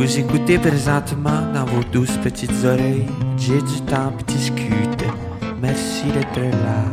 Vous 0.00 0.18
écoutez 0.18 0.58
présentement 0.58 1.52
dans 1.52 1.66
vos 1.66 1.84
douces 1.84 2.16
petites 2.22 2.64
oreilles. 2.64 3.04
J'ai 3.36 3.60
du 3.60 3.82
temps 3.82 4.10
puis 4.16 4.34
discute. 4.34 5.04
Merci 5.60 6.04
d'être 6.06 6.40
là. 6.40 6.86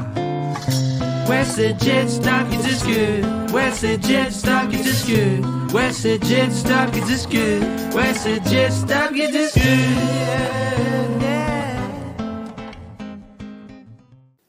Ouais, 1.29 1.45
c'est 1.45 1.81
Jet 1.81 2.05
Stop 2.09 2.49
qui 2.51 2.57
discute. 2.57 3.25
Ouais, 3.53 3.71
c'est 3.71 4.03
Jet 4.03 4.29
Stop 4.29 4.69
qui 4.69 4.83
discute. 4.83 5.45
Ouais, 5.73 5.93
c'est 5.93 6.21
Jet 6.21 6.51
Stop 6.51 6.91
qui 6.91 6.99
discute. 6.99 7.95
Ouais, 7.95 8.13
c'est 8.13 8.45
Jet 8.45 8.71
Stop 8.71 9.13
qui 9.15 9.31
discute. 9.31 9.63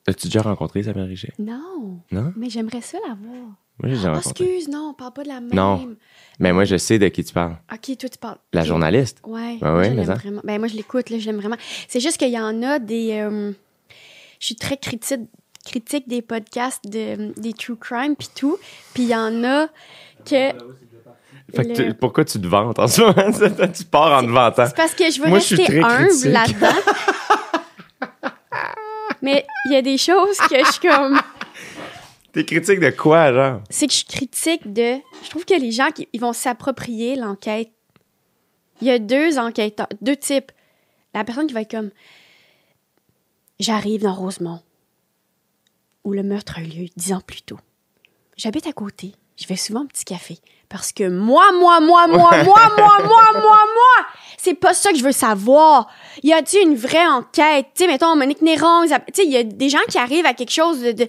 As-tu 0.08 0.26
déjà 0.26 0.42
rencontré 0.42 0.80
Isabelle 0.80 1.04
Richer? 1.04 1.32
Non. 1.38 2.00
Non? 2.10 2.32
Mais 2.36 2.50
j'aimerais 2.50 2.80
ça 2.80 2.98
la 3.06 3.14
voir. 3.14 3.52
Moi, 3.80 3.90
j'ai 3.90 3.96
déjà 3.96 4.12
Oh, 4.14 4.18
excuse, 4.18 4.68
non, 4.68 4.88
on 4.90 4.94
parle 4.94 5.12
pas 5.12 5.22
de 5.22 5.28
la 5.28 5.40
même. 5.40 5.50
Non. 5.54 5.94
Mais 6.40 6.52
moi, 6.52 6.64
je 6.64 6.76
sais 6.76 6.98
de 6.98 7.08
qui 7.08 7.24
tu 7.24 7.32
parles. 7.32 7.56
Ok, 7.72 7.96
toi, 7.96 8.08
tu 8.08 8.18
parles. 8.18 8.38
La 8.52 8.64
journaliste. 8.64 9.18
Ouais. 9.26 9.56
Ben 9.60 9.76
ouais, 9.76 9.90
je 9.90 9.94
mais 9.94 10.04
ça. 10.06 10.14
vraiment. 10.14 10.40
Ben, 10.44 10.58
moi, 10.58 10.68
je 10.68 10.74
l'écoute, 10.76 11.10
là, 11.10 11.18
je 11.18 11.26
l'aime 11.26 11.36
vraiment. 11.38 11.56
C'est 11.88 12.00
juste 12.00 12.16
qu'il 12.16 12.30
y 12.30 12.38
en 12.38 12.62
a 12.62 12.78
des. 12.78 13.12
euh, 13.20 13.52
je 14.40 14.46
suis 14.46 14.56
très 14.56 14.76
critique, 14.76 15.20
critique 15.64 16.08
des 16.08 16.22
podcasts 16.22 16.84
de, 16.88 17.32
des 17.40 17.52
true 17.52 17.76
crime 17.76 18.14
puis 18.16 18.28
tout. 18.34 18.56
Puis 18.94 19.04
il 19.04 19.08
y 19.10 19.14
en 19.16 19.42
a 19.44 19.66
que. 20.24 20.52
Fait 21.54 21.64
que 21.64 21.72
tu- 21.72 21.94
pourquoi 21.94 22.24
tu 22.24 22.40
te 22.40 22.46
vantes 22.46 22.78
en 22.78 22.86
ce 22.88 23.00
moment? 23.00 23.68
tu 23.72 23.84
pars 23.84 24.18
en 24.18 24.26
te 24.26 24.30
vantant. 24.30 24.66
C'est 24.66 24.76
parce 24.76 24.94
que 24.94 25.10
je 25.10 25.20
veux 25.22 25.28
Moi, 25.28 25.38
je 25.38 25.44
suis 25.44 25.56
rester 25.56 25.80
très 25.80 25.82
humble 25.82 26.08
critique. 26.08 26.32
là-dedans. 26.32 26.76
Mais 29.22 29.44
il 29.66 29.72
y 29.72 29.76
a 29.76 29.82
des 29.82 29.98
choses 29.98 30.36
que 30.48 30.58
je 30.64 30.70
suis 30.72 30.88
comme. 30.88 31.18
T'es 32.32 32.44
critique 32.44 32.80
de 32.80 32.90
quoi, 32.90 33.32
genre? 33.32 33.60
c'est 33.70 33.86
que 33.86 33.92
je 33.94 34.04
critique 34.04 34.72
de. 34.72 34.96
Je 35.24 35.30
trouve 35.30 35.44
que 35.44 35.54
les 35.54 35.72
gens 35.72 35.90
qui 35.90 36.08
ils 36.12 36.20
vont 36.20 36.32
s'approprier 36.32 37.16
l'enquête. 37.16 37.70
Il 38.80 38.86
y 38.86 38.90
a 38.90 38.98
deux 38.98 39.38
enquêteurs, 39.38 39.88
deux 40.02 40.16
types. 40.16 40.52
La 41.14 41.24
personne 41.24 41.46
qui 41.46 41.54
va 41.54 41.62
être 41.62 41.70
comme 41.70 41.90
J'arrive 43.58 44.02
dans 44.02 44.14
Rosemont, 44.14 44.60
où 46.04 46.12
le 46.12 46.22
meurtre 46.22 46.58
a 46.58 46.60
eu 46.60 46.66
lieu 46.66 46.86
dix 46.96 47.12
ans 47.12 47.20
plus 47.26 47.42
tôt. 47.42 47.58
J'habite 48.36 48.66
à 48.68 48.72
côté. 48.72 49.14
Je 49.36 49.46
vais 49.46 49.56
souvent 49.56 49.82
au 49.82 49.86
petit 49.86 50.04
café. 50.04 50.38
Parce 50.68 50.92
que 50.92 51.08
moi, 51.08 51.50
moi, 51.58 51.80
moi, 51.80 52.06
moi, 52.06 52.30
moi, 52.44 52.70
moi, 52.76 52.98
moi, 53.04 53.32
moi, 53.32 53.42
moi, 53.42 54.06
c'est 54.36 54.54
pas 54.54 54.74
ça 54.74 54.90
que 54.92 54.98
je 54.98 55.02
veux 55.04 55.12
savoir. 55.12 55.88
Y 56.22 56.32
a-t-il 56.32 56.68
une 56.68 56.76
vraie 56.76 57.06
enquête? 57.06 57.66
Tu 57.74 57.82
sais, 57.84 57.86
mettons, 57.88 58.14
Monique 58.16 58.42
Néron, 58.42 58.82
tu 58.82 58.88
sais, 59.14 59.24
il 59.24 59.32
y 59.32 59.36
a 59.36 59.42
des 59.44 59.68
gens 59.70 59.78
qui 59.88 59.96
arrivent 59.98 60.26
à 60.26 60.34
quelque 60.34 60.50
chose 60.52 60.80
de, 60.82 60.92
de- 60.92 61.08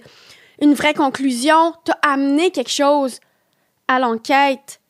une 0.60 0.74
vraie 0.74 0.94
conclusion. 0.94 1.74
T'as 1.84 1.98
amené 2.02 2.50
quelque 2.50 2.70
chose 2.70 3.20
à 3.88 3.98
l'enquête. 3.98 4.80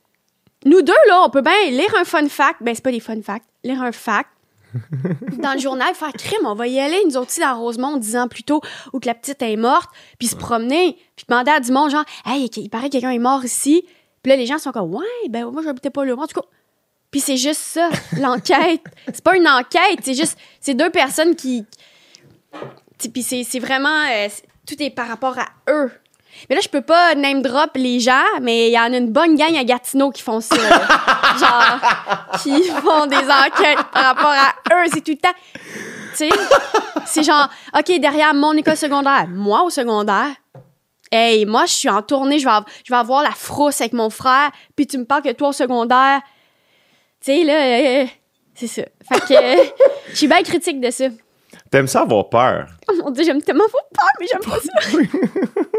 Nous 0.65 0.83
deux, 0.83 0.93
là, 1.09 1.23
on 1.25 1.31
peut 1.31 1.41
bien 1.41 1.53
lire 1.71 1.95
un 1.99 2.05
fun 2.05 2.29
fact. 2.29 2.63
Ben, 2.63 2.75
c'est 2.75 2.85
pas 2.85 2.93
des 2.93 3.01
fun 3.01 3.21
facts. 3.23 3.47
Lire 3.65 3.83
un 3.83 3.93
fact. 3.93 4.31
dans 5.39 5.55
le 5.55 5.59
journal, 5.59 5.93
faire 5.95 6.13
crime, 6.13 6.47
on 6.47 6.55
va 6.55 6.69
y 6.69 6.79
aller, 6.79 7.03
nous 7.05 7.17
autres, 7.17 7.33
dans 7.41 7.59
Rosemont, 7.59 7.97
dix 7.97 8.17
ans 8.17 8.29
plus 8.29 8.45
tôt, 8.45 8.61
où 8.93 9.01
que 9.01 9.07
la 9.07 9.15
petite 9.15 9.43
est 9.43 9.57
morte, 9.57 9.91
puis 10.17 10.29
se 10.29 10.37
promener, 10.37 10.97
puis 11.17 11.27
demander 11.29 11.51
à 11.51 11.59
du 11.59 11.73
monde, 11.73 11.91
genre, 11.91 12.05
hey, 12.25 12.48
il 12.57 12.71
paraît 12.71 12.87
que 12.87 12.93
quelqu'un 12.93 13.11
est 13.11 13.19
mort 13.19 13.45
ici. 13.45 13.85
Puis 14.23 14.31
là, 14.31 14.37
les 14.37 14.47
gens 14.47 14.59
sont 14.59 14.71
comme, 14.71 14.95
ouais, 14.95 15.29
ben, 15.29 15.51
moi, 15.51 15.63
j'habitais 15.65 15.91
pas 15.91 16.05
là. 16.05 16.15
En 16.15 16.27
tout 16.27 16.41
cas, 16.41 16.47
puis 17.11 17.21
c'est 17.21 17.37
juste 17.37 17.61
ça, 17.61 17.91
l'enquête. 18.19 18.83
c'est 19.07 19.25
pas 19.25 19.37
une 19.37 19.48
enquête, 19.48 20.01
c'est 20.03 20.15
juste, 20.15 20.39
c'est 20.61 20.75
deux 20.75 20.91
personnes 20.91 21.35
qui. 21.35 21.65
Puis 23.13 23.23
c'est 23.23 23.45
c'est 23.45 23.59
vraiment. 23.59 24.05
euh, 24.09 24.29
tout 24.75 24.83
est 24.83 24.91
par 24.91 25.09
rapport 25.09 25.37
à 25.39 25.47
eux. 25.71 25.91
Mais 26.49 26.55
là, 26.55 26.61
je 26.63 26.69
peux 26.69 26.81
pas 26.81 27.15
name 27.17 27.43
drop 27.43 27.71
les 27.75 27.99
gens, 27.99 28.23
mais 28.41 28.69
il 28.69 28.73
y 28.73 28.79
en 28.79 28.93
a 28.93 28.97
une 28.97 29.11
bonne 29.11 29.35
gang 29.35 29.55
à 29.57 29.65
Gatineau 29.65 30.11
qui 30.11 30.23
font 30.23 30.41
ça. 30.41 30.57
là. 30.57 30.87
genre, 31.41 32.41
qui 32.43 32.63
font 32.69 33.07
des 33.07 33.17
enquêtes 33.17 33.85
par 33.93 34.05
rapport 34.15 34.31
à 34.33 34.55
eux. 34.75 34.87
C'est 34.95 35.01
tout 35.01 35.11
le 35.11 35.17
temps. 35.19 35.35
Tu 36.17 36.29
sais, 36.29 36.31
c'est 37.07 37.23
genre, 37.25 37.48
OK, 37.77 37.98
derrière 38.01 38.33
mon 38.35 38.53
école 38.53 38.77
secondaire, 38.77 39.27
moi 39.29 39.63
au 39.64 39.70
secondaire, 39.70 40.29
hey, 41.11 41.45
moi, 41.47 41.67
je 41.67 41.73
suis 41.73 41.89
en 41.89 42.03
tournée, 42.03 42.39
je 42.39 42.45
vais, 42.45 42.51
av- 42.53 42.64
je 42.85 42.92
vais 42.92 42.98
avoir 42.98 43.23
la 43.23 43.33
frousse 43.33 43.80
avec 43.80 43.92
mon 43.92 44.11
frère, 44.11 44.51
puis 44.77 44.86
tu 44.86 44.98
me 44.98 45.05
parles 45.05 45.23
que 45.23 45.33
toi 45.33 45.48
au 45.48 45.53
secondaire, 45.53 46.20
tu 47.20 47.33
sais, 47.33 47.45
là, 47.45 47.55
euh, 47.55 48.07
c'est 48.55 48.67
ça. 48.69 48.83
Fait 49.09 49.20
que 49.20 49.35
euh, 49.35 49.64
je 50.11 50.14
suis 50.17 50.29
bien 50.29 50.42
critique 50.42 50.80
de 50.80 50.91
ça. 50.91 51.07
T'aimes 51.70 51.86
ça 51.86 52.03
avoir 52.03 52.29
peur? 52.29 52.67
Oh 52.89 52.95
mon 53.05 53.11
dieu, 53.11 53.25
j'aime 53.25 53.41
tellement 53.42 53.64
avoir 53.64 53.85
peur, 53.95 54.11
mais 54.19 54.27
j'aime 54.31 54.41
pas 54.41 54.58
ça. 54.58 54.73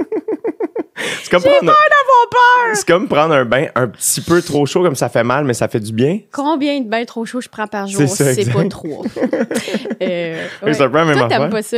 C'est 1.23 1.31
comme 1.31 1.41
prendre... 1.41 1.61
D'avoir 1.61 2.29
peur! 2.29 2.75
C'est 2.75 2.87
comme 2.87 3.07
prendre 3.07 3.33
un 3.33 3.45
bain 3.45 3.67
un 3.75 3.87
petit 3.87 4.21
peu 4.21 4.41
trop 4.41 4.65
chaud, 4.65 4.83
comme 4.83 4.95
ça 4.95 5.09
fait 5.09 5.23
mal, 5.23 5.43
mais 5.45 5.53
ça 5.53 5.67
fait 5.67 5.79
du 5.79 5.91
bien. 5.91 6.19
Combien 6.31 6.79
de 6.79 6.87
bains 6.87 7.05
trop 7.05 7.25
chauds 7.25 7.41
je 7.41 7.49
prends 7.49 7.67
par 7.67 7.87
jour? 7.87 8.07
C'est 8.07 8.43
ça, 8.43 8.51
pas 8.51 8.67
trop. 8.69 9.03
euh, 10.01 10.47
ouais. 10.63 10.79
Même 10.79 10.79
Toi, 10.79 11.01
affaire. 11.11 11.27
t'aimes 11.27 11.49
pas 11.49 11.63
ça? 11.63 11.77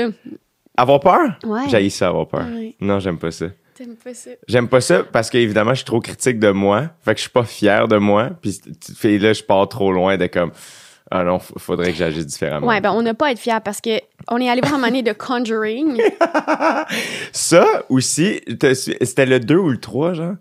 Avoir 0.75 0.99
peur? 0.99 1.37
Ouais. 1.45 1.69
J'haïs 1.69 1.91
ça, 1.91 2.07
avoir 2.07 2.27
peur. 2.27 2.45
Ouais. 2.53 2.75
Non, 2.81 2.99
j'aime 2.99 3.17
pas 3.17 3.31
ça. 3.31 3.45
T'aimes 3.75 3.95
pas 3.95 4.13
ça? 4.13 4.31
J'aime 4.47 4.67
pas 4.67 4.81
ça 4.81 5.03
parce 5.03 5.29
qu'évidemment, 5.29 5.71
je 5.71 5.77
suis 5.77 5.85
trop 5.85 6.01
critique 6.01 6.39
de 6.39 6.49
moi. 6.49 6.89
Fait 7.03 7.13
que 7.13 7.17
je 7.17 7.23
suis 7.23 7.31
pas 7.31 7.43
fier 7.43 7.87
de 7.87 7.97
moi. 7.97 8.29
Puis 8.41 9.19
là, 9.19 9.33
je 9.33 9.43
pars 9.43 9.67
trop 9.69 9.91
loin 9.91 10.17
de 10.17 10.27
comme 10.27 10.51
ah 11.15 11.23
non, 11.23 11.37
faudrait 11.37 11.91
que 11.91 11.97
j'agisse 11.97 12.25
différemment. 12.25 12.65
Ouais, 12.65 12.81
ben 12.81 12.91
on 12.91 13.03
n'a 13.03 13.13
pas 13.13 13.27
à 13.27 13.31
être 13.33 13.39
fiers 13.39 13.59
parce 13.63 13.81
que 13.81 14.01
on 14.29 14.41
est 14.41 14.49
allé 14.49 14.61
voir 14.61 14.73
un 14.73 14.87
donné 14.87 15.03
de 15.03 15.13
Conjuring. 15.13 16.01
Ça 17.31 17.83
aussi, 17.87 18.41
c'était 18.47 19.27
le 19.27 19.39
2 19.39 19.55
ou 19.55 19.69
le 19.69 19.79
3, 19.79 20.13
genre? 20.13 20.33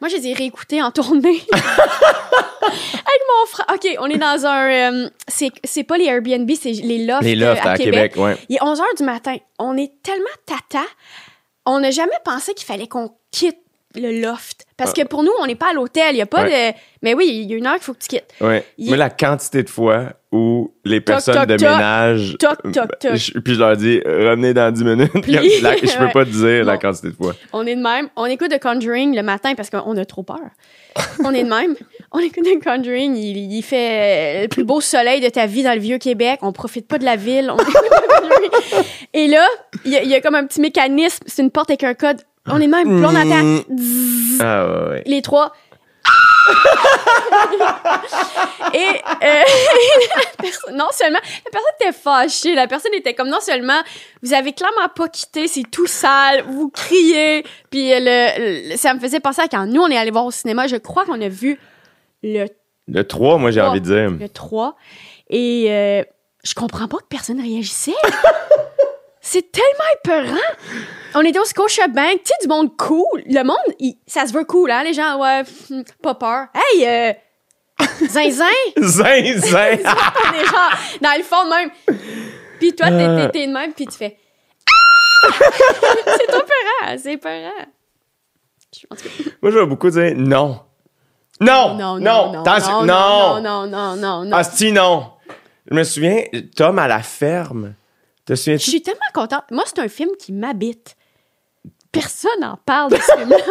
Moi, 0.00 0.08
je 0.08 0.16
les 0.16 0.26
ai 0.30 0.32
réécoutés 0.32 0.82
en 0.82 0.90
tournée. 0.90 1.40
Avec 1.52 3.22
mon 3.30 3.46
frère. 3.46 3.66
OK, 3.72 3.86
on 4.00 4.06
est 4.06 4.18
dans 4.18 4.44
un... 4.44 5.04
euh, 5.04 5.08
c'est, 5.28 5.84
pas 5.84 5.96
les 5.96 6.06
Airbnb, 6.06 6.50
c'est 6.60 6.72
les 6.72 7.06
lofts, 7.06 7.22
Les 7.22 7.40
euh, 7.40 7.54
lofts 7.54 7.64
à, 7.64 7.76
Québec, 7.76 8.14
ouais. 8.16 8.36
Il 8.48 8.56
est 8.56 8.62
11 8.62 8.80
h 8.80 8.96
du 8.96 9.04
matin. 9.04 9.36
On 9.60 9.76
est 9.76 9.92
tellement 10.02 10.24
tata. 10.44 10.84
On 11.66 11.78
n'a 11.78 11.92
jamais 11.92 12.18
pensé 12.24 12.52
qu'il 12.54 12.66
fallait 12.66 12.88
qu'on 12.88 13.12
quitte 13.30 13.58
le 13.96 14.20
loft. 14.20 14.66
Parce 14.76 14.92
que 14.92 15.02
pour 15.06 15.22
nous, 15.22 15.30
on 15.40 15.46
n'est 15.46 15.54
pas 15.54 15.70
à 15.70 15.72
l'hôtel. 15.72 16.08
Il 16.10 16.16
n'y 16.16 16.22
a 16.22 16.26
pas 16.26 16.44
de... 16.44 16.74
Mais 17.02 17.14
oui, 17.14 17.28
il 17.30 17.48
y 17.50 17.54
a 17.54 17.56
une 17.56 17.66
heure 17.66 17.74
qu'il 17.74 17.84
faut 17.84 17.94
que 17.94 18.00
tu 18.00 18.08
quittes. 18.08 18.32
Ouais. 18.40 18.64
Il- 18.76 18.88
Moi, 18.88 18.96
la 18.96 19.08
quantité 19.10 19.62
de 19.62 19.70
fois 19.70 20.14
où 20.32 20.74
les 20.84 21.00
personnes 21.00 21.34
toc, 21.36 21.46
de 21.46 21.56
toc. 21.56 21.68
ménage. 21.68 22.36
Toc, 22.40 22.72
toc, 22.72 22.98
toc. 22.98 23.14
je- 23.14 23.38
puis 23.38 23.54
je 23.54 23.58
leur 23.60 23.76
dis, 23.76 24.00
revenez 24.04 24.52
dans 24.52 24.72
10 24.72 24.82
minutes. 24.84 25.12
Puis 25.22 25.32
la- 25.32 25.42
je 25.76 25.96
peux 25.96 26.04
Ouais. 26.06 26.12
pas 26.12 26.24
te 26.24 26.30
dire 26.30 26.64
la 26.64 26.76
quantité 26.76 27.08
de 27.10 27.14
fois. 27.14 27.34
On 27.52 27.64
est 27.66 27.76
de 27.76 27.80
même. 27.82 28.08
On 28.16 28.24
écoute 28.26 28.50
de 28.50 28.56
Conjuring 28.56 29.14
le 29.14 29.22
matin 29.22 29.54
parce 29.54 29.70
qu'on 29.70 29.96
a 29.96 30.04
trop 30.04 30.24
peur. 30.24 30.40
On 31.24 31.32
est 31.32 31.44
de 31.44 31.48
même. 31.48 31.76
On 32.10 32.18
écoute 32.18 32.44
de 32.44 32.62
Conjuring. 32.64 33.14
Il, 33.16 33.52
il 33.52 33.62
fait 33.62 34.38
euh, 34.38 34.42
le 34.42 34.48
plus 34.48 34.64
beau 34.64 34.80
soleil 34.80 35.20
de 35.20 35.28
ta 35.28 35.46
vie 35.46 35.62
dans 35.62 35.74
le 35.74 35.80
vieux 35.80 35.98
Québec. 35.98 36.40
On 36.42 36.52
profite 36.52 36.88
pas 36.88 36.98
de 36.98 37.04
la 37.04 37.14
ville. 37.14 37.52
On. 37.52 37.56
Et 39.12 39.28
là, 39.28 39.46
il 39.84 39.92
y, 39.92 39.96
a- 39.96 40.02
il 40.02 40.08
y 40.10 40.14
a 40.14 40.20
comme 40.20 40.34
un 40.34 40.44
petit 40.46 40.60
mécanisme. 40.60 41.22
C'est 41.26 41.42
une 41.42 41.50
porte 41.50 41.70
avec 41.70 41.84
un 41.84 41.94
code. 41.94 42.20
On 42.48 42.60
est 42.60 42.66
même. 42.66 43.04
On 43.04 43.14
entend 43.14 43.62
Zzz. 43.76 44.38
Ah 44.40 44.66
ouais, 44.66 44.88
ouais. 44.90 45.02
les 45.06 45.22
trois. 45.22 45.52
Et 48.74 49.00
euh, 49.22 49.22
personne- 50.38 50.76
non 50.76 50.88
seulement 50.92 51.18
la 51.44 51.50
personne 51.50 51.70
était 51.80 51.92
fâchée, 51.92 52.54
la 52.54 52.66
personne 52.66 52.92
était 52.94 53.14
comme 53.14 53.28
non 53.28 53.40
seulement 53.40 53.80
vous 54.22 54.34
avez 54.34 54.52
clairement 54.52 54.88
pas 54.94 55.08
quitté, 55.08 55.48
c'est 55.48 55.62
tout 55.70 55.86
sale, 55.86 56.44
vous 56.48 56.68
criez, 56.68 57.44
puis 57.70 57.90
le, 57.90 58.70
le- 58.70 58.76
ça 58.76 58.92
me 58.94 59.00
faisait 59.00 59.20
penser 59.20 59.42
à 59.42 59.48
quand 59.48 59.66
nous 59.66 59.80
on 59.80 59.88
est 59.88 59.96
allé 59.96 60.10
voir 60.10 60.26
au 60.26 60.30
cinéma, 60.30 60.66
je 60.66 60.76
crois 60.76 61.04
qu'on 61.06 61.20
a 61.20 61.28
vu 61.28 61.58
le 62.22 62.46
Le 62.88 63.04
3, 63.04 63.38
moi, 63.38 63.50
j'ai 63.50 63.60
Trois. 63.60 63.70
envie 63.70 63.80
de 63.80 63.86
dire. 63.86 64.10
le 64.10 64.28
3 64.28 64.76
et 65.30 65.66
euh, 65.70 66.02
je 66.44 66.54
comprends 66.54 66.88
pas 66.88 66.98
que 66.98 67.06
personne 67.08 67.40
réagissait. 67.40 67.94
C'est 69.26 69.50
tellement 69.50 69.90
épeurant. 70.28 70.36
On 71.14 71.22
était 71.22 71.38
au 71.38 71.44
Scotiabank, 71.46 72.16
tu 72.24 72.26
sais, 72.26 72.34
du 72.42 72.48
monde 72.48 72.76
cool. 72.76 73.22
Le 73.26 73.42
monde, 73.42 73.56
il- 73.78 73.96
ça 74.06 74.26
se 74.26 74.34
veut 74.34 74.44
cool, 74.44 74.70
hein, 74.70 74.82
les 74.84 74.92
gens, 74.92 75.18
ouais, 75.18 75.42
hum, 75.70 75.82
pas 76.02 76.14
peur. 76.14 76.46
Hey, 76.54 76.86
euh, 76.86 77.12
zinzin! 78.06 78.44
Zinzin! 78.76 79.78
on 79.78 80.34
est 80.34 80.44
genre 80.44 80.70
dans 81.00 81.16
le 81.16 81.22
fond 81.22 81.48
même. 81.48 81.70
Puis 82.58 82.74
toi, 82.76 82.88
t'es- 82.88 82.92
Euh. 82.94 83.26
t'es 83.26 83.30
t'es 83.32 83.46
de 83.46 83.52
même, 83.52 83.72
puis 83.72 83.86
tu 83.86 83.96
fais... 83.96 84.18
c'est 85.38 86.26
trop 86.26 86.42
peurant, 86.42 86.96
c'est 86.98 87.16
peurant. 87.16 87.50
Je- 88.76 88.86
en 88.90 88.96
tout 88.96 89.02
cas, 89.04 89.30
Moi, 89.40 89.50
je 89.52 89.58
vais 89.58 89.66
beaucoup 89.66 89.88
dire 89.88 90.12
non. 90.16 90.60
Non! 91.40 91.74
Non, 91.76 91.98
non, 91.98 92.32
non, 92.32 92.40
Attention, 92.42 92.82
non, 92.82 93.40
non, 93.40 93.40
non, 93.40 93.66
non, 93.66 93.96
non, 93.96 94.24
non. 94.26 94.36
Asti, 94.36 94.70
non! 94.70 95.12
Je 95.70 95.74
me 95.74 95.82
souviens, 95.82 96.22
Tom 96.54 96.78
à 96.78 96.86
la 96.88 97.00
ferme. 97.02 97.74
Te 98.26 98.34
Je 98.34 98.56
suis 98.56 98.82
tellement 98.82 99.00
contente. 99.12 99.44
Moi, 99.50 99.64
c'est 99.66 99.80
un 99.80 99.88
film 99.88 100.10
qui 100.18 100.32
m'habite. 100.32 100.96
Personne 101.92 102.40
n'en 102.40 102.58
parle 102.64 102.92
de 102.92 102.96
ce 102.96 103.16
film-là. 103.16 103.36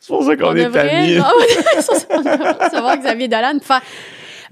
C'est 0.00 0.08
pour 0.08 0.24
ça 0.24 0.36
qu'on 0.36 0.48
On 0.48 0.56
est 0.56 0.64
devrait, 0.64 0.90
amis. 0.90 1.18
on 2.10 2.18
devrait 2.22 2.52
recevoir 2.64 2.96
Xavier 2.98 3.28
Dolan 3.28 3.58
pour 3.58 3.66
faire. 3.66 3.82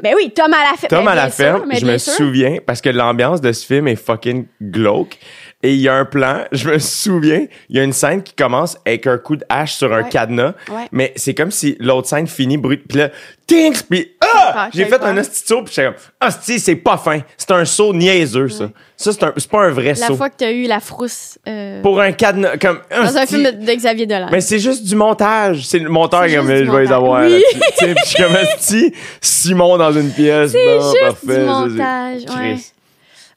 Ben 0.02 0.14
oui, 0.16 0.30
Tom 0.30 0.52
à 0.52 0.70
la 0.70 0.76
ferme. 0.76 0.88
Tom 0.88 1.08
à 1.08 1.14
la 1.14 1.30
ferme, 1.30 1.70
je 1.74 1.84
me 1.84 1.98
sûr. 1.98 2.12
souviens, 2.14 2.56
parce 2.64 2.80
que 2.80 2.88
l'ambiance 2.88 3.40
de 3.40 3.52
ce 3.52 3.64
film 3.66 3.88
est 3.88 3.96
fucking 3.96 4.46
glauque. 4.60 5.18
Et 5.64 5.74
il 5.74 5.80
y 5.80 5.88
a 5.88 5.94
un 5.94 6.04
plan, 6.04 6.44
je 6.52 6.68
me 6.68 6.78
souviens, 6.78 7.46
il 7.68 7.76
y 7.76 7.78
a 7.80 7.84
une 7.84 7.92
scène 7.92 8.22
qui 8.22 8.34
commence 8.34 8.76
avec 8.84 9.06
un 9.06 9.16
coup 9.18 9.36
de 9.36 9.44
hache 9.48 9.74
sur 9.74 9.92
un 9.92 10.02
Ouais. 10.02 10.08
cadenas. 10.08 10.54
Ouais. 10.68 10.88
Mais 10.90 11.12
c'est 11.16 11.34
comme 11.34 11.50
si 11.52 11.76
l'autre 11.78 12.08
scène 12.08 12.26
finit 12.26 12.58
brut. 12.58 12.82
Puis 12.88 12.98
là, 12.98 13.10
tinks, 13.46 13.84
puis 13.88 14.10
ah! 14.20 14.68
J'ai 14.74 14.86
fait 14.86 15.00
un 15.02 15.16
hostie 15.16 15.44
puis 15.64 15.72
j'étais 15.74 15.84
comme, 15.84 16.28
hostie, 16.28 16.58
c'est 16.58 16.74
pas 16.76 16.96
fin. 16.96 17.20
C'est 17.36 17.50
un 17.52 17.64
saut 17.64 17.94
niaiseux, 17.94 18.48
ça. 18.48 18.70
Ça, 18.96 19.12
c'est 19.12 19.22
un- 19.24 19.32
c'est 19.36 19.50
pas 19.50 19.60
un 19.64 19.70
vrai 19.70 19.94
La 19.94 20.06
saut. 20.08 20.16
fois 20.16 20.30
que 20.30 20.36
t'as 20.38 20.50
eu 20.52 20.66
la 20.66 20.78
frousse 20.80 21.38
euh, 21.48 21.80
Pour 21.82 22.00
un 22.00 22.12
cadenas, 22.12 22.56
comme, 22.56 22.80
dans 22.90 23.16
un 23.16 23.22
hostie. 23.22 23.34
film 23.36 23.42
de, 23.64 23.72
Xavier 23.74 24.06
Dolan. 24.06 24.28
Mais 24.32 24.40
c'est 24.40 24.58
juste 24.58 24.84
du 24.84 24.94
montage. 24.96 25.64
C'est 25.66 25.78
le 25.78 25.88
monteur 25.88 26.24
qui 26.26 26.30
je 26.32 26.40
vais 26.40 26.60
les 26.60 26.64
montage. 26.66 26.90
avoir. 26.92 27.22
Oui. 27.24 27.42
je 27.80 27.94
suis 28.04 28.22
comme, 28.22 28.34
hostie, 28.56 28.92
Simon 29.20 29.76
dans 29.78 29.92
une 29.92 30.10
pièce. 30.10 30.52
C'est 30.52 30.78
bon, 30.78 30.82
juste 30.82 31.00
parfait, 31.00 31.18
du 31.26 31.32
ça, 31.32 31.36
c'est- 31.36 31.44
montage, 31.46 32.22
ouais. 32.38 32.56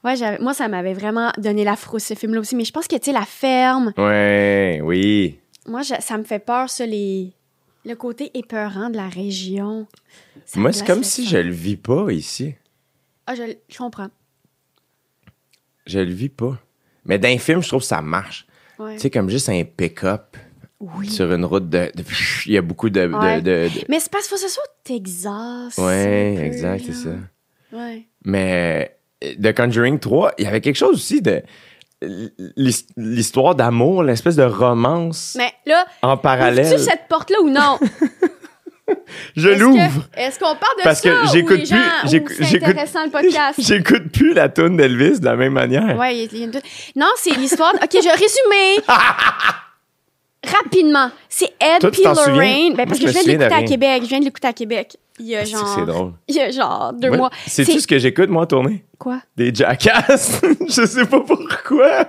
Ouais, 0.06 0.40
moi, 0.40 0.54
ça 0.54 0.68
m'avait 0.68 0.94
vraiment 0.94 1.32
donné 1.38 1.64
la 1.64 1.76
frousse, 1.76 2.04
ce 2.04 2.14
film-là 2.14 2.40
aussi. 2.42 2.56
Mais 2.56 2.64
je 2.64 2.72
pense 2.72 2.88
que, 2.88 2.96
tu 2.96 3.06
sais, 3.06 3.12
la 3.12 3.26
ferme, 3.26 3.92
Ouais, 3.98 4.80
oui. 4.84 5.40
moi, 5.68 5.82
je- 5.82 6.00
ça 6.00 6.18
me 6.18 6.24
fait 6.24 6.40
peur, 6.40 6.70
ça, 6.70 6.86
les... 6.86 7.34
le 7.86 7.96
côté 7.96 8.30
épeurant 8.36 8.90
de 8.90 8.98
la 8.98 9.10
région. 9.10 9.88
Ça 10.46 10.60
Moi, 10.60 10.72
c'est 10.72 10.86
comme 10.86 11.04
si 11.04 11.28
je 11.28 11.38
le 11.38 11.52
vis 11.52 11.76
pas 11.78 12.12
ici. 12.12 12.54
Ah, 13.28 13.34
je, 13.36 13.42
je 13.68 13.78
comprends. 13.78 14.10
Je 15.88 16.00
le 16.00 16.12
vis 16.14 16.30
pas. 16.30 16.58
Mais 17.06 17.18
dans 17.20 17.30
un 17.30 17.38
film, 17.38 17.62
je 17.62 17.68
trouve 17.68 17.82
que 17.82 17.88
ça 17.88 18.02
marche. 18.02 18.46
Ouais. 18.80 18.96
Tu 18.96 19.02
sais, 19.02 19.10
comme 19.10 19.30
juste 19.30 19.50
un 19.50 19.64
pick-up 19.64 20.36
Oui. 20.80 21.10
sur 21.10 21.32
une 21.32 21.46
route 21.46 21.70
de. 21.70 21.92
Il 22.46 22.52
y 22.54 22.58
a 22.58 22.62
beaucoup 22.62 22.90
de. 22.90 23.08
de- 23.08 23.14
Ouais. 23.14 23.42
de- 23.42 23.70
de- 23.74 23.86
Mais 23.90 24.00
c'est 24.00 24.12
parce 24.12 24.28
que 24.28 24.38
ce 24.38 24.48
soit 24.48 24.64
au 24.64 24.74
Texas. 24.84 25.78
Ouais, 25.78 26.36
exact, 26.46 26.84
c'est 26.86 26.94
ça. 26.94 27.16
Ouais. 27.72 28.08
Mais 28.26 28.95
The 29.22 29.54
Conjuring 29.56 30.00
3, 30.00 30.34
il 30.38 30.44
y 30.46 30.48
avait 30.48 30.62
quelque 30.62 30.76
chose 30.78 30.96
aussi 30.96 31.22
de. 31.22 31.42
l'his- 32.02 32.86
L'histoire 32.98 33.56
d'amour, 33.56 34.04
l'espèce 34.04 34.36
de 34.36 34.44
romance 34.44 35.36
Mais 35.38 35.54
là, 35.66 35.86
en 36.02 36.18
parallèle. 36.18 36.66
ouvres-tu 36.66 36.84
cette 36.84 37.08
porte-là 37.08 37.38
ou 37.42 37.50
non? 37.50 37.80
Je 39.36 39.50
l'ouvre. 39.50 40.08
que- 40.14 40.20
Est-ce 40.20 40.38
qu'on 40.38 40.56
parle 40.56 40.78
de 40.78 40.84
Parce 40.84 41.02
ça 41.02 41.10
que 41.10 41.24
ou 41.26 41.32
j'écoute 41.32 41.58
plus- 41.68 41.68
c'est 42.04 42.44
j'écoute- 42.46 42.70
intéressant 42.70 43.04
le 43.06 43.10
podcast? 43.10 43.60
J'écoute 43.64 44.12
plus 44.12 44.34
la 44.34 44.48
tune 44.50 44.78
d'Elvis 44.78 45.20
de 45.20 45.26
la 45.26 45.36
même 45.36 45.54
manière. 45.54 45.98
Ouais, 45.98 46.16
il 46.18 46.38
y 46.38 46.44
a- 46.44 46.46
une... 46.46 46.52
Non, 46.96 47.08
c'est 47.18 47.32
l'histoire... 47.36 47.74
de- 47.74 47.80
OK, 47.80 47.90
je 47.94 48.10
résumer. 48.10 48.86
Rapidement. 50.46 51.10
C'est 51.30 51.46
Ed 51.60 51.80
Toi, 51.82 51.92
tu 51.92 51.98
P. 51.98 52.04
t'en 52.04 52.16
souviens? 52.16 52.34
Lorraine. 52.34 52.74
Ben, 52.76 52.76
Moi, 52.76 52.86
parce 52.88 53.00
je 53.00 53.04
que 53.04 53.08
me 53.08 53.14
je 53.14 53.14
viens 53.14 53.24
de 53.24 53.24
souviens 53.24 53.38
de 53.38 53.40
l'écouter 53.44 53.54
à 53.54 53.58
rien. 53.58 53.68
Québec. 53.68 54.02
Je 54.04 54.08
viens 54.10 54.20
de 54.20 54.26
l'écouter 54.26 54.48
à 54.48 54.54
Québec. 54.54 54.98
Il 55.20 55.26
y 55.28 55.36
a 55.36 55.46
C'est 55.46 55.52
que 55.54 55.58
genre... 55.58 55.76
c'est 55.80 55.86
drôle? 55.86 56.12
Il 56.28 56.36
y 56.36 56.40
a 56.42 56.52
genre 56.52 56.94
deux 56.94 57.08
Moi, 57.10 57.18
mois. 57.18 57.30
C'est- 57.48 57.64
ce 57.64 57.88
que 57.88 57.98
j'écoute, 58.00 58.30
moi, 58.30 58.44
en 58.44 58.46
tournée? 58.46 58.84
Quoi? 59.00 59.22
Des 59.38 59.54
jackasses. 59.54 60.42
je 60.68 60.86
sais 60.86 61.06
pas 61.06 61.22
pourquoi. 61.22 62.06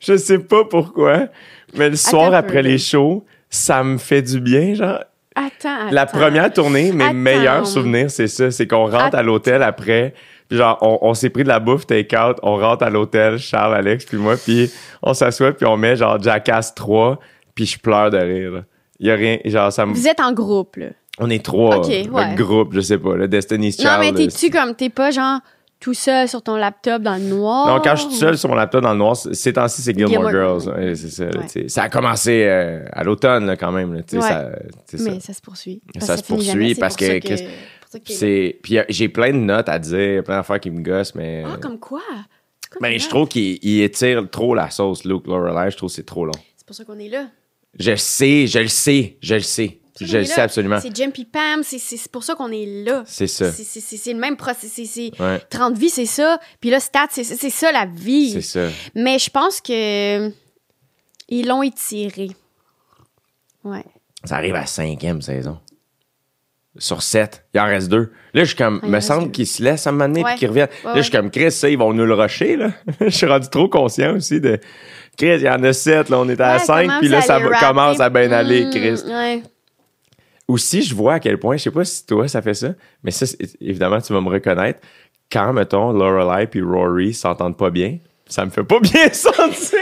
Je 0.00 0.16
sais 0.16 0.38
pas 0.38 0.64
pourquoi. 0.64 1.26
Mais 1.74 1.90
le 1.90 1.96
soir 1.96 2.26
un 2.26 2.30
peu, 2.30 2.36
après 2.36 2.62
là. 2.62 2.68
les 2.70 2.78
shows, 2.78 3.24
ça 3.50 3.82
me 3.82 3.98
fait 3.98 4.22
du 4.22 4.40
bien, 4.40 4.74
genre. 4.74 4.98
Attends, 5.34 5.90
La 5.92 6.02
attends. 6.02 6.18
première 6.18 6.52
tournée, 6.52 6.90
mes 6.92 7.04
Attends. 7.04 7.14
meilleurs 7.14 7.66
souvenirs, 7.66 8.10
c'est 8.10 8.26
ça. 8.26 8.50
C'est 8.50 8.66
qu'on 8.66 8.86
rentre 8.90 9.14
à 9.16 9.22
l'hôtel 9.22 9.62
après. 9.62 10.12
Puis 10.48 10.56
genre, 10.58 10.78
on, 10.80 10.98
on 11.02 11.14
s'est 11.14 11.30
pris 11.30 11.42
de 11.42 11.48
la 11.48 11.60
bouffe 11.60 11.86
take-out. 11.86 12.36
On 12.42 12.56
rentre 12.56 12.82
à 12.84 12.90
l'hôtel, 12.90 13.38
Charles, 13.38 13.74
Alex, 13.74 14.04
puis 14.06 14.16
moi. 14.16 14.36
Puis 14.36 14.70
on 15.02 15.12
s'assoit, 15.14 15.52
puis 15.52 15.66
on 15.66 15.76
met 15.76 15.96
genre 15.96 16.20
Jackass 16.22 16.74
3. 16.74 17.18
Puis 17.54 17.66
je 17.66 17.78
pleure 17.78 18.10
de 18.10 18.18
rire. 18.18 18.62
Il 19.00 19.06
y 19.08 19.10
a 19.10 19.14
rien. 19.14 19.38
Genre, 19.44 19.72
ça 19.72 19.84
me... 19.86 19.92
Vous 19.94 20.08
êtes 20.08 20.20
en 20.20 20.32
groupe, 20.32 20.76
là. 20.76 20.86
On 21.18 21.28
est 21.30 21.44
trois. 21.44 21.78
Ok, 21.78 21.88
le 21.88 22.10
ouais. 22.10 22.34
groupe, 22.36 22.72
je 22.74 22.80
sais 22.80 22.96
pas. 22.98 23.14
Le 23.16 23.26
Destiny's 23.28 23.78
Non, 23.80 23.90
Child. 23.90 24.00
mais 24.00 24.08
euh, 24.22 24.26
t'es-tu 24.26 24.50
comme... 24.50 24.74
T'es 24.74 24.88
pas 24.88 25.10
genre 25.10 25.40
tout 25.80 25.94
seul 25.94 26.28
sur 26.28 26.42
ton 26.42 26.56
laptop 26.56 27.02
dans 27.02 27.14
le 27.16 27.22
noir? 27.28 27.66
Non, 27.66 27.80
quand 27.82 27.94
je 27.96 28.00
suis 28.02 28.08
tout 28.10 28.14
seul 28.16 28.38
sur 28.38 28.48
mon 28.48 28.54
laptop 28.54 28.82
dans 28.82 28.92
le 28.92 28.98
noir, 28.98 29.16
ces 29.16 29.52
temps-ci, 29.52 29.82
c'est 29.82 29.96
Gilmore, 29.98 30.30
Girls. 30.30 30.68
Ouais, 30.68 30.94
c'est 30.94 31.10
ça, 31.10 31.24
Ouais. 31.26 31.68
Ça 31.68 31.82
a 31.82 31.88
commencé 31.88 32.44
euh, 32.46 32.84
à 32.92 33.02
l'automne, 33.04 33.46
là, 33.46 33.56
quand 33.56 33.72
même. 33.72 33.94
là, 33.94 34.00
Ouais. 34.12 34.20
ça-. 34.20 34.48
Mais 34.98 35.20
ça 35.20 35.32
se 35.32 35.40
poursuit. 35.40 35.82
Ça 35.98 36.16
se 36.16 36.22
poursuit 36.22 36.74
parce 36.76 36.96
pour 36.96 37.06
que. 37.06 37.34
C'est... 38.04 38.58
Puis 38.62 38.78
j'ai 38.88 39.08
plein 39.08 39.30
de 39.32 39.38
notes 39.38 39.68
à 39.68 39.78
dire, 39.78 40.22
plein 40.24 40.36
d'affaires 40.36 40.60
qui 40.60 40.70
me 40.70 40.82
gossent, 40.82 41.14
mais... 41.14 41.42
Ah, 41.46 41.56
comme 41.60 41.78
quoi? 41.78 42.02
Comme 42.70 42.82
ben, 42.82 42.98
je 42.98 43.08
trouve 43.08 43.28
qu'il 43.28 43.58
il 43.62 43.80
étire 43.82 44.28
trop 44.30 44.54
la 44.54 44.68
sauce, 44.70 45.04
Luke 45.04 45.26
Lorelai. 45.26 45.70
Je 45.70 45.76
trouve 45.78 45.88
que 45.88 45.94
c'est 45.94 46.04
trop 46.06 46.26
long. 46.26 46.32
C'est 46.56 46.66
pour 46.66 46.76
ça 46.76 46.84
qu'on 46.84 46.98
est 46.98 47.08
là. 47.08 47.28
Je 47.78 47.92
le 47.92 47.96
sais, 47.96 48.46
je 48.46 48.58
le 48.58 48.68
sais, 48.68 49.16
je 49.22 49.34
le 49.36 49.40
sais. 49.40 49.78
C'est 49.96 50.06
Je 50.06 50.18
le 50.18 50.24
sais 50.24 50.40
absolument. 50.40 50.78
C'est 50.80 50.94
Jim 50.94 51.10
puis 51.12 51.24
Pam, 51.24 51.62
c'est- 51.64 51.78
c'est 51.78 51.96
c'est 51.96 52.12
pour 52.12 52.22
ça 52.22 52.34
qu'on 52.36 52.52
est 52.52 52.84
là. 52.84 53.02
C'est 53.06 53.26
ça. 53.26 53.50
C'est- 53.50 53.64
C'est 53.64 53.80
c'est- 53.80 53.96
c'est 53.96 54.12
le 54.12 54.18
même 54.20 54.36
processus. 54.36 54.88
c'est- 54.90 55.10
c'est- 55.16 55.20
Ouais, 55.20 55.40
30 55.50 55.76
vies, 55.76 55.88
c'est 55.90 56.06
ça. 56.06 56.38
Puis 56.60 56.70
là, 56.70 56.78
stats, 56.78 57.08
c'est 57.10 57.24
c'est 57.24 57.50
ça 57.50 57.72
la 57.72 57.80
c'est 57.82 58.00
vie. 58.00 58.42
ça. 58.42 58.68
Mais 58.94 59.18
je 59.18 59.28
pense 59.30 59.60
que 59.60 60.28
ils 61.28 61.46
l'ont 61.46 61.62
étiré. 61.64 62.28
Ouais. 63.64 63.84
Ça 64.24 64.36
arrive 64.36 64.54
à 64.54 64.60
la 64.60 64.66
cinquième 64.66 65.20
saison. 65.22 65.58
Sur 66.78 67.02
sept. 67.02 67.44
Il 67.54 67.60
en 67.60 67.64
reste 67.66 67.88
deux. 67.88 68.12
Là, 68.34 68.42
je 68.44 68.48
suis 68.48 68.56
comme, 68.56 68.80
il 68.84 68.90
me 68.90 69.00
semble 69.00 69.30
qu'ils 69.32 69.46
se 69.46 69.62
laissent 69.62 69.86
à 69.86 69.90
un 69.90 69.92
moment 69.94 70.06
donné 70.08 70.22
Ouais. 70.22 70.30
puis 70.30 70.38
qu'ils 70.38 70.48
reviennent. 70.48 70.68
Ouais, 70.84 70.90
là, 70.90 70.96
je 70.96 71.02
suis 71.02 71.10
comme, 71.12 71.30
Chris, 71.30 71.50
ça, 71.50 71.68
ils 71.68 71.76
vont 71.78 71.92
nous 71.92 72.06
le 72.06 72.14
rusher, 72.14 72.56
là. 72.56 72.70
je 73.00 73.08
suis 73.08 73.26
rendu 73.26 73.48
trop 73.48 73.68
conscient 73.68 74.14
aussi 74.16 74.40
de, 74.40 74.58
Chris, 75.16 75.34
il 75.38 75.42
y 75.42 75.48
en 75.48 75.62
a 75.64 75.72
sept, 75.72 76.08
là, 76.08 76.18
on 76.20 76.28
est 76.28 76.40
à 76.40 76.52
Ouais, 76.54 76.58
cinq, 76.60 76.86
commence 76.86 76.98
puis 77.00 77.08
là, 77.08 77.20
ça 77.20 77.40
commence 77.60 77.98
à 78.00 78.08
bien 78.10 78.30
aller, 78.30 78.66
Mm, 78.66 78.70
Chris. 78.70 79.02
Ouais. 79.06 79.42
Aussi, 80.46 80.82
je 80.82 80.94
vois 80.94 81.14
à 81.14 81.20
quel 81.20 81.38
point, 81.38 81.56
je 81.56 81.64
sais 81.64 81.70
pas 81.70 81.84
si 81.84 82.06
toi, 82.06 82.26
ça 82.28 82.40
fait 82.40 82.54
ça, 82.54 82.68
mais 83.02 83.10
ça, 83.10 83.26
évidemment, 83.60 84.00
tu 84.00 84.12
vas 84.12 84.20
me 84.20 84.28
reconnaître. 84.30 84.80
Quand, 85.30 85.52
mettons, 85.52 85.92
Lorelai 85.92 86.46
puis 86.46 86.62
Rory 86.62 87.12
s'entendent 87.12 87.56
pas 87.58 87.70
bien, 87.70 87.98
ça 88.26 88.44
me 88.46 88.50
fait 88.50 88.62
pas 88.64 88.78
bien 88.82 89.12
sentir. 89.12 89.78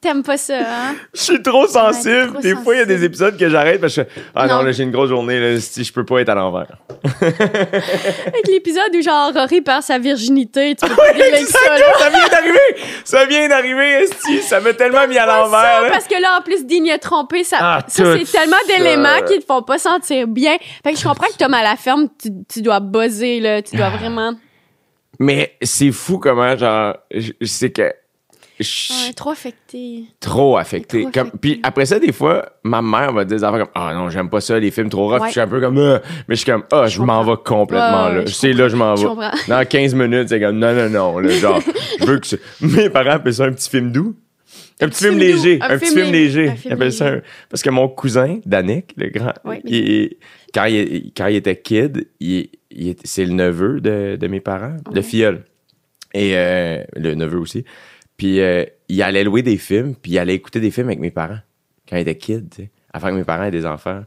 T'aimes 0.00 0.22
pas 0.22 0.36
ça, 0.36 0.58
hein? 0.60 0.94
Je 1.14 1.20
suis 1.20 1.42
trop 1.42 1.66
sensible. 1.66 2.32
trop 2.34 2.40
des 2.40 2.54
fois, 2.54 2.74
il 2.76 2.78
y 2.78 2.82
a 2.82 2.84
des 2.84 3.02
épisodes 3.04 3.36
que 3.36 3.48
j'arrête 3.48 3.80
parce 3.80 3.96
que 3.96 4.02
je 4.02 4.06
fais, 4.06 4.22
ah 4.34 4.46
non, 4.46 4.58
Non. 4.58 4.62
là, 4.62 4.70
j'ai 4.72 4.84
une 4.84 4.92
grosse 4.92 5.08
journée, 5.08 5.40
là, 5.40 5.60
si 5.60 5.82
je 5.82 5.92
peux 5.92 6.04
pas 6.04 6.20
être 6.20 6.28
à 6.28 6.36
l'envers. 6.36 6.78
Avec 7.20 8.46
l'épisode 8.48 8.94
où 8.94 9.02
genre 9.02 9.32
Rory 9.34 9.60
perd 9.60 9.82
sa 9.82 9.98
virginité, 9.98 10.74
tu 10.74 10.86
peux 10.88 10.94
pas 10.96 11.08
avec 11.10 11.46
ça, 11.46 11.58
là. 11.78 11.84
ça 11.98 12.10
vient 12.10 12.28
d'arriver! 12.28 12.58
Ça 13.04 13.24
vient 13.26 13.48
d'arriver, 13.48 14.02
Esti! 14.04 14.42
Ça 14.42 14.60
m'a 14.60 14.72
tellement 14.72 15.06
mis 15.08 15.18
à 15.18 15.26
l'envers, 15.26 15.88
parce 15.90 16.06
que 16.06 16.20
là, 16.20 16.38
en 16.38 16.42
plus, 16.42 16.64
Digne 16.64 16.96
trompé, 17.00 17.44
ça, 17.44 17.56
Ah, 17.60 17.78
ça 17.88 18.16
c'est 18.16 18.30
tellement 18.30 18.56
d'éléments 18.68 19.22
qui 19.26 19.38
te 19.38 19.44
font 19.44 19.62
pas 19.62 19.78
sentir 19.78 20.26
bien. 20.28 20.56
Fait 20.84 20.92
que 20.92 20.98
je 20.98 21.04
comprends 21.04 21.26
que 21.26 21.36
Tom 21.38 21.54
à 21.54 21.62
la 21.62 21.76
ferme, 21.76 22.08
tu, 22.20 22.30
tu 22.48 22.62
dois 22.62 22.80
buzzer, 22.80 23.40
là. 23.40 23.62
Tu 23.62 23.76
dois 23.76 23.90
vraiment. 23.98 24.32
Mais 25.18 25.56
c'est 25.62 25.90
fou 25.90 26.18
comment, 26.18 26.56
genre, 26.56 26.94
je- 27.12 27.32
c'est 27.42 27.70
que 27.70 27.92
Ouais, 28.60 29.12
trop 29.14 29.30
affecté. 29.30 30.04
trop 30.20 30.56
affecté. 30.56 31.02
Trop 31.02 31.10
Comme, 31.12 31.20
affecté. 31.28 31.38
puis 31.40 31.60
après 31.62 31.86
ça, 31.86 31.98
des 31.98 32.12
fois, 32.12 32.48
ma 32.64 32.82
mère 32.82 33.12
va 33.12 33.24
dire 33.24 33.36
des 33.38 33.44
affaires 33.44 33.60
comme 33.60 33.72
Ah 33.74 33.92
non, 33.94 34.10
j'aime 34.10 34.28
pas 34.30 34.40
ça, 34.40 34.58
les 34.58 34.70
films 34.70 34.88
trop 34.88 35.08
rough. 35.08 35.20
Ouais. 35.20 35.26
Je 35.28 35.32
suis 35.32 35.40
un 35.40 35.46
peu 35.48 35.60
comme 35.60 35.78
Ah 35.78 36.00
Mais 36.28 36.34
je 36.34 36.40
suis 36.40 36.50
comme 36.50 36.64
Ah, 36.72 36.86
je 36.86 37.00
m'en 37.00 37.22
vais 37.24 37.36
complètement 37.44 38.06
Ouais, 38.08 38.14
là. 38.16 38.22
C'est 38.26 38.52
là, 38.52 38.68
je 38.68 38.76
m'en 38.76 38.94
vais. 38.94 39.06
Dans 39.48 39.64
15 39.66 39.94
minutes, 39.94 40.28
c'est 40.28 40.40
comme 40.40 40.58
Non, 40.58 40.74
non, 40.74 40.88
non. 40.90 41.18
Là, 41.18 41.28
genre, 41.30 41.60
je 42.00 42.04
veux 42.04 42.18
que 42.18 42.26
ce- 42.26 42.36
Mes 42.60 42.90
parents 42.90 43.10
appellent 43.10 43.34
ça 43.34 43.44
un 43.44 43.52
petit 43.52 43.70
film 43.70 43.92
doux. 43.92 44.16
Un 44.80 44.88
petit 44.88 45.04
film 45.04 45.18
film 45.18 45.36
léger. 45.36 45.58
Un 45.60 45.70
Un 45.70 45.78
petit 45.78 45.94
film 45.94 46.12
léger. 46.12 46.40
léger. 46.42 46.48
Un 46.50 46.56
film 46.56 46.62
Ils 46.70 46.72
appellent 46.74 46.92
ça 46.92 47.04
léger. 47.10 47.16
un- 47.18 47.22
Parce 47.50 47.62
que 47.62 47.70
mon 47.70 47.88
cousin, 47.88 48.38
Danick, 48.46 48.94
le 48.96 49.08
grand, 49.10 49.32
Ouais, 49.44 49.60
il- 49.64 50.16
quand, 50.54 50.64
il, 50.66 51.12
quand 51.16 51.26
il 51.26 51.36
était 51.36 51.56
kid, 51.60 52.08
il, 52.20 52.48
c'est 53.04 53.24
le 53.24 53.32
neveu 53.32 53.80
de, 53.80 54.16
de 54.20 54.26
mes 54.28 54.40
parents, 54.40 54.76
de 54.90 54.96
Ouais. 54.96 55.02
filleul. 55.02 55.44
Et 56.14 56.32
euh, 56.36 56.82
le 56.96 57.14
neveu 57.14 57.38
aussi. 57.38 57.64
Puis 58.18 58.40
euh, 58.40 58.64
il 58.88 59.00
allait 59.02 59.24
louer 59.24 59.42
des 59.42 59.56
films, 59.56 59.94
puis 59.94 60.12
il 60.12 60.18
allait 60.18 60.34
écouter 60.34 60.60
des 60.60 60.70
films 60.70 60.88
avec 60.88 60.98
mes 61.00 61.10
parents 61.10 61.38
quand 61.88 61.96
il 61.96 62.00
était 62.00 62.16
kid, 62.18 62.50
tu 62.50 62.62
sais, 62.64 62.70
avant 62.92 63.08
que 63.08 63.14
mes 63.14 63.24
parents 63.24 63.44
aient 63.44 63.50
des 63.50 63.64
enfants. 63.64 64.02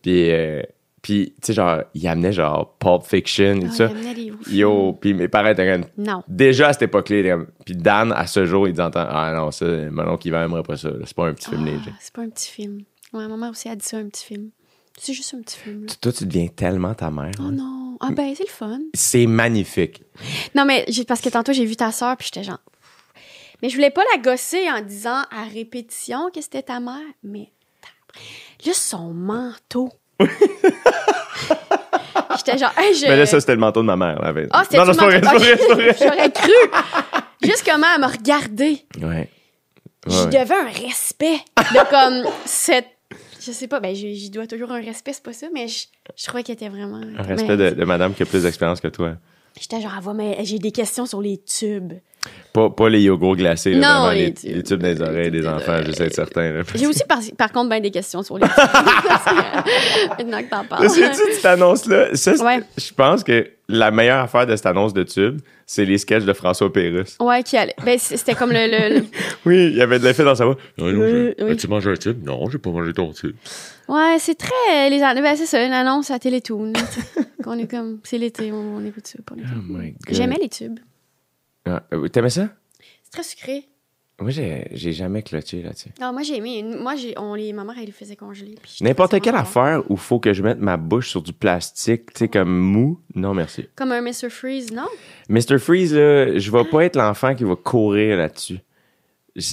Puis, 0.00 0.30
euh, 0.30 0.62
puis 1.02 1.34
tu 1.42 1.48
sais, 1.48 1.52
genre, 1.52 1.82
il 1.94 2.06
amenait 2.08 2.32
genre 2.32 2.76
Pulp 2.78 3.02
Fiction 3.02 3.60
et 3.60 3.64
Ah, 3.64 3.68
tout 3.68 3.74
ça. 3.74 3.84
il 3.90 3.96
amenait 3.96 4.14
les 4.14 4.30
beaux 4.30 4.38
Yo, 4.48 4.92
puis 5.00 5.12
mes 5.14 5.28
parents 5.28 5.50
étaient 5.50 5.70
comme... 5.70 5.84
Non. 5.98 6.22
Déjà 6.28 6.68
à 6.68 6.72
cette 6.72 6.82
époque-là, 6.82 7.38
puis 7.64 7.76
Dan, 7.76 8.12
à 8.12 8.26
ce 8.26 8.46
jour, 8.46 8.66
il 8.68 8.72
dit 8.74 8.80
entend, 8.80 9.04
Ah 9.08 9.32
non, 9.36 9.50
ça, 9.50 9.66
mon 9.90 10.08
oncle, 10.08 10.28
il 10.28 10.34
aimerait 10.34 10.62
pas 10.62 10.76
ça. 10.76 10.90
C'est 11.04 11.14
pas 11.16 11.26
un 11.26 11.34
petit 11.34 11.50
film 11.50 11.62
Ah, 11.66 11.70
léger. 11.70 11.92
c'est 12.00 12.12
pas 12.14 12.22
un 12.22 12.28
petit 12.30 12.50
film. 12.50 12.82
Ouais, 13.12 13.26
ma 13.28 13.36
mère 13.36 13.50
aussi 13.50 13.68
a 13.68 13.76
dit 13.76 13.84
ça, 13.84 13.98
un 13.98 14.08
petit 14.08 14.24
film. 14.24 14.50
C'est 14.98 15.12
juste 15.12 15.34
un 15.34 15.42
petit 15.42 15.58
film, 15.58 15.82
là. 15.86 15.92
Toi, 16.00 16.12
tu 16.12 16.24
deviens 16.24 16.46
tellement 16.48 16.94
ta 16.94 17.10
mère. 17.10 17.32
Oh 17.38 17.42
hein. 17.42 17.52
non. 17.52 17.96
Ah 18.00 18.10
ben, 18.12 18.32
c'est 18.34 18.44
le 18.44 18.50
fun. 18.50 18.78
C'est 18.94 19.26
magnifique. 19.26 20.02
Non, 20.54 20.64
mais 20.66 20.84
parce 21.08 21.20
que 21.20 21.28
tantôt, 21.30 21.52
j'ai 21.52 21.64
vu 21.64 21.76
ta 21.76 21.92
soeur, 21.92 22.16
puis 22.16 22.28
j'étais 22.32 22.44
genre. 22.46 22.60
Mais 23.62 23.68
je 23.68 23.74
voulais 23.76 23.90
pas 23.90 24.02
la 24.14 24.20
gosser 24.20 24.70
en 24.70 24.80
disant 24.82 25.22
à 25.30 25.44
répétition 25.52 26.30
que 26.34 26.40
c'était 26.40 26.62
ta 26.62 26.80
mère, 26.80 27.00
mais. 27.22 27.50
Juste 28.64 28.82
son 28.82 29.12
manteau. 29.12 29.90
j'étais 32.36 32.58
genre. 32.58 32.72
Hey, 32.78 32.94
je... 32.94 33.06
Mais 33.06 33.16
là, 33.16 33.26
ça, 33.26 33.40
c'était 33.40 33.54
le 33.54 33.60
manteau 33.60 33.80
de 33.82 33.86
ma 33.86 33.96
mère. 33.96 34.20
Là, 34.20 34.32
Ah, 34.50 34.62
c'était 34.64 34.78
non, 34.78 34.86
non, 34.86 34.92
c'est 34.94 35.20
pas 35.20 35.38
vrai. 35.38 35.94
J'aurais 36.00 36.30
cru. 36.32 36.52
Juste 37.42 37.64
comment 37.70 37.86
elle 37.94 38.00
me 38.00 38.06
regardait. 38.06 38.84
Ouais. 39.00 39.30
Ouais. 40.06 40.26
devais 40.26 40.54
un 40.54 40.70
respect. 40.88 41.38
De 41.56 41.90
comme 41.90 42.30
cette. 42.44 42.86
Je 43.40 43.52
sais 43.52 43.68
pas, 43.68 43.78
ben 43.80 43.94
j'y 43.94 44.30
dois 44.30 44.46
toujours 44.46 44.72
un 44.72 44.80
respect, 44.80 45.12
c'est 45.12 45.22
pas 45.22 45.32
ça, 45.32 45.46
mais 45.54 45.68
je, 45.68 45.86
je 46.16 46.24
trouvais 46.26 46.42
qu'elle 46.42 46.54
était 46.56 46.68
vraiment. 46.68 47.00
Un 47.18 47.22
respect 47.22 47.56
de, 47.56 47.70
de 47.70 47.84
madame 47.84 48.12
qui 48.14 48.22
a 48.22 48.26
plus 48.26 48.42
d'expérience 48.42 48.80
que 48.80 48.88
toi. 48.88 49.14
J'étais 49.60 49.80
genre, 49.80 49.92
ah, 49.96 50.00
va, 50.00 50.12
mais 50.14 50.36
j'ai 50.44 50.58
des 50.58 50.72
questions 50.72 51.06
sur 51.06 51.20
les 51.20 51.38
tubes. 51.38 51.92
Pas, 52.52 52.70
pas 52.70 52.88
les 52.88 53.02
yogourts 53.02 53.36
glacés, 53.36 53.72
là, 53.74 53.78
Non, 53.86 54.06
vraiment, 54.06 54.10
les 54.12 54.24
les, 54.26 54.32
tubes. 54.34 54.50
les 54.56 54.62
tubes 54.62 54.80
dans 54.80 54.88
les 54.88 55.00
oreilles 55.02 55.30
des 55.30 55.40
Les 55.42 55.46
enfants, 55.48 55.76
tubes, 55.76 55.86
j'essaie 55.86 56.04
d'être 56.04 56.14
certain. 56.14 56.62
J'ai 56.74 56.86
aussi, 56.86 57.02
par, 57.06 57.18
par 57.36 57.52
contre, 57.52 57.68
bien 57.68 57.80
des 57.80 57.90
questions 57.90 58.22
sur 58.22 58.38
les 58.38 58.46
tubes. 58.48 58.54
Maintenant 60.18 60.42
que 60.42 60.48
t'en 60.50 60.64
parles. 60.64 60.86
Que 60.86 60.92
tu 60.92 61.00
sais, 61.14 61.32
cette 61.32 61.44
annonce-là, 61.44 62.14
ça, 62.14 62.34
c'est- 62.36 62.42
Ouais. 62.42 62.60
je 62.78 62.92
pense 62.94 63.24
que 63.24 63.46
la 63.68 63.90
meilleure 63.90 64.22
affaire 64.24 64.46
de 64.46 64.54
cette 64.56 64.66
annonce 64.66 64.94
de 64.94 65.02
tube, 65.02 65.40
c'est 65.66 65.84
les 65.84 65.98
sketchs 65.98 66.24
de 66.24 66.32
François 66.32 66.72
Pérusse. 66.72 67.16
Ouais, 67.20 67.42
qui 67.42 67.56
allait. 67.56 67.74
Ben, 67.84 67.98
c'était 67.98 68.34
comme 68.34 68.52
le. 68.52 68.66
le- 68.70 68.94
le- 69.00 69.04
Oui, 69.44 69.66
il 69.72 69.76
y 69.76 69.82
avait 69.82 69.98
de 69.98 70.04
l'effet 70.04 70.24
dans 70.24 70.34
sa 70.36 70.44
voix. 70.46 70.56
Non, 70.78 70.86
non, 70.92 71.00
Euh, 71.02 71.34
j'ai- 71.38 71.44
oui. 71.44 71.50
As-tu 71.52 71.68
mangé 71.68 71.90
un 71.90 71.94
tube? 71.96 72.24
Non, 72.24 72.48
j'ai 72.48 72.58
pas 72.58 72.70
mangé 72.70 72.92
ton 72.92 73.12
tube. 73.12 73.34
Ouais, 73.88 74.16
c'est 74.18 74.36
très. 74.36 74.88
Les, 74.90 75.02
an- 75.02 75.14
ben, 75.14 75.36
c'est 75.36 75.46
ça, 75.46 75.62
une 75.64 75.72
annonce 75.72 76.10
à 76.10 76.18
Télétoon. 76.18 76.72
sais. 76.74 77.22
Qu'on 77.42 77.58
est 77.58 77.70
comme. 77.70 77.98
C'est 78.04 78.18
l'été, 78.18 78.50
on, 78.52 78.76
on 78.76 78.84
écoute 78.86 79.06
ça. 79.06 79.18
Oh 79.20 79.24
comme- 79.26 79.40
my 79.68 79.90
God. 79.92 79.96
J'aimais 80.16 80.38
les 80.40 80.48
tubes. 80.48 80.78
Ah, 81.66 81.82
euh, 81.92 82.08
T'aimais 82.08 82.30
ça? 82.30 82.48
C'est 83.02 83.10
très 83.12 83.22
sucré. 83.22 83.64
Moi, 84.18 84.30
j'ai 84.30 84.66
j'ai 84.72 84.92
jamais 84.94 85.22
clutché 85.22 85.62
là-dessus. 85.62 85.90
Non, 86.00 86.10
moi, 86.12 86.22
j'ai 86.22 86.36
aimé. 86.38 86.62
Moi, 86.62 86.94
j'ai, 86.96 87.12
on, 87.18 87.34
les, 87.34 87.52
ma 87.52 87.64
mère, 87.64 87.74
elle 87.78 87.84
les 87.86 87.92
faisait 87.92 88.16
congeler. 88.16 88.54
puis 88.62 88.78
N'importe 88.80 89.20
quelle 89.20 89.34
affaire 89.34 89.82
où 89.90 89.96
faut 89.98 90.18
que 90.20 90.32
je 90.32 90.42
mette 90.42 90.58
ma 90.58 90.78
bouche 90.78 91.10
sur 91.10 91.20
du 91.20 91.34
plastique, 91.34 92.14
tu 92.14 92.20
sais, 92.20 92.28
comme 92.28 92.48
mou, 92.48 92.98
non 93.14 93.34
merci. 93.34 93.66
Comme 93.76 93.92
un 93.92 94.00
Mr. 94.00 94.30
Freeze, 94.30 94.72
non? 94.72 94.86
Mr. 95.28 95.58
Freeze, 95.58 95.94
là, 95.94 96.38
je 96.38 96.50
vais 96.50 96.64
pas 96.64 96.84
être 96.86 96.96
l'enfant 96.96 97.34
qui 97.34 97.44
va 97.44 97.56
courir 97.56 98.16
là-dessus. 98.16 98.58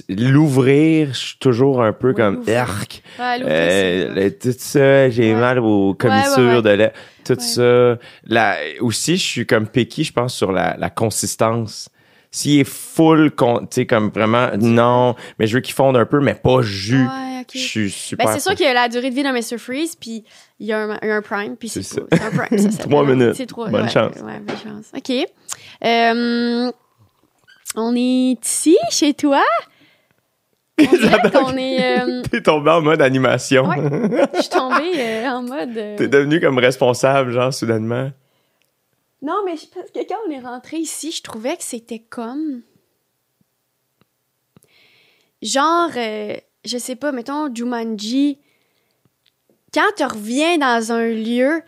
L'ouvrir, 0.08 1.10
je 1.13 1.20
suis 1.20 1.38
toujours 1.39 1.84
un 1.84 1.91
peu 1.91 2.13
comme 2.13 2.36
l'ouvrir. 2.36 2.62
arc. 2.62 3.03
Ouais, 3.20 3.39
l'autre, 3.39 3.51
Euh, 3.51 4.29
tout 4.29 4.53
ça, 4.58 5.10
j'ai 5.10 5.34
Ouais. 5.34 5.39
mal 5.39 5.60
aux 5.60 5.93
commissures 5.93 6.38
Ouais, 6.38 6.43
ouais, 6.50 6.55
ouais. 6.55 6.62
de 6.62 6.70
lait, 6.70 6.93
tout 7.25 7.34
Ouais. 7.34 7.39
ça. 7.41 8.00
La, 8.24 8.55
aussi, 8.79 9.17
je 9.17 9.24
suis 9.25 9.46
comme 9.46 9.67
picky, 9.67 10.05
je 10.05 10.13
pense, 10.13 10.34
sur 10.34 10.53
la, 10.53 10.77
la 10.77 10.89
consistance. 10.89 11.89
S'il 12.36 12.62
est 12.62 12.63
full, 12.63 13.32
tu 13.32 13.46
sais, 13.70 13.86
comme 13.86 14.10
vraiment, 14.10 14.50
non, 14.60 15.16
mais 15.38 15.46
je 15.46 15.54
veux 15.54 15.62
qu'il 15.62 15.75
fonde 15.75 15.96
un 15.96 16.06
peu, 16.08 16.20
mais 16.20 16.34
pas 16.34 16.63
jus. 16.63 17.06
Ouais. 17.06 17.46
Je 17.54 17.60
suis 17.60 17.92
super. 17.92 18.25
Ben, 18.25 18.34
c'est 18.34 18.40
sûr 18.40 18.56
qu'il 18.56 18.66
y 18.66 18.70
a 18.70 18.74
la 18.74 18.90
durée 18.90 19.12
de 19.12 19.16
vie 19.16 19.22
d'un 19.22 19.34
Mr. 19.34 19.60
Freeze, 19.60 19.96
puis 19.96 20.24
il 20.60 20.66
y 20.66 20.74
a 20.74 20.98
un, 21.00 21.22
prime, 21.22 21.56
puis 21.58 21.70
c'est, 21.70 22.00
un 22.00 22.32
prime. 22.32 22.72
Ça. 22.72 22.78
Trois 22.80 23.06
minutes. 23.06 23.36
C'est 23.36 23.46
trois. 23.46 23.70
Bonne 23.70 23.84
ouais, 23.84 23.90
chance. 23.90 24.16
Ouais, 24.16 24.40
bonne 24.40 24.58
chance. 24.58 24.92
OK. 24.98 25.12
Euh, 25.86 26.72
on 27.75 27.96
est 27.96 28.44
ici, 28.44 28.78
chez 28.90 29.13
toi. 29.13 29.44
On 30.80 31.30
qu'on 31.30 31.56
est... 31.56 32.02
euh, 32.02 32.24
T'es 32.32 32.42
tombé 32.42 32.72
en 32.72 32.82
mode 32.82 33.02
animation. 33.02 33.68
Ouais. 33.68 33.78
je 34.34 34.42
suis 34.42 34.50
tombée 34.50 34.94
euh, 34.98 35.28
en 35.30 35.42
mode... 35.44 35.98
T'es 35.98 36.08
devenu 36.08 36.42
comme 36.42 36.58
responsable, 36.58 37.32
genre, 37.32 37.54
soudainement. 37.54 38.10
Non, 39.24 39.42
mais 39.46 39.56
je- 39.58 39.65
parce 39.74 39.89
que 39.89 40.00
quand 40.08 40.18
on 40.27 40.32
est 40.32 40.39
rentré 40.39 40.77
ici, 40.77 41.12
je 41.12 41.24
trouvais 41.24 41.56
que 41.58 41.63
c'était 41.63 42.00
comme. 42.00 42.62
Genre, 45.42 45.89
euh, 45.98 46.36
je 46.65 46.77
sais 46.77 46.96
pas, 46.96 47.12
mettons 47.12 47.53
Jumanji. 47.53 48.38
Quand 49.74 49.89
tu 49.98 50.03
reviens 50.03 50.58
dans 50.58 50.92
un 50.92 51.08
lieu, 51.10 51.62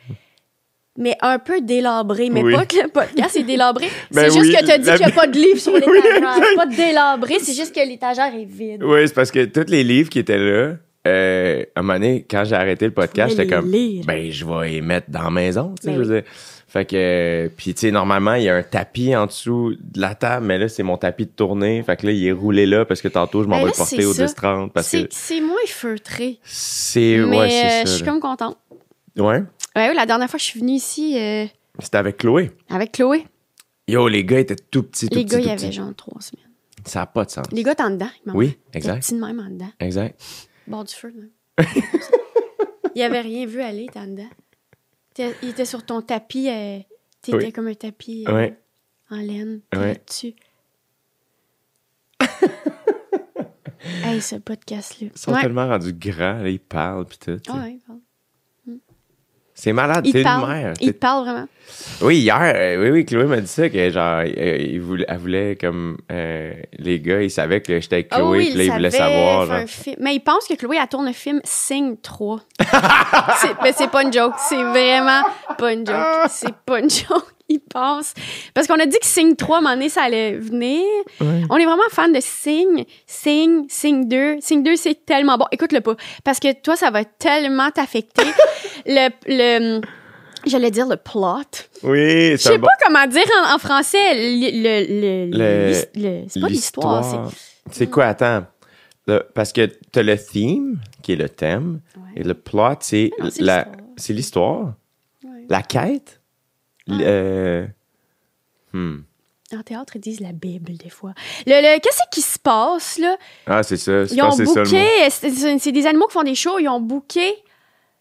mais 0.97 1.17
un 1.21 1.39
peu 1.39 1.59
délabré, 1.61 2.29
mais 2.29 2.43
Oui. 2.43 2.53
pas 2.53 2.65
que 2.65 2.77
le 2.81 2.87
podcast 2.89 3.35
est 3.35 3.43
délabré. 3.43 3.87
Ben 4.11 4.29
c'est 4.29 4.39
juste 4.39 4.51
oui, 4.51 4.55
que 4.59 4.65
tu 4.65 4.71
as 4.71 4.77
dit 4.77 4.85
la- 4.85 4.97
qu'il 4.97 5.05
n'y 5.07 5.11
a 5.11 5.15
pas 5.15 5.27
de 5.27 5.37
livre 5.39 5.59
sur 5.59 5.73
Oui, 5.73 5.81
l'étagère. 5.81 6.15
exact. 6.37 6.55
pas 6.55 6.65
de 6.67 6.75
délabré, 6.75 7.39
c'est 7.39 7.53
juste 7.53 7.73
que 7.75 7.85
l'étagère 7.85 8.33
est 8.33 8.45
vide. 8.45 8.83
Oui, 8.83 9.07
c'est 9.07 9.13
parce 9.13 9.31
que 9.31 9.43
tous 9.45 9.69
les 9.69 9.83
livres 9.83 10.09
qui 10.09 10.19
étaient 10.19 10.37
là, 10.37 10.75
euh, 11.07 11.63
à 11.75 11.79
un 11.79 11.83
moment 11.83 11.93
donné, 11.99 12.25
quand 12.29 12.43
j'ai 12.45 12.55
arrêté 12.55 12.85
le 12.85 12.93
podcast, 12.93 13.35
j'étais 13.35 13.47
comme, 13.53 13.69
lire. 13.71 14.05
ben, 14.05 14.31
je 14.31 14.45
vais 14.45 14.69
les 14.69 14.81
mettre 14.81 15.09
dans 15.09 15.23
la 15.23 15.31
maison, 15.31 15.73
tu 15.79 15.83
sais, 15.83 15.87
Ben 15.89 15.97
je 15.97 16.07
veux 16.07 16.21
dire. 16.21 16.31
Fait 16.75 16.83
que, 16.83 16.95
euh, 16.97 17.49
puis 17.55 17.73
tu 17.73 17.79
sais, 17.79 17.91
normalement, 17.91 18.33
il 18.33 18.43
y 18.43 18.49
a 18.49 18.55
un 18.57 18.61
tapis 18.61 19.15
en 19.15 19.27
dessous 19.27 19.75
de 19.79 20.01
la 20.01 20.13
table, 20.13 20.45
mais 20.45 20.57
là, 20.57 20.67
c'est 20.67 20.83
mon 20.83 20.97
tapis 20.97 21.25
de 21.25 21.31
tournée. 21.31 21.81
Fait 21.83 21.95
que 21.95 22.05
là, 22.05 22.11
il 22.11 22.27
est 22.27 22.33
roulé 22.33 22.65
là 22.65 22.83
parce 22.83 23.01
que 23.01 23.07
tantôt, 23.07 23.43
je 23.43 23.47
m'en 23.47 23.55
Ben 23.55 23.63
vais 23.63 23.71
le 23.71 23.77
porter 23.77 24.05
au 24.05 24.13
ça. 24.13 24.25
10-30 24.25 24.71
parce 24.71 24.87
C'est 24.89 25.07
que 25.07 25.41
moins 25.41 25.55
feutré. 25.67 26.37
c'est, 26.43 27.23
ouais, 27.23 27.37
euh, 27.37 27.47
c'est 27.49 27.81
je 27.83 27.87
ça. 27.87 27.95
suis 27.95 28.03
comme 28.03 28.19
contente. 28.19 28.57
Ouais? 29.15 29.41
Ouais, 29.73 29.87
oui, 29.89 29.95
la 29.95 30.05
dernière 30.05 30.29
fois 30.29 30.37
que 30.37 30.43
je 30.43 30.49
suis 30.49 30.59
venue 30.59 30.73
ici 30.73 31.17
euh, 31.17 31.45
C'était 31.79 31.97
avec 31.97 32.17
Chloé. 32.17 32.51
avec 32.69 32.91
Chloé, 32.91 33.25
Yo, 33.87 34.09
les 34.09 34.25
gars 34.25 34.39
étaient 34.39 34.57
tout 34.57 34.83
petits, 34.83 35.07
tout 35.07 35.15
les 35.17 35.23
petits, 35.23 35.35
gars, 35.37 35.41
il 35.41 35.47
y 35.47 35.51
avait 35.51 35.71
genre 35.71 35.95
trois 35.95 36.19
semaines. 36.19 36.43
Ça 36.83 36.99
n'a 36.99 37.05
pas 37.05 37.23
de 37.23 37.31
sens. 37.31 37.45
Les 37.53 37.63
gars, 37.63 37.73
t'es 37.75 37.83
en 37.83 37.91
dedans. 37.91 38.09
Oui, 38.33 38.57
exact, 38.73 38.99
petit 39.05 39.13
de 39.15 39.21
même 39.21 39.39
en 39.39 39.49
dedans. 39.49 39.71
exact. 39.79 40.21
Bord 40.67 40.83
du 40.83 40.93
feu, 40.93 41.13
là. 41.57 41.65
il 42.95 43.01
avait 43.01 43.21
rien 43.21 43.45
vu 43.45 43.61
aller, 43.61 43.87
t'es 43.93 43.99
en 43.99 44.07
dedans. 44.07 44.27
Il 45.17 45.49
était 45.49 45.65
sur 45.65 45.85
ton 45.85 46.01
tapis. 46.01 46.49
euh, 46.49 46.79
T'étais 47.21 47.37
Oui. 47.37 47.51
comme 47.53 47.67
un 47.67 47.73
tapis 47.73 48.25
euh, 48.27 48.33
Ouais. 48.33 48.59
en 49.09 49.15
laine. 49.17 49.61
Ouais. 49.73 49.93
là-dessus. 49.93 50.33
hey, 54.03 54.21
ce 54.21 54.35
podcast-là. 54.35 55.09
Ils 55.13 55.17
sont 55.19 55.33
Ouais. 55.33 55.41
tellement 55.41 55.67
rendus 55.67 55.93
grands, 55.93 56.39
là, 56.41 56.49
ils 56.49 56.59
parlent 56.59 57.05
pis 57.05 57.17
tout. 57.17 57.31
ouais, 57.31 57.79
pardon. 57.87 58.01
C'est 59.57 59.71
malade, 59.71 60.03
t'es 60.03 60.11
te 60.11 60.17
une 60.27 60.47
mère. 60.47 60.73
Il 60.81 60.91
te 60.91 60.97
parle 60.97 61.23
vraiment. 61.23 61.47
Oui, 62.01 62.17
hier, 62.17 62.37
euh, 62.41 62.83
oui, 62.83 62.89
oui, 62.89 63.05
Chloé 63.05 63.23
m'a 63.23 63.39
dit 63.39 63.47
ça, 63.47 63.69
que 63.69 63.89
genre, 63.89 64.19
euh, 64.25 64.57
il 64.59 64.81
voulait, 64.81 65.05
elle 65.07 65.17
voulait 65.17 65.57
comme, 65.59 65.97
euh, 66.11 66.53
les 66.77 66.99
gars, 66.99 67.21
ils 67.21 67.31
savaient 67.31 67.61
que 67.61 67.79
j'étais 67.79 67.95
avec 67.95 68.07
Ah 68.11 68.17
Chloé, 68.17 68.37
oui, 68.37 68.49
puis 68.49 68.57
là, 68.57 68.63
il 68.63 68.67
ils 68.67 68.73
voulaient 68.73 68.91
savoir, 68.91 69.45
genre. 69.45 69.59
Mais 70.01 70.15
il 70.15 70.19
pense 70.19 70.45
que 70.45 70.55
Chloé, 70.55 70.77
elle 70.79 70.87
tourne 70.89 71.05
le 71.05 71.13
film 71.13 71.39
Signe 71.45 71.95
3. 72.01 72.41
c'est, 73.37 73.61
mais 73.63 73.71
c'est 73.71 73.89
pas 73.89 74.03
une 74.03 74.11
joke. 74.11 74.33
C'est 74.37 74.61
vraiment 74.61 75.21
pas 75.57 75.71
une 75.71 75.87
joke. 75.87 76.25
C'est 76.27 76.53
pas 76.65 76.79
une 76.79 76.89
joke. 76.89 77.34
Il 77.47 77.59
pense. 77.59 78.13
Parce 78.55 78.65
qu'on 78.67 78.79
a 78.79 78.85
dit 78.87 78.97
que 78.99 79.05
Signe 79.05 79.35
3, 79.35 79.57
à 79.57 79.59
un 79.59 79.61
moment 79.61 79.73
donné, 79.75 79.89
ça 79.89 80.01
allait 80.03 80.33
venir. 80.37 80.81
On 81.21 81.57
est 81.57 81.65
vraiment 81.65 81.83
fan 81.91 82.11
de 82.11 82.19
Signe. 82.19 82.85
Signe, 83.05 83.65
Signe 83.69 84.07
2. 84.07 84.37
Signe 84.41 84.63
2, 84.63 84.75
c'est 84.75 85.05
tellement 85.05 85.37
bon. 85.37 85.45
Écoute-le 85.51 85.81
pas. 85.81 85.95
Parce 86.23 86.39
que 86.39 86.51
toi, 86.59 86.75
ça 86.75 86.89
va 86.89 87.05
tellement 87.05 87.69
t'affecter. 87.69 88.23
le, 88.87 89.09
le, 89.27 89.81
j'allais 90.47 90.71
dire 90.71 90.87
le 90.87 90.97
plot. 90.97 91.43
Oui, 91.83 92.31
Je 92.31 92.37
c'est 92.37 92.49
sais 92.49 92.55
un 92.55 92.57
bon. 92.57 92.65
pas 92.67 92.73
comment 92.85 93.05
dire 93.07 93.25
en, 93.47 93.55
en 93.55 93.59
français. 93.59 94.13
Le, 94.15 95.29
le, 95.29 95.73
le- 95.95 96.25
c'est 96.27 96.39
pas 96.39 96.47
l'histoire. 96.49 97.29
c'est- 97.71 97.87
quoi, 97.91 98.05
attends? 98.05 98.45
Parce 99.35 99.53
que 99.53 99.67
t'as 99.91 100.01
le 100.01 100.17
theme, 100.17 100.79
qui 101.03 101.11
est 101.13 101.15
le 101.15 101.29
thème, 101.29 101.79
Ouais. 101.95 102.21
et 102.21 102.23
le 102.23 102.33
plot, 102.33 102.77
c'est 102.79 103.11
c'est 103.29 103.41
la, 103.43 103.57
l'histoire. 103.65 103.75
c'est 103.97 104.13
l'histoire. 104.13 104.73
Ouais. 105.23 105.45
La 105.47 105.61
quête? 105.61 106.21
Le- 106.87 107.03
euh, 107.05 107.67
hmm. 108.73 108.99
En 109.53 109.61
théâtre, 109.63 109.95
ils 109.95 110.01
disent 110.01 110.19
la 110.21 110.31
Bible, 110.31 110.73
des 110.77 110.89
fois. 110.89 111.13
Le, 111.45 111.53
le- 111.61 111.79
Qu'est-ce 111.79 112.01
qui 112.11 112.21
se 112.21 112.39
passe, 112.39 112.97
là? 112.97 113.15
Ah, 113.45 113.63
c'est 113.63 113.77
ça. 113.77 114.03
Ils 114.03 114.21
ont 114.21 114.29
booké... 114.45 115.09
C'est 115.59 115.71
des 115.71 115.85
animaux 115.85 116.07
qui 116.07 116.13
font 116.13 116.23
des 116.23 116.35
shows. 116.35 116.59
Ils 116.59 116.67
ont 116.67 116.79
booké... 116.81 117.31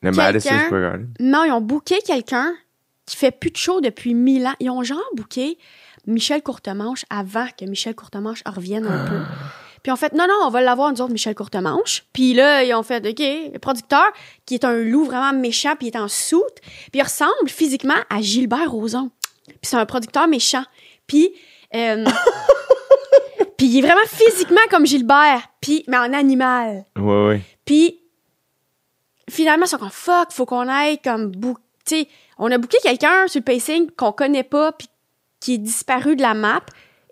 Le 0.02 0.10
Madison. 0.10 0.50
Non, 1.20 1.44
ils 1.44 1.52
ont 1.52 1.60
booké 1.60 1.96
quelqu'un 2.04 2.52
qui 3.06 3.16
fait 3.16 3.30
plus 3.30 3.50
de 3.50 3.56
shows 3.56 3.80
depuis 3.80 4.14
mille 4.14 4.46
ans. 4.46 4.54
Ils 4.60 4.70
ont 4.70 4.82
genre 4.82 4.98
booké 5.14 5.58
Michel 6.06 6.42
Courtemanche 6.42 7.04
avant 7.10 7.46
que 7.58 7.64
Michel 7.66 7.94
Courtemanche 7.94 8.42
revienne 8.46 8.86
un 8.86 9.06
peu. 9.06 9.20
Puis 9.84 9.92
en 9.92 9.96
fait, 9.96 10.14
non, 10.14 10.26
non, 10.26 10.46
on 10.46 10.48
va 10.48 10.62
l'avoir, 10.62 10.90
nous 10.90 11.02
autres, 11.02 11.12
Michel 11.12 11.34
Courtemanche. 11.34 12.04
Puis 12.14 12.32
là, 12.32 12.64
ils 12.64 12.72
ont 12.74 12.82
fait, 12.82 13.06
OK, 13.06 13.52
le 13.52 13.58
producteur, 13.58 14.06
qui 14.46 14.54
est 14.54 14.64
un 14.64 14.78
loup 14.78 15.04
vraiment 15.04 15.38
méchant, 15.38 15.76
puis 15.76 15.88
il 15.88 15.90
est 15.94 15.98
en 15.98 16.08
soute, 16.08 16.56
puis 16.90 17.00
il 17.00 17.02
ressemble 17.02 17.48
physiquement 17.48 17.98
à 18.08 18.22
Gilbert 18.22 18.72
Rozon. 18.72 19.10
Puis 19.46 19.58
c'est 19.62 19.76
un 19.76 19.84
producteur 19.84 20.26
méchant. 20.26 20.64
Puis, 21.06 21.34
euh, 21.74 22.02
puis 23.58 23.66
il 23.66 23.78
est 23.78 23.82
vraiment 23.82 24.06
physiquement 24.06 24.62
comme 24.70 24.86
Gilbert, 24.86 25.42
puis, 25.60 25.84
mais 25.86 25.98
en 25.98 26.14
animal. 26.14 26.86
Ouais, 26.96 27.26
ouais. 27.26 27.40
Puis 27.66 28.00
finalement, 29.28 29.66
ils 29.66 29.68
sont 29.68 29.78
comme 29.78 29.90
fuck, 29.90 30.32
faut 30.32 30.46
qu'on 30.46 30.66
aille 30.66 30.98
comme 30.98 31.30
book. 31.30 31.58
Tu 31.84 31.96
sais, 31.96 32.08
on 32.38 32.50
a 32.50 32.56
booké 32.56 32.78
quelqu'un 32.82 33.26
sur 33.26 33.40
le 33.40 33.44
pacing 33.44 33.90
qu'on 33.90 34.12
connaît 34.12 34.44
pas, 34.44 34.72
puis 34.72 34.88
qui 35.40 35.54
est 35.54 35.58
disparu 35.58 36.16
de 36.16 36.22
la 36.22 36.32
map. 36.32 36.62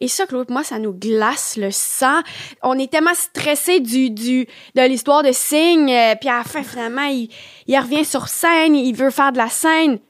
Et 0.02 0.08
ça, 0.08 0.26
Claude, 0.26 0.50
moi, 0.50 0.64
ça 0.64 0.80
nous 0.80 0.92
glace 0.92 1.56
le 1.56 1.70
sang. 1.70 2.22
On 2.60 2.76
est 2.76 2.90
tellement 2.90 3.14
stressés 3.14 3.78
du, 3.78 4.10
du, 4.10 4.48
de 4.74 4.82
l'histoire 4.82 5.22
de 5.22 5.30
Signe. 5.30 5.92
euh, 5.92 6.16
puis 6.16 6.28
à 6.28 6.38
la 6.38 6.42
fin, 6.44 6.64
finalement, 6.64 7.04
il, 7.04 7.30
il 7.68 7.78
revient 7.78 8.04
sur 8.04 8.26
scène, 8.26 8.74
il 8.74 8.94
veut 8.96 9.10
faire 9.10 9.30
de 9.30 9.38
la 9.38 9.48
scène. 9.48 10.00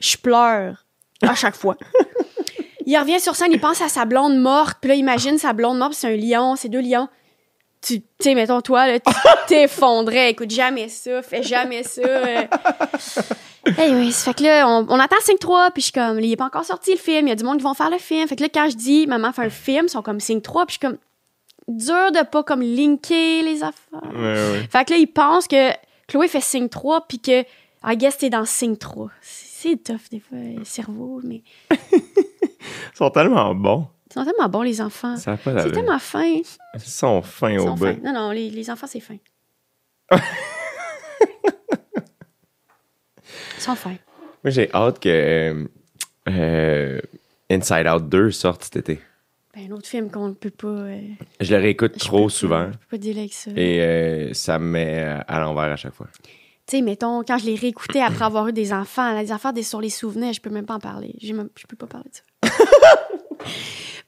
Je 0.00 0.16
pleure 0.16 0.84
à 1.22 1.36
chaque 1.36 1.54
fois. 1.54 1.76
il 2.86 2.98
revient 2.98 3.20
sur 3.20 3.36
scène, 3.36 3.52
il 3.52 3.60
pense 3.60 3.80
à 3.80 3.88
sa 3.88 4.04
blonde 4.04 4.36
morte. 4.36 4.78
Puis 4.80 4.88
là, 4.88 4.96
imagine 4.96 5.38
sa 5.38 5.52
blonde 5.52 5.78
morte, 5.78 5.94
c'est 5.94 6.08
un 6.08 6.16
lion, 6.16 6.56
c'est 6.56 6.68
deux 6.68 6.82
lions 6.82 7.08
tu 7.82 8.00
tu 8.00 8.06
sais, 8.18 8.34
mettons, 8.34 8.60
toi, 8.62 8.88
là, 8.88 8.98
tu 8.98 9.12
t'effondrais. 9.46 10.30
Écoute, 10.30 10.50
jamais 10.50 10.88
ça, 10.88 11.22
fais 11.22 11.42
jamais 11.44 11.84
ça. 11.84 12.00
euh. 12.02 12.42
Anyways, 13.78 14.12
fait 14.12 14.34
que 14.34 14.42
là, 14.44 14.68
on, 14.68 14.86
on 14.88 14.98
attend 14.98 15.16
5-3, 15.16 15.72
puis 15.72 15.80
je 15.80 15.84
suis 15.84 15.92
comme, 15.92 16.20
il 16.20 16.32
est 16.32 16.36
pas 16.36 16.46
encore 16.46 16.64
sorti 16.64 16.92
le 16.92 16.98
film, 16.98 17.26
il 17.26 17.30
y 17.30 17.32
a 17.32 17.36
du 17.36 17.44
monde 17.44 17.58
qui 17.58 17.64
vont 17.64 17.74
faire 17.74 17.90
le 17.90 17.98
film. 17.98 18.26
Fait 18.28 18.36
que 18.36 18.42
là, 18.42 18.48
quand 18.52 18.68
je 18.70 18.76
dis, 18.76 19.06
maman 19.06 19.32
fait 19.32 19.42
un 19.42 19.50
film, 19.50 19.86
ils 19.86 19.90
sont 19.90 20.02
comme 20.02 20.18
5-3, 20.18 20.66
puis 20.66 20.66
je 20.68 20.70
suis 20.72 20.78
comme, 20.80 20.98
dur 21.68 22.12
de 22.12 22.24
pas 22.24 22.42
comme 22.42 22.62
linker 22.62 23.42
les 23.42 23.62
affaires. 23.62 24.02
Ouais, 24.14 24.50
ouais. 24.52 24.68
Fait 24.70 24.84
que 24.84 24.92
là, 24.92 24.98
ils 24.98 25.06
pensent 25.12 25.48
que 25.48 25.70
Chloé 26.06 26.28
fait 26.28 26.40
signe 26.40 26.68
3, 26.68 27.06
puis 27.08 27.18
que, 27.18 27.42
I 27.84 27.96
guess, 27.96 28.18
t'es 28.18 28.30
dans 28.30 28.44
signe 28.44 28.76
3. 28.76 29.10
C'est 29.20 29.82
tough, 29.82 30.10
des 30.10 30.20
fois, 30.20 30.38
le 30.38 30.64
cerveau, 30.64 31.20
mais. 31.24 31.42
Ils 31.72 32.96
sont 32.96 33.10
tellement 33.10 33.54
bons. 33.54 33.86
Ils 34.10 34.14
sont 34.14 34.24
tellement 34.24 34.48
bons, 34.48 34.62
les 34.62 34.80
enfants. 34.80 35.16
Ça 35.16 35.36
pas 35.36 35.62
C'est 35.62 35.72
tellement 35.72 35.98
fin. 35.98 36.24
Ils 36.24 36.44
sont 36.80 37.22
fins 37.22 37.56
au 37.58 37.74
bout. 37.74 38.02
Non, 38.02 38.12
non, 38.12 38.30
les, 38.30 38.50
les 38.50 38.70
enfants, 38.70 38.86
c'est 38.88 39.00
fin. 39.00 39.16
Moi, 44.44 44.50
j'ai 44.50 44.72
hâte 44.72 44.98
que 45.00 45.66
euh, 46.28 47.00
Inside 47.50 47.86
Out 47.88 48.08
2 48.08 48.30
sorte 48.30 48.64
cet 48.64 48.76
été. 48.76 49.00
Ben, 49.54 49.70
un 49.70 49.74
autre 49.74 49.88
film 49.88 50.10
qu'on 50.10 50.28
ne 50.28 50.34
peut 50.34 50.50
pas. 50.50 50.66
euh, 50.68 51.00
Je 51.40 51.54
le 51.54 51.60
réécoute 51.60 51.96
trop 51.98 52.28
souvent 52.28 52.66
Pas, 52.66 52.72
je 52.72 52.96
peux 52.96 52.98
pas 52.98 53.18
avec 53.18 53.32
ça. 53.32 53.50
et 53.56 53.80
euh, 53.82 54.32
ça 54.34 54.58
me 54.58 54.66
met 54.66 54.98
à 55.26 55.40
l'envers 55.40 55.72
à 55.72 55.76
chaque 55.76 55.94
fois. 55.94 56.08
Tu 56.66 56.76
sais, 56.78 56.82
mettons, 56.82 57.22
quand 57.22 57.38
je 57.38 57.46
l'ai 57.46 57.54
réécouté 57.54 58.02
après 58.02 58.24
avoir 58.24 58.48
eu 58.48 58.52
des 58.52 58.72
enfants, 58.72 59.18
les 59.18 59.30
affaires 59.30 59.52
des, 59.52 59.62
sur 59.62 59.80
les 59.80 59.88
souvenirs, 59.90 60.32
je 60.32 60.40
peux 60.40 60.50
même 60.50 60.66
pas 60.66 60.74
en 60.74 60.80
parler. 60.80 61.14
Je 61.22 61.32
peux 61.68 61.76
pas 61.76 61.86
parler 61.86 62.10
de 62.10 62.48
ça. 62.48 62.52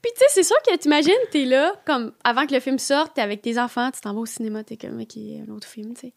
Puis 0.03 0.13
tu 0.15 0.19
sais, 0.19 0.27
c'est 0.29 0.43
sûr 0.43 0.57
que 0.67 0.77
t'imagines, 0.77 1.13
t'es 1.31 1.45
là, 1.45 1.73
comme 1.87 2.13
avant 2.25 2.47
que 2.47 2.55
le 2.55 2.61
film 2.61 2.79
sorte, 2.79 3.15
t'es 3.15 3.21
avec 3.21 3.43
tes 3.43 3.59
enfants, 3.59 3.91
tu 3.91 4.01
t'en 4.01 4.13
vas 4.15 4.21
au 4.21 4.27
cinéma, 4.27 4.63
t'es 4.65 4.77
comme, 4.77 5.01
ok, 5.01 5.17
un 5.17 5.53
autre 5.53 5.67
film, 5.67 5.95
tu 5.95 6.01
sais. 6.09 6.13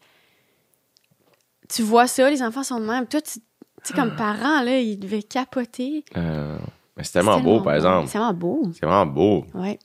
Tu 1.73 1.81
vois 1.83 2.07
ça, 2.07 2.29
les 2.29 2.41
enfants 2.43 2.63
sont 2.63 2.79
de 2.79 2.85
même. 2.85 3.07
Toi, 3.07 3.21
tu 3.21 3.39
sais, 3.83 3.93
comme 3.93 4.15
parent, 4.15 4.61
là, 4.61 4.79
ils 4.79 4.97
devaient 4.97 5.23
capoter. 5.23 6.03
Euh, 6.17 6.57
mais 6.97 7.03
c'est 7.03 7.13
tellement 7.13 7.39
beau, 7.39 7.61
par 7.61 7.75
exemple. 7.75 8.07
C'est 8.07 8.13
tellement 8.13 8.33
beau. 8.33 8.69
C'est 8.73 8.85
vraiment 8.85 9.05
beau. 9.05 9.45
Ouais, 9.53 9.79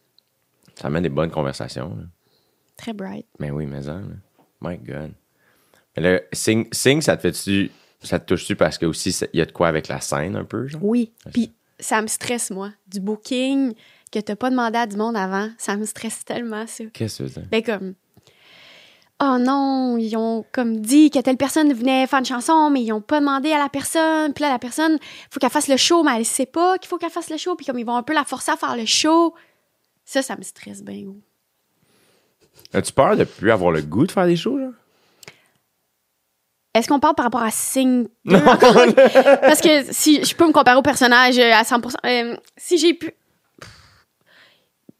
Ça 0.75 0.91
mène 0.91 1.03
des 1.05 1.09
bonnes 1.09 1.31
conversations. 1.31 1.91
là. 1.97 2.05
très 2.77 2.93
bright. 2.93 3.27
Mais 3.39 3.51
oui, 3.51 3.67
mais 3.67 3.83
ça. 3.83 3.95
là. 3.95 4.03
My 4.61 4.77
God. 4.79 5.13
Mais 5.97 6.03
là, 6.03 6.21
Sing, 6.33 6.67
Sing 6.73 7.01
ça 7.01 7.17
te 7.17 7.23
fait-tu. 7.23 7.71
Ça 8.03 8.19
te 8.19 8.27
touche-tu 8.27 8.57
parce 8.57 8.77
que 8.79 8.85
aussi, 8.87 9.11
il 9.33 9.39
y 9.39 9.43
a 9.43 9.47
de 9.47 9.53
quoi 9.53 9.69
avec 9.69 9.89
la 9.89 10.01
scène 10.01 10.37
un 10.37 10.45
peu, 10.45 10.67
genre? 10.67 10.85
Oui. 10.85 11.13
Puis 11.33 11.53
ça 11.81 12.03
me 12.03 12.07
stresse, 12.07 12.51
moi. 12.51 12.71
Du 12.87 13.01
booking 13.01 13.75
que 14.13 14.19
t'as 14.21 14.37
pas 14.37 14.51
demandé 14.51 14.79
à 14.79 14.87
du 14.87 14.97
monde 14.97 15.17
avant, 15.17 15.49
ça 15.59 15.77
me 15.77 15.85
stresse 15.87 16.25
tellement, 16.25 16.67
ça. 16.67 16.85
Qu'est-ce 16.93 17.23
que 17.23 17.29
c'est? 17.29 17.49
Ben 17.49 17.63
comme 17.63 17.95
Oh 19.23 19.39
non, 19.41 19.97
ils 19.97 20.15
ont 20.17 20.45
comme 20.53 20.81
dit 20.81 21.11
que 21.11 21.19
telle 21.21 21.39
personne 21.39 21.73
venait 21.73 22.07
faire 22.07 22.19
une 22.19 22.27
chanson, 22.27 22.69
mais 22.69 22.83
ils 22.83 22.93
ont 22.93 23.01
pas 23.01 23.21
demandé 23.21 23.51
à 23.51 23.59
la 23.59 23.71
personne. 23.71 24.35
Puis 24.35 24.43
là, 24.43 24.51
la 24.51 24.59
personne, 24.59 24.99
faut 25.31 25.41
qu'elle 25.41 25.51
fasse 25.51 25.69
le 25.69 25.79
show, 25.79 26.03
mais 26.03 26.19
elle 26.19 26.27
sait 26.27 26.45
pas 26.45 26.77
qu'il 26.77 26.89
faut 26.89 26.99
qu'elle 26.99 27.11
fasse 27.11 27.31
le 27.31 27.39
show. 27.39 27.55
Puis 27.55 27.65
comme 27.65 27.79
ils 27.79 27.87
vont 27.87 27.97
un 27.97 28.03
peu 28.03 28.13
la 28.13 28.25
forcer 28.25 28.51
à 28.53 28.57
faire 28.57 28.77
le 28.77 28.85
show. 28.85 29.35
Ça, 30.05 30.21
ça 30.21 30.37
me 30.37 30.43
stresse 30.43 30.83
bien. 30.83 31.15
As-tu 32.75 32.93
peur 32.93 33.17
de 33.17 33.25
plus 33.25 33.51
avoir 33.51 33.73
le 33.73 33.81
goût 33.81 34.07
de 34.07 34.13
faire 34.13 34.27
des 34.27 34.37
shows, 34.37 34.59
genre? 34.59 34.73
Est-ce 36.75 36.89
qu'on 36.89 37.01
parle 37.01 37.15
par 37.15 37.25
rapport 37.25 37.43
à 37.43 37.51
Sing 37.51 38.07
2 38.27 38.37
encore? 38.37 38.75
Parce 39.41 39.63
que 39.63 39.91
si 39.95 40.23
je 40.23 40.37
peux 40.37 40.47
me 40.47 40.53
comparer 40.53 40.77
au 40.77 40.83
personnage 40.83 41.39
euh, 41.39 41.53
à 41.55 41.63
100%, 41.63 41.95
euh, 42.05 42.37
si 42.59 42.77
j'ai 42.77 42.93
pu. 42.93 43.13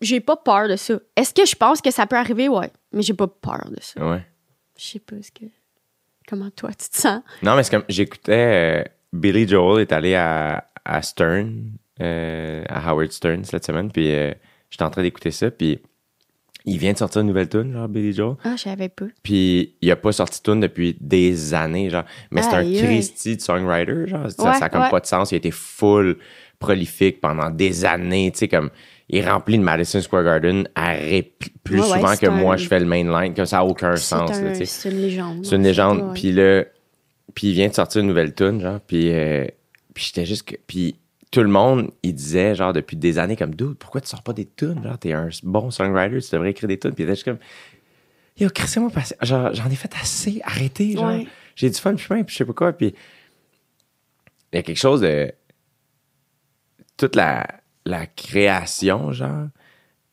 J'ai 0.01 0.21
pas 0.21 0.37
peur 0.37 0.69
de 0.69 0.77
ça. 0.77 0.95
Est-ce 1.17 1.35
que 1.35 1.47
je 1.47 1.55
pense 1.55 1.83
que 1.83 1.91
ça 1.91 2.07
peut 2.07 2.17
arriver? 2.17 2.49
Ouais. 2.49 2.71
Mais 2.97 3.03
j'ai 3.03 3.15
pas 3.15 3.29
peur 3.29 3.69
de 3.71 3.77
ça. 3.81 4.05
Ouais. 4.11 4.27
Je 4.77 4.85
sais 4.85 4.99
pas 4.99 5.17
ce 5.23 5.31
que. 5.31 5.45
Comment 6.29 6.51
toi, 6.51 6.71
tu 6.71 6.89
te 6.89 6.97
sens? 6.97 7.23
Non, 7.43 7.55
mais 7.55 7.63
c'est 7.63 7.71
comme. 7.71 7.85
J'écoutais. 7.89 8.83
euh, 8.83 8.85
Billy 9.13 9.47
Joel 9.47 9.83
est 9.83 9.93
allé 9.93 10.15
à, 10.17 10.69
à 10.85 11.01
Stern, 11.03 11.71
euh, 12.01 12.65
à 12.69 12.91
Howard 12.91 13.13
Stern 13.13 13.45
cette 13.45 13.65
semaine, 13.65 13.91
puis 13.93 14.13
euh, 14.13 14.33
j'étais 14.69 14.83
en 14.83 14.91
train 14.91 15.03
d'écouter 15.03 15.31
ça, 15.31 15.51
puis 15.51 15.79
il 16.65 16.79
vient 16.79 16.93
de 16.93 16.99
sortir 16.99 17.21
une 17.23 17.29
nouvelle 17.29 17.49
tune, 17.49 17.73
genre 17.73 17.89
Billy 17.89 18.13
Joel. 18.13 18.35
Ah, 18.43 18.57
je 18.57 18.63
savais 18.63 18.89
pas. 18.89 19.07
Puis 19.23 19.77
il 19.81 19.91
a 19.91 19.97
pas 19.97 20.11
sorti 20.13 20.41
de 20.41 20.43
tune 20.53 20.61
depuis 20.61 20.97
des 21.01 21.55
années, 21.55 21.89
genre. 21.91 22.05
Mais 22.33 22.43
c'est 22.43 22.55
un 22.55 22.59
aïe. 22.59 22.77
Christy 22.83 23.37
de 23.37 23.41
songwriter, 23.43 24.07
genre. 24.09 24.31
Ça, 24.31 24.43
Ouais, 24.43 24.59
ça 24.59 24.65
a 24.65 24.69
comme 24.69 24.83
ouais. 24.83 24.91
pas 24.91 25.01
de 25.01 25.07
sens. 25.07 25.31
Il 25.31 25.37
a 25.37 25.39
été 25.39 25.53
full 25.53 26.19
prolifique 26.59 27.21
pendant 27.21 27.51
des 27.51 27.85
années, 27.85 28.31
tu 28.33 28.39
sais, 28.41 28.49
comme. 28.49 28.71
Il 29.09 29.19
est 29.19 29.29
rempli 29.31 29.57
de 29.57 29.63
Madison 29.63 30.01
Square 30.01 30.25
Garden 30.25 30.69
à 30.75 30.95
répli- 30.95 31.53
plus 31.63 31.77
Ouais, 31.81 31.89
ouais, 31.91 31.97
souvent 32.01 32.17
que 32.17 32.27
un- 32.27 32.31
moi 32.31 32.57
je 32.57 32.67
fais 32.67 32.81
le 32.81 32.87
mainline, 32.87 33.35
que 33.35 33.45
ça 33.45 33.61
a 33.61 33.65
aucun 33.65 33.95
sens, 33.97 34.31
un- 34.33 34.55
c'est 34.65 34.91
une 34.91 35.01
légende. 35.01 35.47
C'est 35.47 35.55
une 35.57 35.63
légende. 35.63 36.15
Puis 36.15 36.33
là, 36.33 36.65
puis 37.35 37.49
il 37.49 37.53
vient 37.55 37.69
de 37.69 37.75
sortir 37.75 38.01
une 38.01 38.09
nouvelle 38.09 38.35
tune, 38.35 38.61
genre. 38.61 38.81
Puis, 38.81 39.13
euh, 39.13 39.47
puis 39.95 40.05
j'étais 40.07 40.27
juste 40.27 40.43
que. 40.49 40.57
Puis 40.67 40.97
tout 41.31 41.41
le 41.43 41.49
monde, 41.49 41.91
il 42.03 42.15
disait, 42.15 42.55
genre, 42.55 42.73
depuis 42.73 42.97
des 42.97 43.19
années, 43.19 43.37
comme, 43.37 43.55
dude, 43.55 43.75
pourquoi 43.77 44.01
tu 44.01 44.09
sors 44.09 44.23
pas 44.23 44.33
des 44.33 44.47
tunes? 44.47 44.83
Genre, 44.83 44.99
t'es 44.99 45.13
un 45.13 45.29
bon 45.45 45.71
songwriter, 45.71 46.21
tu 46.21 46.31
devrais 46.33 46.51
écrire 46.51 46.69
des 46.69 46.79
tunes. 46.79 46.93
Puis 46.93 47.05
il 47.05 47.07
était 47.07 47.15
juste 47.15 47.25
comme, 47.25 47.39
yo, 48.39 48.49
crissez-moi 48.49 48.91
passé. 48.91 49.15
Genre, 49.23 49.53
j'en 49.55 49.69
ai 49.71 49.75
fait 49.77 49.93
assez, 50.01 50.41
arrêtez, 50.45 50.93
genre. 50.93 51.07
Ouais. 51.09 51.27
J'ai 51.55 51.71
du 51.71 51.77
fun, 51.79 51.95
puis 51.95 52.07
je 52.29 52.35
sais 52.35 52.45
pas 52.45 52.53
quoi. 52.53 52.73
Puis 52.73 52.95
il 54.53 54.57
y 54.57 54.59
a 54.59 54.63
quelque 54.63 54.79
chose 54.79 55.03
de. 55.03 55.31
Toute 56.97 57.15
la, 57.15 57.47
la 57.87 58.07
création, 58.07 59.13
genre, 59.13 59.47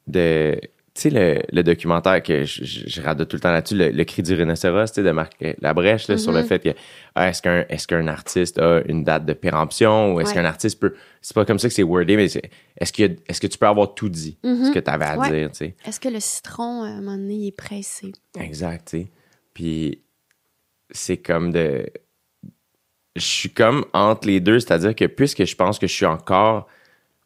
de. 0.07 0.59
Tu 0.95 1.01
sais, 1.01 1.09
le, 1.09 1.41
le 1.51 1.63
documentaire 1.63 2.21
que 2.21 2.43
je, 2.45 2.63
je, 2.63 2.83
je 2.87 3.01
radote 3.01 3.27
tout 3.27 3.35
le 3.35 3.39
temps 3.41 3.51
là-dessus, 3.51 3.75
le, 3.75 3.89
le 3.89 4.03
cri 4.03 4.21
du 4.21 4.35
rhinocéros, 4.35 4.85
tu 4.91 4.93
sais, 4.95 5.03
de 5.03 5.09
Marc 5.09 5.43
Labrèche, 5.59 6.07
là, 6.07 6.19
sur 6.19 6.31
le 6.31 6.41
Mhm. 6.41 6.45
fait 6.45 6.59
que 6.59 6.69
ah, 7.15 7.29
est-ce 7.29 7.41
qu'un 7.41 7.63
qu'un 7.63 8.07
artiste 8.07 8.59
a 8.59 8.83
une 8.87 9.03
date 9.03 9.25
de 9.25 9.33
péremption 9.33 10.13
ou 10.13 10.19
est-ce 10.19 10.29
Ouais. 10.29 10.35
qu'un 10.35 10.45
artiste 10.45 10.79
peut. 10.79 10.93
C'est 11.19 11.33
pas 11.33 11.45
comme 11.45 11.57
ça 11.57 11.67
que 11.67 11.73
c'est 11.73 11.81
wordé, 11.81 12.15
mais 12.15 12.25
est-ce 12.25 12.93
que, 12.93 13.01
est 13.03 13.39
que 13.39 13.47
tu 13.47 13.57
peux 13.57 13.65
avoir 13.65 13.95
tout 13.95 14.07
dit, 14.09 14.37
ce 14.43 14.71
que 14.71 14.77
tu 14.77 14.89
avais 14.91 15.05
à 15.05 15.17
Ouais. 15.17 15.31
dire, 15.31 15.49
tu 15.49 15.57
sais? 15.57 15.75
Est-ce 15.83 15.99
que 15.99 16.09
le 16.09 16.19
citron, 16.19 16.83
à 16.83 16.89
un 16.89 17.01
moment 17.01 17.17
donné, 17.17 17.33
il 17.37 17.47
est 17.47 17.57
pressé? 17.57 18.11
Exact, 18.39 18.87
tu 18.91 18.97
sais. 18.99 19.07
Puis 19.55 19.99
c'est 20.91 21.17
comme 21.17 21.51
de. 21.51 21.87
Je 23.15 23.21
suis 23.25 23.49
comme 23.49 23.83
entre 23.93 24.27
les 24.27 24.39
deux, 24.39 24.59
c'est-à-dire 24.59 24.93
que 24.93 25.05
puisque 25.05 25.43
je 25.45 25.55
pense 25.55 25.79
que 25.79 25.87
je 25.87 25.93
suis 25.93 26.05
encore. 26.05 26.67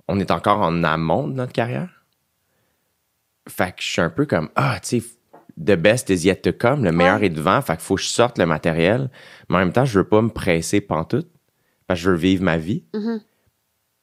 On 0.08 0.20
est 0.20 0.32
encore 0.32 0.60
en 0.62 0.84
amont 0.84 1.28
de 1.28 1.34
notre 1.34 1.54
carrière. 1.54 1.90
Fait 3.50 3.72
que 3.76 3.82
je 3.82 3.88
suis 3.92 4.02
un 4.02 4.10
peu 4.10 4.26
comme 4.26 4.50
Ah, 4.56 4.80
tu 4.82 5.00
sais, 5.00 5.06
the 5.58 5.76
best 5.78 6.10
is 6.10 6.26
yet 6.28 6.42
to 6.42 6.52
come, 6.54 6.84
le 6.84 6.92
meilleur 6.92 7.20
Ouais. 7.20 7.28
est 7.28 7.30
devant, 7.30 7.62
fait 7.62 7.74
qu'il 7.74 7.82
faut 7.84 7.96
que 7.96 8.02
je 8.02 8.08
sorte 8.08 8.38
le 8.38 8.46
matériel. 8.46 9.10
Mais 9.50 9.56
en 9.56 9.60
même 9.60 9.72
temps, 9.74 9.86
je 9.86 10.00
veux 10.00 10.08
pas 10.08 10.22
me 10.22 10.30
presser 10.30 10.82
pantoute, 10.82 11.28
parce 11.88 12.00
que 12.00 12.04
je 12.06 12.10
veux 12.12 12.18
vivre 12.18 12.44
ma 12.44 12.58
vie. 12.58 12.84
Mhm. 12.94 13.22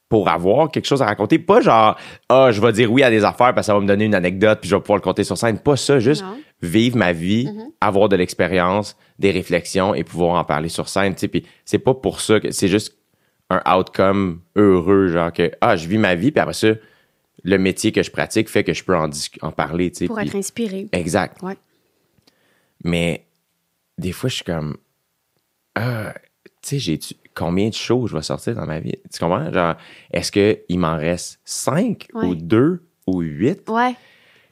Pour 0.07 0.29
avoir 0.29 0.69
quelque 0.69 0.85
chose 0.85 1.01
à 1.01 1.05
raconter. 1.05 1.39
Pas 1.39 1.61
genre, 1.61 1.97
ah, 2.29 2.49
je 2.51 2.61
vais 2.61 2.71
dire 2.71 2.91
oui 2.91 3.01
à 3.01 3.09
des 3.09 3.23
affaires 3.23 3.53
parce 3.55 3.61
que 3.61 3.65
ça 3.65 3.73
va 3.73 3.79
me 3.79 3.87
donner 3.87 4.05
une 4.05 4.13
anecdote 4.13 4.59
puis 4.61 4.69
je 4.69 4.75
vais 4.75 4.81
pouvoir 4.81 4.97
le 4.97 5.01
compter 5.01 5.23
sur 5.23 5.35
scène. 5.35 5.57
Pas 5.59 5.75
ça, 5.75 5.97
juste 5.99 6.21
Non. 6.21 6.37
vivre 6.61 6.95
ma 6.95 7.11
vie, 7.11 7.47
Mhm. 7.47 7.71
avoir 7.81 8.07
de 8.07 8.15
l'expérience, 8.15 8.95
des 9.17 9.31
réflexions 9.31 9.95
et 9.95 10.03
pouvoir 10.03 10.39
en 10.39 10.43
parler 10.43 10.69
sur 10.69 10.87
scène. 10.89 11.15
Puis 11.15 11.45
c'est 11.65 11.79
pas 11.79 11.95
pour 11.95 12.21
ça 12.21 12.39
que 12.39 12.51
c'est 12.51 12.67
juste 12.67 12.95
un 13.49 13.61
outcome 13.77 14.41
heureux, 14.55 15.07
genre 15.07 15.31
que 15.31 15.51
ah, 15.61 15.75
je 15.75 15.87
vis 15.87 15.97
ma 15.97 16.15
vie, 16.15 16.31
puis 16.31 16.39
après 16.39 16.53
ça, 16.53 16.69
le 17.43 17.57
métier 17.57 17.91
que 17.91 18.01
je 18.01 18.11
pratique 18.11 18.49
fait 18.49 18.63
que 18.63 18.73
je 18.73 18.83
peux 18.83 18.95
en, 18.95 19.51
parler. 19.51 19.91
tu 19.91 19.99
sais. 19.99 20.07
Pour 20.07 20.19
être 20.19 20.35
inspiré. 20.35 20.87
Exact. 20.91 21.41
Ouais. 21.41 21.57
Mais 22.83 23.25
des 23.97 24.11
fois, 24.11 24.29
je 24.29 24.35
suis 24.35 24.43
comme 24.43 24.77
ah, 25.75 26.13
tu 26.61 26.79
sais, 26.79 26.79
j'ai 26.79 26.99
combien 27.35 27.69
de 27.69 27.73
shows 27.73 28.07
je 28.07 28.15
vais 28.15 28.23
sortir 28.23 28.55
dans 28.55 28.65
ma 28.65 28.79
vie? 28.79 28.95
Tu 29.13 29.19
comprends? 29.19 29.51
Genre, 29.51 29.75
est-ce 30.11 30.31
qu'il 30.31 30.79
m'en 30.79 30.97
reste 30.97 31.39
cinq 31.43 32.07
Ouais. 32.13 32.25
ou 32.25 32.35
deux 32.35 32.81
ou 33.05 33.21
huit? 33.21 33.69
Ouais. 33.69 33.93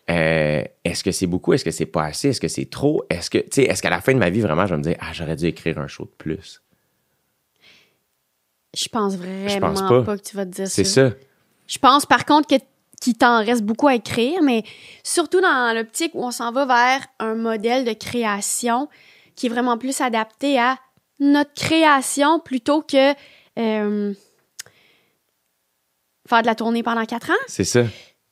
Euh, 0.10 0.64
est-ce 0.84 1.04
que 1.04 1.12
c'est 1.12 1.28
beaucoup? 1.28 1.54
Est-ce 1.54 1.64
que 1.64 1.72
c'est 1.72 1.86
pas 1.86 2.04
assez? 2.04 2.30
Est-ce 2.30 2.42
que 2.42 2.50
c'est 2.50 2.70
trop? 2.70 3.04
Est-ce 3.10 3.30
que, 3.30 3.38
tu 3.38 3.48
sais, 3.52 3.64
est-ce 3.64 3.82
qu'à 3.82 3.90
la 3.90 4.02
fin 4.02 4.14
de 4.14 4.20
ma 4.20 4.30
vie, 4.30 4.42
vraiment, 4.42 4.66
je 4.66 4.72
vais 4.74 4.78
me 4.78 4.84
dire, 4.84 4.98
ah, 5.00 5.14
j'aurais 5.14 5.38
dû 5.38 5.46
écrire 5.46 5.78
un 5.80 5.88
show 5.88 6.04
de 6.04 6.12
plus? 6.18 6.62
Je 8.76 8.88
pense 8.90 9.16
vraiment 9.16 9.70
pense 9.74 9.82
pas. 9.82 10.02
pas. 10.04 10.18
que 10.18 10.24
tu 10.24 10.36
vas 10.36 10.46
te 10.46 10.52
dire 10.52 10.68
C'est 10.68 10.84
ça. 10.84 11.10
ça. 11.10 11.16
Je 11.68 11.78
pense 11.78 12.06
par 12.06 12.26
contre 12.26 12.48
que 12.48 12.56
qu'il 13.02 13.18
t'en 13.18 13.40
reste 13.44 13.64
beaucoup 13.64 13.88
à 13.90 13.96
écrire, 13.96 14.42
mais 14.42 14.64
surtout 15.04 15.42
dans 15.42 15.76
l'optique 15.76 16.12
où 16.16 16.24
on 16.24 16.32
s'en 16.32 16.52
va 16.54 16.66
vers 16.66 17.06
un 17.20 17.36
modèle 17.36 17.84
de 17.84 17.92
création 17.94 18.88
qui 19.36 19.48
est 19.48 19.50
vraiment 19.50 19.78
plus 19.78 20.00
adapté 20.00 20.58
à 20.58 20.78
notre 21.20 21.54
création 21.54 22.40
plutôt 22.40 22.82
que 22.82 23.12
euh, 23.60 24.14
faire 26.28 26.42
de 26.42 26.48
la 26.48 26.56
tournée 26.56 26.82
pendant 26.84 27.06
quatre 27.06 27.30
ans. 27.32 27.44
C'est 27.48 27.66
ça. 27.66 27.84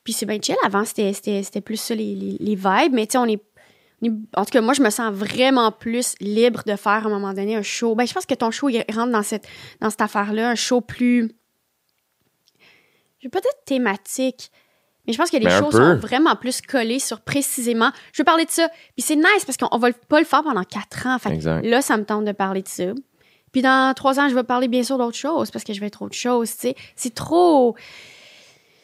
Puis 0.04 0.13
c'est 0.13 0.25
bien 0.25 0.39
chill. 0.41 0.56
Avant, 0.65 0.84
c'était, 0.86 1.62
plus 1.62 1.77
ça, 1.77 1.93
les, 1.93 2.15
les, 2.15 2.38
les 2.39 2.56
vibes. 2.56 2.93
Mais 2.93 3.06
tu 3.06 3.12
sais, 3.13 3.17
on 3.17 3.25
est- 3.25 3.43
En 4.36 4.46
tout 4.46 4.52
cas, 4.52 4.62
moi, 4.62 4.74
je 4.74 4.82
me 4.82 4.90
sens 4.90 5.14
vraiment 5.14 5.72
plus 5.72 6.16
libre 6.20 6.64
de 6.66 6.76
faire 6.76 6.94
à 6.94 7.06
un 7.06 7.10
moment 7.10 7.34
donné 7.34 7.56
un 7.56 7.62
show. 7.62 7.96
Ben, 7.96 8.06
je 8.06 8.14
pense 8.14 8.26
que 8.26 8.34
ton 8.34 8.50
show, 8.50 8.70
il 8.70 8.84
rentre 8.94 9.12
dans 9.12 9.24
cette, 9.24 9.48
dans 9.80 9.90
cette 9.90 10.02
affaire-là. 10.02 10.50
Un 10.50 10.56
show 10.56 10.82
plus. 10.82 11.32
Peut-être 13.22 13.64
thématique. 13.66 14.52
Mais 15.06 15.14
je 15.14 15.18
pense 15.18 15.30
que 15.30 15.38
les 15.38 15.46
peu. 15.46 15.72
sont 15.72 15.96
vraiment 15.98 16.36
plus 16.36 16.62
collés 16.62 17.00
sur 17.00 17.22
précisément. 17.22 17.92
Je 18.14 18.22
veux 18.22 18.26
parler 18.26 18.46
de 18.46 18.52
ça. 18.52 18.70
Puis 18.96 19.04
c'est 19.06 19.16
nice 19.16 19.46
parce 19.46 19.58
qu'on 19.58 19.70
on 19.72 19.78
va 19.78 19.92
pas 19.94 20.20
le 20.20 20.26
faire 20.26 20.44
pendant 20.44 20.64
quatre 20.64 21.08
ans. 21.08 21.18
Fait 21.20 21.32
Exact. 21.32 21.66
là, 21.66 21.82
ça 21.82 21.98
me 21.98 22.06
tente 22.06 22.26
de 22.26 22.32
parler 22.32 22.62
de 22.62 22.68
ça. 22.68 22.86
Puis 23.52 23.62
dans 23.62 23.94
trois 23.96 24.20
ans, 24.20 24.30
je 24.30 24.36
vais 24.36 24.44
parler 24.44 24.68
bien 24.68 24.84
sûr 24.84 24.98
d'autres 24.98 25.18
choses 25.18 25.52
parce 25.52 25.64
que 25.64 25.74
je 25.74 25.80
vais 25.80 25.88
être 25.88 26.02
autre 26.02 26.16
chose. 26.16 26.50
C'est 26.50 27.16
trop 27.16 27.76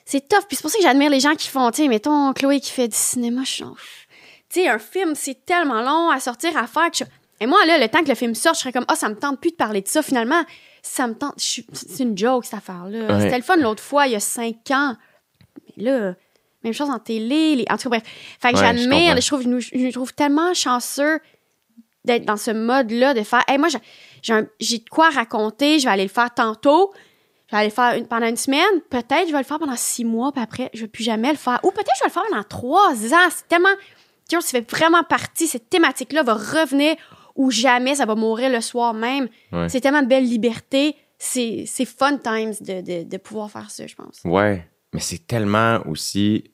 c'est 0.07 0.27
tough. 0.27 0.45
Puis 0.47 0.55
c'est 0.55 0.61
pour 0.61 0.71
ça 0.71 0.77
que 0.77 0.83
j'admire 0.83 1.09
les 1.09 1.19
gens 1.19 1.35
qui 1.35 1.49
font, 1.49 1.69
tu 1.69 1.83
sais, 1.83 1.87
mettons 1.89 2.31
Chloé 2.31 2.61
qui 2.61 2.71
fait 2.71 2.87
du 2.87 2.95
cinéma, 2.95 3.41
je 3.43 3.51
suis 3.51 3.63
tu 4.49 4.61
sais, 4.61 4.67
un 4.67 4.79
film, 4.79 5.13
c'est 5.15 5.45
tellement 5.45 5.81
long 5.81 6.09
à 6.09 6.19
sortir, 6.19 6.55
à 6.57 6.67
faire. 6.67 6.89
Que 6.91 6.97
je- 6.99 7.03
Et 7.39 7.45
moi, 7.47 7.65
là, 7.65 7.77
le 7.77 7.87
temps 7.87 8.01
que 8.03 8.09
le 8.09 8.15
film 8.15 8.33
sort, 8.35 8.53
je 8.53 8.59
serais 8.61 8.71
comme, 8.71 8.85
ah, 8.87 8.95
ça 8.95 9.09
me 9.09 9.15
tente 9.15 9.39
plus 9.39 9.51
de 9.51 9.55
parler 9.55 9.81
de 9.81 9.87
ça. 9.87 10.01
Finalement, 10.01 10.41
ça 10.81 11.07
me 11.07 11.13
tente. 11.13 11.35
je 11.37 11.61
C'est 11.73 12.03
une 12.03 12.17
joke, 12.17 12.45
cette 12.45 12.55
affaire-là. 12.55 13.15
Ouais. 13.15 13.21
C'était 13.23 13.37
le 13.37 13.43
fun 13.43 13.57
l'autre 13.57 13.83
fois, 13.83 14.07
il 14.07 14.13
y 14.13 14.15
a 14.15 14.19
cinq 14.19 14.71
ans. 14.71 14.95
Mais 15.77 15.83
là, 15.83 16.13
même 16.63 16.73
chose 16.73 16.89
en 16.89 16.99
télé. 16.99 17.55
Les... 17.57 17.65
En 17.69 17.77
tout 17.77 17.89
cas, 17.89 17.99
bref. 17.99 18.03
Fait 18.41 18.51
que 18.53 18.57
Ouais, 18.57 18.63
j'admire, 18.63 19.19
je, 19.21 19.27
trouve, 19.27 19.41
je 19.43 19.47
nous- 19.77 19.91
trouve 19.91 20.13
tellement 20.13 20.53
chanceux 20.53 21.19
d'être 22.05 22.25
dans 22.25 22.37
ce 22.37 22.51
mode-là, 22.51 23.13
de 23.13 23.21
faire, 23.23 23.43
hey, 23.47 23.57
moi, 23.57 23.67
j'ai- 24.23 24.33
un- 24.33 24.43
de 24.43 24.89
quoi 24.89 25.09
raconter, 25.09 25.77
je 25.79 25.85
vais 25.85 25.91
aller 25.91 26.03
le 26.03 26.09
faire 26.09 26.33
tantôt. 26.33 26.91
Je 27.47 27.51
vais 27.55 27.57
aller 27.59 27.69
le 27.69 27.73
faire 27.73 27.93
une- 27.95 28.07
pendant 28.07 28.27
une 28.27 28.35
semaine. 28.37 28.81
Peut-être 28.89 29.27
je 29.27 29.31
vais 29.31 29.37
le 29.37 29.43
faire 29.43 29.59
pendant 29.59 29.75
six 29.75 30.03
mois, 30.05 30.31
puis 30.31 30.41
après, 30.41 30.69
je 30.73 30.81
vais 30.81 30.87
plus 30.87 31.03
jamais 31.03 31.29
le 31.31 31.37
faire. 31.37 31.59
Ou 31.63 31.71
peut-être 31.71 31.91
je 31.97 32.03
vais 32.03 32.07
le 32.09 32.11
faire 32.13 32.23
pendant 32.29 32.43
trois 32.43 32.91
ans. 33.13 33.27
C'est 33.29 33.47
tellement. 33.47 33.69
Qui 34.27 34.35
fait 34.41 34.69
vraiment 34.69 35.03
partie. 35.03 35.47
Cette 35.47 35.69
thématique-là 35.69 36.23
va 36.23 36.33
revenir 36.33 36.95
ou 37.35 37.51
jamais 37.51 37.95
ça 37.95 38.05
va 38.05 38.15
mourir 38.15 38.49
le 38.51 38.61
soir 38.61 38.93
même. 38.93 39.27
Ouais. 39.51 39.69
C'est 39.69 39.81
tellement 39.81 40.01
de 40.01 40.07
belle 40.07 40.25
liberté. 40.27 40.95
C'est 41.19 41.63
c'est 41.65 41.85
fun 41.85 42.17
times 42.17 42.53
de, 42.61 42.81
de, 42.81 43.03
de 43.09 43.17
pouvoir 43.17 43.49
faire 43.49 43.69
ça, 43.71 43.87
je 43.87 43.95
pense. 43.95 44.21
Ouais, 44.25 44.67
mais 44.93 44.99
c'est 44.99 45.25
tellement 45.25 45.79
aussi. 45.87 46.51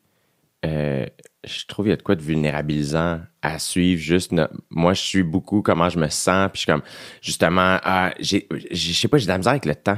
euh, 0.66 1.06
je 1.46 1.66
trouve 1.66 1.86
qu'il 1.86 1.90
y 1.90 1.94
a 1.94 1.98
de 1.98 2.02
quoi 2.02 2.16
de 2.16 2.22
vulnérabilisant 2.22 3.20
à 3.42 3.60
suivre. 3.60 4.02
Juste, 4.02 4.32
no- 4.32 4.48
moi, 4.70 4.94
je 4.94 5.02
suis 5.02 5.24
beaucoup 5.24 5.62
comment 5.62 5.90
je 5.90 6.00
me 6.00 6.08
sens, 6.08 6.50
puis 6.54 6.60
je 6.60 6.60
suis 6.60 6.72
comme, 6.72 6.84
justement, 7.22 7.78
ah, 7.84 8.14
j'ai, 8.20 8.48
je 8.72 8.94
sais 8.94 9.10
pas, 9.10 9.18
j'ai 9.18 9.26
de 9.26 9.32
la 9.32 9.38
misère 9.38 9.52
avec 9.52 9.66
le 9.66 9.76
temps. 9.76 9.98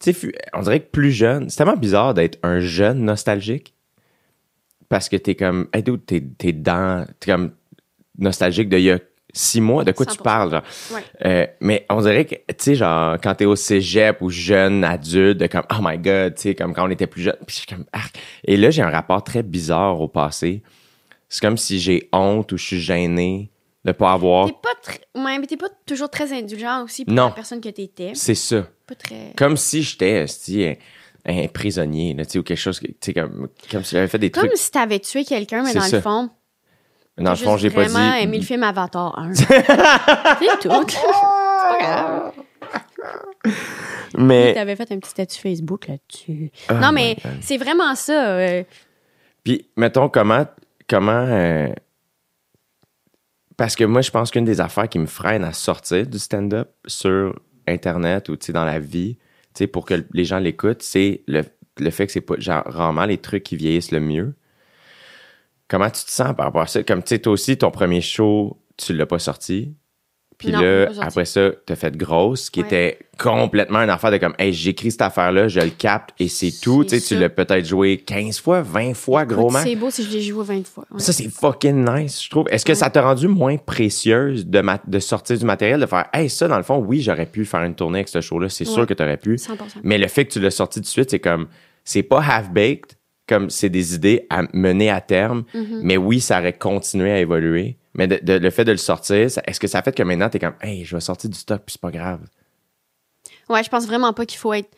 Tu 0.00 0.12
sais, 0.14 0.32
on 0.54 0.62
dirait 0.62 0.80
que 0.80 0.90
plus 0.90 1.12
jeune, 1.12 1.50
c'est 1.50 1.56
tellement 1.58 1.76
bizarre 1.76 2.14
d'être 2.14 2.38
un 2.42 2.60
jeune 2.60 3.00
nostalgique 3.04 3.74
parce 4.88 5.08
que 5.08 5.16
t'es 5.16 5.34
comme, 5.34 5.68
hey, 5.72 5.82
dude, 5.82 6.04
t'es, 6.06 6.22
t'es 6.38 6.52
dans, 6.52 7.06
t'es 7.20 7.32
comme 7.32 7.52
nostalgique 8.18 8.68
d'il 8.68 8.80
y 8.80 8.90
a 8.90 8.98
six 9.32 9.60
mois, 9.60 9.84
de 9.84 9.92
quoi 9.92 10.06
tu 10.06 10.16
100%. 10.18 10.22
parles, 10.22 10.50
genre. 10.50 10.62
Ouais. 10.92 11.02
Euh, 11.26 11.46
mais 11.60 11.84
on 11.90 12.00
dirait 12.00 12.24
que, 12.24 12.34
tu 12.36 12.54
sais, 12.58 12.74
genre, 12.74 13.16
quand 13.22 13.34
t'es 13.34 13.44
au 13.44 13.56
cégep 13.56 14.22
ou 14.22 14.30
jeune 14.30 14.82
adulte, 14.84 15.38
de 15.38 15.46
comme, 15.46 15.64
oh 15.70 15.80
my 15.82 15.98
god, 15.98 16.34
tu 16.36 16.42
sais, 16.42 16.54
comme 16.54 16.72
quand 16.72 16.86
on 16.86 16.90
était 16.90 17.06
plus 17.06 17.22
jeune. 17.22 17.36
Puis 17.46 17.54
je 17.54 17.58
suis 17.58 17.66
comme, 17.66 17.84
arc. 17.92 18.16
Et 18.44 18.56
là, 18.56 18.70
j'ai 18.70 18.82
un 18.82 18.90
rapport 18.90 19.22
très 19.22 19.42
bizarre 19.42 20.00
au 20.00 20.08
passé. 20.08 20.62
C'est 21.28 21.40
comme 21.40 21.56
si 21.58 21.78
j'ai 21.80 22.08
honte 22.12 22.52
ou 22.52 22.56
je 22.56 22.64
suis 22.64 22.80
gêné 22.80 23.50
de 23.84 23.92
pas 23.92 24.12
avoir. 24.12 24.46
T'es 24.46 24.54
pas. 24.62 25.20
Ouais, 25.22 25.38
mais 25.38 25.46
t'es 25.46 25.56
pas 25.56 25.68
toujours 25.84 26.08
très 26.08 26.32
indulgent 26.32 26.84
aussi 26.84 27.04
pour 27.04 27.12
Non. 27.14 27.26
la 27.26 27.30
personne 27.32 27.60
que 27.60 27.68
t'étais. 27.68 28.12
C'est 28.14 28.34
ça. 28.34 28.66
Pas 28.86 28.94
très. 28.94 29.32
Comme 29.36 29.56
si 29.56 29.82
j'étais, 29.82 30.22
esti, 30.22 30.76
un, 31.26 31.48
prisonnier, 31.48 32.14
là, 32.14 32.24
tu 32.24 32.32
sais, 32.32 32.38
ou 32.38 32.42
quelque 32.42 32.58
chose, 32.58 32.80
tu 33.00 33.12
comme, 33.12 33.48
comme 33.70 33.84
si 33.84 33.94
j'avais 33.96 34.08
fait 34.08 34.18
des 34.18 34.30
Comme 34.30 34.46
trucs. 34.46 34.58
si 34.58 34.70
t'avais 34.70 35.00
tué 35.00 35.24
quelqu'un, 35.24 35.62
mais 35.62 35.74
dans 35.74 35.80
ça. 35.80 35.96
le 35.96 36.02
fond. 36.02 36.30
Dans 37.18 37.30
le 37.30 37.36
fond, 37.36 37.56
j'ai 37.56 37.70
pas 37.70 37.84
vraiment 37.84 38.12
dit. 38.16 38.22
aimé 38.24 38.38
le 38.38 38.44
film 38.44 38.62
Avatar 38.62 39.18
1. 39.18 39.34
C'est 39.34 39.46
tout. 40.60 40.70
C'est 40.88 40.98
pas 40.98 41.78
grave. 41.80 42.32
Mais. 44.18 44.54
T'avais 44.54 44.76
fait 44.76 44.90
un 44.92 44.98
petit 44.98 45.10
statut 45.10 45.40
Facebook 45.40 45.88
là-dessus. 45.88 46.50
Oh 46.70 46.74
non, 46.74 46.92
mais 46.92 47.16
God. 47.22 47.32
c'est 47.40 47.56
vraiment 47.56 47.94
ça. 47.94 48.36
euh, 48.36 48.64
Puis, 49.44 49.66
mettons, 49.76 50.08
comment. 50.08 50.46
comment 50.88 51.12
euh, 51.12 51.68
Parce 53.56 53.76
que 53.76 53.84
moi, 53.84 54.02
je 54.02 54.10
pense 54.10 54.30
qu'une 54.30 54.44
des 54.44 54.60
affaires 54.60 54.88
qui 54.88 54.98
me 54.98 55.06
freine 55.06 55.44
à 55.44 55.52
sortir 55.52 56.06
du 56.06 56.18
stand-up 56.18 56.70
sur 56.86 57.38
Internet 57.66 58.28
ou 58.28 58.36
tu 58.36 58.46
sais, 58.46 58.52
dans 58.52 58.64
la 58.64 58.78
vie, 58.78 59.16
tu 59.16 59.20
pour 59.66 59.86
que 59.86 60.04
les 60.12 60.24
gens 60.24 60.38
l'écoutent, 60.38 60.82
c'est 60.82 61.22
le, 61.26 61.42
le 61.78 61.90
fait 61.90 62.06
que 62.06 62.12
c'est 62.12 62.20
pas 62.20 62.38
genre, 62.38 62.62
rarement 62.66 63.06
les 63.06 63.18
trucs 63.18 63.42
qui 63.42 63.56
vieillissent 63.56 63.92
le 63.92 64.00
mieux. 64.00 64.34
Comment 65.68 65.90
tu 65.90 66.04
te 66.04 66.10
sens 66.10 66.34
par 66.36 66.46
rapport 66.46 66.62
à 66.62 66.66
ça? 66.66 66.82
Comme, 66.82 67.02
tu 67.02 67.08
sais, 67.10 67.18
toi 67.18 67.32
aussi, 67.32 67.56
ton 67.58 67.70
premier 67.70 68.00
show, 68.00 68.60
tu 68.76 68.92
l'as 68.92 69.06
pas 69.06 69.18
sorti. 69.18 69.74
Puis 70.38 70.52
Non, 70.52 70.60
là, 70.60 70.88
après 71.00 71.24
ça, 71.24 71.50
t'as 71.64 71.76
fait 71.76 71.96
grosse, 71.96 72.50
qui 72.50 72.60
Ouais. 72.60 72.66
était 72.66 72.98
complètement 73.18 73.78
une 73.78 73.88
affaire 73.88 74.10
de 74.10 74.18
comme, 74.18 74.34
hey, 74.38 74.52
j'écris 74.52 74.90
cette 74.90 75.00
affaire-là, 75.00 75.48
je 75.48 75.60
le 75.60 75.70
capte 75.70 76.10
et 76.18 76.28
c'est 76.28 76.50
tout. 76.60 76.84
Tu 76.84 76.98
sais, 76.98 77.00
tu 77.00 77.18
l'as 77.18 77.30
peut-être 77.30 77.64
joué 77.66 77.96
15 77.96 78.38
fois, 78.40 78.60
20 78.60 78.92
fois, 78.94 79.24
gros 79.24 79.48
max. 79.50 79.66
C'est 79.66 79.76
beau 79.76 79.88
si 79.90 80.04
je 80.04 80.10
l'ai 80.10 80.20
joué 80.20 80.44
20 80.44 80.66
fois. 80.66 80.84
ouais. 80.90 81.00
Ça, 81.00 81.14
c'est 81.14 81.30
fucking 81.30 81.84
nice, 81.90 82.22
je 82.22 82.28
trouve. 82.28 82.44
Est-ce 82.50 82.66
que 82.66 82.74
ça 82.74 82.90
t'a 82.90 83.00
rendu 83.00 83.28
moins 83.28 83.56
précieuse 83.56 84.46
de, 84.46 84.60
ma- 84.60 84.80
de 84.86 84.98
sortir 84.98 85.38
du 85.38 85.44
matériel, 85.46 85.80
de 85.80 85.86
faire, 85.86 86.04
hey, 86.12 86.28
ça, 86.28 86.48
dans 86.48 86.58
le 86.58 86.62
fond, 86.62 86.76
oui, 86.86 87.00
j'aurais 87.00 87.26
pu 87.26 87.44
faire 87.46 87.62
une 87.62 87.74
tournée 87.74 88.00
avec 88.00 88.08
ce 88.08 88.20
show-là, 88.20 88.48
c'est 88.50 88.64
sûr 88.66 88.86
que 88.86 88.92
t'aurais 88.94 89.16
pu. 89.16 89.36
100%. 89.36 89.52
Mais 89.84 89.96
le 89.96 90.08
fait 90.08 90.26
que 90.26 90.32
tu 90.32 90.40
l'as 90.40 90.50
sorti 90.50 90.80
tout 90.80 90.84
de 90.84 90.86
suite, 90.86 91.10
c'est 91.10 91.18
comme, 91.20 91.46
c'est 91.84 92.02
pas 92.02 92.20
half-baked, 92.20 92.92
comme 93.28 93.48
c'est 93.48 93.70
des 93.70 93.94
idées 93.94 94.26
à 94.28 94.42
mener 94.52 94.90
à 94.90 95.00
terme, 95.00 95.44
Mm-hmm. 95.54 95.80
mais 95.82 95.96
oui, 95.96 96.20
ça 96.20 96.38
aurait 96.40 96.52
continué 96.52 97.10
à 97.10 97.20
évoluer. 97.20 97.76
Mais 97.96 98.06
le 98.06 98.50
fait 98.50 98.64
de 98.64 98.72
le 98.72 98.76
sortir, 98.78 99.16
est-ce 99.16 99.60
que 99.60 99.66
ça 99.66 99.82
fait 99.82 99.94
que 99.94 100.02
maintenant, 100.02 100.28
t'es 100.28 100.38
comme, 100.38 100.56
hey, 100.60 100.84
je 100.84 100.96
vais 100.96 101.00
sortir 101.00 101.30
du 101.30 101.38
stock, 101.38 101.62
puis 101.64 101.72
c'est 101.72 101.80
pas 101.80 101.90
grave? 101.90 102.20
Ouais, 103.48 103.62
je 103.62 103.70
pense 103.70 103.86
vraiment 103.86 104.12
pas 104.12 104.26
qu'il 104.26 104.38
faut 104.38 104.52
être 104.52 104.70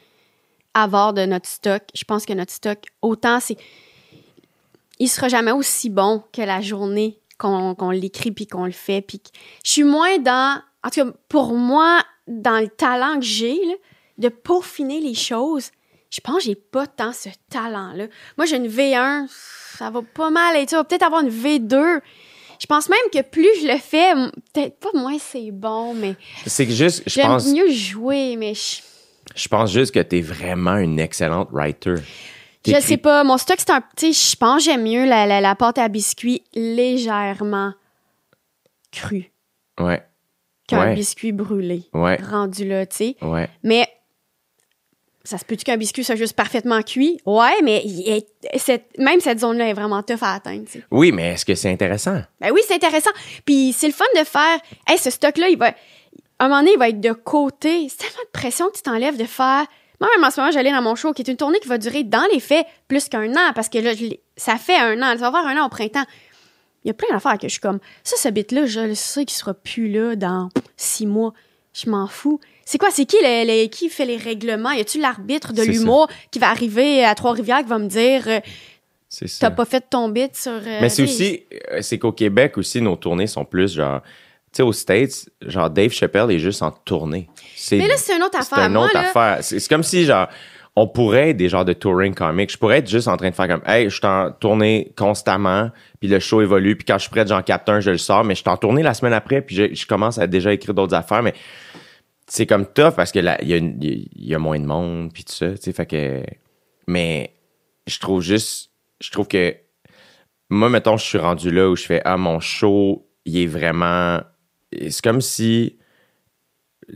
avare 0.75 1.13
de 1.13 1.25
notre 1.25 1.49
stock. 1.49 1.83
Je 1.95 2.05
pense 2.05 2.27
que 2.27 2.33
notre 2.33 2.53
stock, 2.53 2.79
autant 3.03 3.41
c'est. 3.41 3.57
Il 4.99 5.09
sera 5.09 5.29
jamais 5.29 5.53
aussi 5.53 5.91
bon 5.91 6.25
que 6.33 6.43
la 6.43 6.61
journée 6.61 7.21
qu'on 7.39 7.91
l'écrit 7.91 8.33
puis 8.33 8.47
qu'on 8.47 8.67
le 8.67 8.73
fait. 8.73 9.01
Puis 9.01 9.21
je 9.65 9.71
suis 9.71 9.85
moins 9.85 10.19
dans. 10.19 10.61
En 10.85 10.91
tout 10.91 11.05
cas, 11.05 11.11
pour 11.29 11.55
moi, 11.55 12.03
dans 12.27 12.61
le 12.61 12.69
talent 12.69 13.17
que 13.19 13.25
j'ai, 13.25 13.59
de 14.19 14.29
peaufiner 14.29 15.01
les 15.01 15.15
choses, 15.15 15.71
je 16.11 16.21
pense 16.21 16.39
que 16.39 16.43
j'ai 16.45 16.55
pas 16.55 16.87
tant 16.87 17.13
ce 17.13 17.29
talent-là. 17.51 18.07
Moi, 18.37 18.47
j'ai 18.47 18.57
une 18.57 18.69
V1, 18.69 19.27
ça 19.77 19.91
va 19.91 20.03
pas 20.03 20.31
mal 20.31 20.57
être 20.57 20.71
ça. 20.71 20.85
peut-être 20.85 21.03
avoir 21.03 21.23
une 21.23 21.31
V2. 21.31 22.01
Je 22.61 22.67
pense 22.67 22.89
même 22.89 22.99
que 23.13 23.23
plus 23.23 23.49
je 23.63 23.69
le 23.69 23.79
fais, 23.79 24.13
peut-être 24.53 24.79
pas 24.81 24.91
moins 24.95 25.19
c'est 25.19 25.51
bon, 25.51 25.95
mais 25.95 26.15
C'est 26.47 26.67
que 26.67 26.73
juste, 26.73 27.03
je 27.07 27.15
j'aime 27.15 27.27
pense, 27.29 27.47
mieux 27.53 27.71
jouer, 27.71 28.37
mais 28.37 28.55
je, 28.55 28.81
je 29.37 29.49
pense 29.49 29.73
juste 29.73 29.93
que 29.95 30.01
t'es 30.01 30.21
vraiment 30.21 30.77
une 30.77 30.99
excellente 30.99 31.49
writer. 31.53 31.95
Je 32.67 32.81
sais 32.81 32.97
pas. 32.97 33.25
Mon 33.25 33.39
stock, 33.39 33.57
c'est 33.59 33.71
un. 33.71 33.83
Sais, 33.97 34.13
je 34.13 34.37
pense 34.37 34.65
que 34.65 34.71
j'aime 34.71 34.83
mieux 34.83 35.07
la, 35.07 35.27
la, 35.27 35.41
la 35.41 35.55
pâte 35.55 35.79
à 35.79 35.89
biscuits 35.89 36.43
légèrement 36.55 37.73
crue 38.93 39.31
Ouais, 39.81 40.03
qu'un 40.67 40.81
Ouais. 40.89 40.95
biscuit 40.95 41.33
brûlé. 41.33 41.85
ouais, 41.95 42.17
Rendu 42.17 42.67
là, 42.69 42.85
tu 42.87 42.97
sais. 42.97 43.17
ouais. 43.23 43.49
Mais 43.63 43.87
ça 45.29 45.37
se 45.39 45.45
peut-tu 45.45 45.65
qu'un 45.65 45.77
biscuit 45.77 46.05
soit 46.05 46.15
juste 46.17 46.35
parfaitement 46.35 46.81
cuit? 46.83 47.21
Ouais, 47.27 47.61
mais 47.63 47.83
il 47.85 48.09
est- 48.09 48.27
cette, 48.59 48.97
même 48.99 49.21
cette 49.21 49.41
zone-là 49.41 49.69
est 49.69 49.73
vraiment 49.75 50.03
tough 50.03 50.23
à 50.23 50.35
atteindre. 50.35 50.65
Oui, 50.91 51.13
mais 51.13 51.35
est-ce 51.35 51.45
que 51.45 51.55
c'est 51.55 51.71
intéressant? 51.71 52.21
Ben 52.41 52.51
oui, 52.53 52.61
c'est 52.67 52.75
intéressant. 52.75 53.11
Puis 53.45 53.75
c'est 53.77 53.89
le 53.89 53.93
fun 53.93 54.05
de 54.19 54.25
faire. 54.25 54.59
Hey, 54.87 54.97
ce 54.99 55.11
stock-là, 55.11 55.49
il 55.49 55.59
va. 55.59 55.67
À 56.39 56.45
un 56.45 56.49
moment 56.49 56.61
donné, 56.61 56.73
il 56.75 56.79
va 56.79 56.89
être 56.89 57.01
de 57.01 57.13
côté. 57.13 57.89
C'est 57.91 57.99
tellement 57.99 58.23
de 58.25 58.31
pression 58.33 58.69
que 58.69 58.77
tu 58.77 58.83
t'enlèves 58.83 59.17
de 59.19 59.25
faire. 59.25 59.67
Moi, 60.01 60.09
même 60.17 60.25
en 60.25 60.31
ce 60.31 60.41
moment, 60.41 60.53
j'allais 60.53 60.71
dans 60.71 60.81
mon 60.83 60.95
show, 60.95 61.13
qui 61.13 61.23
est 61.23 61.29
une 61.31 61.37
tournée 61.37 61.59
qui 61.61 61.69
va 61.69 61.77
durer 61.77 62.05
dans 62.05 62.25
les 62.33 62.39
faits 62.41 62.65
plus 62.87 63.09
qu'un 63.09 63.33
an, 63.35 63.53
parce 63.55 63.69
que 63.69 63.79
là, 63.79 63.95
je 63.95 64.07
ça 64.37 64.57
fait 64.57 64.77
un 64.77 64.97
an. 65.03 65.17
Ça 65.19 65.31
va 65.31 65.41
faire 65.43 65.49
un 65.51 65.61
an 65.61 65.67
au 65.67 65.69
printemps. 65.69 66.05
Il 66.85 66.89
y 66.89 66.91
a 66.91 66.95
plein 66.95 67.09
d'affaires 67.13 67.37
que 67.37 67.49
je 67.49 67.53
suis 67.53 67.61
comme. 67.61 67.81
Ça, 68.05 68.17
ce 68.17 68.29
bit-là, 68.29 68.67
je 68.67 68.81
le 68.81 68.95
sais 68.95 69.25
qu'il 69.25 69.37
sera 69.37 69.53
plus 69.53 69.89
là 69.91 70.15
dans 70.17 70.49
six 70.77 71.07
mois. 71.07 71.33
Je 71.75 71.91
m'en 71.91 72.07
fous. 72.07 72.41
C'est 72.71 72.77
quoi? 72.77 72.91
C'est 72.91 73.07
qui, 73.07 73.17
le- 73.23 73.47
le- 73.47 73.67
qui 73.69 73.89
fait 73.89 74.05
les 74.05 74.19
règlements? 74.19 74.73
Y 74.73 74.81
a-tu 74.81 75.01
l'arbitre 75.01 75.55
de 75.55 75.63
C'est 75.63 75.71
l'humour 75.71 76.07
qui 76.31 76.39
va 76.39 76.51
arriver 76.51 77.03
à 77.03 77.15
Trois-Rivières 77.15 77.61
qui 77.61 77.69
va 77.71 77.79
me 77.79 77.89
dire 77.89 78.25
euh, 78.27 78.41
C'est. 79.09 79.25
T'as 79.41 79.51
pas 79.51 79.65
fait 79.65 79.83
ton 79.89 80.11
bit 80.11 80.37
sur. 80.37 80.53
euh, 80.53 80.79
Mais 80.83 80.91
c'est 80.91 81.03
aussi, 81.03 81.45
euh, 81.73 81.79
c'est 81.81 81.99
qu'au 81.99 82.13
Québec 82.13 82.59
aussi, 82.59 82.83
nos 82.83 82.97
tournées 82.97 83.27
sont 83.27 83.47
plus 83.47 83.73
genre, 83.75 84.03
tu 84.03 84.59
sais, 84.59 84.63
aux 84.63 84.75
States, 84.75 85.31
genre 85.47 85.71
Dave 85.71 85.93
Chappelle 85.93 86.31
est 86.31 86.39
juste 86.39 86.61
en 86.61 86.71
tournée. 86.71 87.31
C'est, 87.57 87.79
Mais 87.79 87.89
là, 87.89 87.95
c'est 87.97 88.15
une 88.15 88.23
autre 88.23 88.37
c'est 88.43 88.53
affaire. 88.53 88.67
une 88.67 88.75
Moi, 88.75 88.85
autre 88.85 88.97
affaire. 88.99 89.39
C'est, 89.41 89.61
c'est 89.61 89.69
comme 89.71 89.83
si, 89.83 90.05
genre, 90.05 90.29
on 90.77 90.87
pourrait 90.87 91.31
être 91.31 91.39
des 91.39 91.49
genres 91.49 91.65
de 91.65 91.73
touring 91.73 92.15
comics. 92.15 92.53
Je 92.53 92.59
pourrais 92.59 92.81
être 92.81 92.89
juste 92.91 93.09
en 93.09 93.17
train 93.17 93.31
de 93.31 93.35
faire 93.35 93.49
comme, 93.49 93.63
hey, 93.67 93.89
je 93.89 93.97
suis 93.97 94.07
en 94.07 94.31
tournée 94.31 94.93
constamment, 94.95 95.71
puis 96.01 96.09
le 96.11 96.21
show 96.21 96.43
évolue, 96.43 96.77
puis 96.77 96.85
quand 96.85 96.99
je 96.99 97.05
suis 97.05 97.11
prêt, 97.11 97.25
j'en 97.27 97.41
capte 97.41 97.71
un, 97.71 97.81
je 97.81 97.93
le 97.93 97.99
sors, 97.99 98.25
mais 98.25 98.35
je 98.35 98.41
suis 98.43 98.51
en 98.51 98.59
tournée 98.59 98.83
la 98.83 98.93
semaine 98.93 99.15
après, 99.15 99.41
puis 99.41 99.57
je, 99.57 99.75
je 99.75 99.87
commence 99.87 100.19
à 100.19 100.27
déjà 100.27 100.53
écrire 100.53 100.75
d'autres 100.75 100.95
affaires, 100.95 101.23
mais 101.23 101.33
c'est 102.29 102.47
comme 102.47 102.67
tough 102.67 102.95
parce 102.95 103.11
que 103.13 103.19
là, 103.19 103.39
il 103.43 103.49
y, 103.83 104.09
y 104.31 104.35
a 104.35 104.39
moins 104.39 104.61
de 104.61 104.67
monde, 104.67 105.13
puis 105.13 105.25
tout 105.25 105.33
ça, 105.33 105.51
tu 105.53 105.57
sais, 105.63 105.73
fait 105.73 105.87
que, 105.87 106.23
mais 106.87 107.33
je 107.87 107.99
trouve 107.99 108.21
juste, 108.23 108.71
je 109.01 109.11
trouve 109.11 109.27
que 109.29 109.57
moi, 110.51 110.69
mettons, 110.71 110.97
je 110.97 111.05
suis 111.05 111.19
rendu 111.19 111.51
là 111.51 111.69
où 111.69 111.77
je 111.77 111.85
fais, 111.85 112.01
ah, 112.05 112.17
mon 112.17 112.41
show, 112.41 113.07
il 113.25 113.39
est 113.39 113.47
vraiment, 113.47 114.21
c'est 114.73 115.03
comme 115.03 115.21
si, 115.21 115.77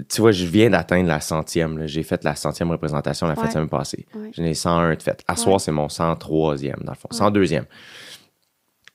tu 0.08 0.20
vois, 0.22 0.32
je 0.32 0.46
viens 0.46 0.70
d'atteindre 0.70 1.08
la 1.08 1.20
centième, 1.20 1.86
j'ai 1.86 2.02
fait 2.02 2.24
la 2.24 2.34
centième 2.34 2.70
représentation 2.70 3.26
la 3.26 3.34
Ouais. 3.34 3.42
fête 3.42 3.52
semaine 3.52 3.68
passée. 3.68 4.06
Ouais. 4.14 4.30
J'en 4.34 4.44
ai 4.44 4.54
101 4.54 4.94
de 4.94 5.02
fait. 5.02 5.22
À 5.28 5.36
soir, 5.36 5.60
c'est 5.60 5.72
mon 5.72 5.88
103e, 5.88 6.82
dans 6.82 6.92
le 6.92 6.96
fond. 6.96 7.08
102e. 7.10 7.64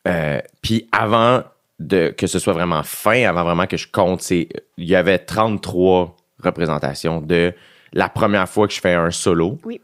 Euh, 0.08 0.40
puis 0.64 0.88
avant 0.92 1.44
de, 1.80 2.10
que 2.18 2.26
ce 2.26 2.40
soit 2.40 2.54
vraiment 2.54 2.82
fin, 2.82 3.24
avant 3.30 3.44
vraiment 3.44 3.68
que 3.68 3.78
je 3.78 3.88
compte, 3.88 4.28
il 4.32 4.48
y 4.80 4.96
avait 4.96 5.20
33 5.20 6.17
représentations 6.44 7.22
de 7.22 7.54
la 7.94 8.10
première 8.10 8.48
fois 8.50 8.68
que 8.68 8.74
je 8.74 8.80
fais 8.82 8.94
un 8.94 9.12
solo. 9.12 9.58
Oui. 9.66 9.82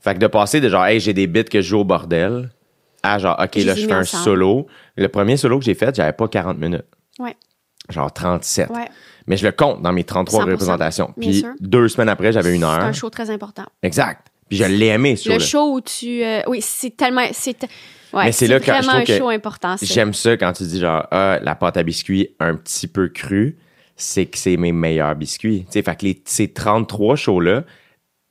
Fait 0.00 0.14
que 0.14 0.18
de 0.18 0.26
passer 0.26 0.60
de 0.60 0.68
genre, 0.68 0.84
hey, 0.86 0.98
j'ai 1.00 1.12
des 1.12 1.26
bits 1.26 1.44
que 1.44 1.60
je 1.60 1.68
joue 1.68 1.78
au 1.80 1.84
bordel, 1.84 2.50
à 3.02 3.18
genre, 3.18 3.36
OK, 3.42 3.54
là, 3.56 3.74
je 3.74 3.86
fais 3.86 3.92
un 3.92 4.04
solo. 4.04 4.66
Le 4.96 5.08
premier 5.08 5.36
solo 5.36 5.58
que 5.58 5.64
j'ai 5.64 5.74
fait, 5.74 5.94
j'avais 5.94 6.12
pas 6.12 6.26
40 6.28 6.58
minutes. 6.58 6.84
Ouais. 7.18 7.36
genre 7.88 8.12
37. 8.12 8.70
Ouais. 8.70 8.88
Mais 9.26 9.36
je 9.36 9.46
le 9.46 9.52
compte 9.52 9.82
dans 9.82 9.92
mes 9.92 10.02
33 10.04 10.44
100%, 10.44 10.50
représentations. 10.50 11.14
bien 11.16 11.30
Puis 11.30 11.40
sûr. 11.40 11.50
deux 11.60 11.88
semaines 11.88 12.08
après, 12.08 12.32
j'avais 12.32 12.52
une 12.54 12.62
C'est 12.62 12.66
heure. 12.66 12.80
un 12.80 12.92
show 12.92 13.10
très 13.10 13.30
important. 13.30 13.64
Exact. 13.82 14.26
Puis 14.48 14.58
je 14.58 14.64
l'ai 14.64 14.86
aimé, 14.86 15.14
ce 15.16 15.30
Le 15.30 15.38
show 15.38 15.74
où 15.74 15.80
tu. 15.80 16.24
euh, 16.24 16.42
oui, 16.48 16.60
c'est 16.60 16.96
tellement. 16.96 17.24
C'est 17.32 17.56
ouais, 18.12 18.24
Mais 18.26 18.32
c'est 18.32 18.46
là 18.48 18.58
que 18.60 18.66
je 18.66 18.72
trouve 18.80 18.94
un 18.94 19.04
que 19.04 19.16
show 19.16 19.28
important. 19.28 19.76
ça. 19.76 19.86
J'aime 19.86 20.12
ça 20.14 20.36
quand 20.36 20.52
tu 20.52 20.64
dis 20.64 20.80
genre, 20.80 21.06
ah, 21.10 21.38
la 21.40 21.54
pâte 21.54 21.76
à 21.76 21.82
biscuits 21.84 22.28
un 22.40 22.56
petit 22.56 22.86
peu 22.88 23.08
crue, 23.08 23.56
c'est 23.96 24.26
que 24.26 24.38
c'est 24.38 24.56
mes 24.56 24.72
meilleurs 24.72 25.14
biscuits. 25.14 25.64
Tu 25.66 25.72
sais, 25.72 25.82
fait 25.82 25.96
que 25.96 26.04
les, 26.06 26.22
ces 26.24 26.52
33 26.52 27.16
shows-là, 27.16 27.64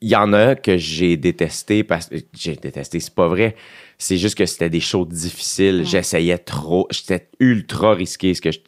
il 0.01 0.09
y 0.09 0.15
en 0.15 0.33
a 0.33 0.55
que 0.55 0.77
j'ai 0.77 1.15
détesté 1.17 1.83
parce 1.83 2.07
que 2.07 2.15
j'ai 2.33 2.55
détesté, 2.55 2.99
c'est 2.99 3.13
pas 3.13 3.27
vrai. 3.27 3.55
C'est 3.99 4.17
juste 4.17 4.35
que 4.35 4.45
c'était 4.47 4.69
des 4.69 4.79
shows 4.79 5.05
difficiles. 5.05 5.83
J'essayais 5.85 6.39
trop. 6.39 6.87
J'étais 6.89 7.29
ultra 7.39 7.93
risqué. 7.93 8.33
Ce 8.33 8.41
que 8.41 8.51
je, 8.51 8.59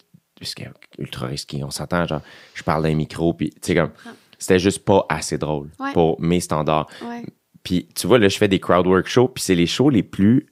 ultra 0.99 1.27
risqué, 1.27 1.63
on 1.63 1.71
s'entend, 1.71 2.05
genre, 2.05 2.21
je 2.53 2.61
parle 2.63 2.83
d'un 2.83 2.93
micro, 2.93 3.33
puis 3.33 3.49
tu 3.49 3.57
sais, 3.61 3.75
comme, 3.75 3.91
c'était 4.37 4.59
juste 4.59 4.85
pas 4.85 5.05
assez 5.09 5.37
drôle 5.37 5.69
Ouais. 5.79 5.93
pour 5.93 6.21
mes 6.21 6.39
standards. 6.39 6.87
Ouais. 7.03 7.23
Puis 7.63 7.87
tu 7.95 8.05
vois, 8.07 8.19
là, 8.19 8.27
je 8.27 8.37
fais 8.37 8.47
des 8.49 8.59
crowd 8.59 8.85
work 8.85 9.07
shows, 9.07 9.29
puis 9.29 9.41
c'est 9.43 9.55
les 9.55 9.67
shows 9.67 9.89
les 9.89 10.03
plus 10.03 10.47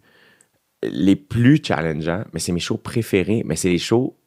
les 0.84 1.16
plus 1.16 1.62
challengeants, 1.64 2.24
mais 2.34 2.40
c'est 2.40 2.52
mes 2.54 2.60
shows 2.60 2.78
préférés, 2.78 3.44
mais 3.46 3.56
c'est 3.56 3.70
les 3.70 3.78
shows 3.78 4.18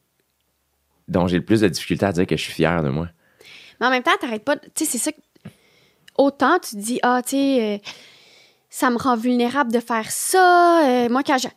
dont 1.07 1.27
j'ai 1.27 1.37
le 1.37 1.45
plus 1.45 1.61
de 1.61 1.67
difficulté 1.67 2.05
à 2.05 2.11
dire 2.11 2.25
que 2.27 2.35
je 2.37 2.41
suis 2.43 2.53
fier 2.53 2.81
de 2.83 2.89
moi. 2.89 3.07
Mais 3.79 3.87
en 3.87 3.89
même 3.89 4.03
temps, 4.03 4.11
t'arrêtes 4.19 4.43
pas. 4.45 4.55
Tu 4.57 4.63
sais, 4.77 4.85
c'est 4.85 4.97
ça. 4.97 5.11
que- 5.11 5.17
Autant 6.17 6.59
tu 6.59 6.75
te 6.75 6.81
dis, 6.81 6.99
ah, 7.03 7.21
tu 7.23 7.31
sais, 7.31 7.75
euh, 7.75 7.77
ça 8.69 8.89
me 8.89 8.97
rend 8.97 9.17
vulnérable 9.17 9.71
de 9.71 9.79
faire 9.81 10.09
ça. 10.11 10.85
euh, 10.87 11.09
moi, 11.09 11.23
quand 11.23 11.37
je. 11.37 11.47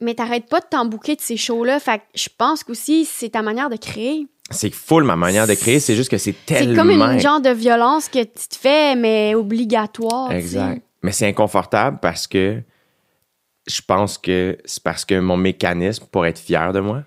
Mais 0.00 0.14
t'arrêtes 0.14 0.48
pas 0.48 0.60
de 0.60 0.66
t'embouquer 0.66 1.16
de 1.16 1.20
ces 1.22 1.36
shows-là. 1.36 1.80
Fait 1.80 1.98
que 1.98 2.04
je 2.14 2.28
pense 2.36 2.62
qu'aussi, 2.62 3.04
c'est 3.04 3.30
ta 3.30 3.42
manière 3.42 3.70
de 3.70 3.76
créer. 3.76 4.26
C'est 4.50 4.72
full 4.72 5.02
ma 5.02 5.16
manière 5.16 5.46
de 5.48 5.54
créer, 5.54 5.80
c'est 5.80 5.96
juste 5.96 6.10
que 6.10 6.18
c'est 6.18 6.36
C'est 6.46 6.54
tellement... 6.54 6.76
comme 6.82 6.90
une 6.92 7.18
genre 7.18 7.40
de 7.40 7.50
violence 7.50 8.08
que 8.08 8.20
tu 8.22 8.48
te 8.48 8.54
fais, 8.56 8.94
mais 8.94 9.34
obligatoire. 9.34 10.30
Exact. 10.30 10.82
Mais 11.02 11.10
c'est 11.12 11.26
inconfortable 11.26 11.98
parce 12.00 12.26
que 12.28 12.62
je 13.66 13.80
pense 13.80 14.18
que 14.18 14.56
c'est 14.64 14.82
parce 14.82 15.04
que 15.04 15.18
mon 15.18 15.36
mécanisme 15.36 16.04
pour 16.12 16.26
être 16.26 16.38
fier 16.38 16.72
de 16.72 16.78
moi 16.78 17.02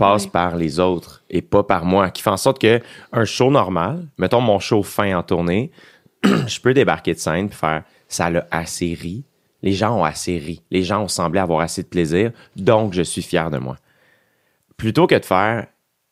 passe 0.00 0.26
par 0.26 0.56
les 0.56 0.80
autres 0.80 1.22
et 1.30 1.42
pas 1.42 1.62
par 1.62 1.84
moi, 1.84 2.10
qui 2.10 2.22
fait 2.22 2.30
en 2.30 2.36
sorte 2.36 2.60
que 2.60 2.80
un 3.12 3.24
show 3.24 3.50
normal, 3.50 4.06
mettons 4.18 4.40
mon 4.40 4.58
show 4.58 4.82
fin 4.82 5.16
en 5.16 5.22
tournée, 5.22 5.70
je 6.24 6.60
peux 6.60 6.74
débarquer 6.74 7.14
de 7.14 7.18
scène 7.18 7.46
et 7.46 7.54
faire 7.54 7.84
ça 8.08 8.28
l'a 8.30 8.46
assez 8.50 8.94
ri. 9.00 9.24
Les 9.62 9.72
gens 9.72 9.96
ont 9.98 10.04
assez 10.04 10.38
ri. 10.38 10.62
Les 10.70 10.82
gens 10.82 11.02
ont 11.02 11.08
semblé 11.08 11.38
avoir 11.38 11.60
assez 11.60 11.82
de 11.82 11.88
plaisir, 11.88 12.32
donc 12.56 12.92
je 12.94 13.02
suis 13.02 13.22
fier 13.22 13.50
de 13.50 13.58
moi. 13.58 13.76
Plutôt 14.76 15.06
que 15.06 15.14
de 15.14 15.24
faire, 15.24 15.66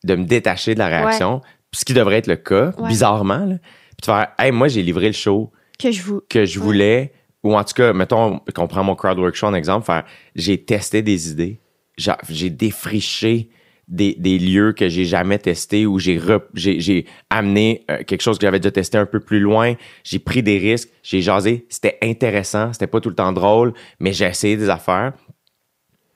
de 0.05 0.15
me 0.15 0.25
détacher 0.25 0.75
de 0.75 0.79
la 0.79 0.87
réaction, 0.89 1.41
ce 1.73 1.85
qui 1.85 1.95
devrait 1.95 2.17
être 2.19 2.27
le 2.27 2.37
cas, 2.37 2.73
Ouais. 2.79 2.89
bizarrement, 2.89 3.45
là, 3.47 3.57
puis 3.57 4.03
de 4.03 4.05
faire, 4.07 4.29
hey, 4.39 4.53
moi 4.53 4.69
j'ai 4.69 4.83
livré 4.83 5.07
le 5.07 5.13
show 5.13 5.51
Que 5.79 5.91
je 5.91 6.03
vous. 6.03 6.21
que 6.29 6.45
je 6.45 6.61
voulais, 6.61 7.13
ou 7.43 7.57
en 7.57 7.65
tout 7.65 7.75
cas, 7.75 7.93
mettons 7.93 8.41
qu'on 8.55 8.69
prend 8.69 8.85
mon 8.85 8.95
crowd 8.95 9.19
work 9.19 9.35
show 9.35 9.47
en 9.47 9.55
exemple, 9.55 9.87
faire, 9.87 10.05
j'ai 10.35 10.63
testé 10.65 11.03
des 11.03 11.31
idées, 11.31 11.59
J'a- 11.97 12.19
j'ai 12.29 12.49
défriché 12.51 13.49
des, 13.89 14.15
des 14.19 14.39
lieux 14.39 14.73
que 14.73 14.89
j'ai 14.89 15.05
jamais 15.07 15.39
testés 15.39 15.87
ou 15.87 15.99
j'ai 15.99 16.21
j'ai 16.55 16.79
j'ai 16.81 17.07
amené 17.31 17.85
euh, 17.91 18.03
quelque 18.07 18.21
chose 18.21 18.39
que 18.39 18.43
j'avais 18.47 18.61
déjà 18.61 18.71
testé 18.71 18.99
un 18.99 19.07
peu 19.07 19.19
plus 19.21 19.41
loin, 19.41 19.75
j'ai 20.05 20.19
pris 20.19 20.43
des 20.43 20.59
risques, 20.59 20.91
j'ai 21.03 21.23
jasé, 21.23 21.67
c'était 21.71 21.99
intéressant, 22.03 22.73
c'était 22.73 22.87
pas 22.87 23.01
tout 23.01 23.09
le 23.09 23.15
temps 23.15 23.33
drôle, 23.33 23.73
mais 23.99 24.13
j'ai 24.13 24.27
essayé 24.27 24.57
des 24.57 24.69
affaires. 24.69 25.15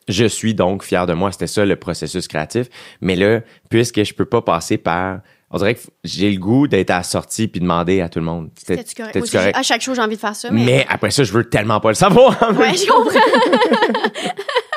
Je 0.09 0.25
suis 0.27 0.53
donc 0.55 0.83
fier 0.83 1.07
de 1.07 1.15
moi, 1.15 1.33
c'était 1.33 1.47
ça 1.47 1.65
le 1.65 1.77
processus 1.77 2.29
créatif, 2.29 2.67
mais 3.01 3.15
là, 3.17 3.41
puisque 3.71 4.03
je 4.05 4.13
peux 4.13 4.25
pas 4.27 4.43
passer 4.43 4.77
par 4.77 5.21
on 5.55 5.59
dirait 5.59 5.75
que 5.75 5.81
j'ai 6.03 6.31
le 6.31 6.39
goût 6.39 6.67
d'être 6.67 6.91
à 6.91 6.97
la 6.99 7.03
sortie 7.03 7.47
puis 7.47 7.61
demander 7.61 8.01
à 8.01 8.09
tout 8.09 8.19
le 8.19 8.25
monde. 8.25 8.49
Correct? 8.67 8.95
T'es-tu 8.97 9.19
aussi, 9.19 9.33
j'ai- 9.39 9.55
À 9.55 9.63
chaque 9.63 9.83
show, 9.83 9.95
j'ai 9.95 10.01
envie 10.01 10.17
de 10.17 10.21
faire 10.21 10.35
ça. 10.35 10.51
Mais, 10.51 10.65
mais 10.65 10.87
après 10.89 11.11
ça, 11.11 11.25
je 11.25 11.33
veux 11.33 11.45
tellement 11.45 11.79
pas 11.79 11.91
le 11.91 11.95
savoir. 11.95 12.37
Ouais, 12.59 12.75
je 12.75 12.87
comprends. 12.87 13.21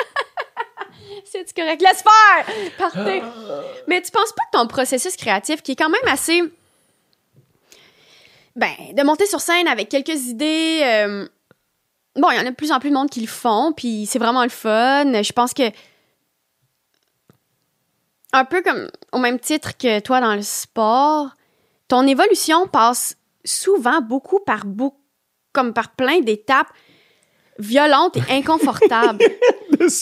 C'est 1.45 1.56
correct. 1.56 1.82
Laisse 1.82 2.04
faire! 2.04 2.56
Partez. 2.78 3.21
Mais 3.88 4.02
tu 4.02 4.12
penses 4.12 4.32
pas 4.34 4.43
que 4.52 4.58
ton 4.58 4.67
processus 4.67 5.15
créatif, 5.15 5.62
qui 5.62 5.74
est 5.74 5.76
quand 5.76 5.89
même 5.89 6.08
assez. 6.13 6.41
Ben, 8.56 8.71
de 8.93 9.04
monter 9.04 9.26
sur 9.26 9.41
scène 9.41 9.67
avec 9.67 9.89
quelques 9.89 10.28
idées. 10.28 10.82
euh, 10.84 11.28
Bon, 12.15 12.32
il 12.32 12.38
y 12.38 12.39
en 12.39 12.45
a 12.45 12.50
de 12.52 12.56
plus 12.56 12.71
en 12.71 12.80
plus 12.80 12.89
de 12.89 12.95
monde 12.95 13.10
qui 13.10 13.19
le 13.19 13.28
font, 13.28 13.74
puis 13.76 14.06
c'est 14.06 14.19
vraiment 14.19 14.43
le 14.43 14.50
fun. 14.50 15.21
Je 15.21 15.34
pense 15.34 15.54
que. 15.54 15.63
Un 18.32 18.45
peu 18.45 18.62
comme 18.62 18.89
au 19.12 19.17
même 19.17 19.39
titre 19.39 19.78
que 19.78 20.00
toi 20.00 20.19
dans 20.21 20.36
le 20.36 20.41
sport, 20.41 21.30
ton 21.88 22.06
évolution 22.08 22.67
passe 22.67 23.17
souvent 23.43 24.02
beaucoup 24.02 24.39
par 24.39 24.65
beaucoup, 24.65 25.00
comme 25.54 25.74
par 25.74 25.91
plein 25.95 26.19
d'étapes 26.19 26.67
violentes 27.60 28.17
et 28.17 28.21
inconfortables. 28.30 29.24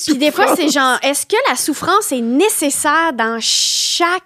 Puis 0.08 0.17
des 0.17 0.32
fois, 0.32 0.56
c'est 0.56 0.69
genre, 0.69 0.98
est-ce 1.02 1.26
que 1.26 1.36
la 1.50 1.56
souffrance 1.56 2.12
est 2.12 2.22
nécessaire 2.22 3.13
dans 3.13 3.38
chaque 3.41 4.24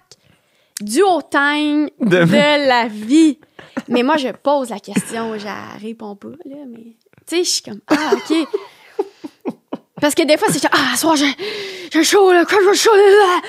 duotime 0.80 1.88
De- 2.00 2.24
de... 2.24 2.68
la 2.68 2.86
vie? 2.88 3.38
Mais 3.88 4.02
moi, 4.02 4.16
je 4.16 4.28
pose 4.28 4.70
la 4.70 4.80
question, 4.80 5.38
je 5.38 5.80
réponds 5.82 6.16
pas, 6.16 6.28
là, 6.44 6.56
mais... 6.68 6.96
Tu 7.26 7.36
sais, 7.36 7.44
je 7.44 7.48
suis 7.50 7.62
comme, 7.62 7.80
ah, 7.88 8.12
OK. 8.14 8.36
Parce 10.00 10.14
que 10.14 10.22
des 10.22 10.36
fois, 10.36 10.48
c'est 10.50 10.62
genre, 10.62 10.70
ah, 10.72 10.96
soir, 10.96 11.16
j'ai 11.16 12.04
chaud, 12.04 12.32
là, 12.32 12.44
quand 12.44 12.56
je 12.72 12.78
chaud, 12.78 12.94
là. 12.94 13.40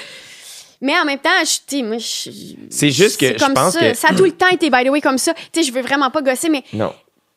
Mais 0.81 0.97
en 0.97 1.05
même 1.05 1.19
temps, 1.19 1.29
je, 1.43 1.83
moi, 1.83 1.97
je... 1.97 2.31
C'est 2.69 2.89
juste 2.89 3.19
que 3.19 3.27
c'est 3.27 3.37
je 3.37 3.43
comme 3.43 3.53
pense 3.53 3.73
ça. 3.73 3.79
que- 3.81 3.93
Ça 3.93 4.09
a 4.09 4.13
tout 4.15 4.23
le 4.23 4.31
temps 4.31 4.47
été, 4.47 4.69
by 4.69 4.83
the 4.85 4.89
way, 4.89 5.01
comme 5.01 5.17
ça. 5.17 5.33
Tu 5.33 5.41
sais, 5.55 5.63
je 5.63 5.73
veux 5.73 5.81
vraiment 5.81 6.09
pas 6.09 6.21
gosser, 6.21 6.49
mais 6.49 6.63
Non. 6.73 6.93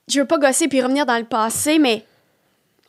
je 0.09 0.21
veux 0.21 0.27
pas 0.27 0.39
gosser 0.39 0.69
puis 0.69 0.81
revenir 0.81 1.05
dans 1.07 1.19
le 1.19 1.25
passé, 1.25 1.79
mais 1.79 2.05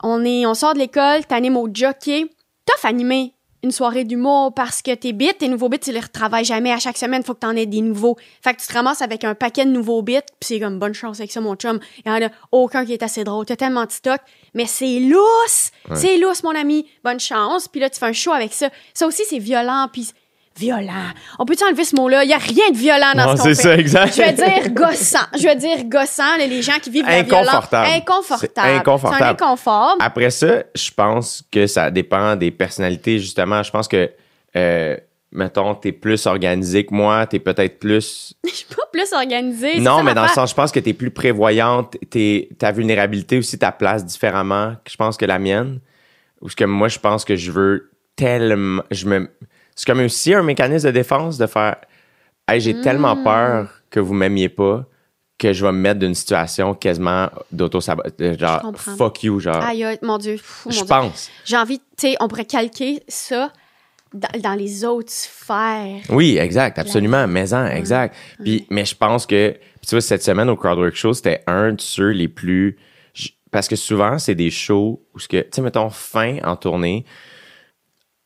on 0.04 0.24
est, 0.24 0.46
on 0.46 0.54
sort 0.54 0.74
de 0.74 0.80
l'école, 0.80 1.26
t'animes 1.26 1.58
au 1.58 1.68
jockey. 1.74 2.26
Tough 2.66 2.88
animer 2.88 3.34
une 3.64 3.72
soirée 3.72 4.04
d'humour 4.04 4.54
parce 4.54 4.82
que 4.82 4.94
tes 4.94 5.14
bits, 5.14 5.34
tes 5.40 5.48
nouveaux 5.48 5.70
bits, 5.70 5.80
tu 5.80 5.92
les 5.92 6.02
retravailles 6.02 6.44
jamais. 6.44 6.72
À 6.72 6.80
chaque 6.80 6.98
semaine, 6.98 7.24
faut 7.24 7.34
que 7.34 7.40
t'en 7.40 7.56
aies 7.56 7.66
des 7.66 7.82
nouveaux. 7.82 8.18
Fait 8.44 8.54
que 8.54 8.60
tu 8.60 8.68
te 8.68 8.74
ramasses 8.74 9.02
avec 9.02 9.24
un 9.24 9.36
paquet 9.36 9.66
de 9.66 9.72
nouveaux 9.72 10.02
bits, 10.02 10.20
puis 10.40 10.48
c'est 10.48 10.60
comme 10.60 10.80
bonne 10.80 10.94
chance 10.94 11.20
avec 11.20 11.32
ça, 11.32 11.40
mon 11.40 11.56
chum. 11.56 11.80
Il 12.06 12.12
y 12.12 12.12
en 12.12 12.28
a 12.28 12.30
aucun 12.52 12.86
qui 12.86 12.94
est 12.94 13.04
assez 13.04 13.24
drôle. 13.24 13.46
T'as 13.46 13.56
tellement 13.56 13.86
de 13.86 13.92
stock, 13.92 14.20
mais 14.54 14.66
c'est 14.66 15.00
lousse! 15.00 15.72
C'est 15.96 16.18
lousse, 16.18 16.44
mon 16.44 16.56
ami. 16.56 16.86
Bonne 17.04 17.22
chance. 17.22 17.70
Puis 17.70 17.80
là, 17.80 17.90
tu 17.90 18.00
fais 18.00 18.08
un 18.08 18.14
show 18.14 18.34
avec 18.34 18.54
ça. 18.54 18.70
Ça 18.94 19.08
aussi, 19.08 19.24
c'est 19.26 19.40
violent, 19.40 19.88
puis 19.92 20.10
violent. 20.58 21.12
On 21.40 21.46
peut-tu 21.46 21.64
enlever 21.64 21.84
ce 21.84 21.96
mot-là? 21.96 22.24
Il 22.24 22.30
y 22.30 22.34
a 22.34 22.38
rien 22.38 22.70
de 22.72 22.78
violent 22.78 23.14
dans 23.16 23.26
Non, 23.26 23.36
ce 23.36 23.42
qu'on 23.42 23.44
c'est 23.50 23.56
fait. 23.56 23.62
ça, 23.62 23.76
exact. 23.78 24.16
Je 24.16 24.22
vais 24.22 24.34
dire 24.34 24.70
gossant. 24.72 25.26
Je 25.38 25.44
vais 25.44 25.56
dire 25.56 25.84
gossant, 25.86 26.38
les 26.38 26.62
gens 26.62 26.80
qui 26.82 26.90
vivent 26.90 27.06
de 27.06 27.10
la 27.10 27.24
violence. 27.24 27.48
Inconfortable. 27.48 27.88
Inconfortable. 27.96 28.52
C'est 28.54 28.76
inconfortable. 28.76 29.18
C'est 29.38 29.44
un 29.44 29.48
inconfort. 29.48 29.96
Après 30.00 30.30
ça, 30.30 30.64
je 30.76 30.92
pense 30.92 31.44
que 31.52 31.68
ça 31.68 31.90
dépend 31.92 32.36
des 32.36 32.52
personnalités, 32.52 33.20
justement. 33.20 33.64
Je 33.64 33.72
pense 33.72 33.88
que, 33.88 34.10
euh, 34.56 34.98
mettons, 35.32 35.74
t'es 35.76 35.92
plus 35.92 36.26
organisé 36.28 36.86
que 36.86 36.94
moi, 36.94 37.26
t'es 37.26 37.40
peut-être 37.40 37.80
plus... 37.80 38.34
Je 38.46 38.54
suis 38.54 38.66
pas 38.66 38.84
plus 38.92 39.12
organisée. 39.14 39.74
c'est 39.76 39.80
Non, 39.80 40.04
mais 40.04 40.14
dans 40.14 40.24
le 40.24 40.30
sens, 40.30 40.52
je 40.52 40.56
pense 40.56 40.72
que 40.72 40.80
t'es 40.80 40.94
plus 40.94 41.10
prévoyante, 41.12 41.98
t'es, 42.12 42.50
ta 42.60 42.72
vulnérabilité 42.72 43.38
aussi, 43.40 43.58
ta 43.58 43.72
place 43.72 44.06
différemment, 44.06 44.76
que 44.86 44.92
je 44.92 44.98
pense 44.98 45.18
que 45.18 45.26
la 45.26 45.40
mienne. 45.40 45.80
Ou 46.42 46.50
ce 46.50 46.56
que 46.56 46.66
moi, 46.66 46.90
je 46.90 47.00
pense 47.00 47.26
que 47.26 47.36
je 47.36 47.52
veux 47.52 47.90
tellement... 48.16 48.84
Je 48.92 49.08
me... 49.08 49.30
C'est 49.76 49.86
comme 49.86 50.02
aussi 50.02 50.34
un 50.34 50.44
mécanisme 50.44 50.88
de 50.88 50.92
défense 50.92 51.38
de 51.38 51.48
faire... 51.48 51.78
Hey, 52.48 52.60
j'ai 52.60 52.80
tellement 52.82 53.16
Hmm. 53.16 53.24
peur 53.24 53.70
que 53.90 54.00
vous 54.00 54.14
m'aimiez 54.14 54.50
pas 54.50 54.86
que 55.38 55.52
je 55.54 55.66
vais 55.66 55.72
me 55.72 55.78
mettre 55.78 56.00
d'une 56.00 56.14
situation 56.16 56.74
quasiment 56.74 57.30
d'auto 57.52 57.80
genre 57.82 58.62
comprends. 58.62 58.96
fuck 58.96 59.24
you 59.24 59.40
genre 59.40 59.62
Aïe, 59.64 59.86
mon 60.02 60.18
Dieu. 60.18 60.38
Mon 60.66 60.72
je 60.72 60.84
pense 60.84 61.30
J'ai 61.46 61.58
envie, 61.58 61.80
tu 61.80 61.84
sais, 61.98 62.16
on 62.20 62.28
pourrait 62.28 62.46
calquer 62.46 63.02
ça 63.08 63.52
dans, 64.14 64.40
dans 64.42 64.54
les 64.54 64.86
autres 64.86 65.12
sphères. 65.12 66.02
Oui, 66.10 66.38
exact, 66.38 66.78
absolument, 66.80 67.28
maison, 67.28 67.66
exact. 67.66 68.16
Puis, 68.44 68.66
mais 68.70 68.86
je 68.86 68.96
pense 68.96 69.26
que, 69.26 69.54
tu 69.86 69.90
vois, 69.96 70.02
cette 70.02 70.24
semaine 70.24 70.50
au 70.50 70.56
Crowdwork 70.56 70.96
Show, 70.96 71.14
c'était 71.14 71.42
un 71.48 71.74
de 71.74 71.82
ceux 71.82 72.10
les 72.10 72.28
plus, 72.28 72.78
parce 73.52 73.68
que 73.68 73.76
souvent, 73.76 74.20
c'est 74.20 74.36
des 74.36 74.52
shows 74.52 75.02
où 75.14 75.20
ce 75.20 75.28
que, 75.28 75.38
tu 75.42 75.48
sais, 75.56 75.62
mettons, 75.62 75.90
fin 75.90 76.38
en 76.44 76.56
tournée, 76.56 77.06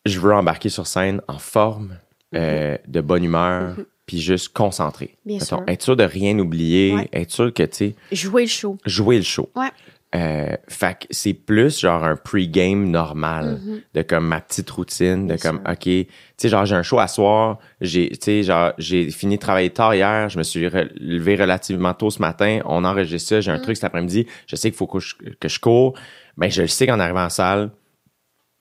je 0.08 0.20
veux 0.20 0.34
embarquer 0.34 0.70
sur 0.70 0.88
scène 0.88 1.22
en 1.28 1.38
forme, 1.40 1.98
euh, 2.36 2.78
de 2.88 3.02
bonne 3.02 3.24
humeur, 3.24 3.76
puis 4.06 4.20
juste 4.20 4.50
concentré. 4.54 5.16
Bien 5.26 5.36
Mettons, 5.40 5.46
sûr. 5.58 5.64
Être 5.68 5.82
sûr 5.82 5.96
de 5.96 6.04
rien 6.04 6.38
oublier, 6.40 6.96
Ouais. 6.96 7.10
être 7.14 7.32
sûr 7.32 7.54
que, 7.54 7.64
tu 7.64 7.76
sais, 7.76 7.96
Jouer 8.12 8.44
le 8.44 8.48
show. 8.50 8.78
jouer 8.86 9.18
le 9.18 9.24
show. 9.24 9.50
Ouais. 9.56 9.70
Euh, 10.16 10.56
fait 10.70 11.00
que 11.02 11.08
c'est 11.12 11.34
plus 11.34 11.82
genre 11.82 12.02
un 12.06 12.16
pre-game 12.16 12.90
normal 12.90 13.60
de 13.94 14.02
comme 14.04 14.26
ma 14.26 14.40
petite 14.40 14.70
routine 14.70 15.28
de. 15.28 15.36
Bien 15.36 15.38
comme 15.38 15.58
sûr. 15.62 15.70
ok 15.74 15.80
tu 15.84 16.08
sais 16.38 16.48
genre 16.48 16.66
j'ai 16.66 16.76
un 16.78 16.82
show 16.82 16.98
à 16.98 17.10
soir 17.10 17.58
j'ai 17.82 18.12
tu 18.12 18.18
sais 18.22 18.44
genre 18.44 18.72
j'ai 18.78 19.12
fini 19.12 19.36
de 19.36 19.42
travailler 19.42 19.70
tard 19.70 19.94
hier 19.96 20.30
je 20.30 20.38
me 20.38 20.44
suis 20.44 20.62
levé 20.62 21.36
relativement 21.36 21.94
tôt 21.94 22.10
ce 22.10 22.22
matin 22.22 22.62
on 22.64 22.86
enregistre 22.86 23.28
ça 23.28 23.42
j'ai 23.42 23.52
un 23.52 23.60
truc 23.60 23.76
cet 23.76 23.84
après-midi 23.84 24.26
je 24.48 24.56
sais 24.56 24.70
qu'il 24.72 24.78
faut 24.78 24.88
que 24.88 25.00
je, 25.02 25.14
que 25.42 25.50
je 25.50 25.60
cours 25.60 25.94
ben 26.38 26.50
je 26.50 26.62
le 26.62 26.70
sais 26.70 26.88
qu'en 26.88 27.02
arrivant 27.02 27.26
en 27.26 27.30
salle 27.30 27.72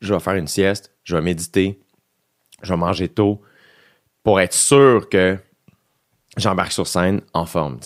je 0.00 0.12
vais 0.12 0.20
faire 0.20 0.34
une 0.34 0.48
sieste 0.48 0.95
je 1.06 1.16
vais 1.16 1.22
méditer 1.22 1.78
je 2.62 2.72
vais 2.72 2.76
manger 2.78 3.08
tôt 3.08 3.40
pour 4.22 4.40
être 4.40 4.54
sûr 4.54 5.08
que 5.08 5.36
j'embarque 6.36 6.72
sur 6.72 6.86
scène 6.86 7.20
en 7.34 7.46
forme. 7.46 7.78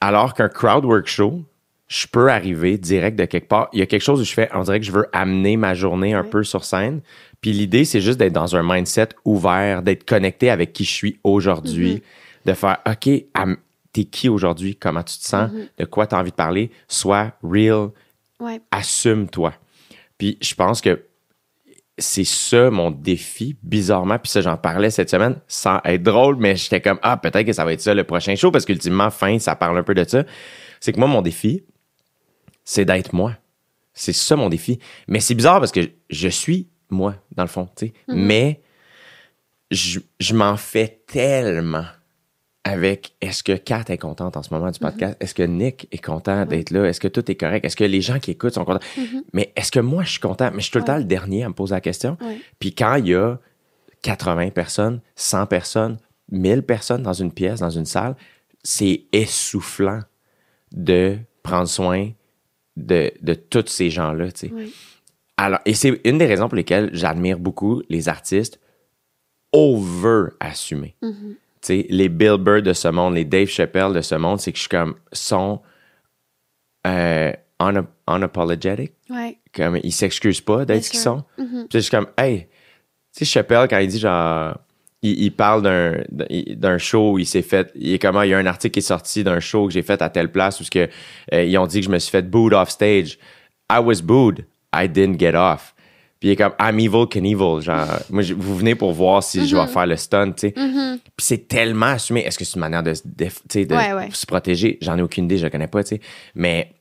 Alors 0.00 0.34
qu'un 0.34 0.48
crowd 0.48 0.84
work 0.84 1.06
show, 1.06 1.44
je 1.88 2.06
peux 2.06 2.30
arriver 2.30 2.78
direct 2.78 3.18
de 3.18 3.24
quelque 3.24 3.48
part. 3.48 3.68
Il 3.72 3.80
y 3.80 3.82
a 3.82 3.86
quelque 3.86 4.02
chose 4.02 4.20
où 4.20 4.24
je 4.24 4.32
fais, 4.32 4.48
on 4.54 4.62
dirait 4.62 4.78
que 4.78 4.86
je 4.86 4.92
veux 4.92 5.06
amener 5.12 5.56
ma 5.56 5.74
journée 5.74 6.14
un 6.14 6.22
peu 6.24 6.44
sur 6.44 6.64
scène. 6.64 7.00
Puis 7.40 7.52
l'idée, 7.52 7.84
c'est 7.84 8.00
juste 8.00 8.18
d'être 8.18 8.32
dans 8.32 8.54
un 8.56 8.62
mindset 8.62 9.08
ouvert, 9.24 9.82
d'être 9.82 10.04
connecté 10.04 10.48
avec 10.50 10.72
qui 10.72 10.84
je 10.84 10.92
suis 10.92 11.18
aujourd'hui, 11.24 12.02
de 12.44 12.52
faire, 12.52 12.78
OK, 12.86 13.08
t'es 13.92 14.04
qui 14.04 14.28
aujourd'hui? 14.28 14.76
Comment 14.76 15.02
tu 15.02 15.18
te 15.18 15.24
sens? 15.24 15.50
De 15.76 15.84
quoi 15.84 16.06
tu 16.06 16.14
as 16.14 16.18
envie 16.18 16.30
de 16.30 16.36
parler? 16.36 16.70
Sois 16.86 17.32
real, 17.42 17.88
Ouais. 18.38 18.60
assume-toi. 18.70 19.52
Puis 20.18 20.38
je 20.40 20.54
pense 20.54 20.80
que 20.80 21.02
c'est 21.98 22.24
ça 22.24 22.70
mon 22.70 22.90
défi, 22.90 23.56
bizarrement. 23.62 24.18
Puis 24.18 24.30
ça, 24.30 24.40
j'en 24.40 24.56
parlais 24.56 24.90
cette 24.90 25.10
semaine 25.10 25.40
sans 25.46 25.80
être 25.84 26.02
drôle, 26.02 26.36
mais 26.36 26.56
j'étais 26.56 26.80
comme, 26.80 26.98
ah, 27.02 27.16
peut-être 27.16 27.44
que 27.44 27.52
ça 27.52 27.64
va 27.64 27.72
être 27.72 27.80
ça 27.80 27.94
le 27.94 28.04
prochain 28.04 28.34
show, 28.36 28.50
parce 28.50 28.64
qu'ultimement, 28.64 29.10
fin, 29.10 29.38
ça 29.38 29.56
parle 29.56 29.78
un 29.78 29.82
peu 29.82 29.94
de 29.94 30.04
ça. 30.04 30.24
C'est 30.80 30.92
que 30.92 30.98
moi, 30.98 31.08
mon 31.08 31.22
défi, 31.22 31.64
c'est 32.64 32.84
d'être 32.84 33.12
moi. 33.12 33.34
C'est 33.92 34.12
ça 34.12 34.36
mon 34.36 34.48
défi. 34.48 34.78
Mais 35.08 35.20
c'est 35.20 35.34
bizarre 35.34 35.58
parce 35.58 35.72
que 35.72 35.90
je 36.08 36.28
suis 36.28 36.68
moi, 36.90 37.16
dans 37.34 37.42
le 37.42 37.48
fond, 37.48 37.68
tu 37.76 37.88
sais. 37.88 37.92
Mais 38.08 38.62
je, 39.70 40.00
je 40.20 40.34
m'en 40.34 40.56
fais 40.56 41.02
tellement 41.06 41.84
avec 42.68 43.14
est-ce 43.20 43.42
que 43.42 43.52
Kat 43.52 43.84
est 43.88 43.98
contente 43.98 44.36
en 44.36 44.42
ce 44.42 44.52
moment 44.52 44.70
du 44.70 44.78
podcast? 44.78 45.16
Est-ce 45.20 45.34
que 45.34 45.42
Nick 45.42 45.88
est 45.90 46.04
content 46.04 46.44
d'être 46.44 46.70
là? 46.70 46.84
Est-ce 46.84 47.00
que 47.00 47.08
tout 47.08 47.28
est 47.30 47.34
correct? 47.34 47.64
Est-ce 47.64 47.76
que 47.76 47.84
les 47.84 48.00
gens 48.00 48.18
qui 48.18 48.32
écoutent 48.32 48.54
sont 48.54 48.64
contents? 48.64 48.84
Mais 49.32 49.52
est-ce 49.56 49.72
que 49.72 49.80
moi, 49.80 50.04
je 50.04 50.10
suis 50.12 50.20
content? 50.20 50.50
Mais 50.52 50.58
je 50.60 50.64
suis 50.64 50.72
tout 50.72 50.78
le 50.78 50.82
Ouais. 50.82 50.86
temps 50.86 50.98
le 50.98 51.04
dernier 51.04 51.44
à 51.44 51.48
me 51.48 51.54
poser 51.54 51.74
la 51.74 51.80
question. 51.80 52.16
Ouais. 52.20 52.38
Puis 52.58 52.74
quand 52.74 52.96
il 52.96 53.08
y 53.08 53.14
a 53.14 53.38
80 54.02 54.50
personnes, 54.50 55.00
100 55.16 55.46
personnes, 55.46 55.96
1000 56.30 56.62
personnes 56.62 57.02
dans 57.02 57.12
une 57.14 57.32
pièce, 57.32 57.60
dans 57.60 57.70
une 57.70 57.86
salle, 57.86 58.14
c'est 58.62 59.04
essoufflant 59.12 60.00
de 60.72 61.16
prendre 61.42 61.68
soin 61.68 62.10
de, 62.76 63.10
de 63.22 63.34
tous 63.34 63.66
ces 63.68 63.88
gens-là. 63.90 64.26
Oui. 64.52 64.74
Alors, 65.36 65.60
et 65.64 65.74
c'est 65.74 66.00
une 66.04 66.18
des 66.18 66.26
raisons 66.26 66.48
pour 66.48 66.56
lesquelles 66.56 66.90
j'admire 66.92 67.38
beaucoup 67.38 67.82
les 67.88 68.08
artistes 68.08 68.60
over 69.52 70.30
assumés. 70.40 70.94
Mm-hmm. 71.02 71.34
Sais, 71.68 71.86
les 71.90 72.08
Bill 72.08 72.36
Burr 72.38 72.62
de 72.62 72.72
ce 72.72 72.88
monde, 72.88 73.14
les 73.14 73.24
Dave 73.24 73.48
Chappelle 73.48 73.92
de 73.92 74.00
ce 74.00 74.14
monde, 74.14 74.40
c'est 74.40 74.52
que 74.52 74.56
je 74.58 74.62
suis 74.62 74.68
comme, 74.68 74.94
sont 75.12 75.60
euh, 76.86 77.32
una- 77.60 77.86
unapologetic, 78.06 78.92
Ouais. 79.10 79.38
comme 79.54 79.78
ils 79.82 79.92
s'excusent 79.92 80.40
pas 80.40 80.64
d'être 80.64 80.84
ce 80.84 80.90
qu'ils 80.90 81.00
sont. 81.00 81.24
Puis 81.36 81.46
je 81.74 81.78
suis 81.80 81.90
comme, 81.90 82.06
hey, 82.16 82.46
tu 83.16 83.20
sais, 83.20 83.24
Chappelle, 83.24 83.66
quand 83.68 83.78
il 83.78 83.88
dit 83.88 83.98
genre, 83.98 84.56
il, 85.02 85.22
il 85.24 85.30
parle 85.32 85.62
d'un, 85.62 86.02
d'un 86.10 86.78
show 86.78 87.12
où 87.12 87.18
il 87.18 87.26
s'est 87.26 87.42
fait, 87.42 87.70
il 87.74 87.94
est 87.94 87.98
comment, 87.98 88.22
il 88.22 88.30
y 88.30 88.34
a 88.34 88.38
un 88.38 88.46
article 88.46 88.72
qui 88.74 88.78
est 88.80 88.82
sorti 88.82 89.24
d'un 89.24 89.40
show 89.40 89.66
que 89.66 89.72
j'ai 89.72 89.82
fait 89.82 90.00
à 90.02 90.08
telle 90.10 90.30
place 90.30 90.60
où 90.60 90.64
ce 90.64 90.70
que, 90.70 90.88
euh, 91.32 91.44
ils 91.44 91.56
ont 91.58 91.66
dit 91.66 91.80
que 91.80 91.86
je 91.86 91.90
me 91.90 91.98
suis 91.98 92.10
fait 92.10 92.22
booed 92.28 92.52
off 92.54 92.70
stage. 92.70 93.18
I 93.70 93.78
was 93.80 94.00
booed. 94.02 94.46
I 94.74 94.88
didn't 94.88 95.18
get 95.18 95.34
off. 95.34 95.74
Puis 96.20 96.28
il 96.28 96.32
est 96.32 96.36
comme, 96.36 96.52
I'm 96.60 96.78
evil 96.80 97.06
Knievel. 97.08 97.60
Genre, 97.62 97.86
moi, 98.10 98.22
je- 98.22 98.34
vous 98.34 98.56
venez 98.56 98.74
pour 98.74 98.92
voir 98.92 99.22
si 99.22 99.46
je 99.46 99.54
vais 99.56 99.62
Mm-hmm. 99.62 99.68
faire 99.68 99.86
le 99.86 99.96
stunt, 99.96 100.32
tu 100.32 100.48
sais. 100.48 100.52
Puis 100.52 101.00
c'est 101.18 101.46
tellement 101.48 101.86
assumé. 101.86 102.20
Est-ce 102.22 102.36
que 102.38 102.44
c'est 102.44 102.54
une 102.56 102.60
manière 102.60 102.82
de, 102.82 102.92
de 102.92 103.74
Ouais, 103.74 103.92
ouais. 103.92 104.08
se 104.12 104.26
protéger? 104.26 104.78
J'en 104.82 104.98
ai 104.98 105.02
aucune 105.02 105.26
idée, 105.26 105.38
je 105.38 105.44
le 105.44 105.50
connais 105.50 105.68
pas, 105.68 105.84
tu 105.84 105.90
sais. 105.96 106.00
Mais 106.34 106.72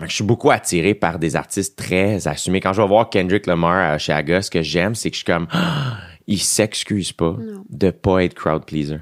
je 0.00 0.14
suis 0.14 0.24
beaucoup 0.24 0.50
attiré 0.50 0.94
par 0.94 1.18
des 1.18 1.36
artistes 1.36 1.76
très 1.76 2.26
assumés. 2.26 2.60
Quand 2.60 2.72
je 2.72 2.80
vais 2.80 2.88
voir 2.88 3.10
Kendrick 3.10 3.46
Lamar 3.46 3.92
à 3.92 3.98
chez 3.98 4.12
Aga, 4.14 4.40
ce 4.40 4.50
que 4.50 4.62
j'aime, 4.62 4.94
c'est 4.94 5.10
que 5.10 5.14
je 5.14 5.18
suis 5.18 5.26
comme, 5.26 5.46
Ah, 5.50 5.98
il 6.26 6.38
s'excuse 6.40 7.12
pas 7.12 7.36
Non. 7.38 7.64
de 7.68 7.90
pas 7.90 8.24
être 8.24 8.34
crowd 8.34 8.64
pleaser. 8.64 9.00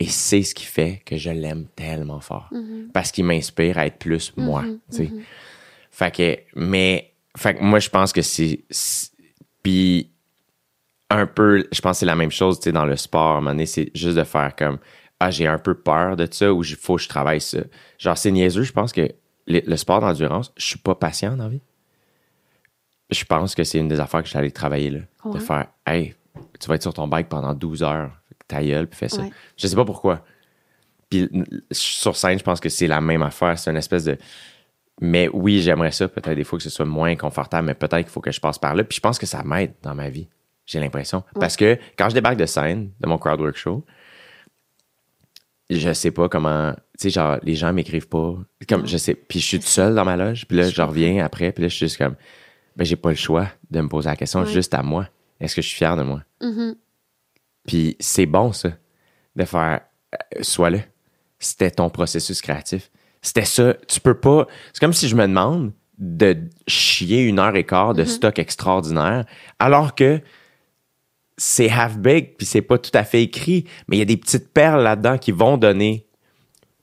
Et 0.00 0.06
c'est 0.06 0.42
ce 0.42 0.54
qui 0.54 0.64
fait 0.64 1.02
que 1.04 1.16
je 1.18 1.28
l'aime 1.30 1.66
tellement 1.76 2.20
fort. 2.20 2.48
Parce 2.94 3.10
qu'il 3.12 3.24
m'inspire 3.26 3.76
à 3.78 3.84
être 3.86 3.98
plus 3.98 4.32
moi, 4.36 4.62
tu 4.90 4.96
sais. 4.96 5.10
Fait 5.90 6.14
que, 6.14 6.38
mais, 6.54 7.10
fait 7.36 7.54
que 7.56 7.62
moi, 7.62 7.80
je 7.80 7.88
pense 7.90 8.12
que 8.12 8.22
c'est- 8.22 8.60
puis 9.62 10.10
un 11.10 11.26
peu, 11.26 11.64
je 11.72 11.80
pense 11.80 11.96
que 11.96 12.00
c'est 12.00 12.06
la 12.06 12.16
même 12.16 12.30
chose, 12.30 12.58
tu 12.58 12.64
sais, 12.64 12.72
dans 12.72 12.84
le 12.84 12.96
sport. 12.96 13.28
À 13.28 13.32
un 13.32 13.34
moment 13.36 13.50
donné, 13.50 13.66
c'est 13.66 13.90
juste 13.94 14.16
de 14.16 14.24
faire 14.24 14.54
comme, 14.56 14.78
ah, 15.20 15.30
j'ai 15.30 15.46
un 15.46 15.58
peu 15.58 15.74
peur 15.74 16.16
de 16.16 16.28
ça 16.30 16.52
ou 16.52 16.62
il 16.62 16.76
faut 16.76 16.96
que 16.96 17.02
je 17.02 17.08
travaille 17.08 17.40
ça. 17.40 17.60
Genre, 17.98 18.16
c'est 18.16 18.30
niaiseux, 18.30 18.62
je 18.62 18.72
pense 18.72 18.92
que 18.92 19.10
le, 19.46 19.60
le 19.66 19.76
sport 19.76 20.00
d'endurance, 20.00 20.52
je 20.56 20.66
suis 20.66 20.78
pas 20.78 20.94
patient 20.94 21.36
dans 21.36 21.44
la 21.44 21.50
vie. 21.50 21.62
Je 23.10 23.24
pense 23.24 23.54
que 23.54 23.64
c'est 23.64 23.78
une 23.78 23.88
des 23.88 24.00
affaires 24.00 24.22
que 24.22 24.28
j'allais 24.28 24.50
travailler, 24.50 24.90
là. 24.90 25.00
De 25.32 25.38
faire, 25.38 25.66
hey, 25.86 26.14
tu 26.60 26.68
vas 26.68 26.74
être 26.74 26.82
sur 26.82 26.94
ton 26.94 27.08
bike 27.08 27.28
pendant 27.28 27.54
12 27.54 27.82
heures, 27.82 28.12
ta 28.46 28.62
gueule, 28.62 28.86
puis 28.86 28.98
fais 28.98 29.08
ça. 29.08 29.22
Ouais. 29.22 29.30
Je 29.56 29.66
sais 29.66 29.76
pas 29.76 29.84
pourquoi. 29.84 30.24
Puis 31.10 31.28
sur 31.70 32.16
scène, 32.16 32.38
je 32.38 32.44
pense 32.44 32.60
que 32.60 32.68
c'est 32.68 32.86
la 32.86 33.00
même 33.00 33.22
affaire. 33.22 33.58
C'est 33.58 33.70
une 33.70 33.76
espèce 33.76 34.04
de. 34.04 34.18
Mais 35.00 35.28
oui, 35.32 35.60
j'aimerais 35.60 35.92
ça, 35.92 36.08
peut-être 36.08 36.34
des 36.34 36.44
fois 36.44 36.58
que 36.58 36.62
ce 36.64 36.70
soit 36.70 36.84
moins 36.84 37.14
confortable, 37.16 37.66
mais 37.66 37.74
peut-être 37.74 38.02
qu'il 38.02 38.08
faut 38.10 38.20
que 38.20 38.32
je 38.32 38.40
passe 38.40 38.58
par 38.58 38.74
là. 38.74 38.82
Puis 38.84 38.96
je 38.96 39.00
pense 39.00 39.18
que 39.18 39.26
ça 39.26 39.42
m'aide 39.44 39.74
dans 39.82 39.94
ma 39.94 40.08
vie, 40.10 40.28
j'ai 40.66 40.80
l'impression. 40.80 41.22
Parce 41.38 41.56
que 41.56 41.78
quand 41.96 42.08
je 42.08 42.14
débarque 42.14 42.36
de 42.36 42.46
scène, 42.46 42.90
de 43.00 43.08
mon 43.08 43.16
crowdwork 43.18 43.56
show, 43.56 43.84
je 45.70 45.92
sais 45.92 46.10
pas 46.10 46.28
comment. 46.28 46.72
Tu 46.98 47.02
sais, 47.02 47.10
genre, 47.10 47.38
les 47.42 47.54
gens 47.54 47.72
m'écrivent 47.72 48.08
pas. 48.08 48.36
Comme, 48.68 48.86
je 48.86 48.96
sais. 48.96 49.14
Puis 49.14 49.38
je 49.38 49.44
suis 49.46 49.60
tout 49.60 49.66
seul 49.66 49.94
dans 49.94 50.04
ma 50.04 50.16
loge, 50.16 50.46
puis 50.46 50.56
là, 50.56 50.68
je 50.68 50.82
reviens 50.82 51.24
après, 51.24 51.52
puis 51.52 51.62
là, 51.62 51.68
je 51.68 51.74
suis 51.76 51.86
juste 51.86 51.98
comme. 51.98 52.16
Ben, 52.76 52.84
j'ai 52.84 52.96
pas 52.96 53.10
le 53.10 53.16
choix 53.16 53.48
de 53.70 53.80
me 53.80 53.88
poser 53.88 54.08
la 54.08 54.16
question 54.16 54.40
Ouais. 54.40 54.46
juste 54.52 54.72
à 54.72 54.82
moi. 54.82 55.08
Est-ce 55.40 55.54
que 55.56 55.62
je 55.62 55.68
suis 55.68 55.76
fier 55.76 55.96
de 55.96 56.02
moi? 56.02 56.22
Mhm. 56.40 56.76
Puis 57.66 57.96
c'est 58.00 58.26
bon, 58.26 58.52
ça, 58.52 58.70
de 59.36 59.44
faire 59.44 59.80
euh, 60.14 60.42
sois-le. 60.42 60.80
C'était 61.38 61.70
ton 61.70 61.90
processus 61.90 62.40
créatif. 62.40 62.90
C'était 63.22 63.44
ça. 63.44 63.74
Tu 63.88 64.00
peux 64.00 64.18
pas. 64.18 64.46
C'est 64.72 64.80
comme 64.80 64.92
si 64.92 65.08
je 65.08 65.16
me 65.16 65.26
demande 65.26 65.72
de 65.98 66.36
chier 66.68 67.22
une 67.22 67.38
heure 67.40 67.56
et 67.56 67.64
quart 67.64 67.92
de 67.94 68.04
stock 68.04 68.38
extraordinaire, 68.38 69.24
alors 69.58 69.94
que 69.96 70.20
c'est 71.36 71.68
half-baked, 71.68 72.36
puis 72.36 72.46
c'est 72.46 72.62
pas 72.62 72.78
tout 72.78 72.90
à 72.94 73.04
fait 73.04 73.22
écrit, 73.22 73.64
mais 73.88 73.96
il 73.96 73.98
y 73.98 74.02
a 74.02 74.06
des 74.06 74.16
petites 74.16 74.52
perles 74.52 74.82
là-dedans 74.82 75.18
qui 75.18 75.32
vont 75.32 75.56
donner. 75.56 76.04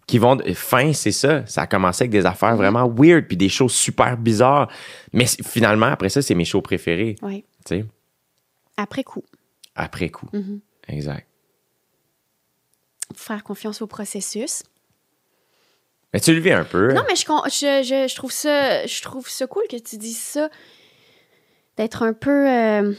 Qui 0.08 0.17
vont. 0.19 0.38
Fin, 0.54 0.93
c'est 0.93 1.12
ça. 1.12 1.45
Ça 1.48 1.63
a 1.63 1.67
commencé 1.67 2.04
avec 2.04 2.12
des 2.12 2.26
affaires 2.26 2.56
vraiment 2.56 2.88
weird, 2.88 3.26
puis 3.28 3.38
des 3.38 3.50
choses 3.50 3.74
super 3.74 4.17
bizarres. 4.17 4.69
Mais 5.13 5.26
finalement, 5.26 5.88
après 5.88 6.10
ça, 6.10 6.21
c'est 6.21 6.36
mes 6.36 6.45
shows 6.45 6.62
préférés. 6.62 7.15
Ouais. 7.21 7.43
Tu 7.65 7.78
sais, 7.78 7.86
Après 8.78 9.04
coup. 9.04 9.24
après 9.76 10.10
coup. 10.10 10.30
Exact. 10.88 11.28
Faire 13.15 13.43
confiance 13.43 13.82
au 13.82 13.88
processus. 13.88 14.63
Mais 16.15 16.21
tu 16.21 16.34
le 16.34 16.39
vis 16.39 16.54
un 16.54 16.63
peu. 16.63 16.93
Non, 16.93 17.04
mais 17.10 17.15
je, 17.17 17.23
je, 17.25 18.08
je, 18.08 18.15
trouve 18.15 18.32
ça, 18.32 18.86
je 18.86 19.01
trouve 19.01 19.28
ça 19.28 19.47
cool 19.47 19.63
que 19.69 19.75
tu 19.75 19.97
dises 19.97 20.17
ça. 20.21 20.49
D'être 21.75 22.04
un 22.04 22.13
peu. 22.13 22.49
euh, 22.49 22.93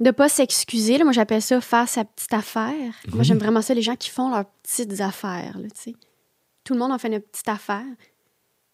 de 0.00 0.10
pas 0.10 0.30
s'excuser. 0.30 0.96
Moi, 1.04 1.12
j'appelle 1.12 1.42
ça 1.42 1.60
faire 1.60 1.86
sa 1.86 2.06
petite 2.06 2.32
affaire. 2.32 2.94
Moi, 3.12 3.22
j'aime 3.22 3.36
vraiment 3.36 3.60
ça, 3.60 3.74
les 3.74 3.82
gens 3.82 3.96
qui 3.96 4.08
font 4.08 4.30
leurs 4.30 4.46
petites 4.62 4.98
affaires. 5.02 5.58
Là, 5.58 5.68
tu. 5.78 5.94
Tout 6.64 6.72
le 6.72 6.78
monde 6.78 6.92
en 6.92 6.98
fait 6.98 7.08
une 7.08 7.20
petite 7.20 7.50
affaire. 7.50 7.84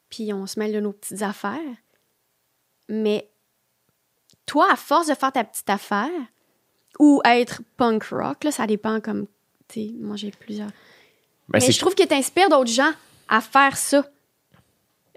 Puis 0.09 0.33
on 0.33 0.47
se 0.47 0.61
mêle 0.61 0.73
de 0.73 0.79
nos 0.79 0.93
petites 0.93 1.23
affaires. 1.23 1.59
Mais 2.89 3.29
toi, 4.47 4.69
à 4.71 4.77
force 4.77 5.09
de 5.09 5.15
faire 5.17 5.33
ta 5.33 5.43
petite 5.43 5.69
affaire, 5.69 6.09
ou 7.01 7.21
être 7.25 7.61
punk 7.77 8.05
rock, 8.05 8.45
là, 8.45 8.53
ça 8.53 8.69
dépend 8.69 9.01
comme. 9.01 9.27
Tu 9.67 9.81
sais, 9.81 9.95
moi, 9.99 10.15
j'ai 10.15 10.31
plusieurs. 10.31 10.71
Ben, 11.49 11.59
Mais 11.61 11.73
je 11.73 11.79
trouve 11.81 11.97
que 11.97 12.05
t'inspires 12.05 12.49
d'autres 12.51 12.71
gens 12.71 12.93
à 13.31 13.41
faire 13.41 13.77
ça. 13.79 14.05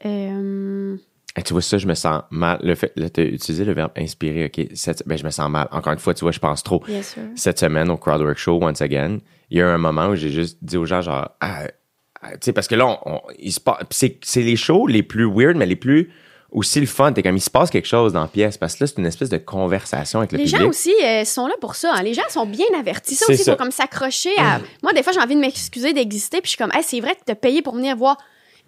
Euh, 0.06 0.98
tu 1.46 1.54
vois, 1.54 1.62
ça, 1.62 1.78
je 1.78 1.88
me 1.88 1.94
sens 1.96 2.22
mal. 2.30 2.60
Le 2.64 2.76
fait, 2.76 2.92
là, 2.96 3.10
t'as 3.10 3.24
utilisé 3.24 3.66
le 3.66 3.74
verbe 3.74 3.92
inspirer, 3.98 4.46
OK. 4.46 4.68
Cette- 4.76 5.04
ben, 5.08 5.18
je 5.18 5.24
me 5.24 5.30
sens 5.30 5.50
mal. 5.50 5.68
Encore 5.72 5.94
une 5.94 6.00
fois, 6.00 6.14
tu 6.14 6.22
vois, 6.26 6.32
je 6.32 6.40
pense 6.40 6.64
trop. 6.64 6.84
bien 6.86 7.02
sûr. 7.02 7.24
Cette 7.36 7.60
semaine, 7.60 7.90
au 7.90 7.98
Crowdwork 7.98 8.38
Show, 8.38 8.60
once 8.62 8.82
again, 8.82 9.20
il 9.50 9.58
y 9.58 9.62
a 9.62 9.66
eu 9.66 9.70
un 9.70 9.78
moment 9.78 10.08
où 10.10 10.16
j'ai 10.16 10.30
juste 10.30 10.58
dit 10.62 10.78
aux 10.78 10.86
gens, 10.86 11.02
genre, 11.02 11.30
ah, 11.42 11.64
ah, 12.22 12.32
tu 12.34 12.38
sais, 12.42 12.54
parce 12.54 12.68
que 12.68 12.76
là, 12.76 12.86
on, 12.88 12.98
on- 13.16 13.22
il 13.40 13.52
se 13.52 13.60
c'est 13.92 14.42
les 14.42 14.56
shows 14.56 14.88
les 14.88 15.04
plus 15.04 15.26
weird, 15.30 15.56
mais 15.58 15.66
les 15.66 15.76
plus 15.76 16.12
aussi 16.54 16.80
le 16.80 16.86
fun. 16.86 17.12
T'es 17.12 17.22
comme, 17.24 17.36
il 17.36 17.42
se 17.42 17.50
passe 17.50 17.70
quelque 17.70 17.88
chose 17.88 18.14
dans 18.14 18.22
la 18.22 18.28
pièce, 18.28 18.58
parce 18.58 18.76
que 18.76 18.84
là, 18.84 18.88
c'est 18.88 18.98
une 19.00 19.06
espèce 19.06 19.30
de 19.30 19.38
conversation 19.38 20.20
avec 20.20 20.32
le 20.32 20.38
Les 20.38 20.46
public. 20.46 20.62
gens 20.62 20.68
aussi 20.68 20.94
euh, 21.04 21.26
sont 21.26 21.48
là 21.48 21.56
pour 21.60 21.76
ça. 21.76 21.94
hein. 21.96 22.04
Les 22.04 22.14
gens 22.14 22.22
sont 22.30 22.46
bien 22.46 22.66
avertis. 22.80 23.16
Ça 23.16 23.26
C'est 23.28 23.34
aussi, 23.34 23.44
il 23.46 23.52
faut 23.52 23.58
comme 23.58 23.72
s'accrocher 23.72 24.32
à. 24.38 24.60
Moi, 24.82 24.94
des 24.94 25.04
fois, 25.04 25.12
j'ai 25.14 25.20
envie 25.20 25.36
de 25.36 25.42
m'excuser 25.42 25.92
d'exister, 25.94 26.38
puis 26.42 26.46
je 26.46 26.50
suis 26.56 26.58
comme, 26.58 26.72
Hey, 26.74 26.84
c'est 26.84 27.00
vrai 27.02 27.16
que 27.16 27.22
t'as 27.26 27.36
payé 27.36 27.62
pour 27.62 27.76
venir 27.76 27.96
voir 27.98 28.18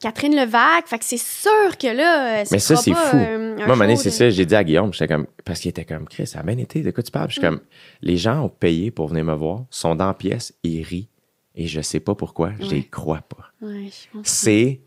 Catherine 0.01 0.35
Levac. 0.35 0.87
Fait 0.87 0.99
que 0.99 1.05
c'est 1.05 1.17
sûr 1.17 1.77
que 1.79 1.87
là. 1.87 2.41
euh, 2.41 2.45
Mais 2.51 2.59
ça, 2.59 2.75
c'est 2.75 2.91
pas, 2.91 2.97
fou. 3.11 3.17
euh, 3.17 3.53
un 3.53 3.55
Moi, 3.55 3.61
à 3.61 3.63
un 3.63 3.67
moment 3.67 3.83
donné, 3.85 3.95
show 3.95 4.01
c'est 4.03 4.09
de- 4.09 4.15
ça, 4.15 4.29
j'ai 4.29 4.45
dit 4.45 4.55
à 4.55 4.63
Guillaume, 4.63 4.91
j'étais 4.93 5.07
comme, 5.07 5.25
parce 5.45 5.59
qu'il 5.61 5.69
était 5.69 5.85
comme, 5.85 6.05
Chris, 6.07 6.27
ça 6.27 6.39
a 6.39 6.43
bien 6.43 6.57
été, 6.57 6.81
de 6.81 6.91
quoi 6.91 7.01
tu 7.03 7.11
parles? 7.11 7.27
Puis 7.27 7.35
Je 7.35 7.39
suis 7.39 7.47
Mm. 7.47 7.51
comme, 7.51 7.61
les 8.01 8.17
gens 8.17 8.41
ont 8.41 8.49
payé 8.49 8.91
pour 8.91 9.07
venir 9.07 9.23
me 9.23 9.33
voir, 9.35 9.61
sont 9.69 9.95
dans 9.95 10.07
la 10.07 10.13
pièce, 10.13 10.53
ils 10.63 10.83
rient, 10.83 11.07
et 11.55 11.67
je 11.67 11.79
sais 11.79 12.01
pas 12.01 12.13
pourquoi, 12.15 12.51
je 12.59 12.65
les 12.65 12.77
Ouais. 12.79 12.83
crois 12.91 13.21
pas. 13.21 13.51
Ouais. 13.65 13.89
C'est 14.23 14.81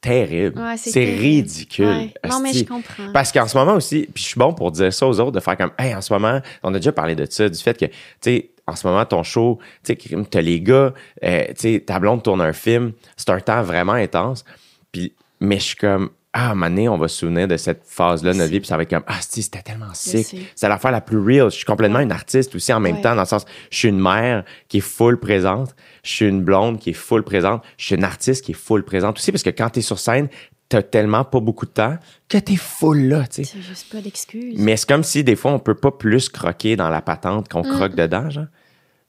terrible. 0.00 0.60
Ouais, 0.60 0.76
c'est 0.76 1.04
ridicule. 1.04 1.86
Ouais. 1.86 2.14
Non, 2.28 2.40
mais 2.40 2.52
je 2.52 2.64
comprends. 2.64 3.12
Parce 3.12 3.32
qu'en 3.32 3.46
ce 3.46 3.56
moment 3.56 3.74
aussi, 3.74 4.08
puis 4.12 4.22
je 4.22 4.28
suis 4.28 4.38
bon 4.38 4.52
pour 4.52 4.70
dire 4.70 4.92
ça 4.92 5.06
aux 5.06 5.20
autres, 5.20 5.32
de 5.32 5.40
faire 5.40 5.56
comme, 5.56 5.72
hey, 5.78 5.94
en 5.94 6.00
ce 6.00 6.12
moment, 6.12 6.40
on 6.62 6.74
a 6.74 6.78
déjà 6.78 6.92
parlé 6.92 7.14
de 7.14 7.26
ça, 7.28 7.48
du 7.48 7.58
fait 7.58 7.78
que, 7.78 7.86
tu 7.86 7.94
sais, 8.20 8.50
en 8.66 8.74
ce 8.74 8.86
moment, 8.86 9.04
ton 9.04 9.22
show, 9.22 9.58
tu 9.84 9.94
sais, 9.94 10.24
t'as 10.30 10.40
les 10.40 10.60
gars, 10.60 10.92
euh, 11.24 11.44
tu 11.48 11.54
sais, 11.56 11.84
ta 11.86 12.00
blonde 12.00 12.22
tourne 12.22 12.40
un 12.40 12.52
film, 12.52 12.92
c'est 13.16 13.30
un 13.30 13.40
temps 13.40 13.62
vraiment 13.62 13.92
intense. 13.92 14.44
Puis, 14.90 15.14
mais 15.40 15.58
je 15.58 15.64
suis 15.64 15.76
comme, 15.76 16.10
ah, 16.38 16.54
donné, 16.54 16.86
on 16.88 16.98
va 16.98 17.08
se 17.08 17.18
souvenir 17.18 17.48
de 17.48 17.56
cette 17.56 17.82
phase-là 17.86 18.34
de 18.34 18.38
notre 18.38 18.50
vie, 18.50 18.60
puis 18.60 18.66
ça 18.66 18.76
va 18.76 18.82
être 18.82 18.90
comme, 18.90 19.04
ah, 19.06 19.18
si, 19.20 19.42
c'était 19.42 19.62
tellement 19.62 19.94
sick. 19.94 20.36
C'est 20.54 20.68
l'affaire 20.68 20.90
la 20.90 21.00
plus 21.00 21.18
real. 21.18 21.50
Je 21.50 21.56
suis 21.56 21.64
complètement 21.64 22.00
une 22.00 22.12
artiste 22.12 22.54
aussi 22.54 22.72
en 22.74 22.80
même 22.80 23.00
temps, 23.00 23.14
dans 23.14 23.22
le 23.22 23.26
sens, 23.26 23.46
je 23.70 23.78
suis 23.78 23.88
une 23.88 24.00
mère 24.00 24.44
qui 24.68 24.78
est 24.78 24.82
full 24.82 25.18
présente, 25.18 25.74
je 26.06 26.12
suis 26.12 26.26
une 26.28 26.42
blonde 26.42 26.78
qui 26.78 26.90
est 26.90 26.94
full 26.94 27.22
présente, 27.22 27.62
je 27.76 27.86
suis 27.86 27.94
une 27.96 28.04
artiste 28.04 28.44
qui 28.44 28.52
est 28.52 28.54
full 28.54 28.84
présente 28.84 29.18
aussi, 29.18 29.32
parce 29.32 29.42
que 29.42 29.50
quand 29.50 29.70
t'es 29.70 29.80
sur 29.80 29.98
scène, 29.98 30.28
t'as 30.68 30.82
tellement 30.82 31.24
pas 31.24 31.40
beaucoup 31.40 31.66
de 31.66 31.70
temps 31.70 31.96
que 32.28 32.38
t'es 32.38 32.56
full 32.56 33.08
là, 33.08 33.24
tu 33.26 33.44
sais. 33.44 33.44
C'est 33.44 33.62
juste 33.62 33.92
pas 33.92 34.00
d'excuses. 34.00 34.54
Mais 34.58 34.76
c'est 34.76 34.88
comme 34.88 35.04
si 35.04 35.22
des 35.22 35.36
fois, 35.36 35.52
on 35.52 35.58
peut 35.58 35.74
pas 35.74 35.90
plus 35.92 36.28
croquer 36.28 36.76
dans 36.76 36.88
la 36.88 37.02
patente 37.02 37.46
Mm. 37.46 37.48
qu'on 37.52 37.62
croque 37.62 37.94
dedans, 37.94 38.30
genre. 38.30 38.46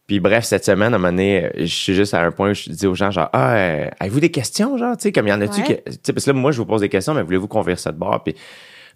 Puis 0.06 0.20
bref, 0.22 0.46
cette 0.46 0.64
semaine, 0.64 0.94
à 0.94 0.96
un 0.96 1.00
moment 1.00 1.12
donné, 1.12 1.50
je 1.58 1.66
suis 1.66 1.94
juste 1.94 2.14
à 2.14 2.22
un 2.24 2.32
point 2.32 2.52
où 2.52 2.54
je 2.54 2.70
dis 2.70 2.88
aux 2.88 2.96
gens, 2.96 3.12
genre, 3.12 3.30
ah, 3.34 3.56
euh, 3.56 3.90
avez-vous 4.00 4.22
des 4.22 4.32
questions, 4.32 4.78
genre, 4.78 4.96
tu 4.96 5.04
sais, 5.04 5.12
comme 5.12 5.28
il 5.28 5.32
y 5.32 5.34
en 5.34 5.42
a-tu 5.42 5.62
Ouais. 5.62 5.84
que, 5.86 5.90
tu 5.90 5.98
sais, 6.02 6.14
parce 6.14 6.26
que 6.26 6.32
là, 6.32 6.34
moi, 6.38 6.52
je 6.52 6.58
vous 6.60 6.66
pose 6.66 6.80
des 6.82 6.90
questions, 6.90 7.14
mais 7.14 7.24
voulez-vous 7.24 7.50
ça 7.76 7.92
de 7.92 7.98
bord? 7.98 8.24
Puis, 8.24 8.34
puis 8.34 8.42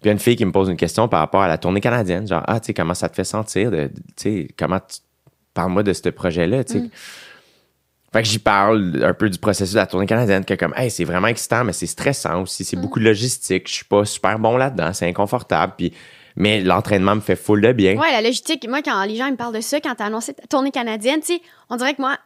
il 0.04 0.06
y 0.06 0.08
a 0.08 0.12
une 0.12 0.18
fille 0.18 0.36
qui 0.36 0.44
me 0.46 0.52
pose 0.52 0.68
une 0.70 0.76
question 0.76 1.08
par 1.08 1.20
rapport 1.20 1.42
à 1.42 1.48
la 1.48 1.58
tournée 1.58 1.80
canadienne, 1.80 2.26
genre, 2.26 2.42
ah, 2.46 2.60
tu 2.60 2.66
sais, 2.68 2.74
comment 2.74 2.94
ça 2.94 3.08
te 3.10 3.14
fait 3.16 3.24
sentir, 3.24 3.70
de, 3.70 3.88
tu 3.88 4.02
sais, 4.16 4.48
comment 4.56 4.78
tu, 4.80 5.00
parle-moi 5.52 5.82
de 5.82 5.92
ce 5.92 6.08
projet-là, 6.08 6.64
tu 6.64 6.72
sais. 6.74 6.84
Fait 8.12 8.22
que 8.22 8.28
j'y 8.28 8.38
parle 8.38 9.00
un 9.02 9.14
peu 9.14 9.30
du 9.30 9.38
processus 9.38 9.72
de 9.72 9.78
la 9.78 9.86
tournée 9.86 10.06
canadienne, 10.06 10.44
que 10.44 10.54
comme, 10.54 10.74
hey, 10.76 10.90
c'est 10.90 11.04
vraiment 11.04 11.28
excitant, 11.28 11.64
mais 11.64 11.72
c'est 11.72 11.86
stressant 11.86 12.42
aussi, 12.42 12.64
c'est 12.64 12.76
beaucoup 12.76 12.98
de 12.98 13.04
logistique, 13.04 13.68
je 13.68 13.74
suis 13.74 13.84
pas 13.86 14.04
super 14.04 14.38
bon 14.38 14.58
là-dedans, 14.58 14.92
c'est 14.92 15.08
inconfortable, 15.08 15.72
puis, 15.78 15.94
mais 16.36 16.60
l'entraînement 16.60 17.14
me 17.14 17.20
fait 17.20 17.36
full 17.36 17.62
de 17.62 17.72
bien. 17.72 17.96
Ouais, 17.96 18.12
la 18.12 18.20
logistique, 18.20 18.68
moi, 18.68 18.82
quand 18.82 19.02
les 19.04 19.16
gens 19.16 19.26
ils 19.26 19.32
me 19.32 19.36
parlent 19.36 19.54
de 19.54 19.62
ça, 19.62 19.80
quand 19.80 19.94
t'as 19.94 20.06
annoncé 20.06 20.34
ta 20.34 20.46
tournée 20.46 20.70
canadienne, 20.70 21.20
tu 21.20 21.34
sais, 21.34 21.42
on 21.70 21.76
dirait 21.76 21.94
que 21.94 22.02
moi, 22.02 22.18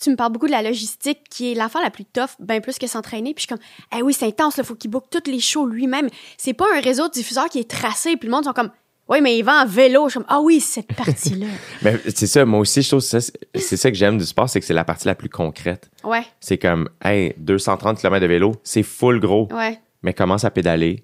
tu 0.00 0.10
me 0.10 0.16
parles 0.16 0.32
beaucoup 0.32 0.46
de 0.46 0.52
la 0.52 0.62
logistique, 0.62 1.20
qui 1.30 1.52
est 1.52 1.54
l'affaire 1.54 1.82
la 1.82 1.90
plus 1.90 2.04
tough, 2.06 2.30
bien 2.40 2.60
plus 2.60 2.78
que 2.78 2.86
s'entraîner. 2.86 3.34
Puis 3.34 3.46
je 3.46 3.54
suis 3.54 3.60
comme, 3.60 3.98
eh 3.98 4.02
oui, 4.02 4.12
c'est 4.12 4.26
intense, 4.26 4.56
il 4.56 4.64
faut 4.64 4.74
qu'il 4.74 4.90
book 4.90 5.04
tous 5.10 5.30
les 5.30 5.40
shows 5.40 5.66
lui-même. 5.66 6.08
C'est 6.38 6.54
pas 6.54 6.64
un 6.74 6.80
réseau 6.80 7.06
de 7.06 7.12
diffuseurs 7.12 7.48
qui 7.48 7.58
est 7.58 7.70
tracé, 7.70 8.16
puis 8.16 8.28
le 8.28 8.32
monde 8.32 8.44
sont 8.44 8.52
comme, 8.52 8.70
oui, 9.08 9.20
mais 9.20 9.36
il 9.38 9.42
va 9.42 9.62
en 9.62 9.66
vélo. 9.66 10.04
Je 10.06 10.10
suis 10.12 10.18
comme, 10.20 10.26
ah 10.28 10.40
oui, 10.40 10.60
cette 10.60 10.92
partie-là. 10.94 11.46
Mais 11.82 11.98
c'est 12.14 12.26
ça, 12.26 12.44
moi 12.44 12.60
aussi, 12.60 12.80
je 12.82 12.88
trouve 12.88 13.00
que 13.00 13.06
c'est 13.20 13.32
c'est 13.54 13.76
ça 13.76 13.90
que 13.90 13.96
j'aime 13.96 14.16
du 14.18 14.24
sport, 14.24 14.48
c'est 14.48 14.60
que 14.60 14.66
c'est 14.66 14.72
la 14.74 14.84
partie 14.84 15.06
la 15.06 15.14
plus 15.14 15.28
concrète. 15.28 15.90
ouais, 16.04 16.24
C'est 16.40 16.58
comme, 16.58 16.88
hey, 17.04 17.34
230 17.38 17.98
km 18.00 18.20
de 18.20 18.26
vélo, 18.26 18.52
c'est 18.64 18.82
full 18.82 19.20
gros, 19.20 19.48
ouais. 19.52 19.78
mais 20.02 20.14
commence 20.14 20.44
à 20.44 20.50
pédaler, 20.50 21.02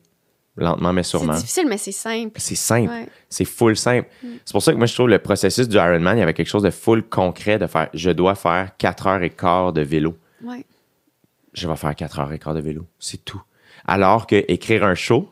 lentement 0.57 0.93
mais 0.93 1.03
C'est 1.03 1.11
sûrement. 1.11 1.35
difficile, 1.35 1.67
mais 1.69 1.77
c'est 1.79 1.93
simple. 1.93 2.41
C'est 2.41 2.55
simple. 2.55 2.91
Ouais. 2.91 3.07
C'est 3.29 3.45
full 3.45 3.77
simple. 3.77 4.09
C'est 4.45 4.53
pour 4.53 4.63
ça 4.63 4.73
que 4.73 4.79
moi, 4.79 4.87
je 4.87 4.95
trouve 4.95 5.09
le 5.09 5.19
processus 5.19 5.69
du 5.69 5.77
Ironman, 5.77 6.17
il 6.17 6.21
y 6.21 6.23
avait 6.23 6.35
quelque 6.35 6.49
chose 6.49 6.63
de 6.63 6.71
full 6.71 7.03
concret 7.03 7.59
de 7.59 7.67
faire, 7.67 7.89
je 7.95 8.11
dois 8.11 8.35
faire 8.35 8.71
4 8.79 9.07
heures 9.07 9.23
et 9.23 9.31
quart 9.31 9.73
de 9.73 9.83
vélo. 9.83 10.17
Ouais. 10.43 10.65
Je 11.53 11.69
vais 11.69 11.77
faire 11.77 11.95
4 11.95 12.19
heures 12.21 12.33
et 12.33 12.39
quart 12.39 12.55
de 12.55 12.61
vélo. 12.61 12.87
C'est 12.99 13.25
tout. 13.25 13.43
Alors 13.87 14.27
que 14.27 14.43
écrire 14.49 14.85
un 14.85 14.95
show, 14.95 15.31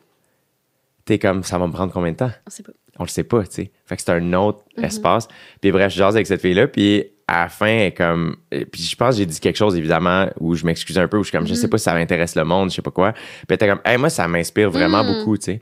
t'es 1.09 1.19
comme, 1.19 1.43
ça 1.43 1.59
va 1.59 1.67
me 1.67 1.73
prendre 1.73 1.93
combien 1.93 2.13
de 2.13 2.17
temps? 2.17 2.31
On 2.47 2.51
sait 2.51 2.63
pas. 2.63 2.73
on 3.01 3.05
le 3.05 3.09
sait 3.09 3.25
pas, 3.25 3.43
tu 3.45 3.49
sais. 3.53 3.71
Fait 3.87 3.97
que 3.97 4.03
c'est 4.03 4.11
un 4.13 4.33
autre 4.33 4.65
Mhm. 4.77 4.85
espace. 4.85 5.29
Puis 5.61 5.71
bref, 5.73 5.93
je 5.93 5.99
jase 5.99 6.17
avec 6.17 6.27
cette 6.27 6.41
fille-là, 6.41 6.67
puis 6.67 7.05
à 7.29 7.43
la 7.43 7.49
fin, 7.49 7.67
elle 7.67 7.83
est 7.89 7.93
comme... 7.93 8.37
Puis 8.51 8.83
je 8.83 8.97
pense 8.97 9.15
que 9.15 9.19
j'ai 9.19 9.27
dit 9.27 9.39
quelque 9.39 9.57
chose, 9.57 9.77
évidemment, 9.77 10.27
où 10.41 10.55
je 10.55 10.65
m'excuse 10.67 10.99
un 10.99 11.07
peu, 11.09 11.17
où 11.19 11.23
je 11.23 11.29
suis 11.29 11.37
comme, 11.39 11.47
je 11.47 11.53
Mhm. 11.53 11.59
sais 11.59 11.69
pas 11.69 11.79
si 11.79 11.85
ça 11.85 11.95
m'intéresse 11.95 12.35
le 12.35 12.45
monde, 12.45 12.71
je 12.71 12.77
sais 12.77 12.83
pas 12.83 12.91
quoi. 12.91 13.13
Puis 13.13 13.23
elle 13.51 13.55
était 13.55 13.69
comme, 13.69 13.81
hey, 13.85 13.99
moi, 13.99 14.11
ça 14.11 14.27
m'inspire 14.27 14.71
vraiment 14.71 15.05
Mhm. 15.05 15.15
beaucoup, 15.19 15.37
tu 15.39 15.45
sais. 15.45 15.61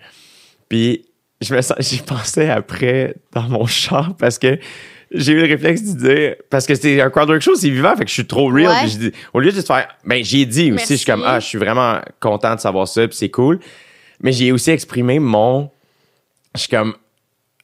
Puis 0.69 1.05
je 1.41 1.55
me 1.55 1.61
sens... 1.61 1.77
J'y 1.81 1.99
pensais 1.99 2.49
après 2.51 3.15
dans 3.33 3.43
mon 3.49 3.67
char, 3.67 4.17
parce 4.17 4.39
que 4.39 4.59
j'ai 5.13 5.33
eu 5.33 5.37
le 5.43 5.47
réflexe 5.47 5.83
de 5.83 5.99
dire... 5.99 6.35
Parce 6.49 6.67
que 6.67 6.75
c'est 6.75 7.01
un 7.03 7.11
crowdwork 7.11 7.41
show, 7.43 7.55
c'est 7.55 7.69
vivant, 7.71 7.95
fait 7.97 8.05
que 8.05 8.09
je 8.09 8.15
suis 8.15 8.27
trop 8.27 8.49
real. 8.51 8.69
Ouais. 8.69 8.81
Puis 8.81 8.89
j'ai 8.91 8.99
dit- 9.11 9.13
au 9.35 9.41
lieu 9.41 9.51
de 9.51 9.55
juste 9.57 9.67
faire... 9.67 9.89
Ben, 10.07 10.25
j'ai 10.25 10.47
dit 10.47 10.73
aussi, 10.73 10.95
je 10.95 10.99
suis 10.99 11.07
comme, 11.07 11.23
ah, 11.27 11.39
je 11.39 11.47
suis 11.47 11.59
vraiment 11.59 12.01
content 12.19 12.55
de 12.55 12.61
savoir 12.61 12.89
ça, 12.89 13.07
puis 13.07 13.17
c'est 13.17 13.31
cool. 13.31 13.61
Mais 14.21 14.33
j'ai 14.33 14.53
aussi 14.53 14.71
exprimé 14.71 15.19
mon... 15.19 15.71
Je 16.55 16.61
suis 16.63 16.69
comme 16.71 16.95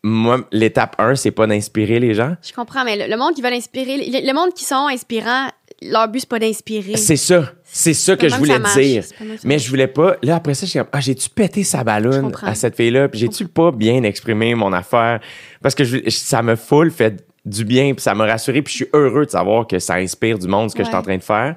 moi, 0.05 0.41
l'étape 0.51 0.97
1, 0.99 1.15
c'est 1.15 1.31
pas 1.31 1.47
d'inspirer 1.47 2.01
les 2.01 2.13
gens. 2.15 2.35
Je 2.43 2.53
comprends, 2.53 2.85
mais 2.85 2.97
le, 2.97 3.11
le 3.11 3.17
monde 3.17 3.35
qui 3.35 3.41
veut 3.43 3.53
inspirer, 3.53 3.99
le, 3.99 4.27
le 4.27 4.35
monde 4.35 4.53
qui 4.53 4.65
sont 4.65 4.89
inspirants, 4.89 5.49
leur 5.81 6.09
but, 6.09 6.21
c'est 6.21 6.29
pas 6.29 6.41
d'inspirer. 6.41 6.97
C'est 6.97 7.17
ça. 7.17 7.53
C'est 7.65 7.95
ça 7.95 8.17
que 8.17 8.29
je 8.29 8.35
voulais 8.37 8.59
dire. 8.75 9.05
Mais 9.45 9.59
je 9.61 9.69
voulais 9.71 9.87
pas. 9.87 10.17
Là, 10.23 10.35
après 10.37 10.55
ça, 10.55 10.67
je 10.67 10.71
suis 10.71 10.79
comme, 10.81 10.89
ah, 10.93 11.01
j'ai-tu 11.01 11.31
pété 11.31 11.63
sa 11.63 11.85
ballonne 11.85 12.33
à 12.43 12.55
cette 12.57 12.75
fille-là? 12.77 13.09
Puis 13.09 13.21
j'ai-tu 13.21 13.47
pas 13.47 13.71
bien 13.71 14.03
exprimé 14.03 14.55
mon 14.57 14.73
affaire? 14.73 15.21
Parce 15.63 15.75
que 15.77 15.85
je- 15.85 16.09
ça 16.11 16.43
me 16.43 16.57
full 16.57 16.91
fait 16.91 17.25
du 17.47 17.65
bien, 17.65 17.95
puis 17.95 18.03
ça 18.03 18.15
m'a 18.15 18.27
rassuré, 18.27 18.61
puis 18.61 18.73
je 18.73 18.77
suis 18.79 18.89
heureux 18.93 19.25
de 19.25 19.31
savoir 19.31 19.67
que 19.69 19.79
ça 19.79 19.95
inspire 19.95 20.37
du 20.39 20.49
monde 20.49 20.71
ce 20.71 20.75
que 20.75 20.83
je 20.83 20.89
suis 20.89 20.97
en 20.97 21.03
train 21.03 21.17
de 21.17 21.23
faire. 21.23 21.55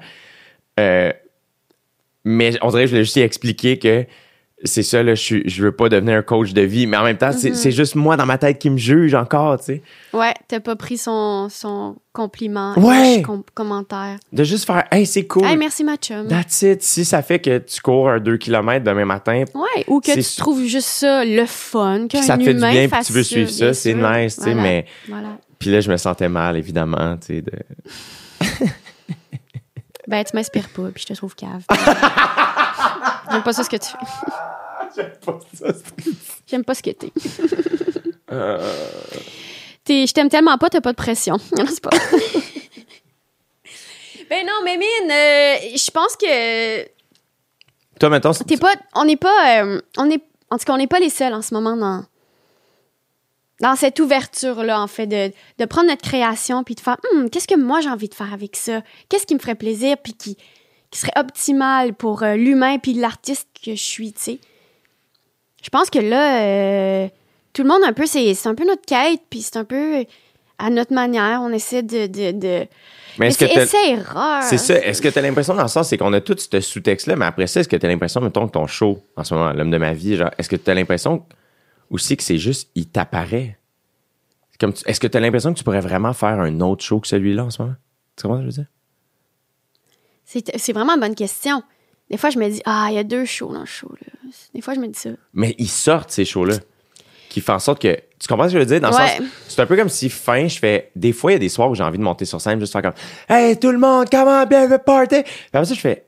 Euh, 0.78 1.12
mais 2.24 2.52
on 2.62 2.68
dirait 2.70 2.82
que 2.82 2.86
je 2.88 2.92
voulais 2.92 3.04
juste 3.04 3.16
expliquer 3.18 3.78
que 3.78 4.04
c'est 4.64 4.82
ça, 4.82 5.02
là, 5.02 5.14
je, 5.14 5.36
je 5.44 5.62
veux 5.62 5.72
pas 5.72 5.88
devenir 5.90 6.16
un 6.18 6.22
coach 6.22 6.52
de 6.54 6.62
vie, 6.62 6.86
mais 6.86 6.96
en 6.96 7.04
même 7.04 7.18
temps, 7.18 7.30
c'est- 7.32 7.50
Mm-hmm. 7.50 7.54
c'est 7.54 7.70
juste 7.72 7.94
moi 7.94 8.16
dans 8.16 8.24
ma 8.24 8.38
tête 8.38 8.58
qui 8.58 8.70
me 8.70 8.78
juge 8.78 9.14
encore, 9.14 9.58
tu 9.58 9.64
sais. 9.66 9.82
Ouais, 10.14 10.32
t'as 10.48 10.60
pas 10.60 10.76
pris 10.76 10.96
son, 10.96 11.48
son 11.50 11.96
compliment. 12.14 12.72
Ouais. 12.78 13.20
com- 13.22 13.42
commentaire. 13.52 14.16
De 14.32 14.44
juste 14.44 14.64
faire, 14.64 14.84
hey, 14.90 15.04
c'est 15.04 15.26
cool. 15.26 15.44
Hey, 15.44 15.58
merci, 15.58 15.84
ma 15.84 15.96
chum. 15.96 16.26
That's 16.28 16.62
it. 16.62 16.82
Si 16.82 17.04
ça 17.04 17.20
fait 17.22 17.38
que 17.38 17.58
tu 17.58 17.80
cours 17.82 18.08
un 18.08 18.18
2 18.18 18.38
km 18.38 18.82
demain 18.82 19.04
matin, 19.04 19.44
Ouais, 19.54 19.84
ou 19.88 20.00
que 20.00 20.12
tu 20.14 20.36
trouves 20.38 20.64
juste 20.64 20.88
ça 20.88 21.24
le 21.24 21.44
fun, 21.44 22.06
puis 22.08 22.22
ça 22.22 22.38
te 22.38 22.42
fait 22.44 22.54
du 22.54 22.60
bien, 22.60 22.88
puis 22.88 23.00
tu 23.04 23.12
veux 23.12 23.22
suivre 23.22 23.50
ça, 23.50 23.74
c'est 23.74 23.92
nice, 23.94 24.36
tu 24.36 24.42
sais, 24.44 24.52
Voilà. 24.54 24.62
mais 24.62 24.86
Voilà. 25.08 25.28
puis 25.58 25.70
là 25.70 25.80
je 25.80 25.90
me 25.90 25.96
sentais 25.98 26.28
mal 26.30 26.56
évidemment, 26.56 27.16
tu 27.18 27.26
sais 27.36 27.42
de 27.42 27.52
Ben, 30.08 30.22
tu 30.24 30.36
m'inspires 30.36 30.68
pas, 30.68 30.84
puis 30.94 31.02
je 31.02 31.12
te 31.12 31.14
trouve 31.14 31.34
cave. 31.34 31.64
J'aime 33.30 33.42
pas 33.42 33.52
ça 33.52 33.64
ce 33.64 33.70
que 33.70 33.76
tu 33.76 33.88
fais. 34.94 35.02
J'aime 36.46 36.64
pas 36.64 36.74
ce 36.74 36.82
que 36.82 36.90
t'es. 36.90 37.12
T'es- 39.84 40.06
Je 40.06 40.12
t'aime 40.12 40.28
tellement 40.28 40.58
pas, 40.58 40.68
t'as 40.68 40.80
pas 40.80 40.92
de 40.92 40.96
pression. 40.96 41.36
Non, 41.56 41.64
c'est 41.68 41.80
pas. 41.80 41.90
ben 44.30 44.44
non, 44.46 44.60
mais 44.64 44.76
mine, 44.76 45.10
euh, 45.10 45.76
je 45.76 45.90
pense 45.90 46.16
que 46.16 46.84
Toi 48.00 48.08
mettons, 48.10 48.32
c'est- 48.32 48.44
T'es 48.44 48.56
pas, 48.56 48.72
on 48.94 49.04
n'est 49.04 49.16
pas, 49.16 49.62
euh, 49.62 49.80
on 49.96 50.10
est, 50.10 50.22
en 50.50 50.58
tout 50.58 50.64
cas, 50.64 50.72
on 50.72 50.78
n'est 50.78 50.86
pas 50.88 50.98
les 51.00 51.10
seuls 51.10 51.34
en 51.34 51.42
ce 51.42 51.54
moment 51.54 51.76
dans, 51.76 52.04
dans 53.60 53.76
cette 53.76 54.00
ouverture-là, 54.00 54.80
en 54.80 54.86
fait, 54.88 55.06
de, 55.06 55.32
de 55.58 55.64
prendre 55.64 55.88
notre 55.88 56.02
création 56.02 56.64
puis 56.64 56.74
de 56.74 56.80
faire, 56.80 56.96
Hum, 57.12 57.30
qu'est-ce 57.30 57.46
que 57.48 57.56
moi 57.56 57.80
j'ai 57.80 57.88
envie 57.90 58.08
de 58.08 58.14
faire 58.14 58.32
avec 58.32 58.56
ça? 58.56 58.82
Qu'est-ce 59.08 59.26
qui 59.26 59.34
me 59.34 59.38
ferait 59.40 59.54
plaisir 59.54 59.96
puis 60.02 60.14
qui, 60.14 60.36
qui 60.96 61.02
serait 61.02 61.18
optimal 61.20 61.92
pour 61.94 62.22
euh, 62.22 62.36
l'humain 62.36 62.78
puis 62.78 62.94
l'artiste 62.94 63.48
que 63.64 63.72
je 63.72 63.82
suis, 63.82 64.12
tu 64.12 64.20
sais? 64.22 64.38
Je 65.62 65.68
pense 65.68 65.90
que 65.90 65.98
là, 65.98 66.42
euh, 66.42 67.08
tout 67.52 67.62
le 67.62 67.68
monde, 67.68 67.82
un 67.84 67.92
peu, 67.92 68.06
c'est 68.06 68.34
un 68.46 68.54
peu 68.54 68.64
notre 68.66 68.84
quête 68.86 69.20
puis 69.28 69.42
c'est 69.42 69.56
un 69.56 69.64
peu 69.64 70.04
à 70.58 70.70
notre 70.70 70.94
manière. 70.94 71.40
On 71.42 71.50
essaie 71.50 71.82
de. 71.82 72.06
de, 72.06 72.30
de... 72.32 72.66
mais 73.18 73.28
est-ce 73.28 73.38
que 73.38 73.46
c'est 73.46 73.62
essai-erreur. 73.62 74.42
c'est 74.42 74.58
ça, 74.58 74.74
est-ce 74.78 75.02
que 75.02 75.08
tu 75.08 75.18
as 75.18 75.22
l'impression 75.22 75.54
dans 75.54 75.62
le 75.62 75.68
sens 75.68 75.88
c'est 75.88 75.98
qu'on 75.98 76.12
a 76.14 76.20
tout 76.20 76.36
ce 76.38 76.60
sous-texte 76.60 77.08
là, 77.08 77.16
mais 77.16 77.26
après 77.26 77.46
ça 77.46 77.60
est-ce 77.60 77.68
que 77.68 77.76
tu 77.76 77.84
as 77.84 77.88
l'impression 77.88 78.20
mettons 78.20 78.46
que 78.46 78.52
ton 78.52 78.66
show 78.66 79.02
en 79.16 79.24
ce 79.24 79.34
moment, 79.34 79.52
l'homme 79.52 79.70
de 79.70 79.78
ma 79.78 79.92
vie, 79.92 80.16
genre 80.16 80.30
est-ce 80.38 80.48
que 80.48 80.56
tu 80.56 80.70
as 80.70 80.74
l'impression 80.74 81.24
aussi 81.90 82.16
que 82.16 82.22
c'est 82.22 82.38
juste 82.38 82.70
il 82.74 82.86
t'apparaît? 82.86 83.58
C'est 84.52 84.60
comme 84.60 84.72
tu- 84.72 84.88
est-ce 84.88 85.00
que 85.00 85.06
tu 85.08 85.16
as 85.16 85.20
l'impression 85.20 85.52
que 85.52 85.58
tu 85.58 85.64
pourrais 85.64 85.80
vraiment 85.80 86.12
faire 86.14 86.40
un 86.40 86.60
autre 86.60 86.82
show 86.84 87.00
que 87.00 87.08
celui-là 87.08 87.44
en 87.44 87.50
ce 87.50 87.60
moment? 87.60 87.74
Tu 88.16 88.22
comprends 88.22 88.38
ce 88.38 88.44
que 88.46 88.50
je 88.50 88.56
veux 88.56 88.62
dire? 88.62 88.70
C'est 90.26 90.72
vraiment 90.72 90.94
une 90.94 91.00
bonne 91.00 91.14
question. 91.14 91.62
Des 92.10 92.16
fois, 92.16 92.30
je 92.30 92.38
me 92.38 92.48
dis, 92.48 92.60
ah, 92.66 92.88
il 92.90 92.94
y 92.94 92.98
a 92.98 93.04
deux 93.04 93.24
shows 93.24 93.52
dans 93.52 93.60
le 93.60 93.66
show. 93.66 93.90
Là. 94.00 94.30
Des 94.54 94.60
fois, 94.60 94.74
je 94.74 94.80
me 94.80 94.86
dis 94.88 94.98
ça. 94.98 95.10
mais 95.32 95.54
ils 95.58 95.68
sortent 95.68 96.10
ces 96.10 96.24
shows-là 96.24 96.56
qui 97.28 97.40
font 97.40 97.54
en 97.54 97.58
sorte 97.58 97.80
que 97.82 97.94
tu 98.18 98.28
comprends 98.28 98.44
ce 98.48 98.54
que 98.54 98.54
je 98.54 98.58
veux 98.60 98.66
dire? 98.66 98.80
Dans 98.80 98.90
le 98.90 98.96
Ouais. 98.96 99.08
sens 99.18 99.26
c'est 99.48 99.60
un 99.60 99.66
peu 99.66 99.76
comme 99.76 99.88
si 99.88 100.08
fin 100.08 100.48
je 100.48 100.58
fais 100.58 100.90
des 100.96 101.12
fois 101.12 101.32
il 101.32 101.34
y 101.34 101.36
a 101.36 101.38
des 101.38 101.48
soirs 101.50 101.68
où 101.70 101.74
j'ai 101.74 101.82
envie 101.82 101.98
de 101.98 102.02
monter 102.02 102.24
sur 102.24 102.40
scène 102.40 102.58
juste 102.58 102.72
faire 102.72 102.80
comme 102.82 102.94
hey 103.28 103.58
tout 103.58 103.70
le 103.70 103.78
monde 103.78 104.06
comment 104.10 104.46
bien 104.46 104.66
le 104.68 104.78
party 104.78 105.22
puis 105.22 105.32
après 105.52 105.66
ça 105.66 105.74
je 105.74 105.80
fais 105.80 106.06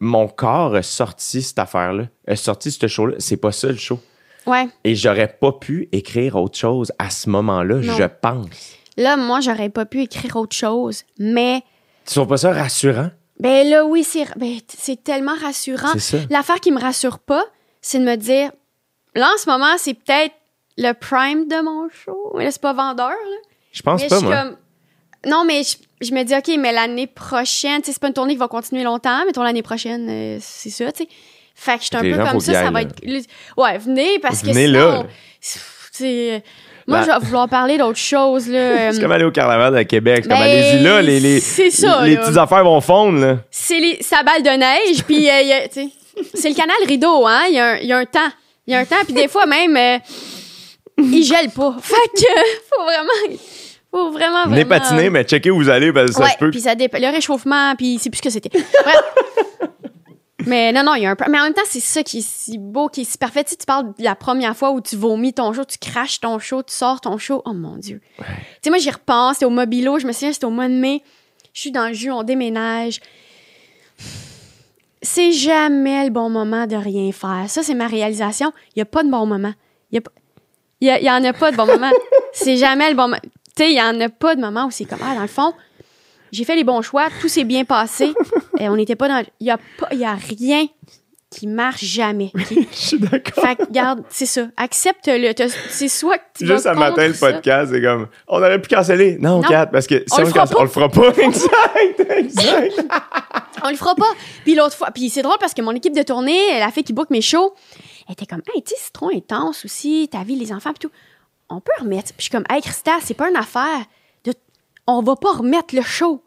mon 0.00 0.28
corps 0.28 0.74
a 0.74 0.82
sorti 0.82 1.42
cette 1.42 1.58
affaire 1.58 1.92
là 1.92 2.04
a 2.26 2.34
sorti 2.36 2.70
ce 2.70 2.86
show 2.86 3.06
là 3.06 3.16
c'est 3.18 3.36
pas 3.36 3.52
ça 3.52 3.68
le 3.68 3.76
show 3.76 3.98
Ouais. 4.46 4.68
et 4.84 4.94
j'aurais 4.94 5.28
pas 5.28 5.52
pu 5.52 5.88
écrire 5.92 6.36
autre 6.36 6.56
chose 6.58 6.92
à 6.98 7.10
ce 7.10 7.28
moment-là 7.28 7.82
je 7.82 8.04
pense 8.20 8.76
Là, 8.98 9.16
moi, 9.16 9.40
j'aurais 9.40 9.70
pas 9.70 9.86
pu 9.86 10.02
écrire 10.02 10.36
autre 10.36 10.54
chose. 10.54 11.04
Mais, 11.18 11.62
tu 12.06 12.14
trouves 12.14 12.28
pas 12.28 12.36
ça 12.36 12.52
rassurant 12.52 13.10
ben 13.42 13.68
là, 13.68 13.84
oui, 13.84 14.04
c'est 14.04 14.24
ben, 14.36 14.60
tellement 15.02 15.34
rassurant. 15.34 15.88
c'est 15.94 15.98
ça 15.98 16.18
L'affaire 16.30 16.60
qui 16.60 16.70
me 16.70 16.80
rassure 16.80 17.18
pas, 17.18 17.44
c'est 17.80 17.98
de 17.98 18.04
me 18.04 18.14
dire, 18.14 18.52
là, 19.16 19.28
en 19.34 19.36
ce 19.36 19.50
moment, 19.50 19.74
c'est 19.78 19.94
peut-être 19.94 20.34
le 20.78 20.92
prime 20.92 21.48
de 21.48 21.60
mon 21.60 21.88
show. 21.88 22.32
Mais 22.36 22.44
là, 22.44 22.52
c'est 22.52 22.62
pas 22.62 22.72
vendeur, 22.72 23.08
là. 23.08 23.36
je 23.72 23.82
pense 23.82 24.00
mais 24.00 24.08
pas 24.08 24.20
je 24.20 24.24
moi 24.24 24.36
comme. 24.36 24.56
Non, 25.26 25.44
mais 25.44 25.62
je, 25.64 25.76
je 26.06 26.12
me 26.12 26.22
dis, 26.22 26.34
OK, 26.36 26.56
mais 26.56 26.72
l'année 26.72 27.08
prochaine, 27.08 27.80
tu 27.80 27.86
sais, 27.86 27.92
c'est 27.92 28.00
pas 28.00 28.06
une 28.06 28.14
tournée 28.14 28.34
qui 28.34 28.38
va 28.38 28.46
continuer 28.46 28.84
longtemps, 28.84 29.24
mais 29.26 29.32
l'année 29.42 29.62
prochaine, 29.62 30.08
euh, 30.08 30.38
c'est 30.40 30.70
ça, 30.70 30.92
tu 30.92 31.02
sais. 31.02 31.08
Fait 31.56 31.76
que 31.76 31.80
je 31.80 31.86
suis 31.86 31.96
un 31.96 32.00
peu 32.00 32.24
comme 32.24 32.40
ça, 32.40 32.52
ça 32.52 32.70
va 32.70 32.82
être. 32.82 32.94
Ouais, 33.56 33.78
venez, 33.78 34.20
parce 34.20 34.42
Venez 34.42 34.66
que 34.66 34.70
là. 34.70 35.04
sinon. 35.40 35.60
C'est. 35.90 36.44
Moi, 36.88 36.98
La- 36.98 37.04
je 37.04 37.10
vais 37.20 37.26
vouloir 37.26 37.48
parler 37.48 37.78
d'autre 37.78 37.98
chose, 37.98 38.48
là. 38.48 38.90
C'est 38.92 38.98
Euh, 38.98 39.00
comme 39.02 39.12
aller 39.12 39.24
au 39.24 39.30
carnaval 39.30 39.74
de 39.74 39.82
Québec. 39.82 40.20
C'est 40.24 40.28
comme 40.28 40.38
Ben, 40.38 40.44
allez-y 40.44 40.82
là, 40.82 41.02
les, 41.02 41.20
les, 41.20 41.40
c'est 41.40 41.70
ça, 41.70 42.04
les 42.04 42.14
là. 42.16 42.20
petites 42.22 42.36
affaires 42.38 42.64
vont 42.64 42.80
fondre, 42.80 43.18
là. 43.20 43.36
c'est 43.50 43.78
les, 43.78 43.98
sa 44.02 44.22
balle 44.22 44.42
de 44.42 44.50
neige, 44.50 45.04
puis 45.04 45.28
euh, 45.28 45.66
c'est 46.34 46.48
le 46.48 46.54
canal 46.54 46.76
rideau, 46.86 47.26
hein. 47.26 47.42
Il 47.48 47.54
y, 47.54 47.58
a 47.58 47.66
un- 47.72 47.76
il 47.76 47.86
y 47.86 47.92
a 47.92 47.98
un 47.98 48.04
temps. 48.04 48.20
Il 48.66 48.72
y 48.72 48.76
a 48.76 48.80
un 48.80 48.84
temps, 48.84 48.96
puis 49.04 49.12
des 49.14 49.28
fois 49.28 49.46
même, 49.46 49.76
euh, 49.76 49.98
il 50.98 51.24
gèle 51.24 51.50
pas. 51.50 51.76
Fait 51.82 51.94
que, 52.14 52.40
faut 52.70 52.84
vraiment, 52.84 53.38
faut 53.90 54.10
vraiment, 54.12 54.44
Venez 54.46 54.64
vraiment... 54.64 54.80
patiner, 54.80 55.10
mais 55.10 55.24
checkez 55.24 55.50
où 55.50 55.56
vous 55.56 55.68
allez, 55.68 55.92
parce 55.92 56.10
que 56.12 56.16
ça 56.16 56.30
se 56.30 56.38
peut. 56.38 56.50
puis 56.50 56.60
ça 56.60 56.74
dépend. 56.74 56.98
Le 57.00 57.08
réchauffement, 57.10 57.74
puis 57.76 57.98
c'est 58.00 58.10
plus 58.10 58.18
ce 58.18 58.22
que 58.22 58.30
c'était. 58.30 58.50
Bref. 58.50 58.96
mais 60.46 60.72
non, 60.72 60.82
non, 60.82 60.94
il 60.94 61.02
y 61.02 61.06
a 61.06 61.10
un 61.10 61.16
peu. 61.16 61.24
Mais 61.30 61.38
en 61.38 61.44
même 61.44 61.54
temps, 61.54 61.62
c'est 61.66 61.80
ça 61.80 62.02
qui 62.02 62.18
est 62.18 62.26
si 62.26 62.58
beau, 62.58 62.88
qui 62.88 63.02
est 63.02 63.04
si 63.04 63.18
parfait. 63.18 63.44
Tu 63.44 63.50
sais, 63.50 63.56
tu 63.56 63.66
parles 63.66 63.92
de 63.98 64.04
la 64.04 64.14
première 64.14 64.56
fois 64.56 64.72
où 64.72 64.80
tu 64.80 64.96
vomis 64.96 65.32
ton 65.32 65.52
show, 65.52 65.64
tu 65.64 65.78
craches 65.78 66.20
ton 66.20 66.38
show, 66.38 66.62
tu 66.62 66.74
sors 66.74 67.00
ton 67.00 67.18
show. 67.18 67.42
Oh 67.44 67.52
mon 67.52 67.76
Dieu. 67.76 68.00
Tu 68.18 68.24
sais, 68.62 68.70
moi, 68.70 68.78
j'y 68.78 68.90
repense. 68.90 69.34
C'était 69.34 69.46
au 69.46 69.50
Mobilo. 69.50 69.98
Je 69.98 70.06
me 70.06 70.12
souviens, 70.12 70.32
c'était 70.32 70.46
au 70.46 70.50
mois 70.50 70.68
de 70.68 70.74
mai. 70.74 71.02
Je 71.52 71.60
suis 71.60 71.70
dans 71.70 71.86
le 71.86 71.92
jus, 71.92 72.10
on 72.10 72.22
déménage. 72.22 73.00
C'est 75.02 75.32
jamais 75.32 76.04
le 76.04 76.10
bon 76.10 76.30
moment 76.30 76.66
de 76.66 76.76
rien 76.76 77.10
faire. 77.12 77.44
Ça, 77.48 77.62
c'est 77.62 77.74
ma 77.74 77.86
réalisation. 77.86 78.52
Il 78.68 78.78
n'y 78.78 78.82
a 78.82 78.86
pas 78.86 79.02
de 79.02 79.10
bon 79.10 79.26
moment. 79.26 79.52
Il 79.90 80.00
y, 80.80 80.90
a 80.90 81.00
y, 81.00 81.04
y 81.04 81.10
en 81.10 81.22
a 81.24 81.32
pas 81.32 81.50
de 81.50 81.56
bon 81.56 81.66
moment. 81.66 81.90
c'est 82.32 82.56
jamais 82.56 82.88
le 82.88 82.96
bon 82.96 83.02
moment. 83.02 83.18
Tu 83.22 83.64
sais, 83.64 83.70
il 83.70 83.76
y 83.76 83.82
en 83.82 84.00
a 84.00 84.08
pas 84.08 84.34
de 84.34 84.40
moment 84.40 84.66
où 84.66 84.70
c'est 84.70 84.84
comme, 84.86 85.00
ah, 85.04 85.14
dans 85.14 85.22
le 85.22 85.26
fond, 85.26 85.52
j'ai 86.32 86.44
fait 86.44 86.56
les 86.56 86.64
bons 86.64 86.82
choix, 86.82 87.08
tout 87.20 87.28
s'est 87.28 87.44
bien 87.44 87.64
passé. 87.64 88.12
et 88.58 88.68
on 88.68 88.76
n'était 88.76 88.96
pas 88.96 89.08
dans. 89.08 89.24
Il 89.40 89.44
n'y 89.44 89.50
a, 89.50 89.58
pas- 89.78 89.94
y 89.94 90.04
a 90.04 90.14
rien 90.14 90.66
qui 91.30 91.46
marche 91.46 91.82
jamais. 91.84 92.30
Je 92.50 92.54
suis 92.72 92.98
d'accord. 92.98 93.42
fait 93.42 93.56
que, 93.56 93.64
regarde, 93.64 94.02
c'est 94.10 94.26
ça. 94.26 94.48
Accepte-le. 94.56 95.32
C'est 95.70 95.88
soit 95.88 96.18
que 96.18 96.24
tu 96.38 96.46
Juste 96.46 96.64
vas 96.64 96.72
un 96.72 96.74
matin, 96.74 97.08
le 97.08 97.14
podcast, 97.14 97.72
c'est 97.72 97.80
comme, 97.80 98.08
on 98.28 98.36
aurait 98.38 98.60
pu 98.60 98.68
canceller. 98.68 99.16
Non, 99.18 99.40
Non. 99.40 99.48
Kat, 99.48 99.66
parce 99.66 99.86
que 99.86 100.04
si 100.06 100.12
On 100.12 100.16
on, 100.16 100.20
le 100.20 100.26
fera 100.26 100.40
cancelle, 100.40 100.56
pas. 100.56 100.60
on 100.60 100.64
le 100.64 100.68
fera 100.68 100.88
pas. 100.90 101.08
exact, 101.22 102.10
exact. 102.18 102.84
On 103.64 103.70
le 103.70 103.76
fera 103.76 103.94
pas. 103.94 104.10
Puis 104.44 104.54
l'autre 104.54 104.76
fois, 104.76 104.90
puis 104.90 105.08
c'est 105.08 105.22
drôle 105.22 105.38
parce 105.40 105.54
que 105.54 105.62
mon 105.62 105.72
équipe 105.72 105.94
de 105.96 106.02
tournée, 106.02 106.58
la 106.58 106.70
fille 106.70 106.84
qui 106.84 106.92
book 106.92 107.08
mes 107.08 107.22
shows, 107.22 107.54
elle 108.08 108.12
était 108.12 108.26
comme, 108.26 108.42
hey, 108.54 108.62
tu 108.62 108.74
sais, 108.74 108.80
c'est 108.82 108.92
trop 108.92 109.08
intense 109.14 109.64
aussi, 109.64 110.08
ta 110.12 110.24
vie, 110.24 110.36
les 110.36 110.52
enfants, 110.52 110.72
puis 110.78 110.88
tout. 110.88 110.94
On 111.48 111.60
peut 111.60 111.72
remettre. 111.80 112.08
Puis 112.08 112.14
je 112.18 112.22
suis 112.24 112.30
comme, 112.30 112.44
hey, 112.50 112.60
Christa, 112.60 112.92
c'est 113.02 113.14
pas 113.14 113.28
une 113.30 113.36
affaire. 113.36 113.84
On 114.86 115.02
va 115.02 115.16
pas 115.16 115.32
remettre 115.32 115.74
le 115.74 115.82
show. 115.82 116.22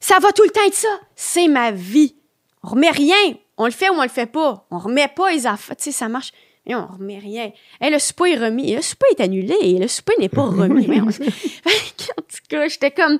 Ça 0.00 0.18
va 0.20 0.32
tout 0.32 0.44
le 0.44 0.50
temps 0.50 0.64
être 0.66 0.74
ça. 0.74 1.00
C'est 1.16 1.48
ma 1.48 1.70
vie. 1.72 2.14
On 2.62 2.68
remet 2.68 2.90
rien. 2.90 3.34
On 3.56 3.64
le 3.64 3.70
fait 3.72 3.90
ou 3.90 3.94
on 3.94 4.02
le 4.02 4.08
fait 4.08 4.26
pas. 4.26 4.66
On 4.70 4.78
remet 4.78 5.08
pas 5.08 5.30
les 5.32 5.46
affaires. 5.46 5.76
Tu 5.76 5.84
sais, 5.84 5.92
ça 5.92 6.08
marche. 6.08 6.32
Mais 6.66 6.74
on 6.74 6.86
remet 6.86 7.18
rien. 7.18 7.50
Hey, 7.80 7.90
le 7.90 7.98
souper 7.98 8.32
est 8.32 8.36
remis. 8.38 8.74
Le 8.74 8.82
souper 8.82 9.06
est 9.16 9.20
annulé. 9.20 9.78
Le 9.80 9.88
souper 9.88 10.14
n'est 10.20 10.28
pas 10.28 10.42
remis. 10.44 10.86
Mais 10.86 11.00
on- 11.00 11.06
en 11.08 11.10
tout 11.10 12.38
cas, 12.48 12.68
j'étais 12.68 12.90
comme. 12.92 13.18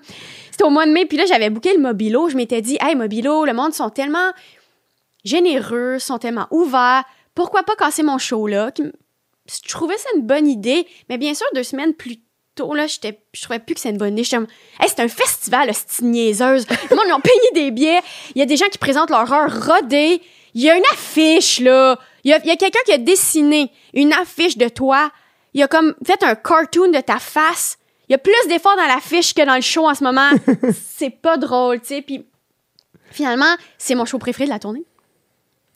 C'était 0.50 0.64
au 0.64 0.70
mois 0.70 0.86
de 0.86 0.92
mai. 0.92 1.06
Puis 1.06 1.16
là, 1.18 1.24
j'avais 1.26 1.50
booké 1.50 1.72
le 1.74 1.80
Mobilo. 1.80 2.28
Je 2.28 2.36
m'étais 2.36 2.62
dit, 2.62 2.76
hey, 2.80 2.94
Mobilo, 2.94 3.44
le 3.44 3.52
monde 3.54 3.72
sont 3.74 3.90
tellement 3.90 4.32
généreux, 5.24 5.98
sont 5.98 6.18
tellement 6.18 6.46
ouverts. 6.50 7.04
Pourquoi 7.34 7.62
pas 7.62 7.76
casser 7.76 8.02
mon 8.02 8.18
show 8.18 8.46
là? 8.46 8.70
Je 8.78 9.68
trouvais 9.68 9.96
ça 9.96 10.08
une 10.16 10.22
bonne 10.26 10.46
idée. 10.46 10.86
Mais 11.08 11.18
bien 11.18 11.34
sûr, 11.34 11.46
deux 11.54 11.62
semaines 11.62 11.94
plus 11.94 12.18
tôt, 12.58 12.74
là, 12.74 12.86
j'étais, 12.86 13.18
je 13.32 13.42
trouvais 13.42 13.58
plus 13.58 13.74
que 13.74 13.80
c'est 13.80 13.90
une 13.90 13.98
bonne 13.98 14.12
idée. 14.12 14.24
J'étais 14.24 14.36
comme, 14.36 14.46
hey, 14.80 14.88
c'est 14.88 15.00
un 15.00 15.08
festival, 15.08 15.70
c'est 15.72 16.02
niaiseuse. 16.02 16.66
Le 16.90 16.96
monde, 16.96 17.04
ils 17.08 17.12
ont 17.12 17.20
payé 17.20 17.50
des 17.54 17.70
billets. 17.70 18.00
Il 18.34 18.38
y 18.38 18.42
a 18.42 18.46
des 18.46 18.56
gens 18.56 18.66
qui 18.66 18.78
présentent 18.78 19.10
leur 19.10 19.32
heure 19.32 19.66
rodée. 19.66 20.20
Il 20.54 20.62
y 20.62 20.70
a 20.70 20.76
une 20.76 20.84
affiche, 20.92 21.60
là. 21.60 21.98
Il 22.24 22.30
y 22.30 22.34
a, 22.34 22.40
il 22.42 22.46
y 22.46 22.50
a 22.50 22.56
quelqu'un 22.56 22.80
qui 22.84 22.92
a 22.92 22.98
dessiné 22.98 23.70
une 23.94 24.12
affiche 24.12 24.58
de 24.58 24.68
toi. 24.68 25.10
Il 25.54 25.62
a 25.62 25.68
comme 25.68 25.94
fait 26.04 26.22
un 26.22 26.34
cartoon 26.34 26.90
de 26.90 27.00
ta 27.00 27.18
face. 27.18 27.78
Il 28.08 28.12
y 28.12 28.14
a 28.14 28.18
plus 28.18 28.32
d'efforts 28.48 28.76
dans 28.76 28.86
l'affiche 28.86 29.34
que 29.34 29.44
dans 29.44 29.54
le 29.54 29.60
show 29.60 29.88
en 29.88 29.94
ce 29.94 30.02
moment. 30.02 30.30
c'est 30.96 31.10
pas 31.10 31.36
drôle, 31.36 31.80
tu 31.80 31.88
sais. 31.88 32.02
Puis 32.02 32.26
finalement, 33.10 33.54
c'est 33.76 33.94
mon 33.94 34.04
show 34.04 34.18
préféré 34.18 34.46
de 34.46 34.50
la 34.50 34.58
tournée. 34.58 34.84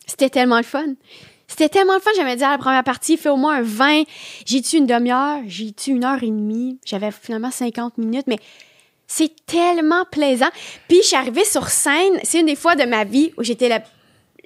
C'était 0.06 0.30
tellement 0.30 0.56
le 0.56 0.62
fun. 0.62 0.94
C'était 1.52 1.68
tellement 1.68 1.94
le 1.94 2.00
fun. 2.00 2.10
J'avais 2.16 2.34
dit 2.36 2.42
à 2.44 2.50
la 2.50 2.58
première 2.58 2.82
partie, 2.82 3.18
fais 3.18 3.28
au 3.28 3.36
moins 3.36 3.56
un 3.56 3.62
20. 3.62 4.04
J'ai-tu 4.46 4.78
une 4.78 4.86
demi-heure? 4.86 5.40
J'ai-tu 5.46 5.90
une 5.90 6.02
heure 6.04 6.22
et 6.22 6.26
demie? 6.28 6.78
J'avais 6.86 7.10
finalement 7.10 7.50
50 7.50 7.98
minutes, 7.98 8.26
mais 8.26 8.38
c'est 9.06 9.34
tellement 9.44 10.06
plaisant. 10.10 10.48
Puis 10.88 10.98
je 11.02 11.08
suis 11.08 11.16
arrivée 11.16 11.44
sur 11.44 11.68
scène. 11.68 12.18
C'est 12.22 12.40
une 12.40 12.46
des 12.46 12.56
fois 12.56 12.74
de 12.74 12.84
ma 12.84 13.04
vie 13.04 13.32
où 13.36 13.42
j'étais 13.44 13.68
la, 13.68 13.82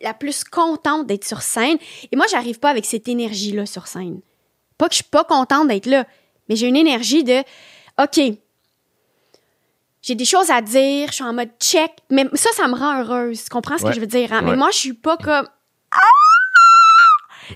la 0.03 0.15
plus 0.15 0.43
contente 0.43 1.07
d'être 1.07 1.25
sur 1.25 1.43
scène. 1.43 1.79
Et 2.11 2.17
moi, 2.17 2.27
j'arrive 2.29 2.59
pas 2.59 2.71
avec 2.71 2.85
cette 2.85 3.07
énergie-là 3.07 3.67
sur 3.67 3.87
scène. 3.87 4.21
Pas 4.77 4.89
que 4.89 4.93
je 4.95 4.97
suis 5.03 5.05
pas 5.11 5.23
contente 5.23 5.69
d'être 5.69 5.87
là, 5.87 6.05
mais 6.49 6.57
j'ai 6.57 6.67
une 6.67 6.77
énergie 6.77 7.23
de 7.23 7.39
OK. 8.03 8.21
J'ai 10.03 10.15
des 10.15 10.25
choses 10.25 10.51
à 10.51 10.61
dire, 10.61 11.09
je 11.09 11.15
suis 11.15 11.25
en 11.25 11.33
mode 11.33 11.51
check, 11.61 11.91
mais 12.11 12.27
ça, 12.35 12.51
ça 12.55 12.69
me 12.69 12.75
rend 12.77 13.01
heureuse. 13.01 13.45
Tu 13.45 13.49
comprends 13.51 13.79
ce 13.79 13.85
Ouais. 13.85 13.91
que 13.91 13.95
je 13.97 14.01
veux 14.01 14.07
dire? 14.07 14.33
hein? 14.33 14.43
Mais 14.43 14.55
moi, 14.57 14.71
je 14.71 14.77
suis 14.79 14.93
pas 14.93 15.17
comme! 15.17 15.49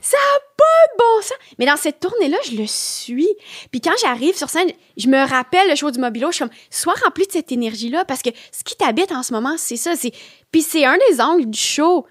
Ça 0.01 0.17
a 0.17 0.39
pas 0.57 0.93
de 0.93 0.99
bon 0.99 1.23
sens. 1.23 1.39
Mais 1.59 1.67
dans 1.67 1.77
cette 1.77 2.01
tournée-là, 2.01 2.37
je 2.51 2.57
le 2.57 2.67
suis. 2.67 3.29
Puis 3.71 3.81
quand 3.81 3.95
j'arrive 4.01 4.37
sur 4.37 4.49
scène, 4.49 4.71
je 4.97 5.09
me 5.09 5.29
rappelle 5.29 5.69
le 5.69 5.75
show 5.75 5.91
du 5.91 5.99
Mobilo, 5.99 6.31
je 6.31 6.37
suis 6.37 6.45
comme, 6.45 6.55
sois 6.71 6.95
rempli 7.05 7.27
de 7.27 7.33
cette 7.33 7.53
énergie-là, 7.53 8.05
parce 8.05 8.23
que 8.23 8.31
ce 8.53 8.65
qui 8.65 8.77
t'habite 8.77 9.13
en 9.13 9.23
ce 9.23 9.33
moment, 9.33 9.57
c'est 9.57 9.77
ça. 9.77 9.97
c'est 9.97 10.13
Puis 10.53 10.63
c'est 10.63 10.85
un 10.85 10.97
des 11.11 11.21
angles 11.21 11.47
du 11.47 11.59
show, 11.59 12.07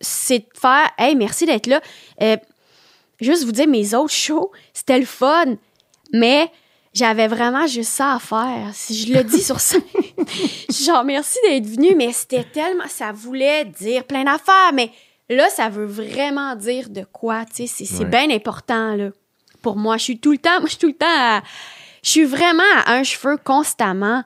c'est 0.00 0.40
de 0.40 0.46
faire, 0.60 0.90
hey, 0.98 1.14
merci 1.14 1.46
d'être 1.46 1.66
là. 1.66 1.80
Euh, 2.22 2.36
juste 3.20 3.44
vous 3.44 3.52
dire, 3.52 3.68
mes 3.68 3.94
autres 3.94 4.12
shows, 4.12 4.50
c'était 4.72 4.98
le 4.98 5.06
fun, 5.06 5.56
mais 6.12 6.50
j'avais 6.92 7.26
vraiment 7.26 7.66
juste 7.66 7.90
ça 7.90 8.14
à 8.14 8.18
faire. 8.18 8.70
Si 8.72 8.96
je 8.96 9.12
le 9.12 9.24
dis 9.24 9.42
sur 9.42 9.60
scène, 9.60 9.82
genre, 10.70 11.04
merci 11.04 11.38
d'être 11.48 11.66
venu, 11.66 11.94
mais 11.96 12.12
c'était 12.12 12.44
tellement, 12.44 12.88
ça 12.88 13.12
voulait 13.12 13.64
dire 13.64 14.04
plein 14.04 14.24
d'affaires, 14.24 14.72
mais 14.72 14.90
là, 15.30 15.48
ça 15.50 15.68
veut 15.68 15.86
vraiment 15.86 16.54
dire 16.56 16.88
de 16.90 17.04
quoi, 17.12 17.44
tu 17.44 17.66
sais, 17.66 17.84
c'est 17.84 17.98
Ouais. 18.04 18.10
bien 18.10 18.30
important, 18.30 18.94
là. 18.96 19.10
Pour 19.62 19.76
moi, 19.76 19.96
je 19.96 20.02
suis 20.04 20.18
tout 20.18 20.32
le 20.32 20.38
temps, 20.38 20.50
moi, 20.60 20.64
je 20.64 20.70
suis 20.70 20.78
tout 20.78 20.86
le 20.88 20.92
temps 20.94 21.06
à- 21.08 21.42
je 22.02 22.10
suis 22.10 22.24
vraiment 22.24 22.62
à 22.84 22.92
un 22.94 23.02
cheveu 23.02 23.36
constamment 23.42 24.22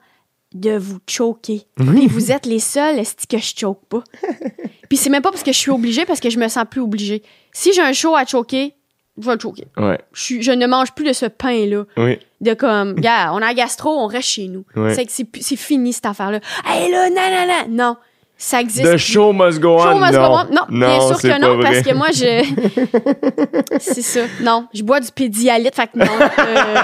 de 0.53 0.75
vous 0.77 0.97
choquer. 1.07 1.61
Puis 1.77 2.07
vous 2.07 2.31
êtes 2.31 2.45
les 2.45 2.59
seuls 2.59 2.97
esti, 2.99 3.27
que 3.27 3.37
je 3.37 3.53
choque 3.55 3.85
pas? 3.87 4.03
Puis 4.89 4.97
c'est 4.97 5.09
même 5.11 5.21
pas 5.21 5.29
parce 5.31 5.43
que 5.43 5.51
je 5.53 5.57
suis 5.57 5.69
obligée, 5.71 6.05
parce 6.05 6.19
que 6.19 6.29
je 6.31 6.39
me 6.39 6.47
sens 6.47 6.65
plus 6.69 6.81
obligée. 6.81 7.21
Si 7.53 7.71
j'ai 7.73 7.81
un 7.83 7.93
show 7.93 8.15
à 8.15 8.25
choquer, 8.25 8.73
je 9.19 9.25
vais 9.27 9.35
le 9.35 9.39
choquer. 9.39 9.67
Ouais, 9.77 9.99
Je, 10.11 10.41
je 10.41 10.51
ne 10.51 10.65
mange 10.65 10.91
plus 10.93 11.05
de 11.05 11.13
ce 11.13 11.25
pain-là. 11.27 11.83
oui. 11.97 12.19
De 12.41 12.53
comme, 12.53 12.95
gars, 12.95 13.33
on 13.33 13.41
a 13.41 13.47
un 13.47 13.53
gastro, 13.53 13.89
on 13.99 14.07
reste 14.07 14.29
chez 14.29 14.47
nous. 14.47 14.63
Ouais. 14.75 14.95
C'est 14.95 15.05
que 15.05 15.11
c'est 15.11 15.27
c'est 15.41 15.57
fini 15.57 15.91
cette 15.91 16.05
affaire-là. 16.05 16.39
Hey 16.65 16.89
là, 16.89 17.09
non, 17.09 17.15
non, 17.15 17.47
non. 17.47 17.67
Non, 17.69 17.97
ça 18.41 18.61
existe. 18.61 18.89
The 18.89 18.97
show 18.97 19.33
must 19.33 19.59
go 19.59 19.75
on. 19.75 19.83
Show 19.83 19.99
must 19.99 20.13
non. 20.13 20.27
go 20.27 20.33
on. 20.33 20.53
Non, 20.53 20.65
bien 20.69 21.01
sûr 21.01 21.21
que 21.21 21.41
non, 21.41 21.61
parce 21.61 21.81
que 21.81 21.93
moi, 21.93 22.07
je. 22.11 23.77
c'est 23.79 24.01
ça. 24.01 24.21
Non, 24.41 24.67
je 24.73 24.81
bois 24.81 25.01
du 25.01 25.11
pédialyte, 25.11 25.75
fait 25.75 25.87
que 25.91 25.99
non. 25.99 26.05
euh, 26.05 26.75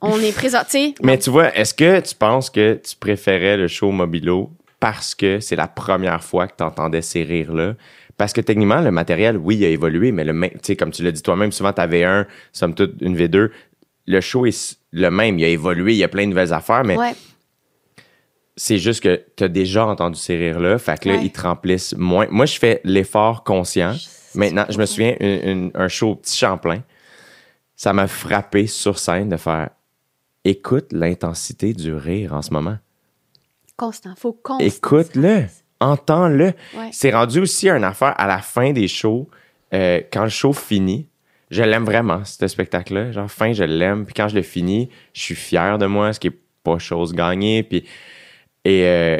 on 0.00 0.18
est 0.18 0.34
présent. 0.34 0.58
Tu 0.64 0.70
sais, 0.70 0.94
Mais 1.00 1.18
tu 1.18 1.30
vois, 1.30 1.56
est-ce 1.56 1.72
que 1.72 2.00
tu 2.00 2.16
penses 2.16 2.50
que 2.50 2.80
tu 2.84 2.96
préférais 2.96 3.56
le 3.56 3.68
show 3.68 3.92
Mobilo 3.92 4.50
parce 4.80 5.14
que 5.14 5.38
c'est 5.38 5.54
la 5.54 5.68
première 5.68 6.22
fois 6.22 6.48
que 6.48 6.54
tu 6.58 6.64
entendais 6.64 7.00
ces 7.00 7.22
rires-là? 7.22 7.74
Parce 8.18 8.32
que 8.32 8.40
techniquement, 8.40 8.80
le 8.80 8.90
matériel, 8.90 9.36
oui, 9.36 9.56
il 9.58 9.64
a 9.64 9.68
évolué, 9.68 10.10
mais 10.10 10.24
le 10.24 10.32
même, 10.32 10.50
tu 10.50 10.58
sais, 10.62 10.76
comme 10.76 10.90
tu 10.90 11.04
l'as 11.04 11.12
dit 11.12 11.22
toi-même, 11.22 11.52
souvent, 11.52 11.72
tu 11.72 11.80
avais 11.80 12.02
un, 12.02 12.26
somme 12.52 12.74
toute, 12.74 13.00
une 13.00 13.16
V2. 13.16 13.50
Le 14.08 14.20
show 14.20 14.46
est 14.46 14.78
le 14.90 15.10
même, 15.10 15.38
il 15.38 15.44
a 15.44 15.48
évolué, 15.48 15.92
il 15.92 15.98
y 15.98 16.04
a 16.04 16.08
plein 16.08 16.24
de 16.24 16.30
nouvelles 16.30 16.52
affaires, 16.52 16.82
mais 16.84 16.96
ouais. 16.96 17.14
C'est 18.56 18.78
juste 18.78 19.02
que 19.02 19.24
tu 19.36 19.44
as 19.44 19.48
déjà 19.48 19.86
entendu 19.86 20.18
ces 20.18 20.36
rires-là, 20.36 20.78
fait 20.78 20.98
que 21.00 21.08
là, 21.08 21.16
Ouais. 21.16 21.24
ils 21.24 21.32
te 21.32 21.40
remplissent 21.40 21.94
moins. 21.96 22.26
Moi, 22.30 22.46
je 22.46 22.58
fais 22.58 22.80
l'effort 22.84 23.44
conscient. 23.44 23.94
Maintenant, 24.34 24.66
je 24.68 24.78
me 24.78 24.86
souviens, 24.86 25.14
une- 25.20 25.48
une- 25.48 25.70
un 25.74 25.88
show 25.88 26.10
au 26.10 26.14
Petit 26.16 26.36
Champlain, 26.38 26.82
ça 27.76 27.92
m'a 27.92 28.06
frappé 28.06 28.66
sur 28.66 28.98
scène 28.98 29.28
de 29.28 29.36
faire 29.36 29.70
écoute 30.44 30.92
l'intensité 30.92 31.72
du 31.72 31.94
rire 31.94 32.32
en 32.34 32.42
ce 32.42 32.52
moment. 32.52 32.76
Constant. 33.76 34.14
Faut 34.16 34.32
constant. 34.32 34.64
Écoute-le, 34.64 35.44
entends-le. 35.80 36.46
Ouais. 36.76 36.90
C'est 36.92 37.10
rendu 37.12 37.40
aussi 37.40 37.68
une 37.68 37.84
affaire 37.84 38.14
à 38.18 38.26
la 38.26 38.38
fin 38.38 38.72
des 38.72 38.88
shows, 38.88 39.28
euh, 39.74 40.00
quand 40.12 40.24
le 40.24 40.28
show 40.30 40.52
finit. 40.52 41.08
Je 41.50 41.62
l'aime 41.62 41.84
vraiment, 41.84 42.24
ce 42.24 42.46
spectacle-là. 42.48 43.12
Genre, 43.12 43.30
fin, 43.30 43.52
je 43.52 43.64
l'aime. 43.64 44.04
Puis 44.06 44.14
quand 44.14 44.28
je 44.28 44.34
le 44.36 44.42
finis, 44.42 44.88
je 45.12 45.20
suis 45.20 45.34
fier 45.34 45.76
de 45.78 45.84
moi, 45.86 46.12
ce 46.12 46.20
qui 46.20 46.28
est 46.28 46.38
pas 46.64 46.78
chose 46.78 47.12
gagnée. 47.12 47.62
Puis, 47.62 47.84
et 48.64 48.86
euh, 48.86 49.18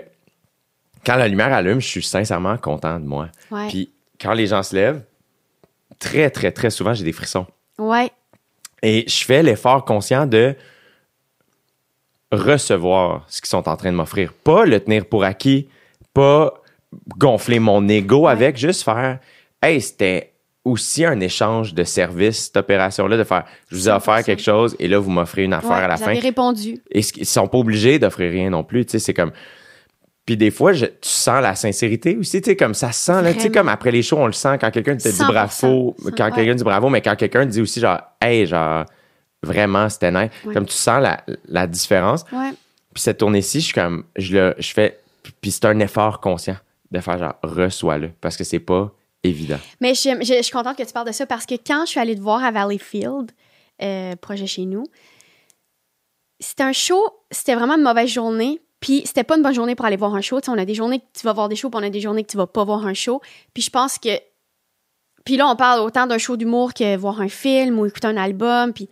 quand 1.04 1.16
la 1.16 1.28
lumière 1.28 1.52
allume, 1.52 1.80
je 1.80 1.86
suis 1.86 2.02
sincèrement 2.02 2.56
content 2.56 2.98
de 3.00 3.06
moi. 3.06 3.28
Ouais. 3.50 3.68
Puis 3.68 3.92
quand 4.20 4.34
les 4.34 4.46
gens 4.46 4.62
se 4.62 4.74
lèvent, 4.74 5.04
très, 5.98 6.30
très, 6.30 6.52
très 6.52 6.70
souvent, 6.70 6.94
j'ai 6.94 7.04
des 7.04 7.12
frissons. 7.12 7.46
Ouais. 7.78 8.10
Et 8.82 9.04
je 9.08 9.24
fais 9.24 9.42
l'effort 9.42 9.84
conscient 9.84 10.26
de 10.26 10.54
recevoir 12.30 13.24
ce 13.28 13.40
qu'ils 13.40 13.48
sont 13.48 13.68
en 13.68 13.76
train 13.76 13.92
de 13.92 13.96
m'offrir. 13.96 14.32
Pas 14.32 14.64
le 14.64 14.80
tenir 14.80 15.06
pour 15.06 15.24
acquis, 15.24 15.68
pas 16.14 16.54
gonfler 17.18 17.58
mon 17.58 17.86
ego 17.88 18.26
avec, 18.26 18.56
juste 18.56 18.82
faire 18.82 19.18
Hey, 19.62 19.80
c'était 19.80 20.31
aussi 20.64 21.04
un 21.04 21.18
échange 21.20 21.74
de 21.74 21.82
services, 21.84 22.44
cette 22.46 22.56
opération-là, 22.56 23.16
de 23.16 23.24
faire 23.24 23.44
je 23.68 23.76
vous 23.76 23.88
ai 23.88 23.92
offert 23.92 24.18
100%. 24.18 24.24
quelque 24.24 24.42
chose 24.42 24.76
et 24.78 24.86
là, 24.88 24.98
vous 24.98 25.10
m'offrez 25.10 25.42
une 25.44 25.52
affaire 25.54 25.70
Ouais, 25.70 25.76
à 25.84 25.88
la 25.88 25.96
vous 25.96 26.04
fin. 26.04 26.10
avez 26.10 26.20
répondu. 26.20 26.80
Et 26.90 27.00
ils 27.00 27.26
sont 27.26 27.48
pas 27.48 27.58
obligés 27.58 27.98
d'offrir 27.98 28.30
rien 28.30 28.50
non 28.50 28.62
plus, 28.62 28.84
tu 28.86 28.92
sais, 28.92 28.98
c'est 29.00 29.14
comme. 29.14 29.32
Puis 30.24 30.36
des 30.36 30.52
fois, 30.52 30.72
je- 30.72 30.86
tu 30.86 31.08
sens 31.08 31.42
la 31.42 31.56
sincérité 31.56 32.16
aussi, 32.16 32.40
tu 32.40 32.50
sais, 32.50 32.56
comme 32.56 32.74
ça 32.74 32.92
se 32.92 33.00
sent, 33.06 33.22
là, 33.22 33.34
tu 33.34 33.40
sais, 33.40 33.50
comme 33.50 33.68
après 33.68 33.90
les 33.90 34.02
shows, 34.02 34.18
on 34.18 34.26
le 34.26 34.32
sent 34.32 34.56
quand 34.60 34.70
quelqu'un 34.70 34.96
te 34.96 35.02
dit 35.02 35.10
100%. 35.16 35.26
bravo, 35.32 35.96
quand 36.16 36.24
Ouais. 36.26 36.30
quelqu'un 36.32 36.54
dit 36.54 36.62
bravo, 36.64 36.88
mais 36.90 37.00
quand 37.02 37.16
quelqu'un 37.16 37.44
dit 37.44 37.60
aussi 37.60 37.80
genre, 37.80 37.98
hey, 38.20 38.46
genre, 38.46 38.84
vraiment, 39.42 39.88
c'était 39.88 40.12
nice. 40.12 40.30
Ouais. 40.44 40.54
Comme 40.54 40.66
tu 40.66 40.74
sens 40.74 41.02
la, 41.02 41.24
la 41.48 41.66
différence. 41.66 42.22
Puis 42.24 43.02
cette 43.02 43.18
tournée-ci, 43.18 43.58
je 43.60 43.64
suis 43.64 43.74
comme, 43.74 44.04
je 44.16 44.36
le, 44.36 44.54
je 44.58 44.72
fais, 44.72 45.00
puis 45.40 45.50
c'est 45.50 45.64
un 45.64 45.80
effort 45.80 46.20
conscient 46.20 46.56
de 46.92 47.00
faire 47.00 47.18
genre, 47.18 47.34
reçois-le, 47.42 48.10
parce 48.20 48.36
que 48.36 48.44
c'est 48.44 48.60
pas 48.60 48.92
évident. 49.22 49.58
Mais 49.80 49.94
je, 49.94 50.10
je- 50.20 50.34
je 50.36 50.42
suis 50.42 50.52
contente 50.52 50.76
que 50.76 50.82
tu 50.82 50.92
parles 50.92 51.06
de 51.06 51.12
ça 51.12 51.26
parce 51.26 51.46
que 51.46 51.54
quand 51.54 51.84
je 51.86 51.90
suis 51.90 52.00
allée 52.00 52.16
te 52.16 52.20
voir 52.20 52.42
à 52.44 52.50
Valleyfield, 52.50 53.32
euh, 53.82 54.16
projet 54.16 54.46
chez 54.46 54.64
nous, 54.66 54.84
c'était 56.40 56.62
un 56.64 56.72
show, 56.72 57.00
c'était 57.30 57.54
vraiment 57.54 57.74
une 57.76 57.82
mauvaise 57.82 58.08
journée. 58.08 58.60
Puis 58.80 59.02
c'était 59.04 59.22
pas 59.22 59.36
une 59.36 59.42
bonne 59.44 59.54
journée 59.54 59.76
pour 59.76 59.86
aller 59.86 59.96
voir 59.96 60.12
un 60.16 60.20
show. 60.20 60.40
Tu 60.40 60.46
sais, 60.46 60.50
on 60.50 60.58
a 60.58 60.64
des 60.64 60.74
journées 60.74 60.98
que 60.98 61.04
tu 61.14 61.24
vas 61.24 61.32
voir 61.32 61.48
des 61.48 61.54
shows, 61.54 61.70
puis 61.70 61.78
on 61.80 61.86
a 61.86 61.90
des 61.90 62.00
journées 62.00 62.24
que 62.24 62.30
tu 62.32 62.36
vas 62.36 62.48
pas 62.48 62.64
voir 62.64 62.84
un 62.84 62.94
show. 62.94 63.20
Puis 63.54 63.62
je 63.62 63.70
pense 63.70 63.96
que. 63.98 64.08
Puis 65.24 65.36
là, 65.36 65.46
on 65.46 65.54
parle 65.54 65.80
autant 65.82 66.08
d'un 66.08 66.18
show 66.18 66.36
d'humour 66.36 66.74
que 66.74 66.96
voir 66.96 67.20
un 67.20 67.28
film 67.28 67.78
ou 67.78 67.86
écouter 67.86 68.08
un 68.08 68.16
album. 68.16 68.72
Puis 68.72 68.88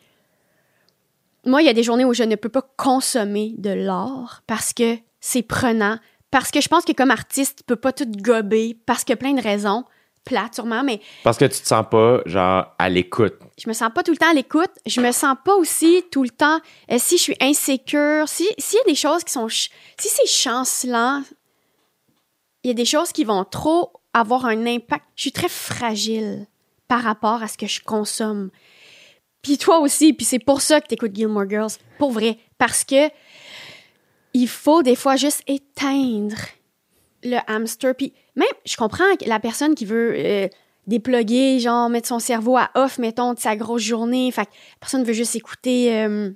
moi, 1.44 1.60
il 1.60 1.66
y 1.66 1.68
a 1.68 1.72
des 1.72 1.82
journées 1.82 2.04
où 2.04 2.14
je 2.14 2.22
ne 2.22 2.36
peux 2.36 2.48
pas 2.48 2.62
consommer 2.76 3.54
de 3.58 3.70
l'art 3.70 4.42
parce 4.46 4.72
que 4.72 4.96
c'est 5.18 5.42
prenant. 5.42 5.98
Parce 6.30 6.52
que 6.52 6.60
je 6.60 6.68
pense 6.68 6.84
que 6.84 6.92
comme 6.92 7.10
artiste, 7.10 7.58
tu 7.58 7.64
peux 7.64 7.74
pas 7.74 7.92
tout 7.92 8.06
gober 8.08 8.78
parce 8.86 9.02
que 9.02 9.14
plein 9.14 9.32
de 9.32 9.42
raisons. 9.42 9.82
Plate 10.24 10.54
sûrement, 10.54 10.82
mais 10.84 11.00
Parce 11.24 11.38
que 11.38 11.46
tu 11.46 11.60
te 11.60 11.66
sens 11.66 11.84
pas, 11.90 12.20
genre, 12.26 12.66
à 12.78 12.88
l'écoute. 12.88 13.34
je 13.58 13.68
me 13.68 13.72
sens 13.72 13.90
pas 13.94 14.02
tout 14.02 14.10
le 14.12 14.16
temps 14.18 14.30
à 14.30 14.34
l'écoute. 14.34 14.70
Je 14.86 15.00
me 15.00 15.12
sens 15.12 15.34
pas 15.44 15.54
aussi 15.56 16.04
tout 16.12 16.22
le 16.22 16.28
temps. 16.28 16.60
euh, 16.90 16.96
si 16.98 17.16
je 17.16 17.22
suis 17.22 17.36
insécure, 17.40 18.28
si 18.28 18.46
s'il 18.58 18.78
y 18.78 18.80
a 18.82 18.84
des 18.84 18.94
choses 18.94 19.24
qui 19.24 19.32
sont. 19.32 19.48
Si 19.48 19.68
c'est 19.98 20.26
chancelant, 20.28 21.22
il 22.62 22.68
y 22.68 22.70
a 22.70 22.74
des 22.74 22.84
choses 22.84 23.12
qui 23.12 23.24
vont 23.24 23.44
trop 23.44 23.92
avoir 24.12 24.44
un 24.44 24.66
impact. 24.66 25.04
Je 25.16 25.22
suis 25.22 25.32
très 25.32 25.48
fragile 25.48 26.46
par 26.86 27.02
rapport 27.02 27.42
à 27.42 27.48
ce 27.48 27.56
que 27.56 27.66
je 27.66 27.80
consomme. 27.80 28.50
Puis 29.42 29.56
toi 29.56 29.78
aussi, 29.78 30.12
puis 30.12 30.26
c'est 30.26 30.38
pour 30.38 30.60
ça 30.60 30.80
que 30.82 30.88
t'écoutes 30.88 31.14
Gilmore 31.14 31.48
Girls. 31.48 31.70
Pour 31.98 32.12
vrai. 32.12 32.36
Parce 32.58 32.84
que 32.84 33.08
il 34.34 34.48
faut 34.48 34.82
des 34.82 34.96
fois 34.96 35.16
juste 35.16 35.42
éteindre 35.46 36.36
le 37.22 37.38
hamster. 37.46 37.94
Puis 37.94 38.12
même, 38.36 38.48
je 38.64 38.76
comprends 38.76 39.16
que 39.18 39.28
la 39.28 39.40
personne 39.40 39.74
qui 39.74 39.84
veut 39.84 40.14
euh, 40.16 40.48
déploguer, 40.86 41.58
genre 41.58 41.88
mettre 41.88 42.08
son 42.08 42.18
cerveau 42.18 42.56
à 42.56 42.70
off, 42.74 42.98
mettons, 42.98 43.34
de 43.34 43.38
sa 43.38 43.56
grosse 43.56 43.82
journée. 43.82 44.30
Fait 44.30 44.46
que 44.46 44.50
la 44.50 44.78
personne 44.80 45.04
veut 45.04 45.12
juste 45.12 45.36
écouter 45.36 45.96
euh, 45.96 46.30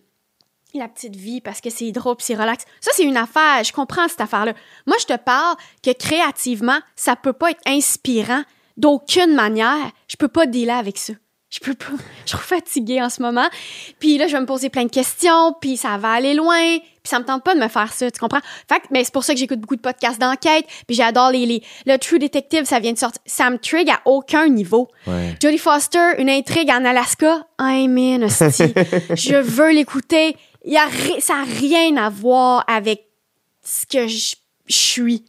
la 0.75 0.89
petite 0.89 1.17
vie 1.17 1.41
parce 1.41 1.61
que 1.61 1.71
c'est 1.71 1.93
drôle 1.93 2.17
c'est 2.19 2.35
relax. 2.35 2.65
Ça, 2.81 2.91
c'est 2.95 3.05
une 3.05 3.17
affaire. 3.17 3.63
Je 3.65 3.73
comprends 3.73 4.09
cette 4.09 4.21
affaire-là. 4.21 4.55
Moi, 4.87 4.97
je 5.01 5.07
te 5.07 5.17
parle 5.17 5.57
que 5.83 5.93
créativement, 5.93 6.79
ça 6.97 7.17
peut 7.17 7.33
pas 7.33 7.51
être 7.51 7.63
inspirant 7.67 8.43
d'aucune 8.77 9.35
manière. 9.35 9.91
Je 10.09 10.17
peux 10.17 10.29
pas 10.29 10.47
dealer 10.47 10.77
avec 10.77 10.99
ça. 10.99 11.13
Je 11.55 11.61
peux 11.61 11.75
pas. 11.75 11.93
Je 12.27 12.37
suis 12.37 12.45
fatiguée 12.45 13.01
en 13.01 13.09
ce 13.09 13.23
moment. 13.23 13.47
Puis 14.01 14.19
là, 14.19 14.27
je 14.27 14.33
vais 14.33 14.41
me 14.41 14.47
poser 14.47 14.71
plein 14.71 14.85
de 14.85 14.91
questions, 14.91 15.55
puis 15.61 15.77
ça 15.77 15.97
va 15.99 16.11
aller 16.11 16.35
loin, 16.35 16.79
puis 16.79 17.11
ça 17.11 17.21
me 17.21 17.25
tente 17.25 17.45
pas 17.45 17.55
de 17.55 17.61
me 17.61 17.69
faire 17.69 17.93
ça, 17.93 18.11
tu 18.11 18.19
comprends? 18.19 18.41
Fait 18.69 18.81
que, 18.81 18.87
ben, 18.91 19.05
c'est 19.05 19.13
pour 19.13 19.23
ça 19.23 19.35
que 19.35 19.39
j'écoute 19.39 19.61
beaucoup 19.61 19.77
de 19.77 19.81
podcasts 19.81 20.21
d'enquête, 20.21 20.67
puis 20.89 20.97
j'adore 20.97 21.31
les, 21.31 21.47
les... 21.47 21.63
Le 21.87 21.97
True 21.97 22.19
Detective, 22.19 22.65
ça 22.65 22.81
vient 22.81 22.93
de 22.93 22.99
sortir. 22.99 23.23
Ça 23.25 23.51
me 23.51 23.59
trigue 23.59 23.89
à 23.89 24.01
aucun 24.05 24.49
niveau. 24.49 24.89
Ouais. 25.07 25.37
Jodie 25.41 25.59
Foster, 25.59 26.15
une 26.19 26.29
intrigue 26.29 26.71
en 26.71 26.85
Alaska. 26.85 27.47
I'm 27.61 27.97
in, 27.99 28.27
je 28.29 29.41
veux 29.41 29.71
l'écouter. 29.71 30.37
Y 30.65 30.77
a 30.77 30.89
ça 31.21 31.35
n'a 31.35 31.45
rien 31.45 31.97
à 31.99 32.11
voir 32.11 32.65
avec 32.67 33.07
ce 33.63 33.87
que 33.87 34.09
je 34.09 34.35
suis. 34.67 35.25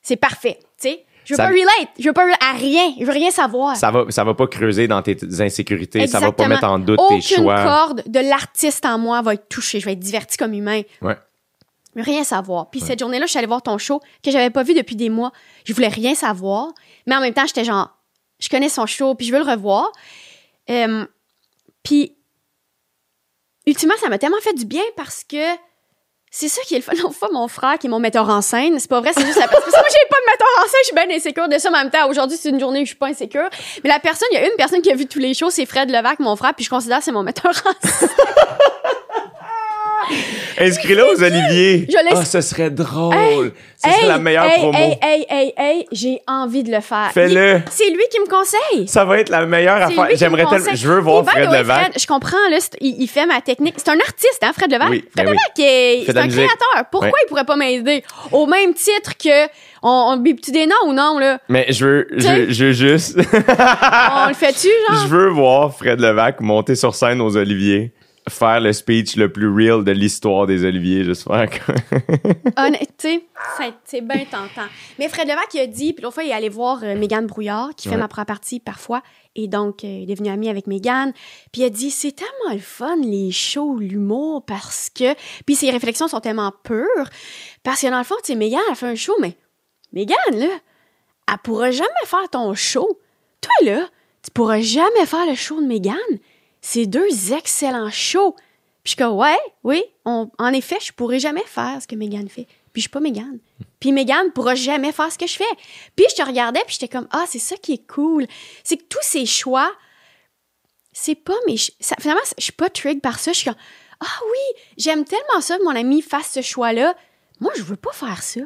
C'est 0.00 0.16
parfait, 0.16 0.60
tu 0.80 0.88
sais? 0.88 1.04
Je 1.28 1.34
veux 1.34 1.36
Ça- 1.36 1.42
pas 1.44 1.50
relate. 1.50 1.90
Je 1.98 2.04
veux 2.08 2.14
pas 2.14 2.24
à 2.40 2.52
rien. 2.52 2.94
Je 2.98 3.04
veux 3.04 3.12
rien 3.12 3.30
savoir. 3.30 3.76
Ça 3.76 3.90
va, 3.90 4.06
ça 4.08 4.24
va 4.24 4.32
pas 4.32 4.46
creuser 4.46 4.88
dans 4.88 5.02
tes 5.02 5.14
insécurités, 5.40 6.06
ça 6.06 6.20
va 6.20 6.32
pas 6.32 6.44
Exactement. 6.44 6.48
mettre 6.48 6.64
en 6.64 6.78
doute 6.78 6.98
Aucune 6.98 7.20
tes 7.20 7.34
choix. 7.36 7.62
corde 7.64 8.02
de 8.06 8.20
l'artiste 8.20 8.86
en 8.86 8.98
moi 8.98 9.20
va 9.20 9.34
être 9.34 9.46
touchée. 9.46 9.78
Je 9.78 9.84
vais 9.84 9.92
être 9.92 9.98
divertie 10.00 10.38
comme 10.38 10.54
humain. 10.54 10.80
Ouais. 11.02 11.16
Je 11.94 12.00
veux 12.00 12.04
rien 12.10 12.24
savoir. 12.24 12.70
Puis 12.70 12.80
cette 12.80 12.98
journée-là, 13.00 13.26
je 13.26 13.30
suis 13.30 13.38
allée 13.38 13.46
voir 13.46 13.60
ton 13.60 13.76
show 13.76 14.00
que 14.24 14.30
j'avais 14.30 14.48
pas 14.48 14.62
vu 14.62 14.72
depuis 14.72 14.96
des 14.96 15.10
mois. 15.10 15.32
Je 15.66 15.74
voulais 15.74 15.88
rien 15.88 16.14
savoir. 16.14 16.68
Mais 17.06 17.14
en 17.14 17.20
même 17.20 17.34
temps, 17.34 17.46
j'étais 17.46 17.64
genre, 17.64 17.90
je 18.38 18.48
connais 18.48 18.70
son 18.70 18.86
show, 18.86 19.14
puis 19.14 19.26
je 19.26 19.32
veux 19.32 19.44
le 19.44 19.50
revoir. 19.50 19.92
Euh, 20.70 21.04
puis, 21.82 22.16
ultimement, 23.66 23.94
ça 24.00 24.08
m'a 24.08 24.16
tellement 24.18 24.40
fait 24.40 24.54
du 24.54 24.64
bien 24.64 24.82
parce 24.96 25.24
que 25.24 25.36
c'est 26.30 26.48
ça 26.48 26.60
qui 26.62 26.74
est 26.74 26.78
le 26.78 26.82
fun. 26.82 26.92
Fois, 27.18 27.28
mon 27.32 27.48
frère, 27.48 27.78
qui 27.78 27.86
est 27.86 27.90
mon 27.90 27.98
metteur 27.98 28.28
en 28.28 28.42
scène, 28.42 28.78
c'est 28.78 28.88
pas 28.88 29.00
vrai, 29.00 29.12
c'est 29.14 29.24
juste 29.24 29.38
la 29.38 29.48
parce 29.48 29.64
que 29.64 29.70
j'ai 29.70 30.08
pas 30.10 30.16
de 30.16 30.30
metteur 30.30 30.48
en 30.58 30.62
scène, 30.62 30.80
je 30.82 30.86
suis 30.86 30.94
bien 30.94 31.16
insécure 31.16 31.48
de 31.48 31.58
ça. 31.58 31.68
En 31.68 31.72
même 31.72 31.90
temps, 31.90 32.08
aujourd'hui, 32.08 32.36
c'est 32.40 32.50
une 32.50 32.60
journée 32.60 32.80
où 32.80 32.84
je 32.84 32.88
suis 32.88 32.96
pas 32.96 33.08
insécure. 33.08 33.48
Mais 33.82 33.90
la 33.90 33.98
personne, 33.98 34.28
il 34.32 34.34
y 34.34 34.38
a 34.38 34.46
une 34.46 34.56
personne 34.56 34.82
qui 34.82 34.90
a 34.90 34.94
vu 34.94 35.06
tous 35.06 35.18
les 35.18 35.34
shows, 35.34 35.50
c'est 35.50 35.66
Fred 35.66 35.90
Levac, 35.90 36.18
mon 36.20 36.36
frère, 36.36 36.54
puis 36.54 36.64
je 36.64 36.70
considère 36.70 36.98
que 36.98 37.04
c'est 37.04 37.12
mon 37.12 37.22
metteur 37.22 37.52
en 37.64 37.88
scène. 37.88 38.08
Inscris-le 40.60 41.04
aux 41.04 41.22
Oliviers. 41.22 41.86
Je 41.88 41.96
Ah, 42.16 42.24
ce 42.24 42.40
serait 42.40 42.70
drôle. 42.70 43.14
Hey, 43.14 43.52
Ce 43.84 43.90
serait 43.90 44.06
la 44.08 44.18
meilleure 44.18 44.44
hey, 44.46 44.58
promo. 44.58 44.76
Hey, 44.76 44.98
hey, 45.00 45.26
hey, 45.28 45.54
hey, 45.56 45.86
j'ai 45.92 46.20
envie 46.26 46.62
de 46.64 46.72
le 46.72 46.80
faire. 46.80 47.10
Fais-le. 47.12 47.60
C'est 47.70 47.90
lui 47.90 48.02
qui 48.10 48.18
me 48.20 48.26
conseille. 48.26 48.88
Ça 48.88 49.04
va 49.04 49.18
être 49.18 49.28
la 49.28 49.46
meilleure 49.46 49.80
affaire. 49.82 50.08
J'aimerais 50.14 50.44
me 50.44 50.50
tellement. 50.50 50.74
Je 50.74 50.88
veux 50.88 50.98
voir 51.00 51.24
Fred 51.24 51.50
Levac. 51.50 51.80
Fred, 51.80 51.92
je 52.00 52.06
comprends, 52.06 52.36
là, 52.50 52.58
il, 52.80 53.02
il 53.02 53.06
fait 53.08 53.26
ma 53.26 53.40
technique. 53.40 53.74
C'est 53.76 53.90
un 53.90 54.00
artiste, 54.00 54.40
hein, 54.42 54.50
Fred 54.52 54.72
Levac? 54.72 54.88
Oui, 54.90 55.04
Fred 55.14 55.26
ben 55.26 55.32
oui. 55.32 55.36
Levac, 55.36 55.58
est- 55.58 56.04
fait 56.06 56.12
c'est 56.12 56.18
un 56.18 56.24
musique. 56.24 56.38
créateur. 56.46 56.88
Pourquoi 56.90 57.08
Ouais. 57.10 57.14
il 57.24 57.28
pourrait 57.28 57.44
pas 57.44 57.56
m'aider? 57.56 58.02
Au 58.32 58.46
même 58.46 58.74
titre 58.74 59.12
que, 59.16 59.46
on, 59.82 60.12
on 60.12 60.16
bip-tu 60.16 60.50
des 60.50 60.66
noms 60.66 60.88
ou 60.88 60.92
non, 60.92 61.18
là? 61.18 61.38
Mais 61.48 61.66
je 61.70 61.84
veux, 61.86 62.06
je, 62.16 62.46
je 62.50 62.64
veux 62.64 62.72
juste. 62.72 63.16
On 63.18 64.28
le 64.28 64.34
fait-tu, 64.34 64.68
genre? 64.90 65.02
je 65.04 65.08
veux 65.08 65.28
voir 65.28 65.74
Fred 65.76 66.00
Levac 66.00 66.40
monter 66.40 66.74
sur 66.74 66.94
scène 66.94 67.20
aux 67.20 67.36
Oliviers, 67.36 67.92
faire 68.28 68.60
le 68.60 68.72
speech 68.72 69.16
le 69.16 69.32
plus 69.32 69.48
real 69.50 69.84
de 69.84 69.92
l'histoire 69.92 70.46
des 70.46 70.64
Oliviers, 70.64 71.04
juste 71.04 71.24
faire 71.24 71.48
comme- 71.50 71.74
Honnête, 72.56 72.90
tu 72.98 73.08
sais, 73.08 73.72
c'est- 73.84 74.00
bien 74.00 74.24
tentant. 74.24 74.68
Mais 74.98 75.08
Fred 75.08 75.28
Levac, 75.28 75.46
il 75.54 75.60
a 75.60 75.66
dit, 75.66 75.92
puis 75.92 76.02
l'autre 76.02 76.14
fois, 76.14 76.24
il 76.24 76.30
est 76.30 76.34
allé 76.34 76.48
voir 76.48 76.80
euh, 76.82 76.96
Mégane 76.96 77.26
Brouillard, 77.26 77.70
qui 77.76 77.88
fait 77.88 77.94
Ouais. 77.94 78.00
ma 78.00 78.08
première 78.08 78.26
partie 78.26 78.60
parfois, 78.60 79.02
et 79.34 79.48
donc, 79.48 79.84
euh, 79.84 79.86
il 79.88 80.10
est 80.10 80.14
devenu 80.14 80.30
ami 80.30 80.48
avec 80.48 80.66
Mégane. 80.66 81.12
Puis 81.52 81.62
il 81.62 81.64
a 81.64 81.70
dit, 81.70 81.90
c'est 81.90 82.12
tellement 82.12 82.52
le 82.54 82.58
fun, 82.60 82.96
les 83.02 83.30
shows, 83.30 83.78
l'humour, 83.78 84.44
parce 84.44 84.90
que... 84.90 85.14
Puis 85.46 85.54
ses 85.56 85.70
réflexions 85.70 86.08
sont 86.08 86.20
tellement 86.20 86.52
pures, 86.64 86.86
parce 87.62 87.82
que 87.82 87.86
dans 87.88 87.98
le 87.98 88.04
fond, 88.04 88.16
tu 88.24 88.32
sais, 88.32 88.34
Mégane, 88.34 88.60
elle 88.68 88.76
fait 88.76 88.86
un 88.86 88.94
show, 88.94 89.14
mais 89.20 89.36
Mégane, 89.92 90.16
là, 90.34 90.46
elle 91.30 91.38
pourra 91.44 91.70
jamais 91.70 91.88
faire 92.06 92.28
ton 92.30 92.54
show. 92.54 92.88
Toi, 93.40 93.70
là, 93.72 93.86
tu 94.24 94.30
pourras 94.32 94.60
jamais 94.60 95.06
faire 95.06 95.26
le 95.26 95.34
show 95.34 95.60
de 95.60 95.66
Mégane. 95.66 95.94
C'est 96.60 96.86
deux 96.86 97.32
excellents 97.32 97.90
shows. 97.90 98.32
Puis 98.32 98.44
je 98.84 98.88
suis 98.90 98.96
comme, 98.96 99.16
ouais, 99.16 99.38
oui, 99.64 99.82
on- 100.04 100.30
en 100.38 100.52
effet, 100.52 100.78
je 100.82 100.92
pourrais 100.92 101.18
jamais 101.18 101.44
faire 101.44 101.80
ce 101.82 101.86
que 101.86 101.94
Mégane 101.96 102.28
fait. 102.28 102.46
Puis 102.72 102.80
je 102.80 102.80
suis 102.82 102.88
pas 102.90 103.00
Mégane. 103.00 103.38
Puis 103.80 103.92
Mégane 103.92 104.32
pourra 104.32 104.54
jamais 104.54 104.92
faire 104.92 105.10
ce 105.12 105.18
que 105.18 105.26
je 105.26 105.34
fais. 105.34 105.44
Puis 105.96 106.06
je 106.10 106.14
te 106.16 106.22
regardais, 106.22 106.60
puis 106.66 106.76
j'étais 106.78 106.88
comme, 106.88 107.08
ah, 107.10 107.24
c'est 107.28 107.38
ça 107.38 107.56
qui 107.56 107.74
est 107.74 107.86
cool. 107.86 108.26
C'est 108.64 108.76
que 108.76 108.84
tous 108.84 108.98
ces 109.02 109.26
choix, 109.26 109.70
c'est 110.92 111.14
pas 111.14 111.34
mes... 111.46 111.56
ça- 111.80 111.96
finalement, 112.00 112.22
je 112.36 112.42
suis 112.44 112.52
pas 112.52 112.70
trigger 112.70 113.00
par 113.00 113.18
ça. 113.18 113.32
Je 113.32 113.38
suis 113.38 113.44
comme, 113.50 113.60
ah 114.00 114.20
oui, 114.30 114.62
j'aime 114.76 115.04
tellement 115.04 115.40
ça 115.40 115.58
que 115.58 115.64
mon 115.64 115.74
ami 115.76 116.02
fasse 116.02 116.32
ce 116.32 116.42
choix-là. 116.42 116.96
Moi, 117.40 117.52
je 117.56 117.62
veux 117.62 117.76
pas 117.76 117.92
faire 117.92 118.22
ça. 118.22 118.40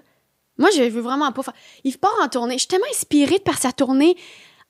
Moi, 0.59 0.69
je 0.77 0.83
veux 0.83 1.01
vraiment 1.01 1.33
pas 1.33 1.43
faire... 1.43 1.55
Il 1.85 1.97
part 1.99 2.15
en 2.23 2.29
tournée. 2.29 2.55
Je 2.55 2.61
suis 2.61 2.69
tellement 2.69 2.87
inspirée 2.91 3.39
par 3.39 3.59
sa 3.59 3.73
tournée 3.73 4.17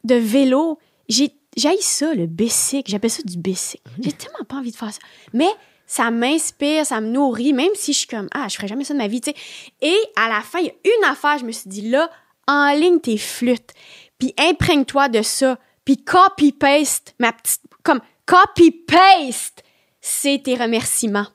de 0.05 0.15
vélo. 0.15 0.79
J'ai 1.09 1.35
j'haïs 1.57 1.83
ça, 1.83 2.15
le 2.15 2.27
bicycle. 2.27 2.91
J'appelle 2.91 3.11
ça 3.11 3.23
du 3.25 3.37
bicycle. 3.37 3.83
J'ai 4.01 4.13
tellement 4.13 4.45
pas 4.49 4.57
envie 4.57 4.71
de 4.71 4.77
faire 4.77 4.93
ça. 4.93 5.01
Mais 5.33 5.51
ça 5.87 6.11
m'inspire, 6.11 6.87
ça 6.87 7.01
me 7.01 7.09
nourrit, 7.09 7.53
même 7.53 7.73
si 7.75 7.93
je 7.93 7.99
suis 7.99 8.07
comme, 8.07 8.29
ah, 8.33 8.47
je 8.49 8.57
ferais 8.57 8.69
jamais 8.69 8.85
ça 8.85 8.95
de 8.95 8.99
ma 8.99 9.09
vie, 9.09 9.21
tu 9.21 9.31
sais. 9.31 9.37
Et 9.83 9.99
à 10.17 10.29
la 10.29 10.41
fin, 10.41 10.61
il 10.61 10.67
y 10.67 10.69
a 10.69 10.73
une 10.85 11.05
affaire, 11.05 11.39
je 11.39 11.45
me 11.45 11.53
suis 11.53 11.69
dit, 11.69 11.91
là, 11.91 12.11
enligne 12.49 12.99
tes 12.99 13.19
flûtes, 13.19 13.73
puis 14.19 14.35
imprègne-toi 14.39 15.09
de 15.11 15.21
ça, 15.21 15.59
puis 15.85 16.03
copy-paste, 16.03 17.15
ma 17.19 17.33
petite, 17.33 17.61
comme, 17.83 18.01
copy-paste, 18.27 19.65
c'est 20.01 20.43
tes 20.45 20.55
remerciements 20.55 21.27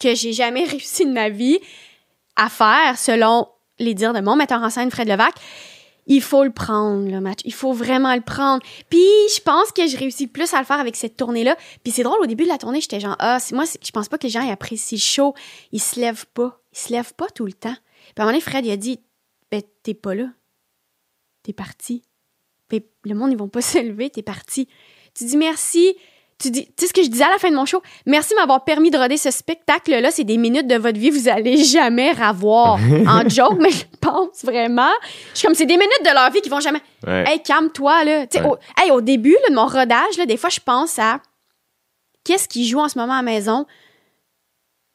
que 0.00 0.14
j'ai 0.14 0.32
jamais 0.32 0.64
réussi 0.68 1.06
de 1.06 1.12
ma 1.12 1.28
vie 1.28 1.60
à 2.34 2.48
faire, 2.48 2.98
selon 2.98 3.48
les 3.78 3.94
dires 3.94 4.14
de 4.14 4.20
mon 4.20 4.36
metteur 4.36 4.62
en 4.62 4.70
scène, 4.70 4.90
Fred 4.90 5.08
Levac 5.08 5.34
il 6.06 6.22
faut 6.22 6.44
le 6.44 6.52
prendre, 6.52 7.10
le 7.10 7.20
match. 7.20 7.40
Il 7.44 7.52
faut 7.52 7.72
vraiment 7.72 8.14
le 8.14 8.20
prendre. 8.20 8.62
Puis, 8.88 9.04
je 9.34 9.40
pense 9.40 9.72
que 9.72 9.86
je 9.86 9.96
réussis 9.96 10.26
plus 10.28 10.54
à 10.54 10.60
le 10.60 10.64
faire 10.64 10.78
avec 10.78 10.94
cette 10.96 11.16
tournée-là. 11.16 11.56
Puis, 11.82 11.92
c'est 11.92 12.04
drôle, 12.04 12.20
au 12.20 12.26
début 12.26 12.44
de 12.44 12.48
la 12.48 12.58
tournée, 12.58 12.80
j'étais 12.80 13.00
genre, 13.00 13.16
ah, 13.18 13.38
moi, 13.52 13.64
je 13.64 13.90
pense 13.90 14.08
pas 14.08 14.16
que 14.16 14.24
les 14.24 14.30
gens 14.30 14.42
ils 14.42 14.50
apprécient 14.50 14.96
le 14.96 15.00
show. 15.00 15.34
Ils 15.72 15.80
se 15.80 15.98
lèvent 15.98 16.26
pas. 16.26 16.60
Ils 16.72 16.78
se 16.78 16.92
lèvent 16.92 17.14
pas 17.14 17.28
tout 17.28 17.44
le 17.44 17.52
temps. 17.52 17.74
Puis, 17.74 18.14
à 18.18 18.22
un 18.22 18.26
moment 18.26 18.32
donné, 18.32 18.40
Fred, 18.40 18.64
il 18.64 18.70
a 18.70 18.76
dit, 18.76 19.00
ben, 19.50 19.62
t'es 19.82 19.94
pas 19.94 20.14
là. 20.14 20.28
T'es 21.42 21.52
parti. 21.52 22.02
puis 22.68 22.84
le 23.04 23.14
monde, 23.14 23.32
ils 23.32 23.38
vont 23.38 23.48
pas 23.48 23.60
se 23.62 23.78
lever, 23.78 24.10
t'es 24.10 24.22
parti. 24.22 24.68
Tu 25.14 25.24
dis 25.24 25.36
merci. 25.36 25.96
Tu 26.38 26.50
dis, 26.50 26.66
tu 26.66 26.72
sais 26.80 26.86
ce 26.88 26.92
que 26.92 27.02
je 27.02 27.08
disais 27.08 27.24
à 27.24 27.30
la 27.30 27.38
fin 27.38 27.50
de 27.50 27.56
mon 27.56 27.64
show? 27.64 27.82
Merci 28.04 28.34
de 28.34 28.36
m'avoir 28.40 28.62
permis 28.64 28.90
de 28.90 28.98
roder 28.98 29.16
ce 29.16 29.30
spectacle-là. 29.30 30.10
C'est 30.10 30.24
des 30.24 30.36
minutes 30.36 30.66
de 30.66 30.76
votre 30.76 30.98
vie 30.98 31.08
que 31.08 31.14
vous 31.14 31.28
allez 31.28 31.56
jamais 31.64 32.12
ravoir. 32.12 32.78
en 33.08 33.26
joke, 33.26 33.56
mais 33.58 33.70
je 33.70 33.84
pense 34.00 34.44
vraiment. 34.44 34.90
Je 35.32 35.38
suis 35.38 35.46
comme, 35.46 35.54
c'est 35.54 35.64
des 35.64 35.78
minutes 35.78 36.02
de 36.04 36.12
leur 36.12 36.30
vie 36.30 36.42
qui 36.42 36.50
vont 36.50 36.60
jamais. 36.60 36.82
Ouais. 37.06 37.24
Hey, 37.26 37.42
calme-toi, 37.42 38.04
là. 38.04 38.26
Tu 38.26 38.36
sais, 38.38 38.44
Ouais. 38.44 38.50
au, 38.50 38.56
hey, 38.82 38.90
au 38.90 39.00
début 39.00 39.32
là, 39.32 39.48
de 39.48 39.54
mon 39.54 39.66
rodage, 39.66 40.18
là, 40.18 40.26
des 40.26 40.36
fois, 40.36 40.50
je 40.50 40.60
pense 40.60 40.98
à 40.98 41.20
qu'est-ce 42.22 42.48
qui 42.48 42.66
joue 42.68 42.80
en 42.80 42.88
ce 42.90 42.98
moment 42.98 43.14
à 43.14 43.16
la 43.16 43.22
maison. 43.22 43.64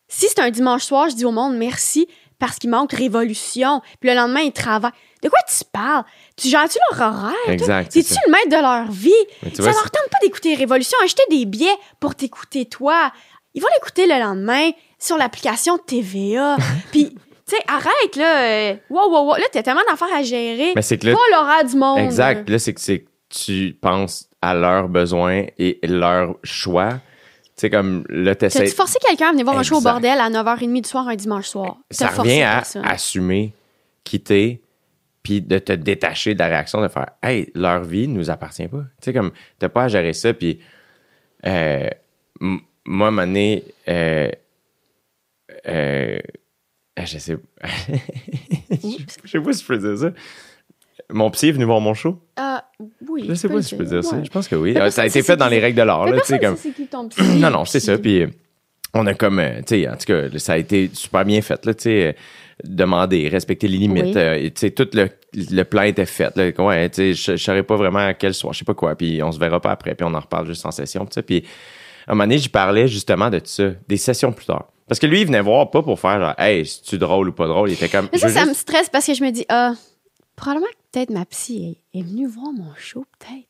Si 0.07 0.27
c'est 0.27 0.39
un 0.41 0.51
dimanche 0.51 0.83
soir, 0.83 1.09
je 1.09 1.15
dis 1.15 1.25
au 1.25 1.31
monde 1.31 1.55
merci 1.55 2.07
parce 2.41 2.57
qu'il 2.57 2.69
manque 2.69 2.91
révolution. 2.91 3.81
Puis 4.01 4.09
le 4.09 4.15
lendemain, 4.17 4.41
ils 4.41 4.51
travaillent. 4.51 4.91
De 5.23 5.29
quoi 5.29 5.39
tu 5.47 5.63
parles? 5.71 6.03
Tu 6.35 6.49
gères-tu 6.49 6.79
leur 6.91 6.99
horaire? 7.13 7.33
Exact, 7.47 7.91
c'est 7.93 8.01
C'est-tu 8.01 8.19
le 8.25 8.31
maître 8.31 8.49
de 8.49 8.61
leur 8.61 8.91
vie? 8.91 9.53
Ça 9.55 9.61
vois, 9.63 9.71
leur 9.71 9.83
tente 9.91 10.09
pas 10.11 10.17
d'écouter 10.23 10.55
Révolution. 10.55 10.97
Acheter 11.03 11.21
des 11.29 11.45
billets 11.45 11.75
pour 11.99 12.15
t'écouter 12.15 12.65
toi. 12.65 13.11
Ils 13.53 13.61
vont 13.61 13.67
l'écouter 13.75 14.07
le 14.07 14.19
lendemain 14.19 14.71
sur 14.97 15.17
l'application 15.17 15.77
TVA. 15.77 16.57
Puis, 16.91 17.09
tu 17.47 17.55
sais, 17.55 17.61
arrête, 17.67 18.15
là. 18.15 18.41
euh, 18.41 18.73
Wow, 18.89 19.09
wow, 19.11 19.25
wow. 19.27 19.35
Là, 19.35 19.43
t'as 19.51 19.61
tellement 19.61 19.81
d'affaires 19.87 20.13
à 20.13 20.23
gérer. 20.23 20.71
Mais 20.75 20.81
c'est 20.81 20.97
que 20.97 21.07
là, 21.07 21.13
Pas 21.13 21.37
l'horaire 21.37 21.65
du 21.65 21.75
monde. 21.75 21.99
Exact. 21.99 22.49
Là, 22.49 22.57
c'est 22.57 22.73
que 22.73 22.81
c'est 22.81 22.99
que 23.01 23.09
tu 23.29 23.77
penses 23.79 24.27
à 24.41 24.55
leurs 24.55 24.87
besoins 24.89 25.45
et 25.59 25.79
leurs 25.83 26.35
choix. 26.43 26.93
Sais, 27.61 27.69
comme 27.69 28.03
là, 28.09 28.33
t'essaies. 28.33 28.63
T'as-tu 28.63 28.75
forcé 28.75 28.97
quelqu'un 29.07 29.27
à 29.27 29.31
venir 29.33 29.45
voir 29.45 29.55
un 29.55 29.61
show 29.61 29.77
au 29.77 29.81
bordel 29.81 30.19
à 30.19 30.31
9h30 30.31 30.81
du 30.81 30.89
soir 30.89 31.07
un 31.07 31.15
dimanche 31.15 31.45
soir? 31.45 31.77
Ça 31.91 32.07
revient 32.07 32.41
à 32.41 32.55
personne. 32.55 32.83
assumer, 32.83 33.53
quitter, 34.03 34.63
puis 35.21 35.43
de 35.43 35.59
te 35.59 35.71
détacher 35.71 36.33
de 36.33 36.39
la 36.39 36.47
réaction, 36.47 36.81
de 36.81 36.87
faire 36.87 37.11
Hey, 37.21 37.51
leur 37.53 37.83
vie 37.83 38.07
nous 38.07 38.31
appartient 38.31 38.67
pas. 38.67 38.79
Tu 38.79 38.85
sais, 39.01 39.13
comme, 39.13 39.31
t'as 39.59 39.69
pas 39.69 39.83
à 39.83 39.87
gérer 39.89 40.13
ça. 40.13 40.33
Puis, 40.33 40.59
euh, 41.45 41.87
moi, 42.39 42.57
à 43.05 43.09
un 43.09 43.11
moment 43.11 43.27
donné, 43.27 43.63
euh, 43.87 44.31
euh, 45.67 46.19
je 46.97 47.17
sais. 47.19 47.37
je 48.71 49.29
sais 49.29 49.39
pas 49.39 49.53
si 49.53 49.61
je 49.61 49.67
peux 49.67 49.77
dire 49.77 49.99
ça. 49.99 50.11
Mon 51.11 51.29
psy 51.29 51.49
est 51.49 51.51
venu 51.51 51.65
voir 51.65 51.79
mon 51.79 51.93
show. 51.93 52.19
Ah, 52.37 52.70
oui. 53.09 53.25
Je 53.27 53.33
sais 53.33 53.47
pas 53.49 53.61
si 53.61 53.71
je 53.71 53.75
peux 53.75 53.85
dire 53.85 54.03
ça. 54.03 54.23
Je 54.23 54.29
pense 54.29 54.47
que 54.47 54.55
oui. 54.55 54.75
Euh, 54.77 54.89
Ça 54.89 55.03
a 55.03 55.05
été 55.07 55.21
fait 55.23 55.37
dans 55.37 55.47
les 55.47 55.59
règles 55.59 55.77
de 55.77 55.83
l'art. 55.83 56.05
C'est 56.23 56.39
qui 56.73 56.87
ton 56.87 57.07
psy, 57.09 57.21
Non, 57.39 57.49
non, 57.49 57.65
c'est 57.65 57.79
ça. 57.79 57.97
Puis 57.97 58.25
on 58.93 59.05
a 59.07 59.13
comme, 59.13 59.39
euh, 59.39 59.59
tu 59.65 59.81
sais, 59.83 59.87
en 59.89 59.95
tout 59.95 60.05
cas, 60.05 60.23
ça 60.37 60.53
a 60.53 60.57
été 60.57 60.89
super 60.93 61.23
bien 61.25 61.41
fait, 61.41 61.65
là, 61.65 61.73
tu 61.73 61.83
sais, 61.83 62.07
euh, 62.07 62.11
demander, 62.63 63.29
respecter 63.29 63.67
les 63.67 63.77
limites. 63.77 64.03
Oui. 64.03 64.13
euh, 64.17 64.43
tu 64.45 64.51
sais, 64.55 64.71
tout 64.71 64.87
le, 64.93 65.09
le 65.33 65.63
plan 65.63 65.83
était 65.83 66.05
fait. 66.05 66.35
Là, 66.35 66.51
ouais, 66.57 66.89
tu 66.89 66.95
sais, 66.95 67.13
je 67.13 67.37
je 67.37 67.43
saurais 67.43 67.63
pas 67.63 67.75
vraiment 67.77 67.99
à 67.99 68.13
quel 68.13 68.33
soir, 68.33 68.53
je 68.53 68.59
sais 68.59 68.65
pas 68.65 68.73
quoi. 68.73 68.95
Puis 68.95 69.23
on 69.23 69.31
se 69.31 69.39
verra 69.39 69.59
pas 69.61 69.71
après, 69.71 69.95
puis 69.95 70.05
on 70.09 70.13
en 70.13 70.19
reparle 70.19 70.47
juste 70.47 70.65
en 70.65 70.71
session. 70.71 71.05
Puis, 71.25 71.45
à 72.07 72.11
un 72.11 72.15
moment 72.15 72.25
donné, 72.25 72.37
j'y 72.37 72.49
parlais 72.49 72.87
justement 72.87 73.29
de 73.29 73.39
ça, 73.43 73.69
des 73.87 73.97
sessions 73.97 74.33
plus 74.33 74.45
tard. 74.45 74.67
Parce 74.87 74.99
que 74.99 75.07
lui, 75.07 75.21
il 75.21 75.25
venait 75.27 75.39
voir 75.41 75.71
pas 75.71 75.81
pour 75.81 75.97
faire 75.97 76.19
genre, 76.19 76.35
hey, 76.37 76.65
c'est-tu 76.65 76.97
drôle 76.97 77.29
ou 77.29 77.31
pas 77.31 77.47
drôle. 77.47 77.69
Il 77.69 77.73
était 77.73 77.87
comme. 77.87 78.09
Mais 78.11 78.17
ça, 78.19 78.27
ça 78.27 78.45
me 78.45 78.53
stresse 78.53 78.89
parce 78.89 79.05
que 79.07 79.13
je 79.13 79.23
me 79.23 79.31
dis, 79.31 79.45
ah, 79.47 79.71
probablement 80.35 80.67
que 80.67 80.77
peut-être 80.99 81.11
ma 81.11 81.23
psy 81.25 81.77
est, 81.93 82.01
venue 82.01 82.27
voir 82.27 82.51
mon 82.53 82.73
show, 82.77 83.05
peut-être? 83.19 83.47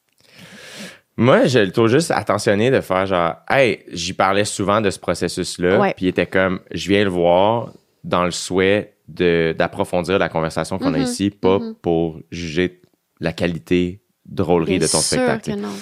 Moi, 1.18 1.46
je 1.46 1.60
le 1.60 1.72
trouve 1.72 1.88
juste 1.88 2.10
attentionné 2.12 2.72
de 2.72 2.82
faire 2.82 3.06
genre, 3.06 3.36
hey, 3.50 3.80
j'y 3.92 4.14
parlais 4.14 4.46
souvent 4.46 4.82
de 4.82 4.90
ce 4.90 4.98
processus-là, 5.00 5.94
puis 5.96 6.06
il 6.06 6.10
était 6.10 6.26
comme, 6.26 6.62
je 6.72 6.88
viens 6.90 7.04
le 7.04 7.10
voir 7.10 7.74
dans 8.04 8.24
le 8.26 8.32
souhait 8.32 8.96
d'approfondir 9.08 10.18
la 10.18 10.30
conversation 10.30 10.80
qu'on 10.80 10.94
a 10.94 10.98
Mhm, 10.98 11.04
ici, 11.04 11.30
pas 11.30 11.60
mhm. 11.60 11.76
pour 11.82 12.20
juger 12.32 12.82
la 13.20 13.34
qualité 13.34 14.02
drôlerie 14.26 14.78
Bien 14.78 14.88
de 14.88 14.92
ton 14.92 15.00
sûr 15.00 15.18
spectacle. 15.18 15.52
que 15.52 15.58
non. 15.60 15.74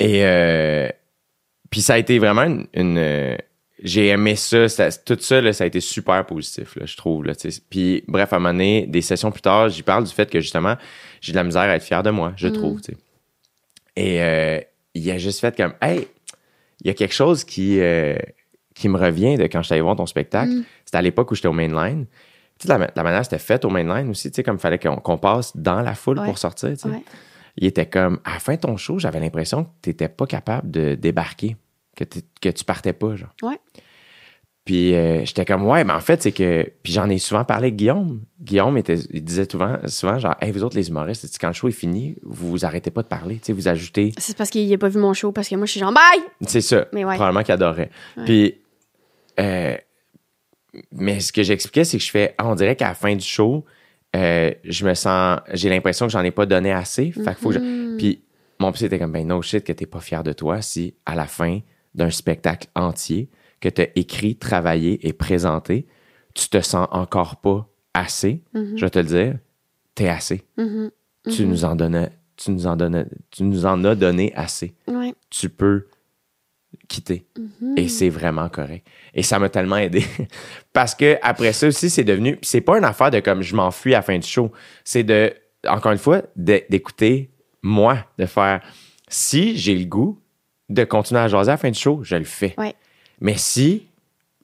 Et 0.00 0.24
euh, 0.24 0.88
puis 1.70 1.82
ça 1.82 1.94
a 1.94 1.98
été 1.98 2.18
vraiment 2.18 2.42
une, 2.44 2.66
une, 2.74 2.98
euh, 2.98 3.36
j'ai 3.82 4.08
aimé 4.08 4.34
ça, 4.36 4.68
ça- 4.68 4.90
tout 4.92 5.18
ça 5.20 5.40
là, 5.40 5.52
ça 5.52 5.64
a 5.64 5.66
été 5.66 5.80
super 5.80 6.24
positif 6.24 6.76
là, 6.76 6.86
je 6.86 6.96
trouve 6.96 7.24
là. 7.24 7.34
Puis 7.70 8.02
bref 8.08 8.32
à 8.32 8.36
un 8.36 8.38
moment 8.38 8.52
donné, 8.54 8.86
des 8.86 9.02
sessions 9.02 9.30
plus 9.30 9.42
tard, 9.42 9.68
j'y 9.68 9.82
parle 9.82 10.04
du 10.04 10.12
fait 10.12 10.28
que 10.30 10.40
justement 10.40 10.76
j'ai 11.26 11.32
de 11.32 11.36
la 11.36 11.44
misère 11.44 11.62
à 11.62 11.76
être 11.76 11.82
fier 11.82 12.02
de 12.02 12.10
moi, 12.10 12.32
je 12.36 12.48
Mm. 12.48 12.52
trouve. 12.52 12.80
Et 13.96 14.22
euh, 14.22 14.60
il 14.94 15.10
a 15.10 15.18
juste 15.18 15.40
fait 15.40 15.56
comme 15.56 15.74
hey, 15.82 16.06
il 16.80 16.86
y 16.86 16.90
a 16.90 16.94
quelque 16.94 17.14
chose 17.14 17.44
qui 17.44 17.80
euh, 17.80 18.16
qui 18.74 18.88
me 18.88 18.98
revient 18.98 19.36
de 19.36 19.44
quand 19.44 19.60
je 19.62 19.66
suis 19.66 19.72
allé 19.74 19.82
voir 19.82 19.96
ton 19.96 20.06
spectacle. 20.06 20.50
Mm. 20.52 20.64
C'était 20.84 20.98
à 20.98 21.02
l'époque 21.02 21.30
où 21.30 21.34
j'étais 21.34 21.48
au 21.48 21.52
mainline. 21.52 22.06
Tu 22.58 22.66
sais, 22.68 22.78
la, 22.78 22.90
la 22.94 23.02
manière 23.02 23.24
c'était 23.24 23.38
fait 23.38 23.64
au 23.64 23.70
mainline 23.70 24.08
aussi, 24.10 24.30
tu 24.30 24.36
sais, 24.36 24.42
comme 24.42 24.56
il 24.56 24.60
fallait 24.60 24.78
qu'on 24.78 24.96
qu'on 24.96 25.18
passe 25.18 25.56
dans 25.56 25.80
la 25.82 25.94
foule 25.94 26.18
Ouais. 26.18 26.24
pour 26.26 26.38
sortir, 26.38 26.70
tu 26.70 26.76
sais 26.76 26.88
Ouais. 26.88 27.02
il 27.56 27.66
était 27.66 27.86
comme 27.86 28.20
à 28.24 28.34
la 28.34 28.38
fin 28.38 28.54
de 28.54 28.60
ton 28.60 28.76
show, 28.76 28.98
j'avais 28.98 29.20
l'impression 29.20 29.64
que 29.64 29.70
tu 29.82 29.90
n'étais 29.90 30.08
pas 30.08 30.26
capable 30.26 30.70
de 30.70 30.94
débarquer, 30.94 31.56
que, 31.96 32.04
que 32.40 32.48
tu 32.50 32.64
partais 32.64 32.92
pas, 32.94 33.14
genre. 33.16 33.30
Ouais. 33.42 33.58
Puis 34.66 34.94
euh, 34.94 35.24
j'étais 35.24 35.44
comme 35.44 35.64
ouais, 35.64 35.84
mais 35.84 35.92
en 35.92 36.00
fait, 36.00 36.20
c'est 36.22 36.32
que. 36.32 36.68
Puis 36.82 36.92
j'en 36.92 37.08
ai 37.08 37.18
souvent 37.18 37.44
parlé 37.44 37.68
avec 37.68 37.76
Guillaume. 37.76 38.20
Guillaume 38.40 38.76
était, 38.76 38.96
il 39.12 39.22
disait 39.24 39.46
souvent, 39.50 39.76
souvent 39.86 40.18
genre, 40.18 40.34
hey, 40.40 40.50
vous 40.50 40.64
autres, 40.64 40.76
les 40.76 40.88
humoristes, 40.88 41.24
quand 41.40 41.46
le 41.46 41.52
show 41.54 41.68
est 41.68 41.72
fini, 41.72 42.16
vous, 42.24 42.50
vous 42.50 42.64
arrêtez 42.66 42.90
pas 42.90 43.02
de 43.02 43.06
parler, 43.08 43.36
tu 43.36 43.44
sais, 43.46 43.52
vous 43.52 43.68
ajoutez. 43.68 44.12
C'est 44.18 44.36
parce 44.36 44.50
qu'il 44.50 44.68
n'a 44.68 44.76
pas 44.76 44.88
vu 44.88 44.98
mon 44.98 45.14
show, 45.14 45.30
parce 45.32 45.48
que 45.48 45.54
moi, 45.54 45.66
je 45.66 45.70
suis 45.70 45.80
genre, 45.80 45.92
bye! 45.92 46.20
C'est 46.48 46.60
ça. 46.60 46.86
Mais 46.92 47.04
ouais. 47.04 47.14
Probablement 47.14 47.44
qu'il 47.44 47.54
adorait. 47.54 47.90
Ouais. 48.16 48.24
Puis, 48.24 48.54
euh, 49.38 49.76
mais 50.92 51.20
ce 51.20 51.32
que 51.32 51.42
j'expliquais, 51.42 51.84
c'est 51.84 51.98
que 51.98 52.04
je 52.04 52.10
fais, 52.10 52.34
on 52.42 52.54
dirait 52.54 52.76
qu'à 52.76 52.88
la 52.88 52.94
fin 52.94 53.14
du 53.14 53.24
show, 53.24 53.64
euh, 54.16 54.50
je 54.64 54.84
me 54.86 54.94
sens, 54.94 55.38
j'ai 55.52 55.68
l'impression 55.68 56.06
que 56.06 56.12
j'en 56.12 56.22
ai 56.24 56.30
pas 56.32 56.44
donné 56.46 56.72
assez. 56.72 57.12
Fait 57.12 57.22
qu'il 57.22 57.34
faut 57.34 57.48
que 57.50 57.54
je- 57.54 57.60
Mhm. 57.60 57.96
Puis, 57.98 58.22
mon 58.58 58.72
psy 58.72 58.86
était 58.86 58.98
comme, 58.98 59.12
ben, 59.12 59.26
no 59.26 59.40
shit, 59.42 59.62
que 59.64 59.72
t'es 59.72 59.86
pas 59.86 60.00
fier 60.00 60.22
de 60.24 60.32
toi 60.32 60.60
si, 60.60 60.94
à 61.06 61.14
la 61.14 61.26
fin 61.26 61.60
d'un 61.94 62.10
spectacle 62.10 62.68
entier, 62.74 63.28
que 63.60 63.68
t'as 63.68 63.86
écrit, 63.94 64.36
travaillé 64.36 65.06
et 65.06 65.12
présenté, 65.12 65.86
tu 66.34 66.48
te 66.48 66.60
sens 66.60 66.86
encore 66.90 67.36
pas 67.36 67.68
assez, 67.94 68.42
Mhm. 68.54 68.76
je 68.76 68.84
vais 68.84 68.90
te 68.90 68.98
le 68.98 69.04
dire, 69.06 69.38
t'es 69.94 70.08
assez. 70.08 70.42
Mhm. 70.58 70.90
Tu 71.30 71.42
Mhm. 71.44 71.48
nous 71.50 71.64
en 71.64 71.76
donnais, 71.76 72.10
tu 72.36 72.50
nous 72.50 72.66
en 72.66 72.76
donnais, 72.76 73.06
tu 73.30 73.42
nous 73.42 73.64
en 73.66 73.82
as 73.84 73.94
donné 73.94 74.32
assez 74.34 74.74
Ouais. 74.86 75.14
tu 75.30 75.48
peux 75.48 75.86
quitter. 76.88 77.26
Et 77.76 77.88
c'est 77.88 78.10
vraiment 78.10 78.48
correct. 78.48 78.86
Et 79.14 79.22
ça 79.22 79.38
m'a 79.38 79.48
tellement 79.48 79.78
aidé. 79.78 80.04
Parce 80.72 80.94
que 80.94 81.16
après 81.22 81.52
ça 81.52 81.68
aussi, 81.68 81.88
c'est 81.90 82.04
devenu. 82.04 82.38
C'est 82.42 82.60
pas 82.60 82.76
une 82.78 82.84
affaire 82.84 83.10
de 83.10 83.20
comme 83.20 83.40
je 83.42 83.56
m'enfuis 83.56 83.94
à 83.94 83.98
la 83.98 84.02
fin 84.02 84.18
du 84.18 84.26
show. 84.26 84.52
C'est 84.84 85.02
de, 85.02 85.32
encore 85.66 85.92
une 85.92 85.98
fois, 85.98 86.22
d'écouter 86.36 87.30
moi, 87.62 88.04
de 88.18 88.26
faire 88.26 88.60
si 89.08 89.56
j'ai 89.56 89.74
le 89.74 89.86
goût 89.86 90.20
de 90.68 90.84
continuer 90.84 91.20
à 91.20 91.28
jaser 91.28 91.50
à 91.50 91.54
la 91.54 91.56
fin 91.58 91.70
du 91.70 91.78
show, 91.78 92.00
je 92.02 92.16
le 92.16 92.24
fais. 92.24 92.54
Ouais. 92.58 92.74
Mais 93.20 93.36
si 93.36 93.86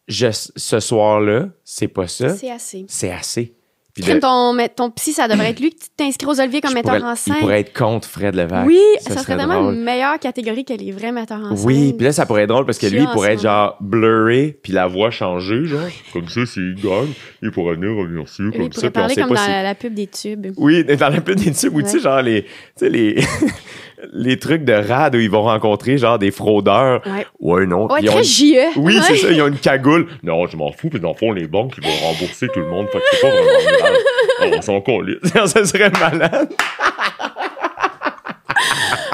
je, 0.08 0.28
ce 0.30 0.80
soir-là, 0.80 1.48
c'est 1.64 1.88
pas 1.88 2.08
ça, 2.08 2.36
C'est 2.36 2.50
assez. 2.50 2.84
c'est 2.88 3.10
assez. 3.10 3.54
Puis 3.94 4.04
de- 4.04 4.18
ton, 4.20 4.56
ton 4.74 4.90
psy, 4.90 5.12
ça 5.12 5.28
devrait 5.28 5.50
être 5.50 5.60
lui 5.60 5.68
qui 5.68 5.90
t'inscrit 5.94 6.26
aux 6.26 6.40
Olivier 6.40 6.62
comme 6.62 6.72
metteur 6.72 7.04
en 7.04 7.14
scène. 7.14 7.34
Il 7.36 7.40
pourrait 7.40 7.60
être 7.60 7.76
contre 7.78 8.08
Fred 8.08 8.34
Levac. 8.34 8.66
Oui, 8.66 8.80
ça, 9.00 9.18
serait 9.18 9.36
drôle. 9.36 9.74
une 9.74 9.82
meilleure 9.84 10.18
catégorie 10.18 10.64
que 10.64 10.72
les 10.72 10.92
vrais 10.92 11.12
metteurs 11.12 11.40
en 11.40 11.54
scène. 11.54 11.66
Oui, 11.66 11.92
puis 11.92 12.06
là, 12.06 12.12
ça 12.12 12.24
pourrait 12.24 12.44
être 12.44 12.48
drôle 12.48 12.64
parce 12.64 12.78
que 12.78 12.86
lui, 12.86 13.00
il 13.00 13.08
pourrait 13.08 13.34
être 13.34 13.42
genre 13.42 13.76
blurré, 13.80 14.58
puis 14.62 14.72
la 14.72 14.86
voix 14.86 15.10
changée, 15.10 15.66
genre. 15.66 15.80
Comme 16.14 16.26
ça, 16.26 16.46
s'il 16.46 16.74
gagne, 16.76 17.12
il 17.42 17.50
pourrait 17.50 17.74
venir 17.74 17.90
Lui, 17.90 18.24
comme 18.52 18.62
il 18.62 18.72
ça, 18.72 18.72
pourrait 18.72 18.72
puis 18.72 18.86
on 18.86 18.90
parler 18.92 19.14
comme 19.14 19.28
dans 19.28 19.36
si... 19.36 19.50
la, 19.50 19.74
pub 19.74 19.92
des 19.92 20.06
tubes. 20.06 20.46
Oui, 20.56 20.84
dans 20.84 21.08
la 21.10 21.20
pub 21.20 21.36
des 21.38 21.52
tubes, 21.52 21.74
ou 21.74 21.82
tu 21.82 21.88
sais, 21.88 21.96
Ouais. 21.96 22.00
genre 22.02 22.22
les, 22.22 22.44
tu 22.44 22.48
sais, 22.76 22.88
les, 22.88 23.16
les 24.12 24.38
trucs 24.38 24.64
de 24.64 24.72
rad 24.72 25.14
où 25.14 25.18
ils 25.20 25.30
vont 25.30 25.42
rencontrer, 25.42 25.98
genre, 25.98 26.18
des 26.18 26.30
fraudeurs. 26.30 27.00
Ouais. 27.06 27.26
Ouais, 27.40 27.66
non. 27.66 27.86
Ouais, 27.90 28.00
ils 28.02 28.08
ont 28.10 28.14
très 28.14 28.24
JE. 28.24 28.72
Oui, 28.76 28.96
Ouais. 28.96 29.02
c'est 29.06 29.16
ça, 29.16 29.30
ils 29.30 29.40
ont 29.42 29.46
une 29.48 29.58
cagoule. 29.58 30.08
Non, 30.22 30.46
je 30.46 30.56
m'en 30.56 30.72
fous, 30.72 30.88
puis 30.88 31.00
dans 31.00 31.10
le 31.12 31.16
fond, 31.16 31.32
les 31.32 31.46
banques, 31.46 31.74
ils 31.78 31.84
vont 31.84 31.94
rembourser 32.08 32.48
tout 32.48 32.60
le 32.60 32.66
monde, 32.68 32.86
fait 32.88 32.98
que 32.98 33.04
c'est 33.12 33.20
pas 33.20 33.28
vraiment 33.30 33.78
grave. 33.78 33.96
Oh, 34.42 34.50
on 34.58 34.62
s'en 34.62 34.80
colle. 34.80 35.18
ça 35.46 35.64
serait 35.64 35.90
malade. 35.90 36.48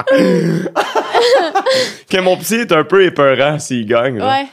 que 2.11 2.21
mon 2.21 2.37
psy 2.39 2.55
est 2.57 2.73
un 2.73 2.85
peu 2.85 3.05
épeurant 3.05 3.59
s'il 3.59 3.87
gagne. 3.87 4.21
Ouais. 4.23 4.47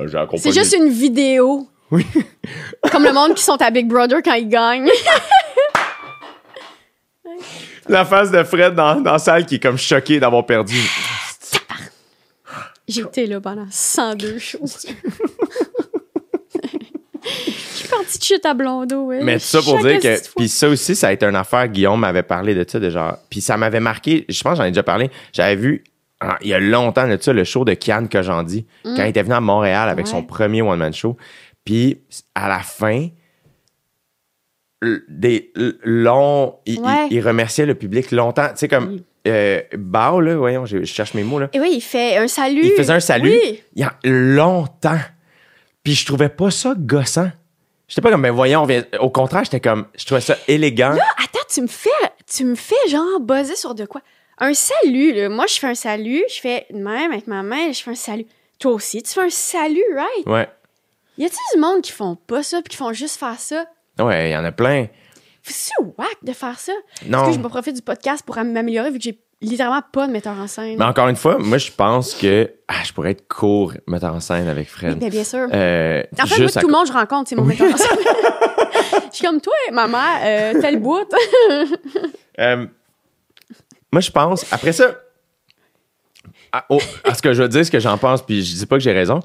Euh, 0.00 0.26
C'est 0.36 0.52
juste 0.52 0.74
une 0.76 0.88
vidéo. 0.88 1.68
Oui. 1.90 2.06
Comme 2.92 3.04
le 3.04 3.12
monde 3.12 3.34
qui 3.34 3.42
sont 3.42 3.60
à 3.60 3.70
Big 3.70 3.86
Brother 3.88 4.18
quand 4.24 4.34
ils 4.34 4.48
gagnent. 4.48 4.88
La 7.90 8.04
face 8.04 8.30
de 8.30 8.42
Fred 8.44 8.74
dans, 8.74 9.00
dans 9.00 9.12
la 9.12 9.18
salle 9.18 9.44
qui 9.46 9.56
est 9.56 9.60
comme 9.60 9.78
choqué 9.78 10.20
d'avoir 10.20 10.46
perdu. 10.46 10.76
Été 12.88 13.26
là 13.26 13.40
pendant 13.40 13.66
102 13.70 14.38
choses. 14.38 14.86
Je 17.22 17.76
suis 17.76 17.88
partie 17.88 18.18
de 18.18 18.24
chute 18.24 18.46
à 18.46 18.54
Blondeau. 18.54 19.06
Ouais. 19.06 19.22
Mais 19.22 19.34
tout 19.38 19.44
ça 19.44 19.60
pour 19.62 19.80
Chaque 19.80 20.00
dire 20.00 20.00
que. 20.00 20.28
Puis 20.36 20.48
ça 20.48 20.68
aussi, 20.68 20.96
ça 20.96 21.08
a 21.08 21.12
été 21.12 21.26
une 21.26 21.36
affaire. 21.36 21.68
Guillaume 21.68 22.00
m'avait 22.00 22.22
parlé 22.22 22.54
de 22.54 22.64
ça, 22.68 22.78
de 22.80 22.90
genre. 22.90 23.16
Puis 23.28 23.40
ça 23.40 23.56
m'avait 23.56 23.80
marqué. 23.80 24.24
Je 24.28 24.42
pense 24.42 24.52
que 24.52 24.58
j'en 24.58 24.64
ai 24.64 24.70
déjà 24.70 24.82
parlé. 24.82 25.10
J'avais 25.32 25.56
vu, 25.56 25.84
ah, 26.20 26.36
il 26.40 26.48
y 26.48 26.54
a 26.54 26.58
longtemps 26.58 27.06
de 27.06 27.16
ça, 27.20 27.32
le 27.32 27.44
show 27.44 27.64
de 27.64 27.74
Kian 27.74 28.06
Kojandi, 28.10 28.66
quand 28.84 29.04
il 29.04 29.08
était 29.08 29.22
venu 29.22 29.34
à 29.34 29.40
Montréal 29.40 29.88
avec 29.88 30.06
Mm. 30.06 30.08
Ouais. 30.08 30.12
son 30.14 30.22
premier 30.24 30.62
one-man 30.62 30.92
show. 30.92 31.16
Puis 31.64 31.98
à 32.34 32.48
la 32.48 32.60
fin, 32.60 33.08
il 34.82 34.88
une, 34.88 35.02
une 35.06 35.06
une. 35.06 35.06
Ouais. 35.06 35.06
Des 35.08 35.52
longs. 35.84 36.56
Il, 36.66 37.20
remerciait 37.20 37.66
le 37.66 37.74
public 37.74 38.10
longtemps. 38.10 38.48
Tu 38.50 38.56
sais, 38.56 38.68
comme. 38.68 38.88
Oui. 38.88 39.04
Euh, 39.28 39.60
Bao, 39.76 40.20
là, 40.20 40.34
voyons, 40.36 40.64
je, 40.64 40.78
je 40.78 40.84
cherche 40.84 41.12
mes 41.12 41.22
mots, 41.22 41.38
là. 41.38 41.50
Et 41.52 41.60
oui, 41.60 41.72
il 41.74 41.80
fait 41.82 42.16
un 42.16 42.26
salut. 42.26 42.64
Il 42.64 42.72
faisait 42.72 42.94
un 42.94 43.00
salut. 43.00 43.30
Oui. 43.30 43.62
Il 43.74 43.82
y 43.82 43.84
a 43.84 43.94
longtemps. 44.04 44.98
Puis 45.82 45.94
je 45.94 46.06
trouvais 46.06 46.30
pas 46.30 46.50
ça 46.50 46.74
gossant. 46.76 47.30
J'étais 47.86 48.02
pas 48.02 48.10
comme, 48.10 48.22
ben 48.22 48.30
voyons, 48.30 48.62
on 48.62 48.66
vient- 48.66 48.84
au 49.00 49.10
contraire, 49.10 49.44
j'étais 49.44 49.60
comme, 49.60 49.86
je 49.96 50.06
trouvais 50.06 50.20
ça 50.20 50.36
élégant. 50.46 50.94
Ah, 50.96 51.24
attends, 51.24 51.44
tu 51.52 51.60
me 51.60 51.66
fais, 51.66 51.90
tu 52.32 52.44
me 52.44 52.54
fais 52.54 52.88
genre 52.88 53.18
buzzer 53.20 53.56
sur 53.56 53.74
de 53.74 53.84
quoi? 53.84 54.00
Un 54.38 54.54
salut, 54.54 55.12
là. 55.12 55.28
Moi, 55.28 55.46
je 55.46 55.58
fais 55.58 55.66
un 55.66 55.74
salut, 55.74 56.22
je 56.32 56.40
fais 56.40 56.66
de 56.70 56.78
même 56.78 57.10
avec 57.10 57.26
ma 57.26 57.42
main, 57.42 57.72
je 57.72 57.82
fais 57.82 57.90
un 57.90 57.96
salut. 57.96 58.26
Toi 58.58 58.72
aussi, 58.72 59.02
tu 59.02 59.12
fais 59.12 59.22
un 59.22 59.30
salut, 59.30 59.82
right? 59.94 60.26
Ouais. 60.26 60.48
Y 61.18 61.24
a-t-il 61.24 61.56
du 61.56 61.60
monde 61.60 61.82
qui 61.82 61.92
font 61.92 62.14
pas 62.14 62.42
ça 62.42 62.62
puis 62.62 62.70
qui 62.70 62.76
font 62.76 62.92
juste 62.92 63.18
faire 63.18 63.38
ça? 63.38 63.66
Ouais, 64.00 64.30
il 64.30 64.32
y 64.32 64.36
en 64.36 64.44
a 64.44 64.52
plein. 64.52 64.86
C'est 65.42 65.72
whack 65.80 66.16
de 66.22 66.32
faire 66.32 66.58
ça? 66.58 66.72
Est-ce 67.02 67.10
Non. 67.10 67.26
que 67.26 67.32
je 67.32 67.38
me 67.38 67.48
profite 67.48 67.74
du 67.74 67.82
podcast 67.82 68.22
pour 68.24 68.36
m'améliorer 68.36 68.90
vu 68.90 68.98
que 68.98 69.04
j'ai 69.04 69.18
littéralement 69.40 69.82
pas 69.92 70.06
de 70.06 70.12
metteur 70.12 70.36
en 70.38 70.46
scène? 70.46 70.76
Mais 70.78 70.84
encore 70.84 71.08
une 71.08 71.16
fois, 71.16 71.38
moi, 71.38 71.56
je 71.58 71.70
pense 71.72 72.14
que 72.14 72.50
ah, 72.68 72.82
je 72.84 72.92
pourrais 72.92 73.12
être 73.12 73.26
court 73.26 73.72
metteur 73.86 74.14
en 74.14 74.20
scène 74.20 74.48
avec 74.48 74.68
Fred. 74.68 74.98
ben, 74.98 75.08
bien 75.08 75.24
sûr. 75.24 75.46
Euh, 75.52 76.02
en 76.20 76.26
fait, 76.26 76.40
moi, 76.42 76.50
tout 76.50 76.66
le 76.66 76.72
monde 76.72 76.86
je 76.86 76.92
rencontre, 76.92 77.28
c'est 77.30 77.36
mon 77.36 77.44
metteur 77.44 77.72
en 77.72 77.76
scène. 77.76 77.98
Je 79.12 79.16
suis 79.16 79.26
comme 79.26 79.40
toi, 79.40 79.52
maman, 79.72 79.98
euh, 80.22 80.60
tel 80.60 80.78
bout. 80.80 81.06
Euh, 82.38 82.66
moi, 83.92 84.00
je 84.00 84.10
pense, 84.10 84.50
après 84.50 84.72
ça, 84.72 84.94
à 86.52 86.64
ce 87.14 87.20
que 87.20 87.34
je 87.34 87.42
veux 87.42 87.48
dire, 87.48 87.66
ce 87.66 87.70
que 87.70 87.80
j'en 87.80 87.98
pense, 87.98 88.22
puis 88.24 88.42
je 88.42 88.54
dis 88.56 88.66
pas 88.66 88.76
que 88.76 88.82
j'ai 88.82 88.92
raison, 88.92 89.20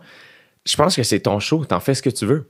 je 0.66 0.76
pense 0.76 0.96
que 0.96 1.04
c'est 1.04 1.22
ton 1.22 1.40
show, 1.40 1.64
t'en 1.64 1.80
fais 1.80 1.94
ce 1.94 2.02
que 2.02 2.10
tu 2.10 2.26
veux. 2.26 2.50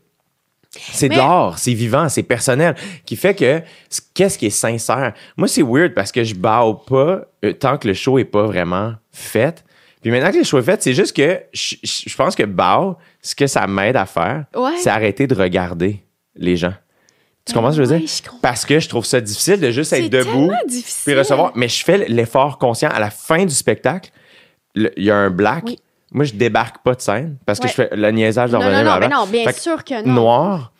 C'est 0.79 1.07
de 1.09 1.13
Mais- 1.13 1.19
l'art, 1.19 1.57
c'est 1.59 1.73
vivant, 1.73 2.09
c'est 2.09 2.23
personnel, 2.23 2.75
qui 3.05 3.15
fait 3.15 3.33
que 3.35 3.61
qu'est-ce 4.13 4.37
qui 4.37 4.47
est 4.47 4.49
sincère? 4.49 5.13
Moi, 5.37 5.47
c'est 5.47 5.61
weird 5.63 5.93
parce 5.93 6.11
que 6.11 6.23
je 6.23 6.35
bow 6.35 6.73
pas 6.75 7.21
euh, 7.43 7.53
tant 7.53 7.77
que 7.77 7.87
le 7.87 7.93
show 7.93 8.17
est 8.19 8.25
pas 8.25 8.43
vraiment 8.43 8.93
fait. 9.11 9.63
Puis 10.01 10.11
maintenant 10.11 10.31
que 10.31 10.37
le 10.37 10.43
show 10.43 10.59
est 10.59 10.63
fait, 10.63 10.81
c'est 10.83 10.93
juste 10.93 11.15
que 11.15 11.41
je, 11.53 12.15
pense 12.15 12.35
que 12.35 12.43
bow, 12.43 12.95
ce 13.21 13.33
que 13.35 13.47
ça 13.47 13.65
m'aide 13.67 13.95
à 13.95 14.05
faire, 14.05 14.45
Ouais. 14.55 14.77
c'est 14.79 14.89
arrêter 14.89 15.25
de 15.27 15.33
regarder 15.35 16.03
les 16.35 16.55
gens. 16.57 16.73
Tu 17.45 17.53
comprends 17.53 17.71
ce 17.71 17.77
que 17.77 17.85
je 17.85 17.89
veux 17.91 17.99
dire? 17.99 18.07
je. 18.07 18.29
Parce 18.41 18.65
que 18.65 18.79
je 18.79 18.89
trouve 18.89 19.05
ça 19.05 19.21
difficile 19.21 19.59
de 19.59 19.69
juste 19.71 19.93
être 19.93 20.09
debout 20.09 20.51
difficile. 20.67 21.03
puis 21.13 21.19
recevoir. 21.19 21.51
Mais 21.55 21.67
je 21.69 21.83
fais 21.83 22.07
l'effort 22.07 22.57
conscient 22.57 22.89
à 22.89 22.99
la 22.99 23.09
fin 23.11 23.45
du 23.45 23.53
spectacle. 23.53 24.09
le- 24.73 24.91
Il 24.97 25.03
y 25.05 25.11
a 25.11 25.15
un 25.15 25.29
black. 25.29 25.63
Oui. 25.65 25.79
Moi, 26.15 26.25
je 26.25 26.33
débarque 26.33 26.77
pas 26.83 26.95
de 26.95 27.01
scène 27.01 27.37
parce 27.45 27.59
que 27.59 27.65
Ouais. 27.65 27.69
je 27.69 27.75
fais 27.75 27.89
le 27.91 28.09
niaisage 28.11 28.49
de 28.51 28.55
revenir 28.55 28.83
non, 28.83 28.91
non, 28.93 28.99
mais 28.99 29.07
non, 29.09 29.25
bien 29.27 29.43
Fait 29.43 29.59
sûr 29.59 29.83
que 29.83 30.01
non. 30.05 30.13
Noir. 30.13 30.71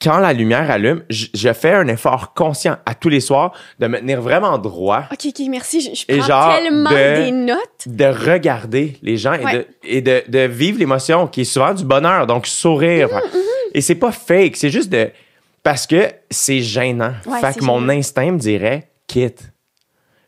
Quand 0.00 0.18
la 0.18 0.32
lumière 0.32 0.70
allume, 0.70 1.02
je, 1.10 1.26
je 1.34 1.52
fais 1.52 1.72
un 1.72 1.88
effort 1.88 2.34
conscient 2.34 2.76
à 2.86 2.94
tous 2.94 3.08
les 3.08 3.20
soirs 3.20 3.52
de 3.80 3.86
me 3.88 3.98
tenir 3.98 4.20
vraiment 4.20 4.56
droit, 4.58 5.04
Ok, 5.10 5.26
ok, 5.26 5.46
merci. 5.48 5.80
Je, 5.80 5.94
je 6.00 6.04
Et 6.06 6.18
prends 6.18 6.26
genre 6.28 6.54
tellement 6.56 6.90
de- 6.90 7.24
des 7.24 7.30
notes. 7.32 7.86
de 7.86 8.04
regarder 8.04 8.96
les 9.02 9.16
gens 9.16 9.32
et, 9.32 9.44
Ouais. 9.44 9.52
de, 9.54 9.66
et 9.82 10.02
de, 10.02 10.22
de 10.28 10.38
vivre 10.40 10.78
l'émotion 10.78 11.26
qui 11.26 11.40
est 11.40 11.44
souvent 11.44 11.74
du 11.74 11.84
bonheur, 11.84 12.26
donc 12.26 12.46
sourire. 12.46 13.08
Mm, 13.08 13.20
Fait- 13.20 13.38
Et 13.74 13.80
c'est 13.80 13.94
pas 13.96 14.12
fake, 14.12 14.56
c'est 14.56 14.70
juste 14.70 14.90
de. 14.90 15.10
Parce 15.62 15.86
que 15.86 16.08
c'est 16.30 16.60
gênant. 16.60 17.12
Ouais, 17.26 17.40
fait 17.40 17.58
que 17.58 17.64
mon 17.64 17.88
instinct 17.88 18.30
me 18.32 18.38
dirait 18.38 18.88
quitte. 19.06 19.50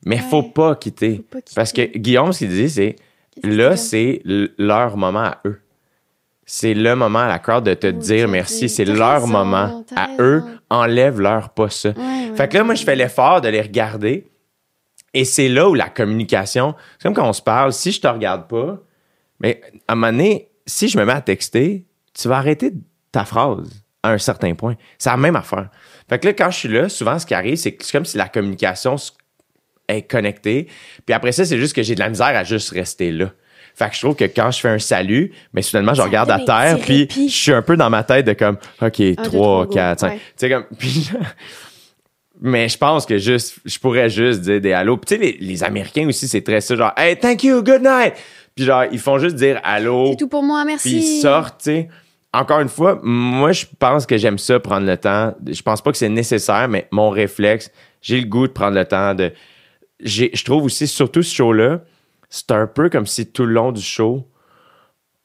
Mais 0.04 0.16
faut 0.18 0.42
pas 0.42 0.74
quitter. 0.76 1.16
Faut 1.16 1.22
pas 1.22 1.40
quitter. 1.40 1.54
Parce 1.54 1.72
que 1.72 1.82
Guillaume, 1.98 2.32
ce 2.32 2.38
qu'il 2.38 2.48
dit, 2.48 2.68
c'est 2.70 2.96
là, 3.42 3.76
c'est 3.76 4.22
leur 4.58 4.96
moment 4.96 5.20
à 5.24 5.38
eux. 5.46 5.60
C'est 6.44 6.74
le 6.74 6.94
moment 6.96 7.20
à 7.20 7.28
la 7.28 7.38
crowd 7.38 7.64
de 7.64 7.74
te 7.74 7.86
Oh, 7.86 7.92
dire 7.92 8.28
merci. 8.28 8.68
C'est 8.68 8.84
leur 8.84 9.26
moment 9.26 9.84
à 9.96 10.08
eux. 10.18 10.42
Enlève-leur 10.68 11.50
pas 11.50 11.70
ça. 11.70 11.92
Fait 12.36 12.48
que 12.48 12.56
là, 12.58 12.64
moi, 12.64 12.74
je 12.74 12.84
fais 12.84 12.96
l'effort 12.96 13.40
de 13.40 13.48
les 13.48 13.60
regarder. 13.62 14.28
Et 15.14 15.24
c'est 15.24 15.48
là 15.48 15.68
où 15.68 15.74
la 15.74 15.88
communication, 15.88 16.74
c'est 16.98 17.04
comme 17.04 17.14
quand 17.14 17.28
on 17.28 17.32
se 17.34 17.42
parle, 17.42 17.72
si 17.72 17.92
je 17.92 18.00
te 18.00 18.08
regarde 18.08 18.48
pas, 18.48 18.78
mais 19.40 19.60
à 19.86 19.92
un 19.92 19.94
moment 19.94 20.10
donné, 20.12 20.48
si 20.66 20.88
je 20.88 20.98
me 20.98 21.04
mets 21.04 21.12
à 21.12 21.20
texter, 21.20 21.84
tu 22.14 22.28
vas 22.28 22.38
arrêter 22.38 22.72
ta 23.12 23.24
phrase 23.26 23.68
à 24.02 24.10
un 24.10 24.18
certain 24.18 24.54
point. 24.54 24.74
C'est 24.98 25.10
la 25.10 25.16
même 25.18 25.36
affaire. 25.36 25.68
Fait 26.08 26.18
que 26.18 26.26
là, 26.28 26.32
quand 26.32 26.50
je 26.50 26.56
suis 26.58 26.68
là, 26.68 26.88
souvent, 26.88 27.18
ce 27.18 27.26
qui 27.26 27.34
arrive, 27.34 27.56
c'est 27.56 27.72
que 27.72 27.84
c'est 27.84 27.92
comme 27.92 28.04
si 28.06 28.16
la 28.16 28.28
communication 28.28 28.94
s- 28.94 29.12
est 29.92 30.02
connectée. 30.02 30.68
Puis 31.06 31.14
après 31.14 31.32
ça, 31.32 31.44
c'est 31.44 31.58
juste 31.58 31.74
que 31.74 31.82
j'ai 31.82 31.94
de 31.94 32.00
la 32.00 32.08
misère 32.08 32.26
à 32.26 32.44
juste 32.44 32.70
rester 32.70 33.10
là. 33.12 33.30
Fait 33.74 33.88
que 33.88 33.94
je 33.94 34.00
trouve 34.00 34.14
que 34.14 34.24
quand 34.24 34.50
je 34.50 34.60
fais 34.60 34.68
un 34.68 34.78
salut, 34.78 35.32
mais 35.54 35.62
soudainement, 35.62 35.94
je 35.94 36.02
regarde 36.02 36.30
à 36.30 36.38
terre, 36.40 36.78
puis 36.78 37.08
je 37.10 37.32
suis 37.34 37.52
un 37.52 37.62
peu 37.62 37.76
dans 37.76 37.88
ma 37.88 38.02
tête 38.02 38.26
de 38.26 38.34
comme, 38.34 38.58
OK, 38.82 38.98
deux, 38.98 39.14
3, 39.14 39.30
trois, 39.30 39.66
4, 39.66 40.00
go. 40.00 40.06
5. 40.06 40.10
Ouais. 40.10 40.16
Tu 40.16 40.22
sais, 40.36 40.50
comme, 40.50 40.64
puis 40.78 41.10
mais 42.44 42.68
je 42.68 42.76
pense 42.76 43.06
que 43.06 43.18
juste, 43.18 43.60
je 43.64 43.78
pourrais 43.78 44.10
juste 44.10 44.40
dire 44.40 44.60
des 44.60 44.72
allô. 44.72 44.96
Puis 44.96 45.16
tu 45.16 45.24
sais, 45.24 45.32
les, 45.32 45.38
les 45.40 45.62
Américains 45.62 46.08
aussi, 46.08 46.26
c'est 46.26 46.42
très 46.42 46.60
ça, 46.60 46.74
genre, 46.74 46.92
hey, 46.96 47.16
thank 47.16 47.44
you, 47.44 47.62
good 47.62 47.82
night. 47.82 48.14
Puis 48.54 48.64
genre, 48.64 48.84
ils 48.90 48.98
font 48.98 49.18
juste 49.18 49.36
dire 49.36 49.60
allô, 49.62 50.08
C'est 50.10 50.16
tout 50.16 50.28
pour 50.28 50.42
moi, 50.42 50.64
merci. 50.64 50.88
puis 50.88 50.98
ils 50.98 51.20
sortent, 51.20 51.58
tu 51.58 51.70
sais. 51.70 51.88
Encore 52.34 52.60
une 52.60 52.68
fois, 52.68 52.98
moi, 53.02 53.52
je 53.52 53.66
pense 53.78 54.06
que 54.06 54.16
j'aime 54.16 54.38
ça, 54.38 54.58
prendre 54.58 54.86
le 54.86 54.96
temps. 54.96 55.34
Je 55.46 55.60
pense 55.62 55.82
pas 55.82 55.92
que 55.92 55.98
c'est 55.98 56.08
nécessaire, 56.08 56.66
mais 56.66 56.88
mon 56.90 57.10
réflexe, 57.10 57.70
j'ai 58.00 58.20
le 58.20 58.26
goût 58.26 58.46
de 58.46 58.52
prendre 58.52 58.76
le 58.76 58.86
temps 58.86 59.14
de. 59.14 59.32
Je 60.02 60.44
trouve 60.44 60.64
aussi, 60.64 60.86
surtout 60.86 61.22
ce 61.22 61.34
show-là, 61.34 61.80
c'est 62.28 62.50
un 62.50 62.66
peu 62.66 62.88
comme 62.88 63.06
si 63.06 63.26
tout 63.26 63.44
le 63.44 63.52
long 63.52 63.72
du 63.72 63.82
show, 63.82 64.26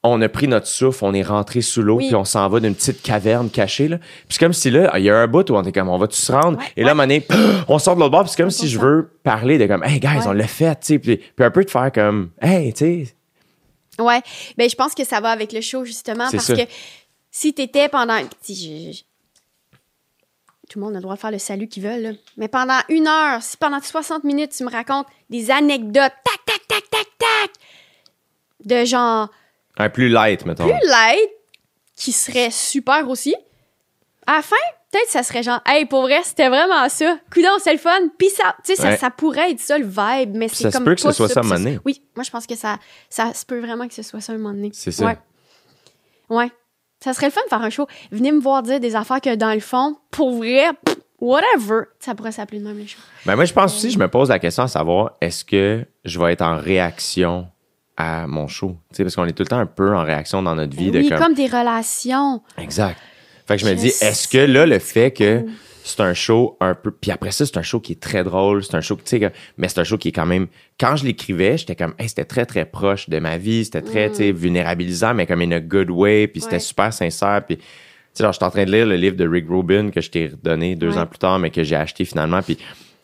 on 0.04 0.22
a 0.22 0.28
pris 0.28 0.46
notre 0.46 0.66
souffle, 0.68 1.04
on 1.04 1.12
est 1.12 1.22
rentré 1.22 1.60
sous 1.60 1.82
l'eau, 1.82 1.96
Oui. 1.96 2.06
puis 2.06 2.14
on 2.14 2.24
s'en 2.24 2.48
va 2.48 2.60
d'une 2.60 2.74
petite 2.74 3.02
caverne 3.02 3.50
cachée. 3.50 3.88
Là. 3.88 3.98
Puis 3.98 4.06
c'est 4.30 4.38
comme 4.38 4.52
si 4.52 4.70
là, 4.70 4.92
il 4.96 5.04
y 5.04 5.10
a 5.10 5.16
un 5.18 5.26
bout 5.26 5.50
où 5.50 5.54
on 5.56 5.62
est 5.64 5.72
comme, 5.72 5.88
on 5.88 5.98
va-tu 5.98 6.20
se 6.20 6.30
rendre? 6.30 6.58
Ouais, 6.58 6.64
Et 6.76 6.82
là, 6.82 6.90
à 6.90 6.92
un 6.92 6.94
moment 6.94 7.02
donné, 7.08 7.26
on 7.68 7.78
sort 7.80 7.96
de 7.96 8.00
l'autre 8.00 8.12
bord, 8.12 8.22
puis 8.22 8.30
c'est 8.30 8.40
comme 8.42 8.50
si 8.50 8.68
je 8.68 8.78
veux 8.78 9.10
parler 9.24 9.58
de 9.58 9.66
comme, 9.66 9.82
hey 9.84 9.98
guys, 9.98 10.18
Ouais. 10.18 10.26
on 10.28 10.32
l'a 10.32 10.46
fait, 10.46 10.74
tu 10.80 10.86
sais. 10.86 10.98
Puis, 11.00 11.16
puis 11.16 11.44
un 11.44 11.50
peu 11.50 11.64
de 11.64 11.70
faire 11.70 11.90
comme, 11.92 12.30
hey, 12.40 12.72
tu 12.72 12.78
sais. 12.78 13.14
Ouais. 13.98 14.20
Ben, 14.56 14.70
je 14.70 14.76
pense 14.76 14.94
que 14.94 15.02
ça 15.04 15.20
va 15.20 15.30
avec 15.30 15.52
le 15.52 15.60
show, 15.60 15.84
justement, 15.84 16.28
parce 16.30 16.44
ça. 16.44 16.54
que 16.54 16.62
si 17.32 17.52
t'étais 17.52 17.88
pendant. 17.88 18.18
je- 18.48 19.02
Tout 20.68 20.78
le 20.78 20.84
monde 20.84 20.94
a 20.94 20.98
le 20.98 21.02
droit 21.02 21.14
de 21.14 21.20
faire 21.20 21.30
le 21.30 21.38
salut 21.38 21.66
qu'ils 21.68 21.82
veulent, 21.82 22.02
là. 22.02 22.10
Mais 22.36 22.48
pendant 22.48 22.78
une 22.88 23.06
heure, 23.08 23.42
si 23.42 23.56
pendant 23.56 23.80
60 23.80 24.24
minutes, 24.24 24.52
tu 24.56 24.64
me 24.64 24.70
racontes 24.70 25.06
des 25.30 25.50
anecdotes, 25.50 26.12
tac, 26.24 26.44
tac, 26.46 26.68
tac, 26.68 26.90
tac, 26.90 27.06
tac, 27.18 27.50
de 28.64 28.84
genre 28.84 29.28
Un 29.78 29.88
plus 29.88 30.08
light, 30.08 30.44
mettons. 30.44 30.64
plus 30.68 30.88
light, 30.88 31.30
qui 31.96 32.12
serait 32.12 32.50
super 32.50 33.08
aussi, 33.08 33.34
à 34.26 34.36
la 34.36 34.42
fin, 34.42 34.56
peut-être 34.92 35.08
ça 35.08 35.22
serait 35.22 35.42
genre, 35.42 35.60
hey, 35.66 35.86
pour 35.86 36.02
vrai, 36.02 36.20
c'était 36.22 36.48
vraiment 36.48 36.86
ça. 36.90 37.18
Coudon, 37.32 37.48
c'est 37.62 37.72
le 37.72 37.78
fun. 37.78 37.98
Puis 38.18 38.28
ça, 38.28 38.54
tu 38.64 38.74
sais, 38.74 38.76
ça, 38.82 38.88
Ouais. 38.90 38.96
ça 38.98 39.10
pourrait 39.10 39.52
être 39.52 39.60
ça 39.60 39.78
le 39.78 39.86
vibe, 39.86 40.36
mais 40.36 40.48
c'est 40.48 40.64
ça 40.64 40.70
se 40.70 40.76
comme 40.76 40.84
peut 40.84 40.94
que 40.96 41.00
ce 41.00 41.12
soit 41.12 41.28
ça 41.28 41.40
un 41.40 41.44
moment 41.44 41.54
donné. 41.56 41.78
Oui, 41.86 42.02
moi 42.14 42.24
je 42.24 42.30
pense 42.30 42.46
que 42.46 42.54
ça, 42.56 42.78
ça 43.08 43.32
se 43.32 43.46
peut 43.46 43.58
vraiment 43.58 43.88
que 43.88 43.94
ce 43.94 44.02
soit 44.02 44.20
ça 44.20 44.32
un 44.34 44.38
moment 44.38 44.52
donné. 44.54 44.70
C'est 44.74 44.92
ça. 44.92 45.06
Ouais. 45.06 45.18
Ouais. 46.28 46.50
Ça 47.00 47.12
serait 47.12 47.26
le 47.26 47.32
fun 47.32 47.40
de 47.44 47.48
faire 47.48 47.62
un 47.62 47.70
show. 47.70 47.86
Venez 48.10 48.32
me 48.32 48.40
voir 48.40 48.62
dire 48.62 48.80
des 48.80 48.96
affaires 48.96 49.20
que 49.20 49.34
dans 49.34 49.52
le 49.54 49.60
fond, 49.60 49.96
pour 50.10 50.36
vrai, 50.36 50.66
pff, 50.84 50.96
whatever, 51.20 51.82
ça 52.00 52.14
pourrait 52.14 52.32
s'appeler 52.32 52.60
de 52.60 52.64
même 52.66 52.78
le 52.78 52.86
show. 52.86 52.98
Ben 53.24 53.36
moi, 53.36 53.44
je 53.44 53.52
pense 53.52 53.76
aussi, 53.76 53.90
je 53.90 53.98
me 53.98 54.08
pose 54.08 54.30
la 54.30 54.38
question 54.38 54.64
à 54.64 54.68
savoir, 54.68 55.12
est-ce 55.20 55.44
que 55.44 55.84
je 56.04 56.18
vais 56.18 56.32
être 56.32 56.42
en 56.42 56.58
réaction 56.58 57.46
à 57.96 58.26
mon 58.26 58.48
show? 58.48 58.76
Tu 58.90 58.96
sais, 58.96 59.04
parce 59.04 59.16
qu'on 59.16 59.26
est 59.26 59.32
tout 59.32 59.42
le 59.44 59.48
temps 59.48 59.58
un 59.58 59.66
peu 59.66 59.96
en 59.96 60.02
réaction 60.02 60.42
dans 60.42 60.54
notre 60.54 60.76
vie. 60.76 60.90
Ben 60.90 61.02
oui, 61.02 61.08
de 61.08 61.14
comme... 61.14 61.18
comme... 61.18 61.34
des 61.34 61.46
relations. 61.46 62.42
Exact. 62.56 62.98
Fait 63.46 63.56
que 63.56 63.62
je 63.62 63.70
me 63.70 63.74
dis, 63.74 63.88
est-ce 63.88 64.28
que 64.28 64.38
là, 64.38 64.66
le 64.66 64.78
fait 64.78 65.10
que 65.10 65.40
cool. 65.40 65.50
C'est 65.88 66.02
un 66.02 66.14
show 66.14 66.56
un 66.60 66.74
peu... 66.74 66.90
Puis 66.90 67.10
après 67.10 67.30
ça, 67.30 67.46
c'est 67.46 67.56
un 67.56 67.62
show 67.62 67.80
qui 67.80 67.92
est 67.92 68.00
très 68.00 68.22
drôle, 68.24 68.62
c'est 68.64 68.74
un 68.74 68.80
show, 68.80 68.96
tu 68.96 69.02
sais, 69.18 69.32
mais 69.56 69.68
c'est 69.68 69.80
un 69.80 69.84
show 69.84 69.96
qui 69.98 70.08
est 70.08 70.12
quand 70.12 70.26
même... 70.26 70.46
Quand 70.78 70.96
je 70.96 71.04
l'écrivais, 71.04 71.56
j'étais 71.58 71.74
comme, 71.76 71.94
hey, 71.98 72.08
c'était 72.08 72.24
très, 72.24 72.46
très 72.46 72.64
proche 72.64 73.08
de 73.08 73.18
ma 73.18 73.38
vie, 73.38 73.64
c'était 73.64 73.82
très, 73.82 74.08
tu 74.10 74.16
sais, 74.16 74.32
vulnérabilisant, 74.32 75.14
mais 75.14 75.26
comme 75.26 75.40
in 75.40 75.50
a 75.52 75.60
good 75.60 75.90
way, 75.90 76.26
puis 76.28 76.40
c'était 76.40 76.56
Mm. 76.56 76.58
Ouais. 76.58 76.60
super 76.60 76.92
sincère, 76.92 77.42
puis... 77.46 77.56
Tu 77.56 77.62
sais, 78.14 78.24
genre, 78.24 78.32
je 78.32 78.36
suis 78.38 78.44
en 78.44 78.50
train 78.50 78.64
de 78.64 78.72
lire 78.72 78.86
le 78.86 78.96
livre 78.96 79.16
de 79.16 79.26
Rick 79.28 79.46
Rubin 79.48 79.90
que 79.90 80.00
je 80.00 80.10
t'ai 80.10 80.26
redonné 80.28 80.74
deux 80.76 80.90
Ouais. 80.92 80.98
ans 80.98 81.06
plus 81.06 81.18
tard, 81.18 81.38
mais 81.38 81.50
que 81.50 81.62
j'ai 81.62 81.76
acheté 81.76 82.04
finalement, 82.04 82.42
puis 82.42 82.58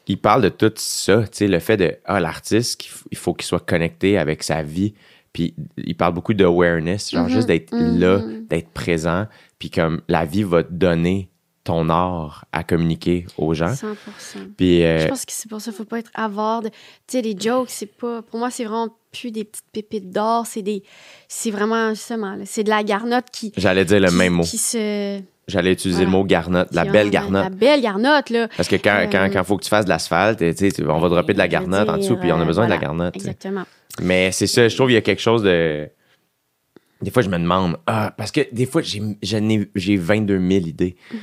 il 0.06 0.18
parle 0.18 0.42
de 0.42 0.48
tout 0.48 0.72
ça, 0.76 1.22
tu 1.22 1.28
sais, 1.32 1.48
le 1.48 1.58
fait 1.60 1.76
de, 1.76 1.96
ah, 2.04 2.20
l'artiste, 2.20 2.84
il 3.10 3.16
faut 3.16 3.32
qu'il 3.34 3.46
soit 3.46 3.64
connecté 3.64 4.18
avec 4.18 4.42
sa 4.42 4.62
vie, 4.62 4.94
puis 5.32 5.54
il 5.78 5.96
parle 5.96 6.14
beaucoup 6.14 6.34
d'awareness, 6.34 7.10
genre 7.12 7.24
Mhm, 7.24 7.30
juste 7.30 7.48
d'être 7.48 7.72
mhm. 7.74 7.98
là, 7.98 8.20
d'être 8.48 8.68
présent, 8.70 9.26
puis 9.58 9.70
comme 9.70 10.00
la 10.08 10.24
vie 10.24 10.42
va 10.42 10.62
te 10.62 10.72
donner 10.72 11.28
ton 11.64 11.88
art 11.88 12.44
à 12.52 12.62
communiquer 12.62 13.26
aux 13.38 13.54
gens. 13.54 13.72
100%. 13.72 13.94
Puis 14.56 14.82
euh, 14.84 15.00
Je 15.00 15.08
pense 15.08 15.24
que 15.24 15.32
c'est 15.32 15.48
pour 15.48 15.60
ça 15.60 15.70
qu'il 15.70 15.78
faut 15.78 15.84
pas 15.84 15.98
être 15.98 16.10
avare. 16.14 16.62
Tu 16.62 16.70
sais, 17.08 17.22
les 17.22 17.34
jokes, 17.38 17.70
c'est 17.70 17.86
pas. 17.86 18.20
Pour 18.22 18.38
moi, 18.38 18.50
c'est 18.50 18.64
vraiment 18.64 18.94
plus 19.12 19.30
des 19.30 19.44
petites 19.44 19.64
pépites 19.72 20.10
d'or. 20.10 20.46
C'est 20.46 20.62
des. 20.62 20.82
C'est 21.26 21.50
vraiment 21.50 21.90
justement. 21.90 22.34
là, 22.36 22.44
C'est 22.44 22.64
de 22.64 22.68
la 22.70 22.82
garnotte 22.84 23.26
qui. 23.32 23.52
j'allais 23.56 23.84
dire 23.86 23.98
le 24.00 24.08
qui- 24.08 24.14
même 24.14 24.32
mot. 24.34 24.42
Qui 24.44 24.58
se. 24.58 25.20
J'allais 25.46 25.72
utiliser 25.72 26.04
Voilà. 26.04 26.10
le 26.12 26.18
mot 26.18 26.24
garnotte, 26.24 26.68
la 26.72 26.84
belle 26.86 27.06
La 27.06 27.10
garnotte. 27.10 27.52
belle 27.52 27.82
garnotte, 27.82 28.30
là. 28.30 28.48
Parce 28.56 28.66
que 28.68 28.76
quand, 28.76 28.94
Euh, 29.02 29.06
quand, 29.12 29.28
quand 29.30 29.44
faut 29.44 29.58
que 29.58 29.64
tu 29.64 29.68
fasses 29.68 29.84
de 29.84 29.90
l'asphalte, 29.90 30.38
tu 30.38 30.54
sais, 30.56 30.72
tu- 30.72 30.86
on 30.88 30.98
va 30.98 31.08
dropper 31.10 31.34
de 31.34 31.38
la 31.38 31.48
garnotte 31.48 31.86
en 31.88 31.98
dessous, 31.98 32.16
puis 32.16 32.32
on 32.32 32.36
a 32.38 32.42
euh, 32.42 32.44
besoin 32.46 32.64
de 32.64 32.70
la 32.70 32.78
garnotte. 32.78 33.14
Exactement. 33.16 33.64
Mais 34.00 34.32
c'est 34.32 34.46
ça, 34.46 34.66
je 34.68 34.74
trouve 34.74 34.88
qu'il 34.88 34.94
y 34.94 34.98
a 34.98 35.02
quelque 35.02 35.20
chose 35.20 35.42
de. 35.42 35.88
Des 37.02 37.10
fois, 37.10 37.22
je 37.22 37.28
me 37.28 37.36
demande, 37.38 37.76
ah, 37.86 38.14
parce 38.16 38.30
que 38.32 38.40
des 38.52 38.64
fois, 38.64 38.80
j'ai, 38.80 39.02
je 39.22 39.36
n'ai- 39.36 39.68
j'ai 39.74 39.96
22 39.98 40.38
000 40.38 40.66
idées. 40.66 40.96
Mhm. 41.12 41.18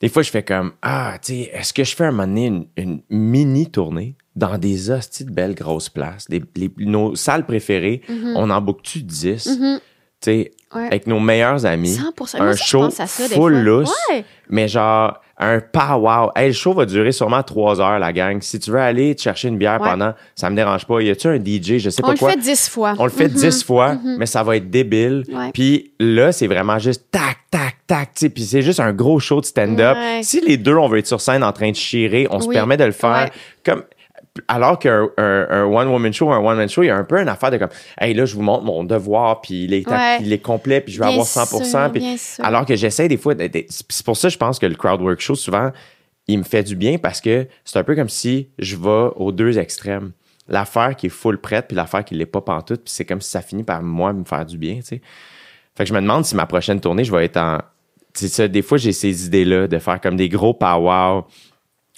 Des 0.00 0.08
fois, 0.08 0.22
je 0.22 0.30
fais 0.30 0.42
comme, 0.44 0.72
ah, 0.82 1.18
tu 1.20 1.32
sais, 1.34 1.50
est-ce 1.52 1.72
que 1.72 1.84
je 1.84 1.94
fais 1.96 2.04
un 2.04 2.10
moment 2.12 2.26
donné 2.26 2.46
une, 2.46 2.66
une 2.76 3.00
mini-tournée 3.10 4.14
dans 4.36 4.56
des 4.58 4.90
hosties 4.90 5.24
de 5.24 5.30
belles 5.32 5.54
grosses 5.54 5.88
places, 5.88 6.26
les- 6.28 6.70
nos 6.78 7.14
salles 7.16 7.44
préférées, 7.46 8.02
on 8.36 8.50
en 8.50 8.60
book-tu 8.60 9.02
10, 9.02 9.46
Mhm. 9.58 9.80
tu 9.80 9.82
sais, 10.20 10.50
Ouais. 10.74 10.86
avec 10.86 11.06
nos 11.06 11.18
meilleurs 11.18 11.64
amis, 11.66 11.96
100%. 11.96 12.38
Moi 12.38 12.48
un 12.48 12.52
je 12.52 12.62
show 12.62 12.80
pense 12.80 13.00
à 13.00 13.06
ça, 13.06 13.24
full 13.28 13.54
lousse, 13.62 13.92
Ouais. 14.10 14.24
mais 14.50 14.68
genre 14.68 15.18
un 15.40 15.58
pow-wow. 15.58 16.32
Hey, 16.36 16.48
le 16.48 16.52
show 16.52 16.72
va 16.72 16.84
durer 16.84 17.12
sûrement 17.12 17.42
trois 17.42 17.80
heures, 17.80 17.98
la 17.98 18.12
gang. 18.12 18.40
Si 18.42 18.58
tu 18.58 18.70
veux 18.70 18.80
aller 18.80 19.14
te 19.14 19.22
chercher 19.22 19.48
une 19.48 19.56
bière 19.58 19.80
Ouais. 19.80 19.88
pendant, 19.88 20.12
ça 20.34 20.50
me 20.50 20.56
dérange 20.56 20.84
pas. 20.86 21.00
Y 21.00 21.10
a-tu 21.10 21.28
un 21.28 21.36
DJ, 21.38 21.78
je 21.78 21.90
sais 21.90 22.02
On 22.02 22.08
pas 22.08 22.12
le 22.14 22.18
quoi. 22.18 22.30
fait 22.32 22.38
dix 22.38 22.68
fois. 22.68 22.94
On 22.98 23.04
le 23.04 23.10
fait 23.10 23.28
Mhm. 23.28 23.34
dix 23.34 23.62
fois, 23.64 23.96
mais 24.18 24.26
ça 24.26 24.42
va 24.42 24.56
être 24.56 24.68
débile. 24.70 25.24
Ouais. 25.32 25.50
Puis 25.52 25.92
là, 26.00 26.32
c'est 26.32 26.46
vraiment 26.48 26.78
juste 26.78 27.04
tac, 27.12 27.38
tac, 27.50 27.76
tac. 27.86 28.10
Puis 28.34 28.42
c'est 28.42 28.62
juste 28.62 28.80
un 28.80 28.92
gros 28.92 29.20
show 29.20 29.40
de 29.40 29.46
stand-up. 29.46 29.96
Ouais. 29.96 30.20
Si 30.22 30.40
les 30.40 30.56
deux, 30.56 30.74
on 30.76 30.88
veut 30.88 30.98
être 30.98 31.06
sur 31.06 31.20
scène 31.20 31.44
en 31.44 31.52
train 31.52 31.70
de 31.70 31.76
chirer, 31.76 32.26
on 32.30 32.40
se 32.40 32.48
permet 32.48 32.76
de 32.76 32.84
le 32.84 32.92
faire 32.92 33.30
comme. 33.64 33.82
Alors 34.46 34.78
qu'un 34.78 35.08
un, 35.16 35.46
un 35.50 35.64
one-woman 35.64 36.12
show, 36.12 36.30
un 36.30 36.38
one-man 36.38 36.68
show, 36.68 36.82
il 36.82 36.86
y 36.86 36.90
a 36.90 36.96
un 36.96 37.04
peu 37.04 37.20
une 37.20 37.28
affaire 37.28 37.50
de 37.50 37.56
comme, 37.56 37.68
hey, 38.00 38.14
là, 38.14 38.24
je 38.24 38.34
vous 38.34 38.42
montre 38.42 38.64
mon 38.64 38.84
devoir, 38.84 39.40
puis 39.40 39.64
il 39.64 39.74
est, 39.74 39.88
Ouais. 39.88 40.18
il 40.20 40.32
est 40.32 40.38
complet, 40.38 40.80
puis 40.80 40.92
je 40.92 40.98
vais 40.98 41.06
Bien 41.06 41.12
avoir 41.14 41.26
100%. 41.26 41.64
sûr, 41.64 41.92
puis- 41.92 42.18
alors 42.44 42.64
que 42.66 42.76
j'essaie 42.76 43.08
des 43.08 43.16
fois, 43.16 43.34
d'être- 43.34 43.66
c'est 43.70 44.04
pour 44.04 44.16
ça, 44.16 44.28
je 44.28 44.36
pense 44.36 44.58
que 44.58 44.66
le 44.66 44.74
crowd 44.74 45.00
work 45.00 45.20
show, 45.20 45.34
souvent, 45.34 45.72
il 46.28 46.38
me 46.38 46.44
fait 46.44 46.62
du 46.62 46.76
bien 46.76 46.98
parce 46.98 47.20
que 47.20 47.46
c'est 47.64 47.78
un 47.78 47.84
peu 47.84 47.94
comme 47.96 48.08
si 48.10 48.48
je 48.58 48.76
vais 48.76 49.10
aux 49.16 49.32
deux 49.32 49.58
extrêmes. 49.58 50.12
L'affaire 50.48 50.94
qui 50.96 51.06
est 51.06 51.10
full 51.10 51.38
prête, 51.38 51.66
puis 51.68 51.76
l'affaire 51.76 52.04
qui 52.04 52.14
l'est 52.14 52.24
pas 52.26 52.40
pantoute, 52.40 52.82
puis 52.84 52.92
c'est 52.92 53.04
comme 53.04 53.20
si 53.20 53.30
ça 53.30 53.40
finit 53.42 53.64
par 53.64 53.82
moi 53.82 54.12
me 54.12 54.24
faire 54.24 54.46
du 54.46 54.56
bien, 54.58 54.76
tu 54.76 54.82
sais. 54.82 55.00
Fait 55.76 55.84
que 55.84 55.88
je 55.88 55.94
me 55.94 56.00
demande 56.00 56.24
si 56.24 56.34
ma 56.36 56.46
prochaine 56.46 56.80
tournée, 56.80 57.04
je 57.04 57.12
vais 57.12 57.24
être 57.24 57.36
en. 57.36 57.58
C'est 58.14 58.28
ça, 58.28 58.48
des 58.48 58.62
fois, 58.62 58.78
j'ai 58.78 58.92
ces 58.92 59.26
idées-là 59.26 59.68
de 59.68 59.78
faire 59.78 60.00
comme 60.00 60.16
des 60.16 60.28
gros 60.28 60.52
pow 60.54 61.24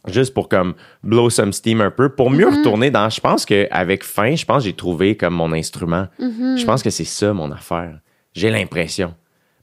juste 0.08 0.34
pour 0.34 0.48
comme 0.48 0.74
blow 1.02 1.30
some 1.30 1.52
steam 1.52 1.80
un 1.80 1.90
peu, 1.90 2.08
pour 2.08 2.30
mieux 2.30 2.48
retourner 2.48 2.90
dans. 2.90 3.08
Je 3.10 3.20
pense 3.20 3.44
qu'avec 3.44 4.04
fin, 4.04 4.34
je 4.34 4.44
pense 4.44 4.62
que 4.62 4.70
j'ai 4.70 4.76
trouvé 4.76 5.16
comme 5.16 5.34
mon 5.34 5.52
instrument. 5.52 6.08
Je 6.18 6.64
pense 6.64 6.82
que 6.82 6.90
c'est 6.90 7.04
ça 7.04 7.32
mon 7.32 7.50
affaire. 7.52 8.00
J'ai 8.34 8.50
l'impression. 8.50 9.14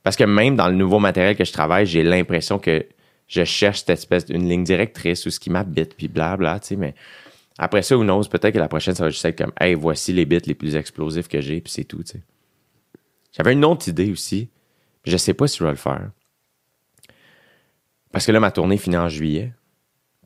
Parce 0.03 0.15
que 0.15 0.23
même 0.23 0.55
dans 0.55 0.69
le 0.69 0.75
nouveau 0.75 0.99
matériel 0.99 1.35
que 1.35 1.43
je 1.43 1.51
travaille, 1.51 1.85
j'ai 1.85 2.03
l'impression 2.03 2.59
que 2.59 2.85
je 3.27 3.43
cherche 3.43 3.79
cette 3.79 3.89
espèce 3.89 4.25
d'une 4.25 4.47
ligne 4.47 4.63
directrice 4.63 5.25
ou 5.25 5.29
ce 5.29 5.39
qui 5.39 5.49
m'habite, 5.49 5.95
puis 5.95 6.07
blabla, 6.07 6.59
tu 6.59 6.67
sais, 6.67 6.75
mais 6.77 6.95
après 7.57 7.81
ça, 7.81 7.97
who 7.97 8.03
knows, 8.03 8.23
peut-être 8.23 8.53
que 8.53 8.59
la 8.59 8.69
prochaine, 8.69 8.95
ça 8.95 9.03
va 9.03 9.09
juste 9.09 9.25
être 9.25 9.37
comme, 9.37 9.51
hey, 9.59 9.73
voici 9.73 10.13
les 10.13 10.25
bits 10.25 10.39
les 10.45 10.55
plus 10.55 10.75
explosifs 10.75 11.27
que 11.27 11.41
j'ai, 11.41 11.59
puis 11.59 11.73
c'est 11.73 11.83
tout, 11.83 12.03
tu 12.03 12.13
sais. 12.13 12.21
J'avais 13.35 13.53
une 13.53 13.65
autre 13.65 13.87
idée 13.89 14.11
aussi, 14.11 14.49
je 15.03 15.17
sais 15.17 15.33
pas 15.33 15.47
si 15.47 15.57
je 15.57 15.63
vais 15.63 15.71
le 15.71 15.75
faire. 15.75 16.09
Parce 18.11 18.25
que 18.25 18.31
là, 18.31 18.39
ma 18.39 18.51
tournée 18.51 18.77
finit 18.77 18.97
en 18.97 19.09
juillet. 19.09 19.53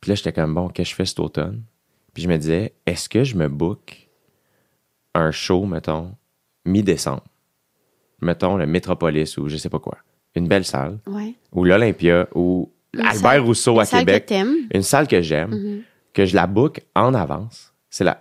Puis 0.01 0.09
là, 0.09 0.15
j'étais 0.15 0.33
comme, 0.33 0.53
bon, 0.53 0.67
qu'est-ce 0.69 0.89
que 0.89 0.91
je 0.91 0.95
fais 0.95 1.05
cet 1.05 1.19
automne? 1.19 1.63
Puis 2.13 2.23
je 2.23 2.27
me 2.27 2.37
disais, 2.37 2.73
est-ce 2.85 3.07
que 3.07 3.23
je 3.23 3.35
me 3.35 3.47
book 3.47 4.09
un 5.13 5.31
show, 5.31 5.65
mettons, 5.65 6.15
mi-décembre? 6.65 7.23
Mettons, 8.21 8.57
le 8.57 8.65
Métropolis 8.67 9.37
ou 9.37 9.47
je 9.47 9.57
sais 9.57 9.69
pas 9.69 9.79
quoi. 9.79 9.97
Une 10.35 10.47
belle 10.47 10.65
salle. 10.65 10.99
Ouais. 11.07 11.33
Ou 11.51 11.63
l'Olympia 11.65 12.27
ou 12.35 12.71
Une 12.93 13.01
Albert 13.01 13.15
salle- 13.21 13.39
Rousseau 13.41 13.73
une 13.75 13.79
à 13.81 13.85
salle 13.85 13.99
Québec. 14.01 14.23
que 14.25 14.29
t'aimes. 14.29 14.55
Une 14.73 14.81
salle 14.83 15.07
que 15.07 15.21
j'aime, 15.21 15.51
Mhm. 15.51 15.81
que 16.13 16.25
je 16.25 16.35
la 16.35 16.47
book 16.47 16.81
en 16.95 17.13
avance. 17.13 17.73
C'est 17.89 18.03
la. 18.03 18.19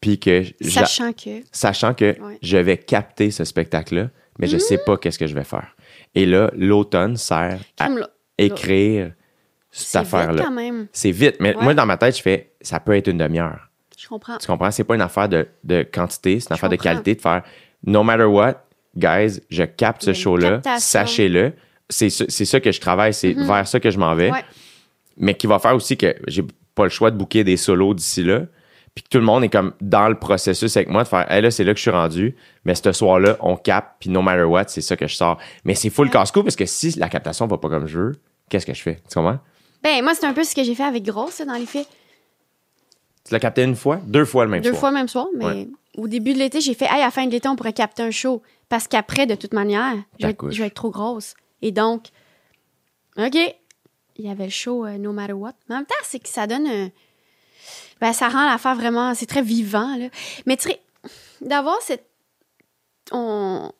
Puis 0.00 0.18
que 0.20 0.42
je 0.42 0.52
la- 0.60 0.70
Sachant 0.86 1.12
que. 1.12 1.42
sachant 1.52 1.94
que 1.94 2.20
Ouais. 2.20 2.38
je 2.42 2.56
vais 2.58 2.78
capter 2.78 3.30
ce 3.30 3.44
spectacle-là, 3.44 4.10
mais 4.38 4.46
je 4.46 4.58
sais 4.58 4.78
pas 4.78 4.96
qu'est-ce 4.96 5.18
que 5.18 5.26
je 5.26 5.34
vais 5.34 5.44
faire. 5.44 5.74
Et 6.14 6.26
là, 6.26 6.50
l'automne 6.54 7.16
sert 7.16 7.58
à 7.78 7.88
écrire 8.38 9.12
cette 9.78 9.88
C'est 9.88 9.98
vite 10.02 10.14
affaire-là. 10.14 10.42
quand 10.44 10.50
même. 10.52 10.86
C'est 10.92 11.10
vite, 11.10 11.36
mais 11.40 11.54
Ouais. 11.56 11.62
moi, 11.62 11.74
dans 11.74 11.86
ma 11.86 11.96
tête, 11.96 12.16
je 12.16 12.22
fais, 12.22 12.52
ça 12.60 12.80
peut 12.80 12.96
être 12.96 13.08
une 13.08 13.18
demi-heure. 13.18 13.68
Je 13.98 14.08
comprends. 14.08 14.36
Tu 14.38 14.46
comprends? 14.46 14.70
C'est 14.70 14.84
pas 14.84 14.94
une 14.94 15.00
affaire 15.02 15.28
de, 15.28 15.46
de 15.64 15.82
quantité, 15.82 16.38
c'est 16.40 16.50
une 16.50 16.54
affaire 16.54 16.68
de 16.68 16.76
qualité, 16.76 17.14
de 17.14 17.20
faire, 17.20 17.42
no 17.86 18.02
matter 18.02 18.24
what, 18.24 18.54
guys, 18.96 19.40
je 19.50 19.64
capte 19.64 20.02
ce 20.04 20.12
show-là, 20.12 20.60
sachez-le. 20.78 21.52
C'est 21.88 22.10
ça 22.10 22.60
que 22.60 22.72
je 22.72 22.80
travaille, 22.80 23.14
c'est 23.14 23.32
vers 23.32 23.66
ça 23.66 23.80
que 23.80 23.90
je 23.90 23.98
m'en 23.98 24.14
vais 24.14 24.30
Ouais. 24.30 24.44
mais 25.16 25.34
qui 25.34 25.46
va 25.46 25.58
faire 25.58 25.74
aussi 25.74 25.96
que 25.96 26.14
j'ai 26.26 26.44
pas 26.74 26.84
le 26.84 26.90
choix 26.90 27.10
de 27.10 27.16
booker 27.16 27.42
des 27.44 27.56
solos 27.56 27.94
d'ici 27.94 28.22
là. 28.22 28.42
Puis 28.94 29.02
que 29.02 29.08
tout 29.10 29.18
le 29.18 29.24
monde 29.24 29.44
est 29.44 29.50
comme 29.50 29.72
dans 29.82 30.08
le 30.08 30.14
processus 30.14 30.74
avec 30.74 30.88
moi 30.88 31.02
de 31.02 31.08
faire, 31.08 31.30
hey, 31.30 31.42
là, 31.42 31.50
c'est 31.50 31.64
là 31.64 31.72
que 31.72 31.76
je 31.78 31.82
suis 31.82 31.90
rendu, 31.90 32.34
mais 32.64 32.74
ce 32.74 32.92
soir-là, 32.92 33.36
on 33.40 33.54
capte, 33.56 33.96
puis 34.00 34.08
no 34.08 34.22
matter 34.22 34.44
what, 34.44 34.64
c'est 34.68 34.80
ça 34.80 34.96
que 34.96 35.06
je 35.06 35.14
sors. 35.14 35.38
Mais 35.64 35.74
c'est 35.74 35.90
full 35.90 36.08
casse-cou 36.08 36.42
parce 36.42 36.56
que 36.56 36.64
si 36.64 36.98
la 36.98 37.10
captation 37.10 37.46
va 37.46 37.58
pas 37.58 37.68
comme 37.68 37.86
je 37.86 37.98
veux, 37.98 38.12
qu'est-ce 38.48 38.64
que 38.64 38.72
je 38.72 38.80
fais? 38.80 38.94
Tu 39.08 39.14
comprends? 39.14 39.38
Ben, 39.82 40.02
moi, 40.02 40.14
c'est 40.14 40.26
un 40.26 40.32
peu 40.32 40.44
ce 40.44 40.54
que 40.54 40.62
j'ai 40.64 40.74
fait 40.74 40.82
avec 40.84 41.04
Grosse, 41.04 41.40
dans 41.40 41.54
les 41.54 41.66
faits. 41.66 41.86
Tu 43.24 43.32
l'as 43.32 43.40
capté 43.40 43.62
une 43.62 43.76
fois, 43.76 43.96
deux 44.04 44.24
fois 44.24 44.44
le 44.44 44.50
même 44.50 44.62
Deux 44.62 44.70
soir. 44.70 44.80
fois 44.80 44.90
le 44.90 44.96
même 44.96 45.08
soir, 45.08 45.26
mais 45.36 45.44
Ouais. 45.44 45.68
au 45.96 46.06
début 46.08 46.32
de 46.32 46.38
l'été, 46.38 46.60
j'ai 46.60 46.74
fait, 46.74 46.84
hey, 46.86 46.92
à 47.00 47.06
la 47.06 47.10
fin 47.10 47.26
de 47.26 47.30
l'été, 47.30 47.48
on 47.48 47.56
pourrait 47.56 47.72
capter 47.72 48.02
un 48.02 48.10
show. 48.10 48.42
Parce 48.68 48.88
qu'après, 48.88 49.26
de 49.26 49.34
toute 49.34 49.52
manière, 49.52 49.92
je 49.94 50.26
vais, 50.26 50.30
être, 50.32 50.36
T'accouches. 50.38 50.54
je 50.54 50.60
vais 50.60 50.66
être 50.68 50.74
trop 50.74 50.90
grosse. 50.90 51.34
Et 51.62 51.70
donc, 51.72 52.06
OK, 53.16 53.34
il 53.34 54.24
y 54.24 54.30
avait 54.30 54.44
le 54.44 54.50
show 54.50 54.84
euh, 54.86 54.98
No 54.98 55.12
Matter 55.12 55.32
What. 55.34 55.52
Mais 55.68 55.74
en 55.76 55.78
même 55.78 55.86
temps, 55.86 55.94
c'est 56.04 56.18
que 56.20 56.28
ça 56.28 56.46
donne 56.46 56.66
un. 56.66 56.90
Ben, 58.00 58.12
ça 58.12 58.28
rend 58.28 58.44
l'affaire 58.44 58.74
vraiment. 58.74 59.14
C'est 59.14 59.26
très 59.26 59.42
vivant, 59.42 59.96
là. 59.96 60.08
Mais 60.46 60.56
tu 60.56 60.68
sais, 60.68 60.80
d'avoir 61.40 61.80
cette. 61.82 62.06
On... 63.12 63.70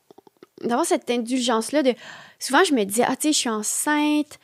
D'avoir 0.61 0.85
cette 0.85 1.09
indulgence-là 1.09 1.83
de. 1.83 1.93
Souvent, 2.39 2.63
je 2.63 2.73
me 2.73 2.83
dis, 2.83 3.03
ah, 3.03 3.15
tu 3.15 3.27
sais, 3.27 3.33
je 3.33 3.37
suis 3.37 3.49
enceinte. 3.49 4.39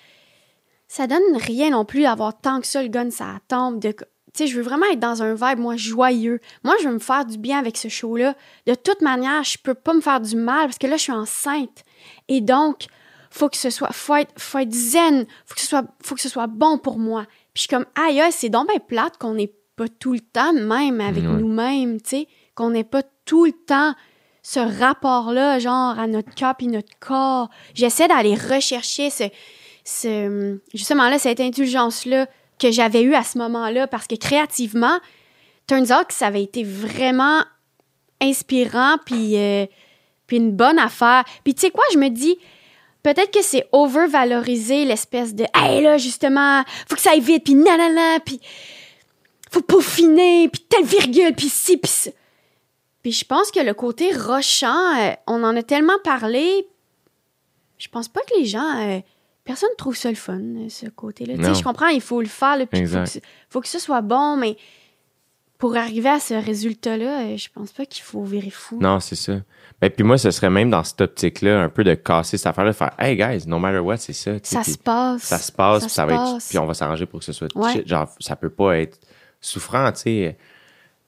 Ça 0.95 1.07
donne 1.07 1.23
rien 1.37 1.71
non 1.71 1.85
plus 1.85 2.03
d'avoir 2.03 2.39
tant 2.39 2.61
que 2.61 2.67
ça 2.67 2.83
le 2.83 2.87
gun, 2.87 3.09
ça 3.09 3.39
tombe. 3.47 3.79
De... 3.79 3.89
Tu 3.93 3.97
sais, 4.35 4.45
je 4.47 4.55
veux 4.55 4.61
vraiment 4.61 4.85
être 4.91 4.99
dans 4.99 5.23
un 5.23 5.33
vibe, 5.33 5.57
moi, 5.57 5.75
joyeux. 5.75 6.39
Moi, 6.63 6.75
je 6.83 6.87
veux 6.87 6.93
me 6.93 6.99
faire 6.99 7.25
du 7.25 7.39
bien 7.39 7.57
avec 7.57 7.77
ce 7.77 7.87
show-là. 7.87 8.35
De 8.67 8.75
toute 8.75 9.01
manière, 9.01 9.43
je 9.43 9.57
peux 9.57 9.73
pas 9.73 9.95
me 9.95 10.01
faire 10.01 10.21
du 10.21 10.35
mal 10.35 10.65
parce 10.65 10.77
que 10.77 10.85
là, 10.85 10.97
je 10.97 11.01
suis 11.01 11.11
enceinte. 11.11 11.83
Et 12.27 12.41
donc, 12.41 12.85
faut 13.31 13.49
que 13.49 13.57
ce 13.57 13.71
soit, 13.71 13.91
faut 13.91 14.13
être, 14.17 14.39
faut 14.39 14.59
être 14.59 14.71
zen, 14.71 15.25
faut 15.47 15.55
que 15.55 15.61
ce 15.61 15.65
soit, 15.67 15.83
faut 16.03 16.13
que 16.13 16.21
ce 16.21 16.29
soit 16.29 16.45
bon 16.45 16.77
pour 16.77 16.99
moi. 16.99 17.25
Puis 17.25 17.39
je 17.55 17.59
suis 17.61 17.69
comme, 17.69 17.87
aïe, 17.95 18.21
c'est 18.29 18.49
donc 18.49 18.67
bien 18.67 18.77
plate 18.77 19.17
qu'on 19.17 19.33
n'ait 19.33 19.51
pas 19.75 19.87
tout 19.87 20.13
le 20.13 20.19
temps, 20.19 20.53
même 20.53 21.01
avec 21.01 21.23
Ouais. 21.23 21.29
nous-mêmes, 21.29 21.99
tu 22.01 22.09
sais, 22.09 22.27
qu'on 22.53 22.69
n'ait 22.69 22.83
pas 22.83 23.01
tout 23.25 23.45
le 23.45 23.51
temps 23.51 23.95
ce 24.43 24.59
rapport-là, 24.59 25.57
genre, 25.57 25.97
à 25.97 26.05
notre 26.05 26.35
cœur 26.35 26.53
et 26.59 26.67
notre 26.67 26.99
corps. 26.99 27.49
J'essaie 27.73 28.07
d'aller 28.07 28.35
rechercher 28.35 29.09
ce, 29.09 29.23
ce, 29.83 30.59
justement 30.73 31.09
là, 31.09 31.19
cette 31.19 31.39
indulgence-là 31.39 32.27
que 32.59 32.71
j'avais 32.71 33.01
eue 33.01 33.15
à 33.15 33.23
ce 33.23 33.37
moment-là 33.37 33.87
parce 33.87 34.07
que 34.07 34.15
créativement, 34.15 34.99
turns 35.67 35.91
out 35.91 36.07
ça 36.09 36.27
avait 36.27 36.43
été 36.43 36.63
vraiment 36.63 37.43
inspirant 38.21 38.97
puis, 39.05 39.37
euh, 39.37 39.65
puis 40.27 40.37
une 40.37 40.51
bonne 40.51 40.79
affaire. 40.79 41.23
Puis 41.43 41.53
tu 41.55 41.61
sais 41.61 41.71
quoi, 41.71 41.83
je 41.93 41.97
me 41.97 42.09
dis, 42.09 42.37
peut-être 43.03 43.31
que 43.31 43.41
c'est 43.41 43.67
overvaloriser 43.71 44.85
l'espèce 44.85 45.35
de 45.35 45.45
hey 45.53 45.81
là 45.83 45.97
justement 45.97 46.63
faut 46.87 46.95
que 46.95 47.01
ça 47.01 47.11
aille 47.11 47.19
vite 47.19 47.43
puis 47.43 47.55
nanana 47.55 48.19
puis 48.21 48.39
faut 49.51 49.61
peaufiner 49.61 50.47
puis 50.47 50.63
telle 50.67 50.85
virgule 50.85 51.35
puis 51.35 51.49
ci 51.49 51.77
puis 51.77 51.91
ça. 51.91 52.11
puis 53.03 53.11
je 53.11 53.25
pense 53.25 53.51
que 53.51 53.59
le 53.59 53.73
côté 53.73 54.11
rochant 54.15 54.95
euh, 54.97 55.11
on 55.27 55.43
en 55.43 55.55
a 55.55 55.63
tellement 55.63 55.99
parlé 56.03 56.65
je 57.77 57.89
pense 57.89 58.07
pas 58.07 58.21
que 58.21 58.39
les 58.39 58.45
gens 58.45 58.79
euh, 58.79 58.99
personne 59.43 59.69
trouve 59.77 59.95
ça 59.95 60.09
le 60.09 60.15
fun 60.15 60.39
euh, 60.39 60.69
ce 60.69 60.85
côté 60.87 61.25
là 61.25 61.35
tu 61.37 61.43
sais 61.43 61.53
je 61.55 61.63
comprends 61.63 61.87
il 61.87 62.01
faut 62.01 62.21
le 62.21 62.27
faire 62.27 62.57
là, 62.57 62.65
puis 62.65 62.85
faut 62.87 62.97
que, 63.03 63.19
faut 63.49 63.61
que 63.61 63.67
ce 63.67 63.79
soit 63.79 64.01
bon 64.01 64.37
mais 64.37 64.55
pour 65.57 65.75
arriver 65.77 66.09
à 66.09 66.19
ce 66.19 66.33
résultat 66.33 66.97
là 66.97 67.35
je 67.35 67.47
pense 67.53 67.71
pas 67.71 67.85
qu'il 67.85 68.03
faut 68.03 68.23
virer 68.23 68.49
fou 68.49 68.77
Non, 68.81 68.99
c'est 68.99 69.15
ça. 69.15 69.33
Ben, 69.81 69.89
puis 69.89 70.03
moi, 70.03 70.17
ce 70.17 70.31
serait 70.31 70.49
même 70.49 70.69
dans 70.69 70.83
cette 70.83 71.01
optique-là, 71.01 71.61
un 71.61 71.67
peu 71.67 71.83
de 71.83 71.93
casser 71.93 72.37
cette 72.37 72.47
affaire-là, 72.47 72.71
de 72.71 72.75
faire, 72.75 72.91
hey 72.97 73.17
guys, 73.17 73.45
no 73.47 73.59
matter 73.59 73.79
what, 73.79 73.97
c'est 73.97 74.13
ça. 74.13 74.31
ça 74.41 74.63
se 74.63 74.77
passe 74.77 75.23
ça 75.23 75.37
se 75.37 75.51
passe, 75.51 75.87
Ça 75.87 76.05
va 76.05 76.13
être, 76.13 76.47
puis 76.47 76.57
on 76.57 76.65
va 76.65 76.73
s'arranger 76.73 77.05
pour 77.05 77.19
que 77.19 77.25
ce 77.25 77.33
soit 77.33 77.49
Ouais. 77.55 77.73
shit. 77.73 77.87
Genre, 77.87 78.07
ça 78.19 78.37
peut 78.37 78.49
pas 78.49 78.77
être 78.79 78.97
souffrant, 79.41 79.91
tu 79.91 79.99
sais. 80.01 80.37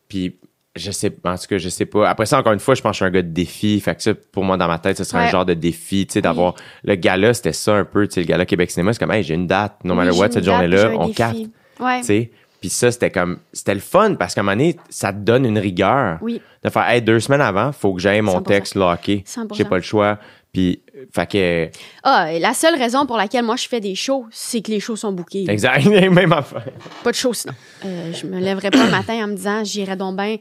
Puis, 0.10 0.36
je 0.76 0.92
sais, 0.92 1.12
en 1.24 1.36
tout 1.38 1.46
cas, 1.50 1.58
je 1.58 1.70
sais 1.70 1.86
pas. 1.86 2.10
Après 2.10 2.26
ça, 2.26 2.38
encore 2.38 2.54
une 2.54 2.60
fois, 2.60 2.76
je 2.76 2.82
pense 2.82 2.92
que 2.92 2.94
je 2.96 2.98
suis 2.98 3.06
un 3.06 3.12
gars 3.12 3.22
de 3.22 3.30
défi. 3.30 3.80
Fait 3.80 3.96
que 3.96 4.04
ça, 4.04 4.14
pour 4.14 4.44
moi, 4.44 4.58
dans 4.58 4.68
ma 4.68 4.78
tête, 4.80 4.98
ce 4.98 5.04
serait 5.04 5.26
un 5.26 5.30
genre 5.30 5.46
de 5.46 5.54
défi, 5.54 6.06
tu 6.08 6.14
sais, 6.14 6.22
d'avoir 6.22 6.56
le 6.84 6.96
gala, 6.96 7.34
c'était 7.34 7.54
ça 7.54 7.76
un 7.76 7.86
peu, 7.86 8.08
tu 8.08 8.16
sais, 8.16 8.20
le 8.22 8.26
gala 8.28 8.46
Québec 8.46 8.70
Cinéma, 8.72 8.92
c'est 8.94 9.00
comme, 9.00 9.12
hey, 9.12 9.24
j'ai 9.24 9.36
une 9.36 9.48
date, 9.48 9.78
no 9.84 9.94
Oui, 9.94 10.06
matter 10.06 10.18
what, 10.18 10.32
cette 10.32 10.44
journée-là, 10.46 10.92
on 10.98 11.06
défi. 11.08 11.16
capte, 11.16 11.38
Ouais. 11.80 12.00
tu 12.02 12.06
sais. 12.08 12.32
Puis 12.62 12.70
ça, 12.70 12.92
c'était 12.92 13.12
comme, 13.12 13.38
c'était 13.54 13.74
le 13.76 13.80
fun 13.80 14.16
parce 14.16 14.34
qu'à 14.34 14.42
un 14.42 14.44
moment 14.44 14.56
donné, 14.58 14.76
ça 14.90 15.14
te 15.14 15.20
donne 15.20 15.46
une 15.46 15.60
rigueur 15.60 16.18
Oui. 16.22 16.42
de 16.64 16.70
faire, 16.70 16.90
hey, 16.90 17.02
deux 17.02 17.20
semaines 17.20 17.42
avant, 17.42 17.72
faut 17.72 17.94
que 17.94 18.02
j'aille 18.02 18.22
mon 18.22 18.40
100%. 18.40 18.44
texte 18.44 18.76
locké. 18.76 19.24
100%. 19.28 19.54
J'ai 19.56 19.66
pas 19.66 19.76
le 19.76 19.82
choix. 19.84 20.18
Puis, 20.52 20.82
fait 21.14 21.30
que, 21.30 21.70
Ah, 22.02 22.32
et 22.32 22.40
la 22.40 22.54
seule 22.54 22.76
raison 22.76 23.06
pour 23.06 23.18
laquelle 23.18 23.44
moi 23.44 23.58
je 23.58 23.68
fais 23.68 23.82
des 23.82 23.94
shows, 23.94 24.26
c'est 24.32 24.62
que 24.62 24.72
les 24.72 24.80
shows 24.80 24.96
sont 24.96 25.12
bookés. 25.12 25.46
exact, 25.50 25.86
même 25.86 26.32
affaire. 26.34 26.64
Pas 27.04 27.12
de 27.12 27.16
show 27.16 27.34
sinon. 27.34 27.54
Euh, 27.86 28.14
je 28.14 28.26
me 28.26 28.40
lèverais 28.40 28.72
pas 28.72 28.86
le 28.86 28.90
matin 28.92 29.26
en 29.26 29.28
me 29.28 29.36
disant 29.36 29.64
j'irai 29.66 29.96
donc 29.98 30.16
bien 30.16 30.38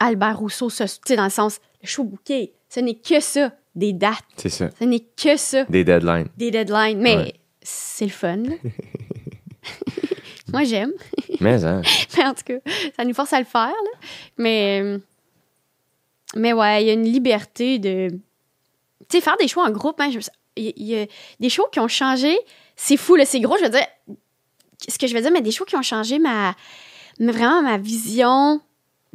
Albert 0.00 0.38
Rousseau, 0.38 0.68
ce- 0.70 0.84
tu 0.84 0.90
sais, 1.06 1.16
dans 1.16 1.24
le 1.24 1.30
sens, 1.30 1.58
le 1.82 1.88
show 1.88 2.04
booké. 2.04 2.52
Ce 2.68 2.80
n'est 2.80 2.94
que 2.96 3.20
ça, 3.20 3.52
des 3.74 3.92
dates. 3.92 4.24
C'est 4.36 4.48
ça. 4.48 4.70
Ce 4.78 4.84
n'est 4.84 5.00
que 5.00 5.36
ça, 5.36 5.64
Des 5.64 5.84
deadlines. 5.84 6.28
des 6.36 6.50
deadlines. 6.50 6.98
Mais 7.00 7.16
Ouais. 7.16 7.34
c'est 7.62 8.04
le 8.06 8.10
fun. 8.10 8.42
Moi, 10.52 10.64
j'aime. 10.64 10.92
Mais, 11.40 11.64
hein. 11.64 11.82
Mais 12.16 12.24
en 12.24 12.34
tout 12.34 12.44
cas, 12.44 12.58
ça 12.96 13.04
nous 13.04 13.14
force 13.14 13.32
à 13.32 13.38
le 13.38 13.44
faire. 13.44 13.66
là. 13.68 13.98
Mais, 14.38 14.98
mais 16.34 16.52
ouais, 16.52 16.82
il 16.82 16.86
y 16.86 16.90
a 16.90 16.92
une 16.92 17.04
liberté 17.04 17.78
de. 17.78 18.08
Tu 19.08 19.18
sais, 19.18 19.20
faire 19.20 19.36
des 19.38 19.48
shows 19.48 19.60
en 19.60 19.70
groupe, 19.70 20.00
hein, 20.00 20.10
je 20.10 20.18
il 20.58 20.86
y, 20.86 20.98
a 20.98 21.06
des 21.38 21.50
shows 21.50 21.66
qui 21.70 21.80
ont 21.80 21.88
changé. 21.88 22.34
C'est 22.76 22.96
fou, 22.96 23.14
là, 23.14 23.26
c'est 23.26 23.40
gros, 23.40 23.58
je 23.58 23.64
veux 23.64 23.70
dire. 23.70 23.86
Ce 24.88 24.96
que 24.98 25.06
je 25.06 25.14
veux 25.14 25.20
dire, 25.20 25.30
mais 25.30 25.42
des 25.42 25.50
shows 25.50 25.66
qui 25.66 25.76
ont 25.76 25.82
changé 25.82 26.18
ma. 26.18 26.54
vraiment 27.18 27.62
ma 27.62 27.76
vision 27.76 28.60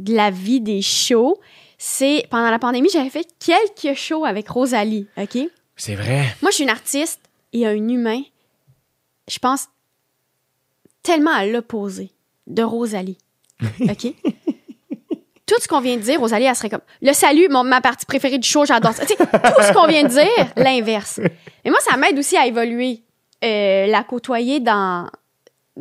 de 0.04 0.14
la 0.16 0.32
vie 0.32 0.62
des 0.62 0.82
shows. 0.82 1.40
C'est 1.78 2.26
pendant 2.30 2.52
la 2.52 2.60
pandémie, 2.60 2.90
j'avais 2.94 3.10
fait 3.10 3.28
quelques 3.40 3.98
shows 3.98 4.26
avec 4.26 4.48
Rosalie, 4.50 5.08
OK? 5.18 5.38
C'est 5.76 5.96
vrai. 5.96 6.26
Moi, 6.42 6.52
je 6.52 6.56
suis 6.56 6.64
une 6.64 6.70
artiste 6.70 7.20
et 7.54 7.66
un 7.66 7.74
humain, 7.76 8.22
je 9.28 9.40
pense 9.40 9.68
tellement 11.04 11.32
à 11.34 11.46
l'opposé 11.46 12.12
de 12.48 12.62
Rosalie. 12.64 13.18
OK? 13.82 14.14
Tout 15.48 15.56
ce 15.60 15.68
qu'on 15.68 15.82
vient 15.82 15.98
de 15.98 16.02
dire, 16.02 16.20
Rosalie, 16.20 16.46
elle 16.46 16.56
serait 16.56 16.70
comme 16.70 16.82
le 17.02 17.12
salut, 17.14 17.48
mon- 17.50 17.64
ma 17.64 17.82
partie 17.82 18.06
préférée 18.06 18.38
du 18.38 18.48
show, 18.48 18.64
j'adore 18.66 18.94
ça. 18.94 19.06
Tout 19.06 19.16
ce 19.18 19.74
qu'on 19.74 19.88
vient 19.88 20.04
de 20.04 20.08
dire, 20.08 20.54
l'inverse. 20.56 21.20
Mais 21.66 21.72
moi, 21.72 21.80
ça 21.82 21.98
m'aide 21.98 22.18
aussi 22.18 22.38
à 22.38 22.46
évoluer, 22.48 23.02
euh, 23.44 23.88
la 23.88 24.04
côtoyer 24.04 24.60
dans, 24.62 25.10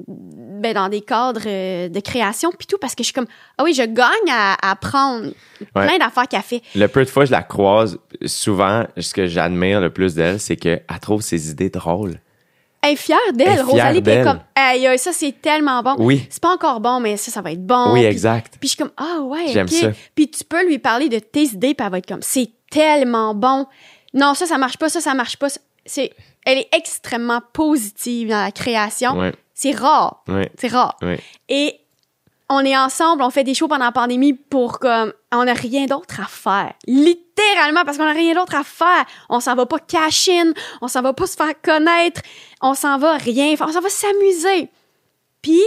ben, 0.07 0.74
dans 0.74 0.88
des 0.88 1.01
cadres 1.01 1.42
euh, 1.46 1.88
de 1.88 2.01
création, 2.01 2.51
puis 2.57 2.66
tout, 2.66 2.78
parce 2.78 2.94
que 2.94 3.03
je 3.03 3.07
suis 3.07 3.14
comme, 3.14 3.26
ah 3.59 3.64
oui, 3.64 3.74
je 3.74 3.82
gagne 3.82 4.30
à, 4.30 4.55
à 4.55 4.72
apprendre 4.72 5.30
plein 5.74 5.98
d'affaires 5.98 6.28
qu'elle 6.28 6.42
fait. 6.42 6.62
Le 6.74 6.86
peu 6.88 7.05
de 7.05 7.11
fois 7.11 7.22
que 7.24 7.28
je 7.28 7.32
la 7.32 7.42
croise, 7.42 7.98
souvent, 8.26 8.84
ce 8.96 9.14
que 9.14 9.26
j'admire 9.26 9.80
le 9.80 9.90
plus 9.90 10.14
d'elle, 10.14 10.40
c'est 10.40 10.57
qu'elle 10.57 10.84
trouve 11.01 11.22
ses 11.22 11.51
idées 11.51 11.70
drôles. 11.70 12.20
Elle 12.82 12.92
est 12.92 12.96
fière 12.96 13.18
d'elle, 13.34 13.61
Rosalie, 13.61 13.72
puis 13.72 13.80
elle 13.80 13.96
est 13.96 14.01
d'elle. 14.01 14.24
comme, 14.24 14.40
aïe, 14.55 14.86
aïe, 14.86 14.98
ça, 14.98 15.12
c'est 15.12 15.40
tellement 15.42 15.82
bon. 15.82 15.96
Oui. 15.98 16.26
C'est 16.30 16.42
pas 16.42 16.55
encore 16.55 16.80
bon, 16.80 16.98
mais 17.01 17.18
ça, 17.18 17.30
ça 17.30 17.42
va 17.42 17.53
être 17.53 17.64
bon. 17.64 17.92
oui, 17.92 18.05
exact. 18.05 18.55
Puis 18.59 18.70
je 18.70 18.74
suis 18.74 18.78
comme, 18.78 18.92
ah 18.96 19.20
ouais, 19.20 19.48
J'aime 19.48 19.66
ok. 19.66 19.72
ça. 19.72 19.90
Puis 20.14 20.30
tu 20.30 20.44
peux 20.44 20.66
lui 20.66 20.78
parler 20.78 21.11
de 21.11 21.18
tes 21.18 21.42
idées, 21.44 21.74
puis 21.74 21.84
elle 21.84 21.92
va 21.92 21.98
être 21.98 22.07
comme, 22.09 22.22
c'est 22.22 22.51
tellement 22.70 23.34
bon. 23.34 23.66
Non, 24.14 24.32
ça, 24.34 24.46
ça 24.46 24.57
marche 24.57 24.78
pas, 24.78 24.88
ça, 24.88 25.01
ça 25.01 25.12
marche 25.12 25.36
pas. 25.36 25.48
C'est, 25.84 26.11
elle 26.46 26.59
est 26.59 26.68
extrêmement 26.72 27.42
positive 27.53 28.30
dans 28.30 28.42
la 28.42 28.51
création. 28.51 29.18
Ouais, 29.18 29.32
C'est 29.62 29.72
rare. 29.72 30.22
ouais, 30.28 30.50
C'est 30.58 30.68
rare. 30.68 30.96
ouais. 31.02 31.20
Et 31.50 31.80
on 32.48 32.64
est 32.64 32.74
ensemble, 32.74 33.22
on 33.22 33.28
fait 33.28 33.44
des 33.44 33.52
shows 33.52 33.68
pendant 33.68 33.84
la 33.84 33.92
pandémie 33.92 34.32
pour 34.32 34.78
comme, 34.78 35.12
on 35.32 35.44
n'a 35.44 35.52
rien 35.52 35.84
d'autre 35.84 36.18
à 36.18 36.24
faire. 36.24 36.72
Littéralement, 36.86 37.84
parce 37.84 37.98
qu'on 37.98 38.06
n'a 38.06 38.12
rien 38.12 38.34
d'autre 38.34 38.54
à 38.54 38.64
faire. 38.64 39.04
On 39.28 39.38
s'en 39.38 39.54
va 39.54 39.66
pas 39.66 39.78
cash 39.78 40.30
in, 40.30 40.52
on 40.80 40.88
s'en 40.88 41.02
va 41.02 41.12
pas 41.12 41.26
se 41.26 41.36
faire 41.36 41.52
connaître, 41.61 42.22
on 42.62 42.72
s'en 42.72 42.96
va 42.96 43.18
rien 43.18 43.54
faire, 43.54 43.66
on 43.68 43.72
s'en 43.72 43.82
va 43.82 43.90
s'amuser. 43.90 44.70
Puis, 45.42 45.62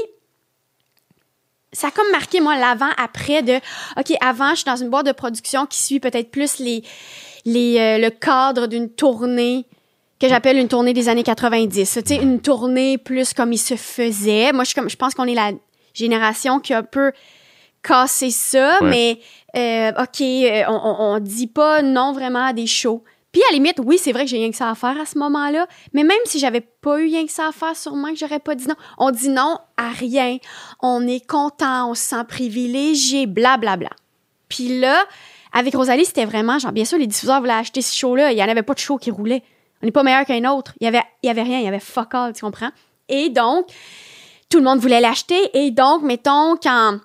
ça 1.72 1.90
a 1.90 1.92
comme 1.92 2.10
marqué, 2.10 2.42
moi, 2.42 2.58
l'avant-après 2.58 3.44
de, 3.44 3.58
OK, 3.98 4.18
avant, 4.22 4.50
je 4.52 4.56
suis 4.56 4.66
dans 4.66 4.76
une 4.76 4.90
boîte 4.90 5.06
de 5.06 5.12
production 5.12 5.68
qui 5.68 5.80
suit 5.80 6.00
peut-être 6.00 6.32
plus 6.32 6.58
les, 6.58 6.84
les, 7.46 7.78
euh, 7.78 7.98
le 8.00 8.10
cadre 8.10 8.66
d'une 8.66 8.90
tournée 8.90 9.68
que 10.24 10.30
j'appelle 10.30 10.58
une 10.58 10.70
tournée 10.70 10.94
des 10.94 11.10
années 11.10 11.24
90. 11.24 12.00
Tu 12.06 12.16
sais, 12.16 12.16
une 12.16 12.40
tournée 12.40 12.98
plus 12.98 13.34
comme 13.34 13.52
il 13.52 13.58
se 13.58 13.76
faisait. 13.76 14.54
Moi, 14.54 14.64
je, 14.64 14.74
comme, 14.74 14.90
je 14.90 14.96
pense 14.96 15.14
qu'on 15.14 15.26
est 15.26 15.34
la 15.34 15.52
génération 15.94 16.62
qui 16.62 16.74
a 16.74 16.78
un 16.78 16.84
peu 16.84 17.12
cassé 17.84 18.30
ça, 18.30 18.78
Ouais. 18.82 18.90
mais 18.90 19.20
euh, 19.58 20.02
OK, 20.02 20.22
euh, 20.22 20.64
on, 20.70 20.96
on, 21.16 21.20
dit 21.20 21.48
pas 21.48 21.82
non 21.82 22.14
vraiment 22.14 22.46
à 22.46 22.54
des 22.54 22.68
shows. 22.68 23.04
Puis 23.34 23.42
à 23.42 23.52
la 23.52 23.56
limite, 23.56 23.82
oui, 23.84 23.98
c'est 24.00 24.14
vrai 24.14 24.24
que 24.24 24.30
j'ai 24.30 24.38
rien 24.38 24.50
que 24.50 24.56
ça 24.56 24.70
à 24.70 24.76
faire 24.76 24.98
à 24.98 25.06
ce 25.06 25.18
moment-là, 25.18 25.68
mais 25.92 26.04
même 26.04 26.18
si 26.24 26.40
j'avais 26.40 26.62
pas 26.62 27.02
eu 27.02 27.06
rien 27.08 27.26
que 27.26 27.32
ça 27.32 27.50
à 27.50 27.52
faire, 27.52 27.76
sûrement 27.76 28.10
que 28.10 28.16
j'aurais 28.16 28.40
pas 28.40 28.56
dit 28.56 28.68
non. 28.68 28.76
On 29.00 29.12
dit 29.12 29.28
non 29.28 29.58
à 29.76 29.90
rien. 29.90 30.38
On 30.82 31.06
est 31.06 31.28
content, 31.28 31.90
on 31.90 31.96
se 31.96 32.02
sent 32.04 32.24
privilégié, 32.30 33.26
blablabla. 33.26 33.90
Puis 34.48 34.80
là, 34.80 35.04
avec 35.52 35.76
Rosalie, 35.76 36.06
c'était 36.06 36.26
vraiment 36.26 36.60
genre, 36.60 36.72
bien 36.72 36.86
sûr, 36.86 36.98
les 36.98 37.08
diffuseurs 37.08 37.42
voulaient 37.42 37.52
acheter 37.54 37.82
ce 37.82 37.94
show-là. 37.94 38.32
Il 38.32 38.38
y 38.38 38.44
en 38.44 38.48
avait 38.48 38.64
pas 38.64 38.74
de 38.74 38.80
show 38.80 38.98
qui 38.98 39.12
roulait. 39.12 39.44
On 39.84 39.86
n'est 39.86 39.92
pas 39.92 40.04
meilleur 40.04 40.26
qu'un 40.26 40.50
autre. 40.50 40.74
Il 40.80 40.86
y 40.86 40.88
avait, 40.88 41.04
il 41.22 41.28
y 41.28 41.30
avait 41.30 41.44
rien, 41.44 41.60
il 41.60 41.66
y 41.66 41.68
avait 41.68 41.82
fuck 41.82 42.16
all, 42.16 42.32
tu 42.32 42.40
comprends? 42.40 42.72
Et 43.10 43.30
donc, 43.30 43.68
tout 44.50 44.60
le 44.60 44.64
monde 44.64 44.80
voulait 44.80 45.02
l'acheter. 45.02 45.50
Et 45.54 45.72
donc, 45.72 46.04
mettons, 46.04 46.56
quand, 46.56 47.00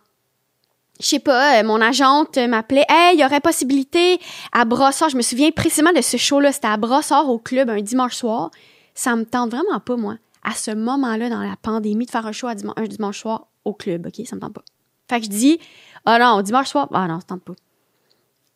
je 1.00 1.06
sais 1.06 1.18
pas, 1.18 1.58
euh, 1.58 1.64
mon 1.64 1.80
agente 1.80 2.38
m'appelait, 2.38 2.86
hey, 2.88 3.16
il 3.16 3.20
y 3.20 3.24
aurait 3.24 3.40
possibilité 3.40 4.20
à 4.52 4.64
Brossard. 4.64 5.08
Je 5.08 5.16
me 5.16 5.22
souviens 5.22 5.50
précisément 5.50 5.92
de 5.92 6.00
ce 6.00 6.16
show-là. 6.16 6.52
C'était 6.52 6.68
à 6.68 6.76
Brossard 6.76 7.28
au 7.28 7.40
club 7.40 7.68
un 7.68 7.80
dimanche 7.80 8.14
soir. 8.14 8.52
Ça 8.94 9.16
me 9.16 9.24
tente 9.24 9.50
vraiment 9.50 9.80
pas, 9.80 9.96
moi, 9.96 10.14
à 10.44 10.52
ce 10.52 10.70
moment-là, 10.70 11.28
dans 11.28 11.42
la 11.42 11.56
pandémie, 11.60 12.06
de 12.06 12.10
faire 12.12 12.26
un 12.26 12.32
show 12.32 12.46
un 12.46 12.84
dimanche 12.84 13.18
soir 13.18 13.48
au 13.64 13.74
club, 13.74 14.06
OK? 14.06 14.24
Ça 14.24 14.36
me 14.36 14.40
tente 14.40 14.54
pas. 14.54 14.64
Fait 15.10 15.18
que 15.18 15.24
je 15.24 15.30
dis, 15.30 15.58
ah 16.04 16.20
non, 16.20 16.42
dimanche 16.42 16.68
soir, 16.68 16.88
ah 16.94 17.08
non, 17.08 17.18
ça 17.18 17.34
me 17.34 17.40
tente 17.40 17.42
pas. 17.42 17.54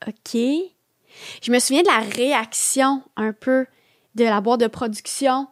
OK. 0.07 0.41
Je 1.43 1.51
me 1.51 1.59
souviens 1.59 1.83
de 1.83 1.89
la 1.89 1.99
réaction 1.99 3.03
un 3.17 3.33
peu 3.33 3.67
de 4.15 4.25
la 4.25 4.41
boîte 4.41 4.61
de 4.61 4.67
production. 4.67 5.49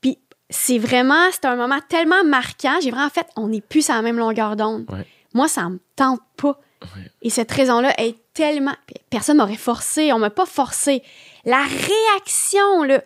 Puis 0.00 0.18
c'est 0.50 0.78
vraiment, 0.78 1.30
c'est 1.32 1.44
un 1.44 1.56
moment 1.56 1.80
tellement 1.88 2.24
marquant. 2.24 2.78
J'ai 2.82 2.90
vraiment 2.90 3.10
fait, 3.10 3.26
on 3.36 3.48
n'est 3.48 3.60
plus 3.60 3.90
à 3.90 3.94
la 3.94 4.02
même 4.02 4.18
longueur 4.18 4.56
d'onde. 4.56 4.84
Ouais. 4.90 5.06
Moi, 5.34 5.48
ça 5.48 5.68
me 5.68 5.80
tente 5.96 6.20
pas. 6.36 6.58
Et 7.22 7.30
cette 7.30 7.50
raison-là 7.50 7.94
est 7.98 8.16
tellement. 8.34 8.74
Personne 9.08 9.38
m'aurait 9.38 9.56
forcé, 9.56 10.12
on 10.12 10.18
m'a 10.18 10.30
pas 10.30 10.44
forcé. 10.44 11.02
La 11.46 11.62
réaction, 11.62 12.84
le, 12.84 13.00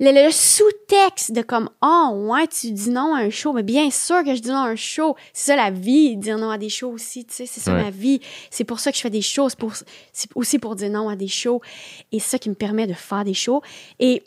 le, 0.00 0.24
le 0.26 0.30
sous-texte 0.30 1.32
de 1.32 1.42
comme 1.42 1.68
Oh, 1.82 2.10
ouais, 2.30 2.46
tu 2.46 2.70
dis 2.70 2.90
non 2.90 3.14
à 3.14 3.18
un 3.20 3.30
show. 3.30 3.52
Mais 3.52 3.62
bien 3.62 3.90
sûr 3.90 4.24
que 4.24 4.34
je 4.34 4.40
dis 4.40 4.48
non 4.48 4.56
à 4.62 4.68
un 4.68 4.76
show. 4.76 5.16
C'est 5.32 5.52
ça 5.52 5.56
la 5.56 5.70
vie, 5.70 6.16
dire 6.16 6.38
non 6.38 6.50
à 6.50 6.56
des 6.58 6.68
shows 6.70 6.90
aussi, 6.90 7.24
tu 7.26 7.34
sais, 7.34 7.46
c'est 7.46 7.60
ça 7.60 7.74
Ouais. 7.74 7.82
ma 7.84 7.90
vie. 7.90 8.20
C'est 8.50 8.64
pour 8.64 8.80
ça 8.80 8.90
que 8.90 8.96
je 8.96 9.02
fais 9.02 9.10
des 9.10 9.22
shows. 9.22 9.48
C'est, 9.50 9.58
pour, 9.58 9.72
c'est 10.12 10.28
aussi 10.34 10.58
pour 10.58 10.76
dire 10.76 10.90
non 10.90 11.08
à 11.08 11.16
des 11.16 11.28
shows. 11.28 11.60
Et 12.12 12.20
c'est 12.20 12.30
ça 12.30 12.38
qui 12.38 12.48
me 12.48 12.54
permet 12.54 12.86
de 12.86 12.94
faire 12.94 13.24
des 13.24 13.34
shows. 13.34 13.60
Et 14.00 14.22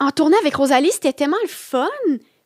en 0.00 0.10
tournée 0.10 0.36
avec 0.38 0.54
Rosalie, 0.56 0.90
c'était 0.92 1.12
tellement 1.12 1.36
le 1.42 1.48
fun. 1.48 1.86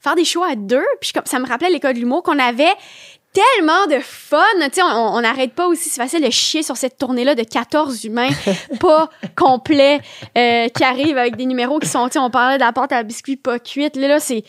Faire 0.00 0.14
des 0.14 0.24
shows 0.24 0.42
à 0.44 0.54
deux. 0.56 0.84
Puis 1.00 1.12
comme 1.12 1.26
ça 1.26 1.38
me 1.38 1.46
rappelait 1.46 1.70
l'école 1.70 1.94
de 1.94 1.98
l'humour 1.98 2.22
qu'on 2.22 2.38
avait 2.38 2.72
tellement 3.32 3.86
de 3.86 4.00
fun. 4.02 4.38
Tu 4.64 4.74
sais, 4.74 4.82
on- 4.82 5.20
n'arrête 5.20 5.52
pas 5.54 5.66
aussi. 5.66 5.88
C'est 5.88 6.00
facile 6.00 6.24
de 6.24 6.30
chier 6.30 6.62
sur 6.62 6.76
cette 6.76 6.98
tournée-là 6.98 7.34
de 7.34 7.42
14 7.44 8.04
humains 8.04 8.28
pas 8.80 9.10
complets 9.36 10.00
euh, 10.36 10.68
qui 10.68 10.84
arrivent 10.84 11.18
avec 11.18 11.36
des 11.36 11.46
numéros 11.46 11.78
qui 11.78 11.88
sont, 11.88 12.06
tu 12.06 12.14
sais, 12.14 12.18
on 12.18 12.30
parlait 12.30 12.56
de 12.56 12.62
la 12.64 12.72
pâte 12.72 12.92
à 12.92 13.02
biscuits 13.02 13.36
pas 13.36 13.58
cuite. 13.58 13.96
Là, 13.96 14.08
là 14.08 14.20
c'est. 14.20 14.44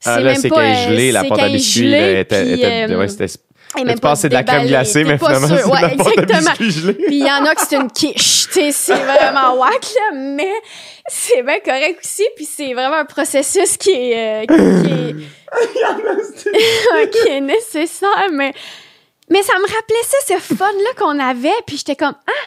C'est 0.00 0.10
Ah, 0.10 0.20
même 0.20 0.34
c'est 0.36 0.50
pas. 0.50 0.60
euh, 0.60 0.88
gelée, 0.90 1.12
la 1.12 1.22
c'est 1.22 1.28
pâte 1.28 1.38
à 1.40 1.48
biscuits. 1.48 1.90
là, 1.90 2.20
était- 2.20 2.44
puis, 2.44 2.52
était- 2.52 2.92
euh, 2.92 2.98
ouais, 2.98 3.08
tu 3.82 3.84
même 3.86 3.98
penses 4.00 4.18
que 4.18 4.22
c'est 4.22 4.28
de 4.28 4.34
la 4.34 4.42
crème 4.44 4.66
glacée, 4.66 5.04
mais 5.04 5.18
finalement, 5.18 5.46
c'est 5.48 5.62
de 5.62 5.68
Ouais, 5.70 5.80
la 5.80 5.86
à 5.88 5.92
exactement. 5.92 6.54
gelée. 6.70 6.94
Puis 6.94 7.16
il 7.18 7.26
y 7.26 7.30
en 7.32 7.44
a 7.44 7.54
que 7.54 7.60
c'est 7.60 7.76
une 7.76 7.90
quiche. 7.90 8.46
Tu 8.48 8.52
sais, 8.52 8.72
c'est 8.72 8.94
vraiment 8.94 9.54
whack, 9.60 9.84
là, 9.94 10.16
mais 10.16 10.52
c'est 11.08 11.42
bien 11.42 11.58
correct 11.60 12.00
aussi. 12.04 12.24
Puis 12.36 12.44
c'est 12.46 12.72
vraiment 12.74 12.96
un 12.96 13.04
processus 13.04 13.76
qui 13.76 13.90
est, 13.90 14.44
euh, 14.44 14.46
qui, 14.46 14.90
est, 14.90 15.16
qui 17.10 17.28
est 17.28 17.40
nécessaire. 17.40 18.28
Mais, 18.32 18.52
mais 19.30 19.42
ça 19.42 19.54
me 19.58 19.62
rappelait 19.66 20.04
ça, 20.04 20.16
ce 20.34 20.54
fun-là 20.54 20.90
qu'on 20.98 21.18
avait. 21.18 21.50
Puis 21.66 21.78
j'étais 21.78 21.96
comme, 21.96 22.14
ah! 22.26 22.46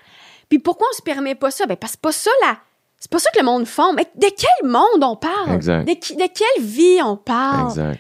Puis 0.49 0.59
pourquoi 0.59 0.87
on 0.91 0.95
se 0.95 1.01
permet 1.01 1.35
pas 1.35 1.51
ça? 1.51 1.65
Ben, 1.65 1.75
parce 1.75 1.93
que 1.93 1.97
c'est 1.97 2.01
pas 2.01 2.11
ça, 2.11 2.31
là. 2.47 2.57
C'est 2.99 3.11
pas 3.11 3.19
ça 3.19 3.29
que 3.31 3.39
le 3.39 3.45
monde 3.45 3.67
font. 3.67 3.93
Mais 3.93 4.05
de 4.15 4.27
quel 4.27 4.69
monde 4.69 5.03
on 5.03 5.15
parle? 5.15 5.51
Exact. 5.53 5.85
De, 5.87 5.93
qui- 5.93 6.15
de 6.15 6.23
quelle 6.27 6.63
vie 6.63 6.99
on 7.03 7.15
parle? 7.17 7.69
Exact. 7.69 7.99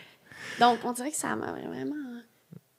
Donc, 0.59 0.79
on 0.85 0.91
dirait 0.91 1.11
que 1.11 1.17
ça 1.17 1.35
m'a 1.35 1.47
vraiment 1.51 1.93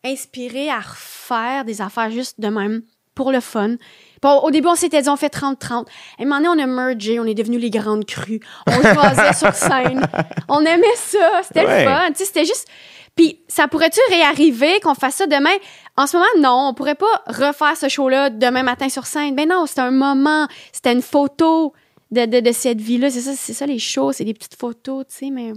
inspiré 0.05 0.69
à 0.71 0.79
refaire 0.81 1.65
des 1.65 1.81
affaires 1.83 2.11
juste 2.11 2.41
de 2.41 2.49
même, 2.49 2.83
pour 3.15 3.33
le 3.33 3.41
fun. 3.41 3.75
Bon, 4.23 4.39
au 4.43 4.51
début, 4.53 4.69
on 4.69 4.77
s'était 4.77 5.03
dit, 5.03 5.09
on 5.09 5.17
fait 5.17 5.33
30-30. 5.35 5.73
À 5.73 6.23
un 6.23 6.25
moment 6.25 6.37
donné, 6.37 6.49
on 6.49 6.65
a 6.65 6.67
mergé, 6.67 7.19
on 7.19 7.25
est 7.25 7.35
devenus 7.35 7.61
les 7.61 7.71
grandes 7.71 8.05
crues. 8.05 8.39
On 8.69 8.81
jasait 8.81 9.33
sur 9.33 9.53
scène. 9.55 10.07
On 10.49 10.61
aimait 10.65 10.87
ça. 10.97 11.41
C'était 11.43 11.67
Ouais. 11.67 11.85
le 11.85 11.91
fun. 11.91 12.09
Tu 12.11 12.19
sais, 12.19 12.25
c'était 12.27 12.45
juste... 12.45 12.69
Puis, 13.17 13.41
ça 13.49 13.67
pourrait-tu 13.67 13.99
réarriver 14.11 14.79
qu'on 14.81 14.95
fasse 14.95 15.17
ça 15.17 15.27
demain? 15.27 15.51
En 15.97 16.07
ce 16.07 16.17
moment, 16.17 16.29
non. 16.39 16.69
On 16.71 16.75
pourrait 16.75 16.95
pas 16.95 17.07
refaire 17.27 17.77
ce 17.77 17.89
show-là 17.89 18.31
demain 18.31 18.63
matin 18.63 18.89
sur 18.89 19.07
scène. 19.07 19.35
Ben 19.35 19.49
non, 19.49 19.67
c'était 19.67 19.81
un 19.81 19.91
moment. 19.91 20.47
C'était 20.73 20.93
une 20.93 21.03
photo 21.03 21.73
de, 22.13 22.25
de, 22.27 22.39
de 22.39 22.53
cette 22.53 22.81
vie-là. 22.81 23.11
C'est 23.11 23.21
ça, 23.23 23.33
c'est 23.35 23.53
ça, 23.55 23.67
les 23.67 23.81
shows. 23.81 24.13
C'est 24.13 24.25
des 24.25 24.35
petites 24.35 24.55
photos, 24.55 25.05
tu 25.09 25.17
sais, 25.27 25.31
mais... 25.33 25.53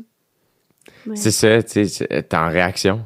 Ouais. 1.06 1.16
C'est 1.16 1.30
ça, 1.30 1.62
tu 1.62 1.70
sais, 1.72 1.86
c'est- 1.88 2.24
t'es 2.28 2.36
en 2.38 2.50
réaction. 2.50 3.06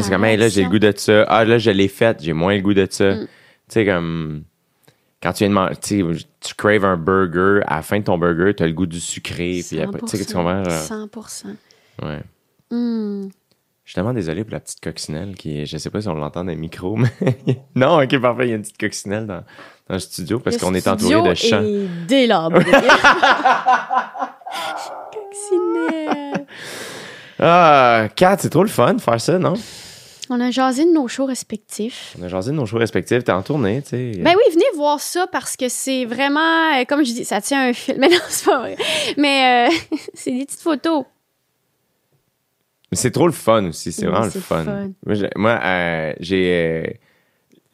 C'est 0.00 0.10
comme, 0.10 0.24
hey, 0.24 0.36
là, 0.36 0.48
j'ai 0.48 0.62
le 0.64 0.70
goût 0.70 0.78
de 0.78 0.92
ça. 0.96 1.24
Ah, 1.28 1.44
là, 1.44 1.58
je 1.58 1.70
l'ai 1.70 1.88
fait, 1.88 2.18
j'ai 2.22 2.32
moins 2.32 2.54
le 2.54 2.62
goût 2.62 2.74
de 2.74 2.86
ça. 2.88 3.14
Mm. 3.14 3.20
Tu 3.20 3.28
sais, 3.68 3.84
comme, 3.86 4.44
quand 5.22 5.32
tu 5.32 5.38
viens 5.44 5.48
de 5.50 5.54
manger, 5.54 5.76
tu 5.76 6.00
sais, 6.00 6.26
tu 6.40 6.54
craves 6.54 6.84
un 6.84 6.96
burger, 6.96 7.60
à 7.66 7.76
la 7.76 7.82
fin 7.82 7.98
de 7.98 8.04
ton 8.04 8.18
burger, 8.18 8.54
t'as 8.56 8.66
le 8.66 8.72
goût 8.72 8.86
du 8.86 9.00
sucré, 9.00 9.62
puis 9.66 9.80
après, 9.80 10.00
tu 10.00 10.16
sais, 10.16 10.24
tu 10.24 10.32
comprends? 10.34 10.64
genre, 10.64 11.08
100%. 11.08 11.44
ouais. 12.02 12.20
Hmm. 12.70 13.28
Je 13.84 13.90
suis 13.90 13.94
tellement 13.96 14.12
désolé 14.14 14.44
pour 14.44 14.52
la 14.52 14.60
petite 14.60 14.80
coccinelle 14.80 15.34
qui, 15.34 15.66
je 15.66 15.76
sais 15.76 15.90
pas 15.90 16.00
si 16.00 16.08
on 16.08 16.14
l'entend 16.14 16.44
dans 16.44 16.50
les 16.50 16.56
micros, 16.56 16.96
mais 16.96 17.10
non, 17.74 18.00
ok, 18.00 18.18
parfait, 18.20 18.46
il 18.46 18.50
y 18.50 18.52
a 18.52 18.56
une 18.56 18.62
petite 18.62 18.78
coccinelle 18.78 19.26
dans, 19.26 19.42
dans 19.88 19.94
le 19.94 19.98
studio 19.98 20.38
parce 20.38 20.56
Le 20.56 20.60
qu'on 20.60 20.74
est 20.74 20.86
entouré 20.88 21.28
de 21.28 21.34
champs. 21.34 21.62
est 21.62 21.88
délabré. 22.06 22.64
Coccinelle. 25.12 26.46
Ah, 27.38 28.08
Kat, 28.14 28.36
c'est 28.40 28.50
trop 28.50 28.62
le 28.62 28.68
fun 28.68 28.94
de 28.94 29.00
faire 29.00 29.20
ça, 29.20 29.38
non? 29.38 29.54
On 30.30 30.40
a 30.40 30.50
jasé 30.50 30.84
de 30.84 30.90
nos 30.92 31.08
shows 31.08 31.26
respectifs. 31.26 32.14
On 32.18 32.22
a 32.22 32.28
jasé 32.28 32.52
de 32.52 32.56
nos 32.56 32.64
choix 32.64 32.78
respectifs. 32.78 33.24
T'es 33.24 33.32
en 33.32 33.42
tournée, 33.42 33.82
tu 33.82 33.88
sais. 33.90 34.12
Ben 34.22 34.34
oui, 34.36 34.42
venez 34.52 34.64
voir 34.76 35.00
ça 35.00 35.26
parce 35.26 35.56
que 35.56 35.68
c'est 35.68 36.04
vraiment, 36.04 36.74
euh, 36.78 36.84
comme 36.88 37.04
je 37.04 37.12
dis, 37.12 37.24
ça 37.24 37.40
tient 37.40 37.68
un 37.68 37.72
film. 37.72 37.96
Mais 38.00 38.08
non, 38.08 38.16
c'est 38.28 38.46
pas 38.46 38.58
vrai. 38.60 38.76
Mais 39.18 39.68
euh, 39.68 39.96
c'est 40.14 40.30
des 40.30 40.44
petites 40.46 40.60
photos. 40.60 41.04
Mais 42.90 42.96
c'est 42.96 43.10
trop 43.10 43.26
le 43.26 43.32
fun 43.32 43.66
aussi. 43.66 43.90
C'est 43.92 44.02
Oui, 44.06 44.10
vraiment 44.10 44.24
le 44.26 44.30
c'est 44.30 44.40
fun. 44.40 44.64
fun. 44.64 44.90
Moi, 45.04 45.14
j'ai- 45.16 45.30
Moi, 45.36 45.60
euh, 45.62 46.12
j'ai. 46.20 46.84
euh, 46.86 46.92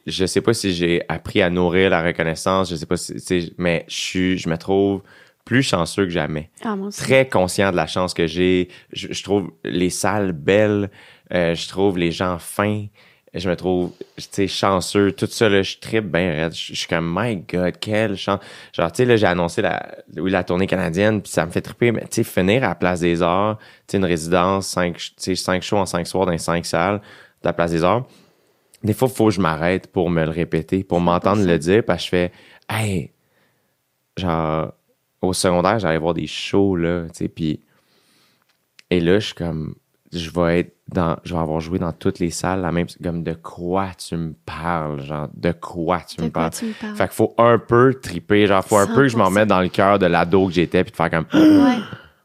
je 0.06 0.24
sais 0.24 0.40
pas 0.40 0.54
si 0.54 0.72
j'ai 0.72 1.02
appris 1.08 1.42
à 1.42 1.50
nourrir 1.50 1.90
la 1.90 2.02
reconnaissance. 2.02 2.70
Je 2.70 2.76
sais 2.76 2.86
pas 2.86 2.96
si. 2.96 3.52
Mais 3.58 3.84
je 3.88 3.94
suis. 3.94 4.38
Je 4.38 4.48
me 4.48 4.56
trouve 4.56 5.02
plus 5.48 5.62
chanceux 5.62 6.04
que 6.04 6.10
jamais. 6.10 6.50
Ah. 6.62 6.76
Très 6.94 7.26
conscient 7.26 7.70
de 7.70 7.76
la 7.76 7.86
chance 7.86 8.12
que 8.12 8.26
j'ai. 8.26 8.68
Je, 8.92 9.08
je 9.10 9.22
trouve 9.22 9.50
les 9.64 9.88
salles 9.88 10.32
belles. 10.32 10.90
Euh, 11.32 11.54
je 11.54 11.66
trouve 11.68 11.96
les 11.96 12.12
gens 12.12 12.38
fins. 12.38 12.84
Je 13.32 13.48
me 13.48 13.56
trouve, 13.56 13.92
tu 14.16 14.24
sais, 14.30 14.46
chanceux. 14.46 15.12
Tout 15.12 15.26
ça, 15.26 15.48
là, 15.48 15.62
je 15.62 15.78
tripe 15.78 16.04
bien. 16.04 16.50
Je, 16.50 16.72
je 16.72 16.74
suis 16.74 16.86
comme, 16.86 17.10
my 17.16 17.36
God, 17.36 17.78
quelle 17.80 18.18
chance. 18.18 18.40
Genre, 18.74 18.92
tu 18.92 18.98
sais, 18.98 19.04
là, 19.06 19.16
j'ai 19.16 19.26
annoncé 19.26 19.62
la, 19.62 19.88
oui, 20.18 20.30
la 20.30 20.44
tournée 20.44 20.66
canadienne, 20.66 21.22
puis 21.22 21.32
ça 21.32 21.46
me 21.46 21.50
fait 21.50 21.62
triper. 21.62 21.92
Mais, 21.92 22.02
tu 22.02 22.22
sais, 22.22 22.24
finir 22.24 22.62
à 22.64 22.68
la 22.68 22.74
Place 22.74 23.00
des 23.00 23.22
Arts, 23.22 23.56
tu 23.56 23.92
sais, 23.92 23.96
une 23.96 24.04
résidence, 24.04 24.66
cinq, 24.66 24.98
tu 24.98 25.12
sais, 25.16 25.34
cinq 25.34 25.62
shows 25.62 25.78
en 25.78 25.86
cinq 25.86 26.06
soirs 26.06 26.26
dans 26.26 26.36
cinq 26.36 26.66
salles 26.66 26.98
de 26.98 27.48
la 27.48 27.54
Place 27.54 27.70
des 27.70 27.84
Arts. 27.84 28.06
Des 28.84 28.92
fois, 28.92 29.08
il 29.10 29.14
faut 29.14 29.26
que 29.28 29.32
je 29.32 29.40
m'arrête 29.40 29.90
pour 29.90 30.10
me 30.10 30.24
le 30.24 30.30
répéter, 30.30 30.84
pour 30.84 31.00
m'entendre 31.00 31.42
le 31.42 31.58
dire, 31.58 31.82
parce 31.86 32.00
que 32.00 32.04
je 32.04 32.10
fais, 32.10 32.32
hey, 32.68 33.12
genre, 34.18 34.74
au 35.22 35.32
secondaire, 35.32 35.78
j'allais 35.78 35.98
voir 35.98 36.14
des 36.14 36.26
shows, 36.26 36.76
là, 36.76 37.04
tu 37.04 37.10
sais, 37.14 37.28
puis, 37.28 37.60
et 38.90 39.00
là, 39.00 39.18
je 39.18 39.26
suis 39.26 39.34
comme, 39.34 39.74
je 40.12 40.30
vais 40.30 40.60
être 40.60 40.76
dans, 40.88 41.16
je 41.24 41.34
vais 41.34 41.40
avoir 41.40 41.60
joué 41.60 41.78
dans 41.78 41.92
toutes 41.92 42.18
les 42.18 42.30
salles, 42.30 42.62
la 42.62 42.72
même, 42.72 42.86
comme, 43.02 43.22
de 43.22 43.34
quoi 43.34 43.90
tu 43.98 44.16
me 44.16 44.32
parles, 44.46 45.02
genre, 45.02 45.28
de 45.34 45.52
quoi 45.52 46.00
tu 46.00 46.22
me 46.22 46.30
parles. 46.30 46.52
Fait 46.52 46.72
qu'il 46.96 47.08
faut 47.08 47.34
un 47.36 47.58
peu 47.58 47.94
triper, 48.00 48.46
genre, 48.46 48.64
faut 48.64 48.78
un 48.78 48.86
peu 48.86 49.02
que 49.02 49.08
je 49.08 49.16
m'en 49.16 49.28
100%. 49.30 49.32
mette 49.34 49.48
dans 49.48 49.60
le 49.60 49.68
cœur 49.68 49.98
de 49.98 50.06
l'ado 50.06 50.46
que 50.46 50.52
j'étais, 50.52 50.82
puis 50.84 50.92
de 50.92 50.96
faire 50.96 51.10
comme, 51.10 51.26
Ouais, 51.34 51.78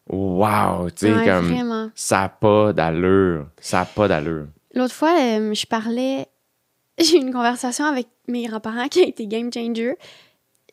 wow, 0.10 0.90
tu 0.92 1.08
sais, 1.08 1.14
ouais, 1.14 1.26
comme, 1.26 1.48
vraiment. 1.48 1.90
ça 1.96 2.24
a 2.24 2.30
pas 2.30 2.72
d'allure, 2.74 3.48
ça 3.60 3.82
a 3.82 3.86
pas 3.86 4.08
d'allure. 4.08 4.48
L'autre 4.76 4.94
fois, 4.94 5.16
euh, 5.20 5.54
je 5.54 5.66
parlais, 5.66 6.28
j'ai 7.00 7.18
eu 7.18 7.22
une 7.22 7.34
conversation 7.34 7.86
avec 7.86 8.08
mes 8.28 8.46
grands-parents 8.48 8.88
qui 8.88 9.02
a 9.02 9.08
été 9.08 9.28
game 9.28 9.52
changer. 9.54 9.96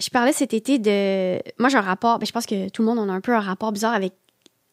Je 0.01 0.09
parlais 0.10 0.32
cet 0.32 0.55
été 0.55 0.78
de. 0.78 1.35
Moi, 1.59 1.68
j'ai 1.68 1.77
un 1.77 1.82
rapport, 1.82 2.18
ben, 2.18 2.27
je 2.27 2.32
pense 2.32 2.47
que 2.47 2.68
tout 2.70 2.82
le 2.82 2.86
monde 2.86 2.98
en 2.98 3.09
a 3.09 3.12
un 3.12 3.20
peu 3.20 3.35
un 3.35 3.40
rapport 3.40 3.70
bizarre 3.72 3.93
avec 3.94 4.14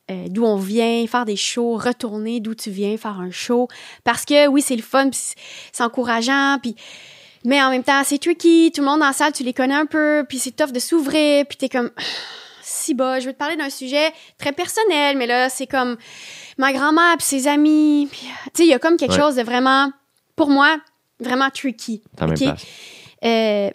euh, 0.10 0.26
d'où 0.30 0.46
on 0.46 0.56
vient, 0.56 1.06
faire 1.08 1.26
des 1.26 1.36
shows, 1.36 1.76
retourner 1.76 2.40
d'où 2.40 2.56
tu 2.56 2.70
viens, 2.72 2.96
faire 2.98 3.20
un 3.20 3.32
show. 3.32 3.68
Parce 4.06 4.24
que 4.24 4.48
oui, 4.48 4.62
c'est 4.62 4.76
le 4.78 4.82
fun, 4.82 5.10
puis 5.10 5.20
c'est- 5.74 5.84
encourageant, 5.84 6.58
puis. 6.62 6.76
Mais 7.46 7.62
en 7.62 7.70
même 7.70 7.84
temps, 7.84 8.02
c'est 8.04 8.18
tricky. 8.18 8.72
Tout 8.74 8.82
le 8.82 8.88
monde 8.88 9.00
dans 9.02 9.06
la 9.08 9.14
salle, 9.14 9.32
tu 9.32 9.44
les 9.44 9.54
connais 9.54 9.76
un 9.76 9.86
peu, 9.86 10.26
puis 10.28 10.40
c'est 10.40 10.52
tough 10.56 10.72
de 10.72 10.80
s'ouvrir, 10.80 11.46
puis 11.46 11.58
t'es 11.58 11.70
comme. 11.70 11.92
Si 12.70 12.94
bas, 12.94 13.20
je 13.22 13.26
veux 13.28 13.34
te 13.34 13.38
parler 13.38 13.56
d'un 13.56 13.70
sujet 13.70 14.12
très 14.38 14.52
personnel, 14.52 15.18
mais 15.18 15.26
là, 15.26 15.48
c'est 15.50 15.68
comme 15.68 15.96
ma 16.58 16.74
grand-mère 16.74 17.16
puis 17.18 17.26
ses 17.26 17.48
amis. 17.48 18.08
Puis, 18.12 18.22
tu 18.28 18.28
sais, 18.54 18.64
il 18.66 18.70
y 18.70 18.74
a 18.74 18.80
comme 18.80 18.98
quelque 18.98 19.12
Ouais. 19.14 19.20
chose 19.20 19.36
de 19.36 19.42
vraiment, 19.42 19.90
pour 20.36 20.50
moi, 20.50 20.78
vraiment 21.20 21.50
tricky. 21.50 22.02
Même 22.20 22.34
place. 22.34 22.66
Euh, 23.24 23.70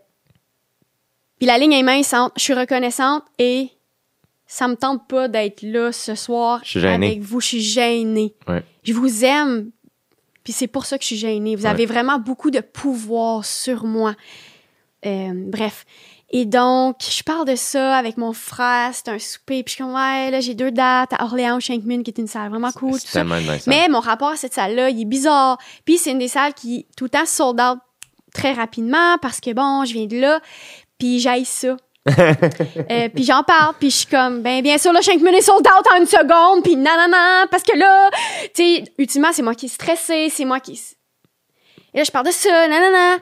puis 1.43 1.47
la 1.49 1.59
ligne 1.59 1.73
est 1.73 1.83
mince 1.83 2.13
entre 2.13 2.35
je 2.37 2.43
suis 2.45 2.55
reconnaissante 2.55 3.25
et 3.37 3.71
ça 4.47 4.69
me 4.69 4.77
tente 4.77 5.09
pas 5.09 5.27
d'être 5.27 5.63
là 5.63 5.91
ce 5.91 6.15
soir 6.15 6.63
avec 6.85 7.21
vous. 7.21 7.41
Je 7.41 7.47
suis 7.49 7.61
gênée. 7.61 8.33
Ouais. 8.47 8.63
Je 8.85 8.93
vous 8.93 9.25
aime. 9.25 9.73
Puis 10.45 10.53
c'est 10.53 10.69
pour 10.69 10.87
ça 10.87 10.99
que 10.99 11.03
je 11.03 11.09
suis 11.09 11.17
gênée. 11.17 11.57
Vous 11.57 11.65
Ouais. 11.65 11.71
avez 11.71 11.85
vraiment 11.85 12.21
beaucoup 12.21 12.53
de 12.53 12.61
pouvoir 12.61 13.45
sur 13.45 13.83
moi. 13.85 14.15
Euh, 15.05 15.33
bref. 15.35 15.85
Et 16.31 16.45
donc, 16.47 16.99
je 17.01 17.25
parle 17.25 17.45
de 17.49 17.57
ça 17.57 17.97
avec 17.97 18.17
mon 18.19 18.33
frère. 18.33 18.91
C'est 18.93 19.09
un 19.09 19.19
souper. 19.19 19.65
Puis 19.65 19.73
je 19.73 19.75
suis 19.75 19.83
comme, 19.85 19.95
ouais, 19.95 20.31
là, 20.31 20.39
j'ai 20.39 20.55
deux 20.55 20.71
dates 20.71 21.13
à 21.13 21.25
Orléans, 21.25 21.59
Shankman, 21.59 22.05
qui 22.05 22.13
est 22.13 22.19
une 22.19 22.29
salle 22.29 22.51
vraiment 22.51 22.71
cool. 22.71 22.95
C'est 22.95 23.01
tout 23.01 23.07
ça. 23.09 23.19
tellement 23.21 23.37
une 23.39 23.51
nice 23.53 23.67
Mais 23.67 23.89
mon 23.89 23.99
rapport 23.99 24.29
à 24.31 24.37
cette 24.37 24.55
salle-là, 24.55 24.91
il 24.91 25.01
est 25.03 25.05
bizarre. 25.07 25.59
Puis 25.85 25.99
c'est 25.99 26.13
une 26.13 26.21
des 26.21 26.29
salles 26.29 26.55
qui, 26.55 26.87
tout 26.97 27.05
le 27.05 27.11
temps, 27.11 27.27
sold 27.27 27.61
out 27.61 27.79
très 28.33 28.53
rapidement 28.55 29.19
parce 29.21 29.41
que, 29.41 29.53
bon, 29.53 29.85
je 29.85 29.93
viens 29.93 30.07
de 30.07 30.19
là, 30.19 30.41
puis 31.03 31.19
j'aille 31.19 31.45
ça. 31.45 31.77
Euh, 32.09 33.09
puis 33.09 33.25
j'en 33.25 33.43
parle, 33.43 33.75
puis 33.79 33.91
je 33.91 33.97
suis 33.99 34.07
comme, 34.07 34.43
ben 34.43 34.63
bien 34.63 34.79
sûr, 34.79 34.93
le 34.93 35.03
5 35.03 35.21
minutes 35.21 35.43
sold 35.43 35.67
out 35.67 35.87
en 35.93 36.01
une 36.01 36.07
seconde, 36.07 36.63
puis 36.63 36.77
non, 36.77 36.91
parce 37.51 37.63
que 37.63 37.77
là, 37.77 38.11
tu 38.55 38.63
sais, 38.63 38.85
ultimement, 38.99 39.31
c'est 39.33 39.43
moi 39.43 39.55
qui 39.55 39.67
est 39.67 39.69
stressé, 39.69 40.29
c'est 40.31 40.45
moi 40.45 40.61
qui... 40.61 40.81
Et 41.95 41.99
là, 41.99 42.05
je 42.05 42.11
parle 42.11 42.27
de 42.27 42.33
ça, 42.33 42.69
non, 42.69 43.19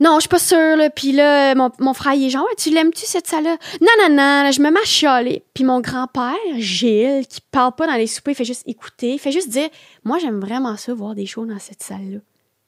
non, 0.00 0.14
je 0.16 0.20
suis 0.20 0.28
pas 0.28 0.38
sûre, 0.38 0.76
là. 0.76 0.88
Puis 0.90 1.12
là, 1.12 1.54
mon, 1.54 1.70
mon 1.80 1.94
frère, 1.94 2.14
il 2.14 2.26
est 2.26 2.30
genre, 2.30 2.44
Ouais, 2.44 2.54
tu 2.56 2.70
l'aimes-tu, 2.70 3.04
cette 3.04 3.26
salle-là? 3.26 3.56
Non, 3.80 4.14
là, 4.16 4.50
je 4.50 4.60
me 4.60 4.70
mets 4.70 4.80
à 4.80 4.84
chialer. 4.84 5.44
Puis 5.54 5.64
mon 5.64 5.80
grand-père, 5.80 6.34
Gilles, 6.56 7.26
qui 7.28 7.40
parle 7.50 7.74
pas 7.74 7.86
dans 7.86 7.94
les 7.94 8.06
soupers, 8.06 8.32
il 8.32 8.36
fait 8.36 8.44
juste 8.44 8.66
écouter, 8.66 9.12
il 9.14 9.18
fait 9.18 9.32
juste 9.32 9.50
dire, 9.50 9.68
moi, 10.02 10.18
j'aime 10.18 10.40
vraiment 10.40 10.76
ça, 10.76 10.94
voir 10.94 11.14
des 11.14 11.26
shows 11.26 11.46
dans 11.46 11.58
cette 11.58 11.82
salle-là. 11.82 12.18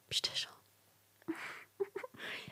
Puis 0.09 0.21
j'étais 0.23 0.37
genre, 0.37 0.56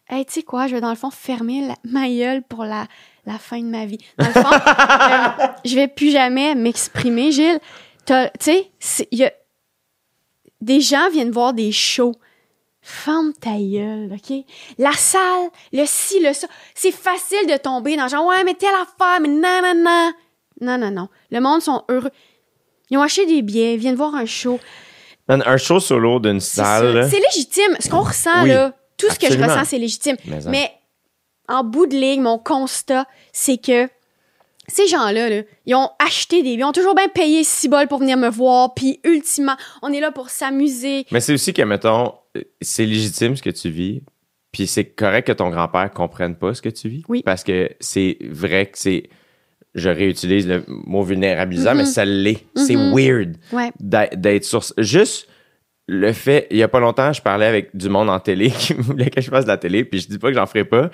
hey, 0.09 0.25
tu 0.25 0.33
sais 0.33 0.43
quoi, 0.43 0.67
je 0.67 0.75
vais 0.75 0.81
dans 0.81 0.89
le 0.89 0.95
fond 0.95 1.09
fermer 1.09 1.67
la, 1.67 1.75
ma 1.83 2.07
gueule 2.07 2.43
pour 2.43 2.63
la, 2.63 2.87
la 3.25 3.37
fin 3.37 3.59
de 3.59 3.65
ma 3.65 3.85
vie. 3.85 3.97
Dans 4.17 4.27
le 4.27 4.33
fond, 4.33 4.51
euh, 4.51 5.47
je 5.65 5.75
vais 5.75 5.87
plus 5.87 6.11
jamais 6.11 6.55
m'exprimer, 6.55 7.31
Gilles. 7.31 7.59
Tu 8.05 8.13
sais, 8.39 8.69
il 9.11 9.19
y 9.19 9.25
a... 9.25 9.31
des 10.61 10.79
gens 10.81 11.09
viennent 11.11 11.31
voir 11.31 11.53
des 11.53 11.71
shows. 11.71 12.15
Ferme 12.81 13.33
ta 13.33 13.57
gueule, 13.57 14.13
OK? 14.13 14.45
La 14.77 14.91
salle, 14.91 15.49
le 15.73 15.85
ci, 15.87 16.19
le 16.19 16.33
ça. 16.33 16.45
C'est 16.75 16.91
facile 16.91 17.47
de 17.47 17.57
tomber 17.57 17.97
dans 17.97 18.07
genre, 18.07 18.27
ouais, 18.27 18.43
mais 18.43 18.53
telle 18.53 18.75
affaire, 18.75 19.19
mais 19.21 19.27
non, 19.27 19.61
non, 19.63 19.73
non. 19.73 20.13
Non, 20.61 20.77
non, 20.77 20.91
non. 20.91 21.09
Le 21.31 21.39
monde 21.39 21.61
sont 21.63 21.83
heureux. 21.89 22.11
Ils 22.91 22.97
ont 22.99 23.01
acheté 23.01 23.25
des 23.25 23.41
billets, 23.41 23.73
ils 23.73 23.79
viennent 23.79 23.95
voir 23.95 24.13
un 24.13 24.27
show. 24.27 24.59
Man, 25.27 25.41
un 25.47 25.57
show 25.57 25.79
solo 25.79 26.19
d'une 26.19 26.39
salle, 26.39 27.09
C'est 27.09 27.19
légitime. 27.19 27.75
Ce 27.79 27.89
qu'on 27.89 28.01
ressent, 28.01 28.43
Oui, 28.43 28.49
là, 28.49 28.73
tout 28.97 29.09
ce 29.09 29.19
que 29.19 29.31
je 29.31 29.37
ressens, 29.41 29.65
c'est 29.65 29.77
légitime. 29.79 30.15
Mais. 30.25 30.39
Mais 30.47 30.71
en 31.47 31.63
bout 31.63 31.85
de 31.87 31.95
ligne, 31.95 32.21
mon 32.21 32.37
constat, 32.39 33.05
c'est 33.31 33.57
que 33.57 33.87
ces 34.67 34.87
gens-là, 34.87 35.29
là, 35.29 35.41
ils 35.67 35.75
ont 35.75 35.89
acheté 36.03 36.37
des 36.37 36.43
billets, 36.43 36.55
ils 36.59 36.63
ont 36.63 36.71
toujours 36.71 36.95
bien 36.95 37.07
payé 37.07 37.43
6 37.43 37.67
bols 37.69 37.87
pour 37.87 37.99
venir 37.99 38.17
me 38.17 38.29
voir, 38.29 38.73
puis 38.73 38.99
ultimement, 39.03 39.55
on 39.83 39.93
est 39.93 39.99
là 39.99 40.11
pour 40.11 40.29
s'amuser. 40.29 41.05
Mais 41.11 41.19
c'est 41.19 41.33
aussi 41.33 41.53
que, 41.53 41.61
mettons, 41.61 42.13
c'est 42.61 42.85
légitime 42.85 43.35
ce 43.35 43.43
que 43.43 43.51
tu 43.51 43.69
vis, 43.69 44.01
puis 44.51 44.65
c'est 44.65 44.85
correct 44.85 45.27
que 45.27 45.33
ton 45.33 45.49
grand-père 45.51 45.91
comprenne 45.91 46.35
pas 46.35 46.55
ce 46.55 46.63
que 46.63 46.69
tu 46.69 46.89
vis. 46.89 47.03
Oui. 47.07 47.21
Parce 47.23 47.43
que 47.43 47.69
c'est 47.79 48.17
vrai 48.21 48.65
que 48.65 48.77
c'est. 48.79 49.09
Je 49.75 49.89
réutilise 49.89 50.47
le 50.47 50.63
mot 50.67 51.03
vulnérabilisant, 51.03 51.75
mais 51.75 51.85
ça 51.85 52.05
l'est. 52.05 52.45
C'est 52.55 52.77
Mhm. 52.77 52.93
weird 52.95 53.37
Ouais. 53.51 53.71
d'être 53.81 54.45
sur. 54.45 54.63
Juste 54.77 55.27
le 55.87 56.13
fait. 56.13 56.47
Il 56.51 56.57
y 56.57 56.63
a 56.63 56.67
pas 56.67 56.79
longtemps, 56.79 57.13
je 57.13 57.21
parlais 57.21 57.45
avec 57.45 57.75
du 57.75 57.89
monde 57.89 58.09
en 58.09 58.19
télé 58.19 58.49
qui 58.57 58.73
voulait 58.73 59.09
que 59.09 59.21
je 59.21 59.29
fasse 59.29 59.45
de 59.45 59.49
la 59.49 59.57
télé, 59.57 59.85
puis 59.85 59.99
je 59.99 60.07
dis 60.07 60.17
pas 60.17 60.29
que 60.29 60.33
j'en 60.35 60.45
ferai 60.45 60.65
pas, 60.65 60.89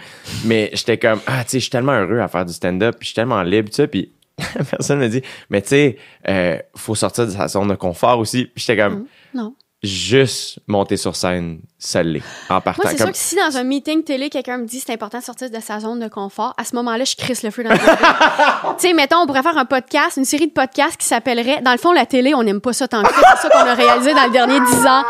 mais 0.46 0.70
j'étais 0.74 0.98
comme, 0.98 1.20
ah, 1.28 1.44
tu 1.44 1.52
sais, 1.52 1.58
je 1.60 1.64
suis 1.64 1.70
tellement 1.72 1.94
heureux 1.94 2.20
à 2.20 2.28
faire 2.28 2.46
du 2.46 2.54
stand-up, 2.54 2.96
puis 3.00 3.06
je 3.06 3.08
suis 3.12 3.16
tellement 3.16 3.42
libre, 3.44 3.70
tu 3.70 3.76
sais, 3.76 3.88
puis 3.88 4.12
personne 4.70 5.00
me 5.00 5.08
dit, 5.08 5.22
mais 5.50 5.62
tu 5.62 5.70
sais, 5.70 5.98
euh, 6.28 6.58
faut 6.76 6.96
sortir 6.96 7.26
de 7.26 7.32
sa 7.32 7.48
zone 7.48 7.68
de 7.68 7.76
confort 7.76 8.18
aussi. 8.20 8.46
Puis 8.46 8.64
j'étais 8.66 8.82
comme, 8.82 8.94
Mhm. 8.96 9.06
Non. 9.34 9.56
Juste 9.84 10.60
monter 10.68 10.95
sur 10.95 11.16
scène, 11.16 11.60
ça 11.80 12.03
l'est. 12.03 12.22
En 12.49 12.62
partant. 12.62 12.84
Moi, 12.84 12.91
c'est 12.91 12.98
comme- 12.98 13.08
sûr 13.08 13.12
que 13.14 13.18
si 13.18 13.36
dans 13.36 13.58
un 13.58 13.64
meeting 13.64 14.03
télé, 14.03 14.30
quelqu'un 14.30 14.58
me 14.60 14.66
dit 14.66 14.80
c'est 14.80 14.94
important 14.94 15.18
de 15.20 15.24
sortir 15.24 15.49
de 15.49 15.60
sa 15.60 15.80
zone 15.80 15.99
de 15.99 16.08
confort, 16.08 16.53
à 16.58 16.64
ce 16.66 16.76
moment-là, 16.76 17.03
je 17.03 17.16
crisse 17.16 17.41
le 17.44 17.49
feu 17.52 17.64
dans 17.64 17.72
le 17.72 17.78
Tu 18.80 18.88
sais, 18.88 18.94
mettons, 18.94 19.18
on 19.18 19.26
pourrait 19.28 19.41
faire 19.44 19.58
un 19.58 19.66
podcast, 19.66 20.18
une 20.18 20.26
série 20.26 20.48
de 20.48 20.53
podcasts 20.53 20.98
qui 20.98 21.08
s'appellerait 21.08 21.62
Dans 21.62 21.72
le 21.72 21.78
fond, 21.80 21.91
la 21.94 22.06
télé, 22.06 22.36
on 22.36 22.44
n'aime 22.44 22.62
pas 22.62 22.74
ça 22.74 22.88
tant 22.88 23.02
que 23.03 23.12
ça. 23.14 23.22
C'est 23.38 23.48
ça 23.48 23.49
qu'on 23.49 23.68
a 23.68 23.74
réalisé 23.74 24.14
dans 24.14 24.24
les 24.26 24.32
derniers 24.32 24.60
dix 24.60 24.86
ans. 24.86 25.03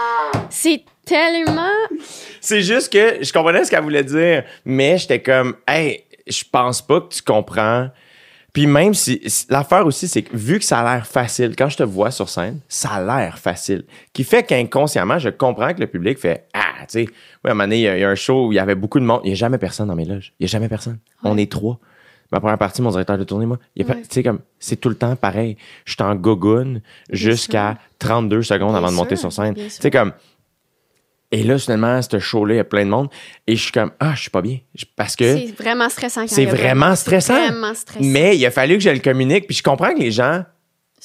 C'est 0.50 0.84
tellement. 1.06 1.68
C'est 2.40 2.62
juste 2.62 2.92
que 2.94 3.18
je 3.24 3.34
comprenais 3.34 3.66
ce 3.66 3.72
qu'elle 3.72 3.84
voulait 3.84 4.04
dire, 4.04 4.44
mais 4.64 4.98
j'étais 4.98 5.22
comme, 5.22 5.56
hey, 5.68 6.06
je 6.28 6.44
pense 6.50 6.82
pas 6.82 7.02
que 7.02 7.14
tu 7.14 7.22
comprends. 7.22 7.90
Puis 8.54 8.68
même 8.68 8.94
si, 8.94 9.22
l'affaire 9.50 9.86
aussi, 9.86 10.08
c'est 10.10 10.24
que 10.24 10.36
vu 10.36 10.60
que 10.60 10.66
ça 10.66 10.80
a 10.82 10.96
l'air 10.96 11.08
facile, 11.08 11.56
quand 11.58 11.70
je 11.70 11.78
te 11.78 11.84
vois 11.84 12.12
sur 12.12 12.28
scène, 12.28 12.60
ça 12.68 12.90
a 12.90 13.02
l'air 13.04 13.38
facile. 13.40 13.86
Qui 14.12 14.24
fait 14.26 14.44
qu'inconsciemment, 14.44 15.20
je 15.20 15.30
comprends 15.30 15.74
que 15.74 15.80
le 15.80 15.88
public 15.88 16.18
fait, 16.18 16.48
ah, 16.54 16.60
tu 16.82 16.86
sais, 16.90 17.02
oui, 17.06 17.10
à 17.46 17.52
un 17.52 17.54
moment 17.54 17.64
donné, 17.64 17.78
il 17.78 17.82
y, 17.84 17.88
a- 17.88 17.98
il 17.98 18.02
y 18.02 18.04
a 18.04 18.10
un 18.10 18.16
show 18.16 18.48
où 18.48 18.52
il 18.52 18.56
y 18.56 18.60
avait 18.60 18.76
beaucoup 18.76 19.00
de 19.00 19.06
monde. 19.06 19.22
Il 19.24 19.30
y 19.30 19.32
a 19.32 19.36
jamais 19.36 19.58
personne 19.58 19.88
dans 19.88 19.96
mes 19.96 20.04
loges. 20.06 20.34
Il 20.40 20.44
y 20.44 20.46
a 20.46 20.50
jamais 20.50 20.68
personne. 20.68 21.00
On 21.24 21.38
est 21.38 21.50
trois. 21.50 21.80
Ma 22.34 22.40
première 22.40 22.58
partie, 22.58 22.82
mon 22.82 22.92
directeur 22.92 23.18
de 23.18 23.24
tournée, 23.26 23.46
moi, 23.46 23.58
il 23.76 23.86
Ouais. 23.86 24.02
tu 24.04 24.08
sais, 24.10 24.24
comme, 24.24 24.40
c'est 24.60 24.78
tout 24.78 24.88
le 24.90 24.96
temps 24.96 25.16
pareil. 25.18 25.58
Je 25.86 25.94
suis 25.94 26.02
en 26.04 26.16
gogoune 26.16 26.82
jusqu'à 27.10 27.78
32 28.00 28.42
secondes 28.42 28.70
Bien 28.70 28.78
avant 28.78 28.90
de 28.90 28.96
monter 28.96 29.16
sûr, 29.18 29.32
sur 29.32 29.44
scène. 29.44 29.54
Tu 29.54 29.70
sais, 29.70 29.92
comme, 29.92 30.14
Et 31.34 31.44
là, 31.44 31.58
finalement, 31.58 32.02
ce 32.02 32.20
show-là, 32.20 32.56
il 32.56 32.58
y 32.58 32.60
a 32.60 32.64
plein 32.66 32.84
de 32.86 32.90
monde. 32.90 33.08
Et 33.48 33.56
je 33.56 33.62
suis 33.64 33.72
comme, 33.72 33.92
ah, 34.02 34.12
je 34.16 34.22
suis 34.22 34.30
pas 34.30 34.42
bien. 34.42 34.58
Parce 34.98 35.16
que 35.16 35.38
C'est 35.38 35.54
vraiment 35.58 35.88
stressant. 35.90 36.22
quand 36.22 36.28
c'est 36.28 36.46
vraiment 36.46 36.96
stressant. 36.96 37.34
C'est 37.36 37.48
vraiment 37.52 37.74
stressant. 37.74 38.04
Mais 38.06 38.36
il 38.38 38.46
a 38.46 38.52
fallu 38.52 38.76
que 38.78 38.84
je 38.84 38.90
le 38.90 39.00
communique. 39.00 39.48
Puis 39.48 39.56
je 39.58 39.64
comprends 39.64 39.94
que 39.94 40.00
les 40.00 40.12
gens 40.12 40.44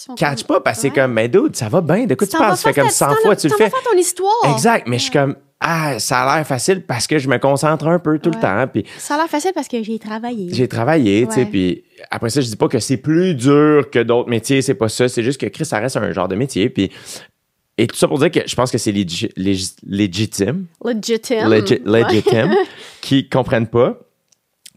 comme- 0.08 0.34
pas 0.48 0.60
parce 0.60 0.76
que 0.78 0.82
c'est 0.82 0.90
comme, 0.90 1.12
mais 1.12 1.28
dude, 1.28 1.54
ça 1.56 1.68
va 1.68 1.80
bien. 1.80 2.06
De 2.06 2.14
quoi 2.16 2.26
tu 2.26 2.36
parles? 2.36 2.56
Ça 2.56 2.68
fait 2.72 2.74
comme 2.80 2.88
ta- 2.88 2.94
100 2.94 3.06
t'en- 3.08 3.14
fois, 3.22 3.36
tu 3.36 3.48
le 3.48 3.54
fais. 3.56 3.70
ton 3.70 3.96
histoire. 3.98 4.52
Exact. 4.52 4.86
Mais 4.88 4.98
je 4.98 5.02
suis 5.04 5.12
comme, 5.12 5.36
ah, 5.60 5.98
ça 6.00 6.22
a 6.22 6.36
l'air 6.36 6.46
facile 6.46 6.82
parce 6.84 7.06
que 7.06 7.18
je 7.18 7.28
me 7.28 7.38
concentre 7.38 7.86
un 7.86 7.98
peu 7.98 8.18
tout 8.18 8.30
le 8.30 8.38
temps. 8.40 8.66
Puis 8.66 8.84
Ça 8.98 9.14
a 9.14 9.18
l'air 9.18 9.28
facile 9.28 9.52
parce 9.54 9.68
que 9.68 9.82
j'ai 9.82 9.98
travaillé. 9.98 10.48
j'ai 10.52 10.68
travaillé, 10.68 11.26
tu 11.28 11.34
sais. 11.34 11.44
Puis 11.46 11.84
après 12.10 12.28
ça, 12.30 12.40
je 12.42 12.46
dis 12.48 12.56
pas 12.56 12.68
que 12.68 12.78
c'est 12.80 12.98
plus 12.98 13.34
dur 13.34 13.88
que 13.90 14.00
d'autres 14.02 14.28
métiers. 14.28 14.60
C'est 14.60 14.74
pas 14.74 14.88
ça. 14.90 15.08
C'est 15.08 15.22
juste 15.22 15.40
que 15.40 15.46
Chris, 15.46 15.64
ça 15.64 15.78
reste 15.78 15.96
un 15.96 16.10
genre 16.12 16.28
de 16.28 16.34
métier. 16.34 16.68
Puis. 16.68 16.90
Et 17.78 17.86
tout 17.86 17.96
ça 17.96 18.08
pour 18.08 18.18
dire 18.18 18.30
que 18.30 18.40
je 18.46 18.54
pense 18.54 18.70
que 18.70 18.78
c'est 18.78 18.92
légi- 18.92 19.30
légi- 19.36 19.74
légitime 19.86 20.66
Legitime. 20.84 21.48
legit, 21.48 21.80
Ouais. 21.84 22.48
qui 23.02 23.28
comprennent 23.28 23.66
pas. 23.66 23.98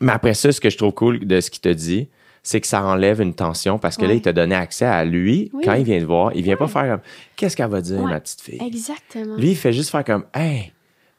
Mais 0.02 0.12
après 0.12 0.34
ça, 0.34 0.52
ce 0.52 0.60
que 0.62 0.70
je 0.70 0.78
trouve 0.78 0.94
cool 0.94 1.20
de 1.26 1.40
ce 1.42 1.50
qu'il 1.50 1.62
t'a 1.62 1.74
dit, 1.74 2.08
c'est 2.44 2.62
que 2.62 2.68
ça 2.68 2.84
enlève 2.84 3.22
une 3.22 3.34
tension 3.34 3.78
parce 3.80 3.98
que 3.98 4.06
là, 4.06 4.14
il 4.14 4.22
t'a 4.22 4.34
donné 4.34 4.56
accès 4.56 4.86
à 4.86 5.04
lui. 5.06 5.50
Oui. 5.54 5.64
Quand 5.66 5.74
il 5.74 5.84
vient 5.84 6.00
te 6.00 6.06
voir, 6.06 6.32
il 6.36 6.42
vient 6.44 6.56
pas 6.58 6.68
faire 6.68 6.88
comme 6.88 7.02
Qu'est-ce 7.36 7.56
qu'elle 7.56 7.70
va 7.70 7.82
dire, 7.82 8.02
ma 8.02 8.20
petite 8.20 8.42
fille? 8.42 8.60
Exactement. 8.66 9.36
Lui, 9.38 9.52
il 9.52 9.56
fait 9.58 9.74
juste 9.74 9.90
faire 9.92 10.04
comme 10.06 10.26
Hey, 10.34 10.72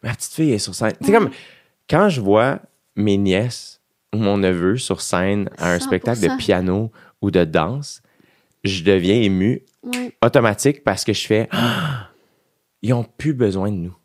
ma 0.02 0.14
petite 0.14 0.32
fille 0.32 0.52
est 0.52 0.58
sur 0.58 0.74
scène. 0.74 0.92
C'est 1.00 1.12
comme 1.12 1.30
quand 1.88 2.08
je 2.08 2.20
vois 2.20 2.60
mes 2.96 3.16
nièces 3.18 3.80
ou 4.14 4.18
mon 4.18 4.38
neveu 4.38 4.76
sur 4.76 5.00
scène 5.02 5.48
à 5.58 5.72
un 5.72 5.78
100%. 5.78 5.80
spectacle 5.80 6.20
de 6.20 6.36
piano 6.36 6.90
ou 7.22 7.30
de 7.30 7.44
danse, 7.44 8.02
je 8.64 8.82
deviens 8.82 9.14
ému 9.20 9.62
Ouais. 9.82 10.14
automatique 10.22 10.84
parce 10.84 11.04
que 11.04 11.12
je 11.12 11.26
fais 11.26 11.48
Ah! 11.52 12.08
ils 12.82 12.92
ont 12.92 13.04
plus 13.04 13.34
besoin 13.34 13.70
de 13.70 13.76
nous. 13.76 13.96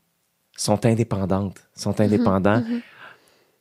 Ils 0.58 0.62
sont 0.62 0.86
indépendantes, 0.86 1.58
sont 1.76 2.00
indépendants. 2.02 2.64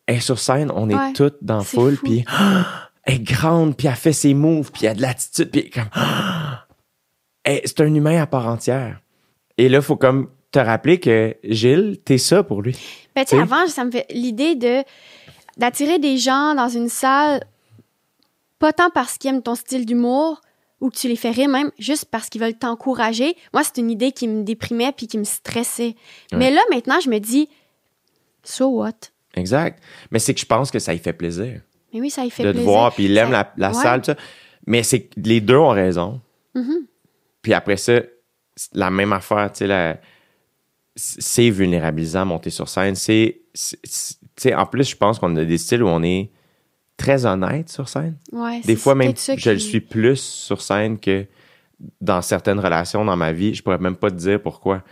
Elle 0.06 0.16
est 0.16 0.20
sur 0.20 0.38
scène, 0.38 0.70
on 0.74 0.88
est 0.90 0.94
Mhm, 0.94 1.00
Ouais, 1.00 1.12
toutes 1.12 1.38
dans 1.42 1.62
foule 1.62 1.96
fou. 1.96 2.04
puis 2.06 2.24
Ah! 2.28 2.90
elle 3.04 3.14
est 3.16 3.18
grande 3.22 3.76
puis 3.76 3.88
elle 3.88 3.94
fait 3.96 4.12
ses 4.12 4.34
moves 4.34 4.70
puis 4.72 4.86
elle 4.86 4.92
a 4.92 4.94
de 4.94 5.02
l'attitude 5.02 5.50
puis 5.50 5.70
comme 5.70 5.88
Ah! 5.92 6.66
Elle- 7.44 7.60
c'est 7.64 7.80
un 7.82 7.92
humain 7.94 8.22
à 8.22 8.26
part 8.26 8.46
entière. 8.46 9.00
Et 9.58 9.68
là 9.68 9.82
faut 9.82 9.96
comme 9.96 10.30
te 10.50 10.58
rappeler 10.58 10.98
que 11.00 11.36
Gilles, 11.44 11.98
t'es 12.04 12.16
ça 12.18 12.42
pour 12.44 12.62
lui. 12.62 12.76
Ben, 13.16 13.24
tu 13.24 13.34
avant, 13.38 13.66
ça 13.66 13.84
me 13.84 13.90
fait 13.90 14.06
l'idée 14.10 14.54
de 14.54 14.82
d'attirer 15.56 15.98
des 15.98 16.16
gens 16.16 16.54
dans 16.54 16.68
une 16.68 16.88
salle, 16.88 17.44
pas 18.58 18.72
tant 18.72 18.90
parce 18.90 19.18
qu'ils 19.18 19.30
aiment 19.30 19.42
ton 19.42 19.54
style 19.56 19.84
d'humour 19.86 20.40
ou 20.84 20.90
que 20.90 20.96
tu 20.96 21.08
les 21.08 21.14
rire 21.30 21.48
même, 21.48 21.70
juste 21.78 22.04
parce 22.10 22.28
qu'ils 22.28 22.42
veulent 22.42 22.58
t'encourager. 22.58 23.36
Moi, 23.54 23.62
c'est 23.64 23.78
une 23.78 23.90
idée 23.90 24.12
qui 24.12 24.28
me 24.28 24.42
déprimait 24.42 24.92
puis 24.92 25.06
qui 25.06 25.16
me 25.16 25.24
stressait. 25.24 25.96
Mais 26.32 26.50
là, 26.50 26.60
maintenant, 26.70 27.00
je 27.00 27.08
me 27.08 27.18
dis, 27.18 27.48
so 28.42 28.66
what? 28.68 28.92
Exact. 29.34 29.82
Mais 30.10 30.18
c'est 30.18 30.34
que 30.34 30.40
je 30.40 30.44
pense 30.46 30.70
que 30.70 30.78
ça 30.78 30.92
lui 30.92 30.98
fait 31.00 31.14
plaisir. 31.14 31.62
Mais 31.92 32.00
oui, 32.00 32.10
ça 32.10 32.24
y 32.26 32.30
fait 32.30 32.42
de 32.42 32.48
te 32.48 32.52
plaisir. 32.56 32.70
voir, 32.70 32.92
puis 32.94 33.06
il 33.06 33.16
aime 33.16 33.30
Ça- 33.30 33.32
la, 33.32 33.52
la 33.56 33.68
Ouais. 33.76 33.82
salle, 33.82 34.00
tout 34.02 34.06
ça. 34.12 34.16
Mais 34.66 34.82
c'est 34.82 35.04
que 35.04 35.18
les 35.20 35.40
deux 35.40 35.56
ont 35.56 35.70
raison. 35.70 36.20
Mhm. 36.54 36.86
Puis 37.40 37.54
après 37.54 37.76
ça, 37.78 38.00
la 38.74 38.90
même 38.90 39.12
affaire, 39.14 39.50
tu 39.52 39.58
sais, 39.60 39.66
la- 39.66 39.98
c'est 40.96 41.50
vulnérabilisant 41.50 42.24
monter 42.26 42.50
sur 42.50 42.68
scène. 42.68 42.94
C'est, 42.94 43.40
en 44.54 44.66
plus, 44.66 44.88
je 44.90 44.96
pense 44.96 45.18
qu'on 45.18 45.34
a 45.36 45.44
des 45.44 45.58
styles 45.58 45.82
où 45.82 45.88
on 45.88 46.02
est 46.02 46.30
très 46.96 47.26
honnête 47.26 47.68
sur 47.68 47.88
scène. 47.88 48.16
Ouais, 48.32 48.60
Des 48.64 48.76
fois, 48.76 48.94
même, 48.94 49.12
je 49.16 49.50
le 49.50 49.58
suis 49.58 49.80
plus 49.80 50.20
sur 50.20 50.60
scène 50.60 50.98
que 50.98 51.26
dans 52.00 52.22
certaines 52.22 52.60
relations 52.60 53.04
dans 53.04 53.16
ma 53.16 53.32
vie. 53.32 53.54
Je 53.54 53.62
pourrais 53.62 53.78
même 53.78 53.96
pas 53.96 54.10
te 54.10 54.16
dire 54.16 54.40
pourquoi. 54.40 54.82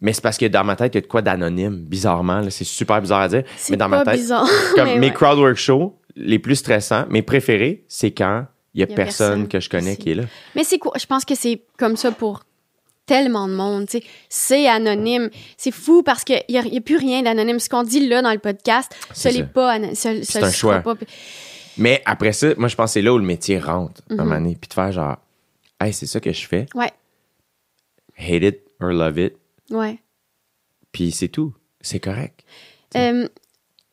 Mais 0.00 0.12
c'est 0.12 0.20
parce 0.22 0.36
que 0.36 0.46
dans 0.46 0.64
ma 0.64 0.76
tête, 0.76 0.94
il 0.94 0.96
y 0.96 0.98
a 0.98 1.00
de 1.02 1.06
quoi 1.06 1.22
d'anonyme, 1.22 1.76
bizarrement. 1.76 2.42
C'est 2.50 2.64
super 2.64 3.00
bizarre 3.00 3.20
à 3.20 3.28
dire. 3.28 3.44
Mais 3.70 3.76
dans 3.76 3.88
pas 3.88 3.98
ma 3.98 4.04
tête, 4.04 4.16
bizarre. 4.20 4.46
comme 4.74 4.98
mes 4.98 5.06
ouais. 5.06 5.12
crowdwork 5.12 5.56
shows, 5.56 5.98
les 6.16 6.38
plus 6.38 6.56
stressants, 6.56 7.06
mes 7.08 7.22
préférés, 7.22 7.84
c'est 7.88 8.10
quand 8.10 8.46
il 8.74 8.80
y 8.80 8.82
a, 8.82 8.86
Il 8.86 8.90
y 8.90 8.92
a 8.92 8.96
personne, 8.96 9.26
personne 9.28 9.48
que 9.48 9.60
je 9.60 9.70
connais 9.70 9.92
aussi. 9.92 9.98
qui 9.98 10.10
est 10.10 10.14
là. 10.16 10.24
Mais 10.54 10.64
c'est 10.64 10.78
quoi? 10.78 10.92
Je 11.00 11.06
pense 11.06 11.24
que 11.24 11.34
c'est 11.34 11.62
comme 11.78 11.96
ça 11.96 12.10
pour 12.10 12.42
tellement 13.06 13.48
de 13.48 13.54
monde. 13.54 13.86
tu 13.88 13.98
sais. 13.98 14.04
C'est 14.28 14.66
anonyme. 14.68 15.30
C'est 15.56 15.70
fou 15.70 16.02
parce 16.02 16.24
qu'il 16.24 16.42
n'y 16.48 16.56
a, 16.58 16.62
a 16.62 16.80
plus 16.80 16.96
rien 16.96 17.22
d'anonyme. 17.22 17.58
Ce 17.58 17.68
qu'on 17.68 17.82
dit 17.82 18.06
là 18.08 18.22
dans 18.22 18.32
le 18.32 18.38
podcast, 18.38 18.94
ce 19.12 19.28
n'est 19.28 19.44
pas 19.44 19.78
ce- 19.94 20.22
ce 20.22 20.22
C'est 20.24 20.42
un 20.42 20.50
choix. 20.50 20.80
pas. 20.80 20.94
Mais 21.76 22.02
après 22.06 22.32
ça, 22.32 22.54
moi, 22.56 22.68
je 22.68 22.76
pense 22.76 22.90
que 22.90 22.92
c'est 22.94 23.02
là 23.02 23.12
où 23.12 23.18
le 23.18 23.24
métier 23.24 23.58
rentre, 23.58 24.00
à 24.08 24.12
un 24.12 24.16
Mhm. 24.16 24.22
moment 24.24 24.40
donné. 24.40 24.56
Puis 24.60 24.68
de 24.68 24.74
faire 24.74 24.92
genre, 24.92 25.16
hey, 25.80 25.92
c'est 25.92 26.06
ça 26.06 26.20
que 26.20 26.32
je 26.32 26.46
fais. 26.46 26.66
Ouais, 26.74 26.90
Hate 28.16 28.42
it 28.44 28.60
or 28.80 28.90
love 28.90 29.18
it. 29.18 29.34
ouais. 29.70 29.98
Puis 30.92 31.10
c'est 31.10 31.28
tout. 31.28 31.52
C'est 31.80 31.98
correct. 32.00 32.44
Euh, 32.96 33.28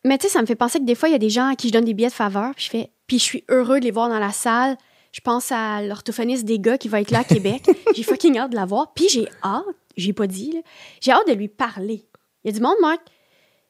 mais 0.06 0.18
tu 0.20 0.28
sais, 0.28 0.34
ça 0.34 0.42
me 0.42 0.46
fait 0.46 0.56
penser 0.56 0.80
que 0.80 0.86
des 0.86 0.94
fois, 0.96 1.10
il 1.10 1.14
y 1.14 1.16
a 1.16 1.20
des 1.20 1.32
gens 1.32 1.50
à 1.52 1.56
qui 1.56 1.68
je 1.70 1.74
donne 1.74 1.86
des 1.86 1.94
billets 1.96 2.10
de 2.10 2.14
faveur, 2.14 2.54
puis 2.56 2.66
je 2.66 2.70
fais, 2.70 2.92
puis 3.08 3.18
je 3.18 3.24
suis 3.24 3.44
heureux 3.50 3.80
de 3.80 3.86
les 3.86 3.92
voir 3.92 4.08
dans 4.10 4.20
la 4.20 4.32
salle. 4.32 4.78
Je 5.12 5.20
pense 5.20 5.52
à 5.52 5.82
l'orthophoniste 5.82 6.46
des 6.46 6.60
gars 6.60 6.78
qui 6.78 6.88
va 6.88 7.02
être 7.02 7.12
là 7.12 7.20
à 7.20 7.24
Québec. 7.24 7.64
j'ai 7.96 8.04
fucking 8.04 8.38
hâte 8.38 8.52
de 8.52 8.56
la 8.56 8.66
voir. 8.66 8.94
Puis 8.94 9.10
j'ai 9.10 9.28
hâte, 9.44 9.66
j'ai 9.98 10.14
pas 10.14 10.28
dit, 10.28 10.52
là, 10.54 10.60
j'ai 11.02 11.12
hâte 11.12 11.28
de 11.28 11.34
lui 11.34 11.48
parler. 11.48 12.08
Il 12.44 12.48
y 12.48 12.50
a 12.50 12.58
du 12.58 12.62
monde, 12.62 12.78
Marc. 12.82 13.02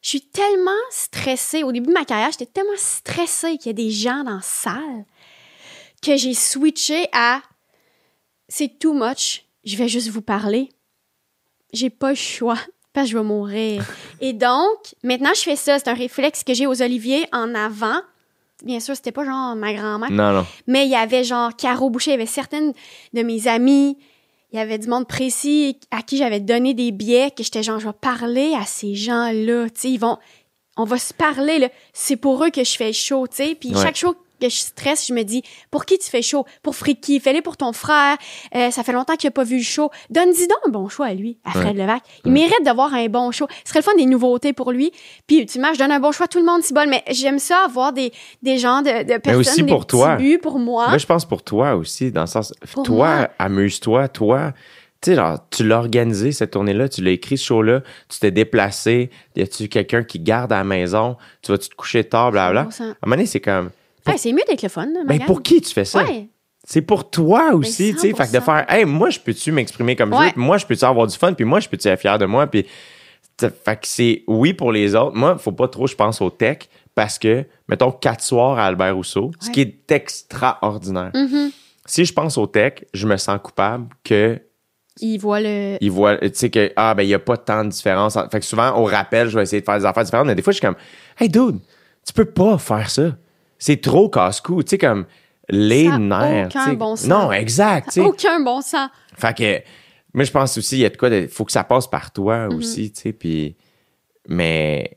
Je 0.00 0.08
suis 0.08 0.22
tellement 0.22 0.70
stressée. 0.90 1.62
Au 1.62 1.72
début 1.72 1.88
de 1.88 1.92
ma 1.92 2.04
carrière, 2.04 2.30
j'étais 2.32 2.46
tellement 2.46 2.70
stressée 2.76 3.56
qu'il 3.56 3.66
y 3.66 3.70
a 3.70 3.72
des 3.74 3.90
gens 3.90 4.24
dans 4.24 4.36
la 4.36 4.42
salle 4.42 5.04
que 6.02 6.16
j'ai 6.16 6.34
switché 6.34 7.06
à 7.12 7.40
c'est 8.48 8.78
too 8.78 8.92
much. 8.92 9.44
Je 9.64 9.76
vais 9.76 9.88
juste 9.88 10.08
vous 10.08 10.20
parler. 10.20 10.68
J'ai 11.72 11.88
pas 11.88 12.10
le 12.10 12.16
choix 12.16 12.58
parce 12.92 13.06
que 13.06 13.12
je 13.12 13.18
vais 13.18 13.24
mourir. 13.24 13.86
Et 14.20 14.32
donc, 14.32 14.94
maintenant, 15.02 15.32
je 15.34 15.40
fais 15.40 15.56
ça. 15.56 15.78
C'est 15.78 15.88
un 15.88 15.94
réflexe 15.94 16.44
que 16.44 16.52
j'ai 16.52 16.66
aux 16.66 16.82
oliviers 16.82 17.26
en 17.32 17.54
avant. 17.54 18.00
Bien 18.62 18.80
sûr, 18.80 18.94
c'était 18.96 19.12
pas 19.12 19.24
genre 19.24 19.56
ma 19.56 19.72
grand-mère, 19.74 20.10
Non, 20.10 20.32
non. 20.32 20.46
mais 20.66 20.84
il 20.86 20.90
y 20.90 20.94
avait 20.94 21.24
genre 21.24 21.54
Caro 21.56 21.90
Boucher, 21.90 22.10
il 22.10 22.14
y 22.14 22.16
avait 22.16 22.26
certaines 22.26 22.72
de 23.12 23.22
mes 23.22 23.48
amies, 23.48 23.96
il 24.52 24.56
y 24.56 24.60
avait 24.60 24.78
du 24.78 24.86
monde 24.88 25.06
précis 25.08 25.78
à 25.90 26.02
qui 26.02 26.16
j'avais 26.16 26.40
donné 26.40 26.72
des 26.74 26.92
billets, 26.92 27.30
que 27.30 27.42
j'étais 27.42 27.62
genre, 27.62 27.80
je 27.80 27.86
vais 27.88 27.92
parler 28.00 28.54
à 28.54 28.64
ces 28.64 28.94
gens-là, 28.94 29.66
tu 29.70 29.80
sais, 29.80 29.90
ils 29.90 29.98
vont, 29.98 30.18
on 30.76 30.84
va 30.84 30.98
se 30.98 31.12
parler, 31.12 31.58
là. 31.58 31.68
C'est 31.92 32.16
pour 32.16 32.44
eux 32.44 32.50
que 32.50 32.62
je 32.64 32.76
fais 32.76 32.88
le 32.88 32.92
show, 32.92 33.26
tu 33.26 33.36
sais. 33.36 33.54
Puis 33.54 33.74
Ouais. 33.74 33.82
chaque 33.82 33.96
show 33.96 34.14
que 34.42 34.48
je 34.48 34.58
stresse, 34.60 35.06
je 35.06 35.14
me 35.14 35.22
dis, 35.22 35.42
pour 35.70 35.84
qui 35.84 35.98
tu 35.98 36.08
fais 36.08 36.22
chaud? 36.22 36.44
Pour 36.62 36.74
Friki, 36.74 37.20
fais-le 37.20 37.42
pour 37.42 37.56
ton 37.56 37.72
frère. 37.72 38.16
Euh, 38.54 38.70
ça 38.70 38.82
fait 38.82 38.92
longtemps 38.92 39.16
qu'il 39.16 39.28
a 39.28 39.30
pas 39.30 39.44
vu 39.44 39.58
le 39.58 39.62
show. 39.62 39.90
Donne-y 40.10 40.46
donc 40.48 40.58
un 40.66 40.70
bon 40.70 40.88
show 40.88 41.02
à 41.02 41.14
lui, 41.14 41.38
à 41.44 41.52
Fred 41.52 41.76
Levac. 41.76 42.02
Il 42.24 42.32
mérite 42.32 42.62
d'avoir 42.64 42.92
un 42.94 43.06
bon 43.06 43.30
show. 43.30 43.46
Ce 43.64 43.70
serait 43.70 43.80
le 43.80 43.84
fun 43.84 43.92
des 43.96 44.06
nouveautés 44.06 44.52
pour 44.52 44.72
lui. 44.72 44.92
Puis 45.26 45.38
ultimement, 45.38 45.72
je 45.72 45.78
donne 45.78 45.92
un 45.92 46.00
bon 46.00 46.12
choix 46.12 46.24
à 46.24 46.28
tout 46.28 46.38
le 46.38 46.44
monde, 46.44 46.62
bon. 46.72 46.88
Mais 46.88 47.02
j'aime 47.10 47.38
ça 47.38 47.64
avoir 47.64 47.92
des, 47.92 48.12
des 48.42 48.58
gens 48.58 48.82
de, 48.82 49.04
de 49.04 49.18
personnes, 49.18 49.40
aussi 49.40 49.62
des 49.62 49.72
pour 49.72 49.86
toi. 49.86 50.16
buts 50.16 50.38
pour 50.38 50.58
moi. 50.58 50.88
Moi, 50.88 50.98
je 50.98 51.06
pense 51.06 51.24
pour 51.24 51.42
toi 51.42 51.74
aussi, 51.74 52.10
dans 52.10 52.22
le 52.22 52.26
sens, 52.26 52.52
Pour 52.72 52.82
toi, 52.82 53.28
amuse-toi, 53.38 54.08
toi. 54.08 54.52
Tu 55.00 55.16
genre, 55.16 55.38
tu 55.50 55.66
l'as 55.66 55.78
organisé, 55.78 56.30
cette 56.30 56.52
tournée-là, 56.52 56.88
tu 56.88 57.02
l'as 57.02 57.10
écrit, 57.10 57.36
ce 57.36 57.46
show-là, 57.46 57.80
tu 58.08 58.20
t'es 58.20 58.30
déplacé, 58.30 59.10
y 59.34 59.42
a-tu 59.42 59.68
quelqu'un 59.68 60.04
qui 60.04 60.20
garde 60.20 60.52
à 60.52 60.58
la 60.58 60.64
maison, 60.64 61.16
tu 61.42 61.50
vas-tu 61.50 61.68
te 61.70 61.74
coucher 61.74 62.04
tard, 62.04 62.30
blablabla. 62.30 62.70
100%. 62.70 62.82
À 62.82 62.84
un 62.84 62.86
moment 62.86 63.16
donné, 63.16 63.26
c'est 63.26 63.40
comme, 63.40 63.70
Hey, 64.06 64.18
c'est 64.18 64.32
mieux 64.32 64.42
d'être 64.48 64.62
le 64.62 64.68
fun, 64.68 64.86
ben 64.86 65.04
Magan. 65.06 65.26
pour 65.26 65.42
qui 65.42 65.60
tu 65.60 65.72
fais 65.72 65.84
ça? 65.84 66.02
Ouais. 66.04 66.28
C'est 66.64 66.82
pour 66.82 67.10
toi 67.10 67.52
aussi, 67.54 67.92
tu 67.94 67.98
sais. 68.00 68.14
Fait 68.14 68.26
que 68.28 68.32
de 68.32 68.38
100%. 68.38 68.44
faire, 68.44 68.64
hey, 68.68 68.84
moi, 68.84 69.10
je 69.10 69.18
peux-tu 69.18 69.50
m'exprimer 69.52 69.96
comme 69.96 70.12
je 70.12 70.18
veux, 70.18 70.30
puis 70.30 70.40
moi, 70.40 70.58
je 70.58 70.66
peux-tu 70.66 70.84
avoir 70.84 71.06
du 71.06 71.16
fun, 71.16 71.32
puis 71.34 71.44
moi, 71.44 71.58
je 71.60 71.68
peux-tu 71.68 71.88
être 71.88 72.00
fier 72.00 72.18
de 72.18 72.26
moi, 72.26 72.46
puis. 72.46 72.66
Fait 73.40 73.76
que 73.80 73.86
c'est 73.88 74.22
oui 74.28 74.52
pour 74.52 74.70
les 74.70 74.94
autres. 74.94 75.16
Moi, 75.16 75.36
faut 75.38 75.50
pas 75.52 75.66
trop, 75.66 75.86
je 75.88 75.96
pense, 75.96 76.20
au 76.20 76.30
tech, 76.30 76.58
parce 76.94 77.18
que, 77.18 77.44
mettons, 77.66 77.90
quatre 77.90 78.22
soirs 78.22 78.58
à 78.58 78.66
Albert 78.66 78.94
Rousseau, 78.94 79.32
ce 79.40 79.50
qui 79.50 79.62
est 79.62 79.90
extraordinaire. 79.90 81.10
Mhm. 81.14 81.50
Si 81.86 82.04
je 82.04 82.12
pense 82.12 82.38
au 82.38 82.46
tech, 82.46 82.84
je 82.94 83.06
me 83.08 83.16
sens 83.16 83.40
coupable 83.42 83.88
que 84.04 84.38
Il 85.00 85.18
voit 85.18 85.40
le. 85.40 85.78
il 85.80 85.90
voit, 85.90 86.18
tu 86.18 86.30
sais, 86.34 86.50
que, 86.50 86.72
ah, 86.76 86.94
ben, 86.94 87.02
il 87.02 87.08
y 87.08 87.14
a 87.14 87.18
pas 87.18 87.36
tant 87.36 87.64
de 87.64 87.70
différence. 87.70 88.16
Fait 88.30 88.38
que 88.38 88.44
souvent, 88.46 88.76
au 88.78 88.84
rappel, 88.84 89.28
je 89.28 89.36
vais 89.36 89.42
essayer 89.42 89.60
de 89.60 89.64
faire 89.66 89.78
des 89.78 89.86
affaires 89.86 90.04
différentes, 90.04 90.26
mais 90.28 90.34
des 90.36 90.42
fois, 90.42 90.52
je 90.52 90.58
suis 90.58 90.66
comme, 90.66 90.76
hey, 91.18 91.28
dude, 91.28 91.58
tu 92.06 92.12
peux 92.12 92.26
pas 92.26 92.58
faire 92.58 92.88
ça. 92.90 93.16
C'est 93.64 93.80
trop 93.80 94.08
casse-cou. 94.08 94.64
Tu 94.64 94.70
sais, 94.70 94.78
comme, 94.78 95.06
les 95.48 95.88
Ça 95.88 95.98
nerfs. 95.98 96.46
aucun 96.48 96.72
bon 96.74 96.96
sens. 96.96 97.06
Non, 97.06 97.30
exact. 97.30 97.96
Aucun 97.98 98.40
bon 98.40 98.60
sens. 98.60 98.88
Fait 99.16 99.36
que, 99.36 99.62
moi, 100.14 100.24
je 100.24 100.32
pense 100.32 100.58
aussi, 100.58 100.78
il 100.78 100.80
y 100.80 100.84
a 100.84 100.88
de 100.88 100.96
quoi, 100.96 101.10
de, 101.10 101.28
faut 101.28 101.44
que 101.44 101.52
ça 101.52 101.62
passe 101.62 101.86
par 101.86 102.12
toi 102.12 102.48
Mhm. 102.48 102.56
aussi, 102.56 102.90
tu 102.90 103.00
sais, 103.02 103.12
puis, 103.12 103.54
mais, 104.28 104.90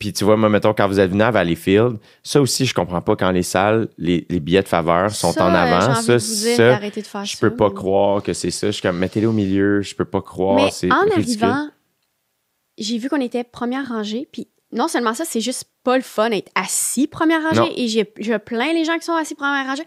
puis 0.00 0.12
tu 0.12 0.24
vois, 0.24 0.36
moi, 0.36 0.48
mettons, 0.48 0.74
quand 0.74 0.88
vous 0.88 0.98
êtes 0.98 1.10
venu 1.10 1.22
à 1.22 1.30
Valleyfield, 1.30 1.98
ça 2.24 2.40
aussi, 2.40 2.66
je 2.66 2.74
comprends 2.74 3.00
pas 3.00 3.14
quand 3.14 3.30
les 3.30 3.42
salles, 3.44 3.88
les, 3.96 4.26
les 4.28 4.40
billets 4.40 4.62
de 4.62 4.68
faveur 4.68 5.10
sont 5.12 5.30
Ça, 5.32 5.46
en 5.46 5.54
euh, 5.54 5.56
avant. 5.56 5.80
j'ai 5.80 5.86
envie 5.86 6.02
ça, 6.02 6.12
de 6.14 6.18
vous 6.18 6.34
dire 6.34 6.56
ça, 7.04 7.20
de 7.20 7.24
je 7.26 7.38
peux 7.38 7.54
pas 7.54 7.68
mais- 7.68 7.74
croire 7.74 8.22
que 8.24 8.32
c'est 8.32 8.50
ça. 8.50 8.66
Je 8.68 8.72
suis 8.72 8.82
comme, 8.82 8.98
mettez-les 8.98 9.26
au 9.26 9.32
milieu, 9.32 9.82
je 9.82 9.94
peux 9.94 10.04
pas 10.04 10.20
croire, 10.20 10.56
Mais 10.64 10.70
c'est 10.72 10.90
en 10.90 11.00
ridicule. 11.14 11.44
arrivant, 11.44 11.68
j'ai 12.76 12.98
vu 12.98 13.08
qu'on 13.08 13.20
était 13.20 13.44
première 13.44 13.86
rangée, 13.88 14.28
puis 14.32 14.48
non 14.72 14.88
seulement 14.88 15.14
ça, 15.14 15.24
c'est 15.24 15.40
juste 15.40 15.64
pas 15.82 15.96
le 15.96 16.02
fun 16.02 16.30
d'être 16.30 16.50
assis 16.54 17.06
première 17.06 17.42
rangée, 17.42 17.60
Non. 17.60 17.72
et 17.76 17.88
j'ai, 17.88 18.12
je 18.20 18.34
plains 18.34 18.72
les 18.74 18.84
gens 18.84 18.96
qui 18.98 19.04
sont 19.04 19.14
assis 19.14 19.34
première 19.34 19.66
rangée. 19.66 19.84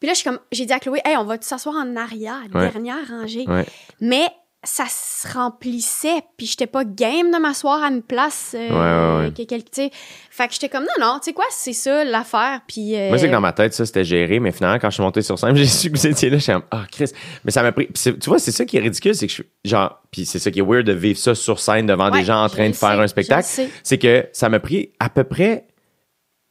Puis 0.00 0.06
là, 0.08 0.14
je 0.14 0.18
suis 0.18 0.28
comme, 0.28 0.40
j'ai 0.50 0.66
dit 0.66 0.72
à 0.72 0.80
Chloé, 0.80 1.00
hey, 1.04 1.16
on 1.16 1.24
va 1.24 1.36
s'asseoir 1.40 1.76
en 1.76 1.94
arrière, 1.96 2.42
Ouais. 2.52 2.70
dernière 2.70 3.06
rangée? 3.08 3.44
Ouais. 3.46 3.64
Mais 4.00 4.26
ça 4.64 4.84
se 4.88 5.32
remplissait, 5.32 6.22
puis 6.36 6.46
j'étais 6.46 6.66
pas 6.66 6.84
game 6.84 7.30
de 7.30 7.38
m'asseoir 7.38 7.82
à 7.82 7.88
une 7.88 8.02
place. 8.02 8.54
euh, 8.58 8.68
Ouais, 8.68 9.22
ouais, 9.22 9.26
ouais. 9.28 9.32
que 9.32 9.42
quel- 9.48 9.64
tu 9.64 9.70
sais. 9.72 9.90
Fait 10.30 10.48
que 10.48 10.54
j'étais 10.54 10.68
comme, 10.68 10.84
non, 10.84 11.06
non, 11.06 11.18
tu 11.18 11.26
sais 11.26 11.32
quoi, 11.32 11.44
c'est 11.50 11.72
ça 11.72 12.04
l'affaire, 12.04 12.60
puis. 12.66 12.96
euh, 12.96 13.08
Moi, 13.08 13.18
c'est 13.18 13.26
que 13.28 13.32
dans 13.32 13.40
ma 13.40 13.52
tête, 13.52 13.72
ça, 13.74 13.86
c'était 13.86 14.04
géré, 14.04 14.40
mais 14.40 14.52
finalement, 14.52 14.78
quand 14.78 14.90
je 14.90 14.94
suis 14.94 15.02
monté 15.02 15.22
sur 15.22 15.38
scène, 15.38 15.54
j'ai 15.56 15.66
su 15.66 15.90
que 15.90 15.96
vous 15.96 16.06
étiez 16.06 16.30
là, 16.30 16.38
je 16.38 16.42
suis 16.42 16.52
comme, 16.52 16.62
ah, 16.70 16.84
Chris. 16.90 17.10
Mais 17.44 17.50
ça 17.50 17.62
m'a 17.62 17.72
pris. 17.72 17.88
tu 17.92 18.12
vois, 18.26 18.38
c'est 18.38 18.52
ça 18.52 18.64
qui 18.64 18.76
est 18.76 18.80
ridicule, 18.80 19.14
c'est 19.14 19.26
que 19.26 19.30
je 19.30 19.34
suis, 19.42 19.46
genre, 19.64 20.00
puis 20.10 20.26
c'est 20.26 20.38
ça 20.38 20.50
qui 20.50 20.58
est 20.58 20.62
weird 20.62 20.84
de 20.86 20.92
vivre 20.92 21.18
ça 21.18 21.34
sur 21.34 21.60
scène 21.60 21.86
devant 21.86 22.10
des 22.10 22.24
gens 22.24 22.42
en 22.44 22.48
train 22.48 22.68
de 22.68 22.74
faire 22.74 22.98
un 23.00 23.06
spectacle. 23.06 23.46
C'est 23.82 23.98
que 23.98 24.28
ça 24.32 24.48
m'a 24.48 24.60
pris 24.60 24.90
à 24.98 25.08
peu 25.08 25.24
près 25.24 25.66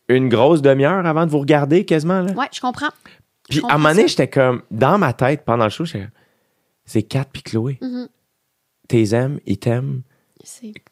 une 0.09 0.29
grosse 0.29 0.61
demi-heure 0.61 1.05
avant 1.05 1.25
de 1.25 1.31
vous 1.31 1.39
regarder, 1.39 1.85
quasiment, 1.85 2.21
là. 2.21 2.31
Ouais, 2.33 2.47
je 2.51 2.59
comprends. 2.59 2.89
Puis 3.49 3.61
à 3.69 3.75
un 3.75 3.77
moment 3.77 3.89
donné, 3.93 4.07
j'étais 4.07 4.27
comme, 4.29 4.61
dans 4.71 4.97
ma 4.97 5.13
tête, 5.13 5.43
pendant 5.45 5.65
le 5.65 5.69
show, 5.69 5.83
j'étais 5.85 6.07
c'est 6.85 7.03
Kat 7.03 7.25
puis 7.31 7.41
Chloé. 7.41 7.77
Mhm. 7.81 8.07
T'es 8.87 9.13
aimes, 9.15 9.39
ils 9.45 9.57
t'aiment. 9.57 10.01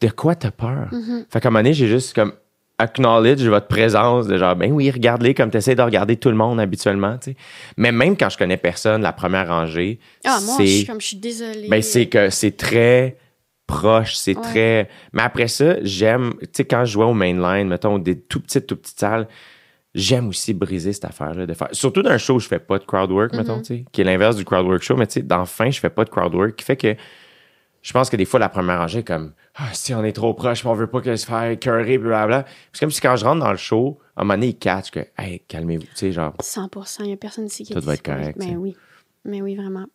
De 0.00 0.08
quoi 0.08 0.34
t'as 0.34 0.50
peur? 0.50 0.88
Mhm. 0.92 1.26
Fait 1.28 1.40
qu'à 1.40 1.48
un 1.48 1.50
moment 1.50 1.60
donné, 1.62 1.74
j'ai 1.74 1.86
juste 1.88 2.14
comme 2.14 2.32
acknowledge 2.78 3.44
votre 3.46 3.68
présence 3.68 4.26
de 4.26 4.38
genre, 4.38 4.56
ben 4.56 4.72
oui, 4.72 4.90
regarde-les 4.90 5.34
comme 5.34 5.50
t'essaies 5.50 5.74
de 5.74 5.82
regarder 5.82 6.16
tout 6.16 6.30
le 6.30 6.34
monde 6.36 6.58
habituellement, 6.58 7.16
tu 7.18 7.32
sais. 7.32 7.36
Mais 7.76 7.92
même 7.92 8.16
quand 8.16 8.30
je 8.30 8.38
connais 8.38 8.56
personne, 8.56 9.02
la 9.02 9.12
première 9.12 9.46
rangée, 9.48 10.00
Ah, 10.24 10.40
moi, 10.42 10.56
je 10.60 10.64
suis 10.64 10.86
comme, 10.86 11.00
je 11.00 11.06
suis 11.08 11.16
désolée. 11.18 11.68
ben, 11.68 11.82
c'est 11.82 12.06
que 12.06 12.30
c'est 12.30 12.56
très 12.56 13.18
proche, 13.66 14.14
c'est 14.16 14.36
Ouais. 14.36 14.42
très. 14.42 14.88
Mais 15.12 15.22
après 15.22 15.48
ça, 15.48 15.76
j'aime, 15.82 16.32
tu 16.40 16.48
sais, 16.52 16.64
quand 16.64 16.84
je 16.84 16.92
jouais 16.92 17.04
au 17.04 17.14
mainline, 17.14 17.68
mettons, 17.68 17.98
des 17.98 18.18
tout 18.18 18.40
petites, 18.40 18.66
tout 18.66 18.76
petites 18.76 18.98
salles, 18.98 19.28
j'aime 19.94 20.28
aussi 20.28 20.54
briser 20.54 20.92
cette 20.92 21.04
affaire-là. 21.04 21.46
de 21.46 21.54
faire 21.54 21.68
Surtout 21.72 22.02
d'un 22.02 22.18
show 22.18 22.34
où 22.36 22.40
je 22.40 22.48
fais 22.48 22.58
pas 22.58 22.78
de 22.78 22.84
crowd 22.84 23.10
work, 23.10 23.32
mettons, 23.34 23.56
Mhm. 23.56 23.62
tu 23.62 23.66
sais, 23.78 23.84
qui 23.92 24.00
est 24.00 24.04
l'inverse 24.04 24.36
du 24.36 24.44
crowd 24.44 24.66
work 24.66 24.82
show, 24.82 24.96
mais 24.96 25.06
tu 25.06 25.14
sais, 25.14 25.22
dans 25.22 25.44
fin, 25.46 25.70
je 25.70 25.78
fais 25.80 25.90
pas 25.90 26.04
de 26.04 26.10
crowd 26.10 26.34
work, 26.34 26.56
qui 26.56 26.64
fait 26.64 26.76
que 26.76 26.94
je 27.82 27.92
pense 27.92 28.08
que 28.10 28.16
des 28.16 28.24
fois, 28.24 28.38
la 28.38 28.48
première 28.48 28.78
rangée 28.78 29.00
est 29.00 29.04
comme, 29.06 29.32
ah, 29.56 29.68
si 29.72 29.92
on 29.92 30.04
est 30.04 30.12
trop 30.12 30.34
proche, 30.34 30.64
on 30.64 30.72
veut 30.72 30.86
pas 30.86 31.00
que 31.00 31.16
se 31.16 31.26
faire 31.26 31.44
écœurer, 31.50 31.98
blablabla. 31.98 32.44
C'est 32.72 32.80
comme 32.80 32.90
si 32.92 33.00
quand 33.00 33.16
je 33.16 33.24
rentre 33.24 33.40
dans 33.44 33.50
le 33.50 33.56
show, 33.56 33.98
à 34.16 34.20
un 34.20 34.24
moment 34.24 34.34
donné, 34.34 34.48
ils 34.48 34.58
catchent 34.58 34.92
que, 34.92 35.00
hey, 35.18 35.40
calmez-vous, 35.48 35.82
tu 35.82 35.88
sais, 35.96 36.12
genre, 36.12 36.32
100%, 36.40 37.02
il 37.04 37.10
y 37.10 37.12
a 37.12 37.16
personne 37.16 37.46
ici 37.46 37.64
qui 37.64 37.74
Tout 37.74 37.80
va 37.80 37.94
être 37.94 38.02
correct. 38.02 38.38
Mais 38.38 38.56
oui. 38.56 38.76
Mais 39.24 39.42
oui, 39.42 39.56
vraiment. 39.56 39.86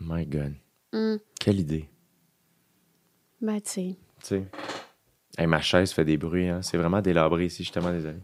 my 0.00 0.26
God, 0.26 0.54
Hum, 0.94 1.18
quelle 1.38 1.60
idée, 1.60 1.88
Ben, 3.40 3.60
tu 3.60 3.70
sais. 3.70 3.96
tu 4.20 4.26
sais. 4.26 4.44
Hey, 5.38 5.46
ma 5.46 5.60
chaise 5.60 5.92
fait 5.92 6.04
des 6.04 6.16
bruits, 6.16 6.48
hein. 6.48 6.60
C'est 6.62 6.76
vraiment 6.76 7.00
délabré 7.00 7.46
ici, 7.46 7.68
tellement 7.72 7.92
désolé. 7.92 8.16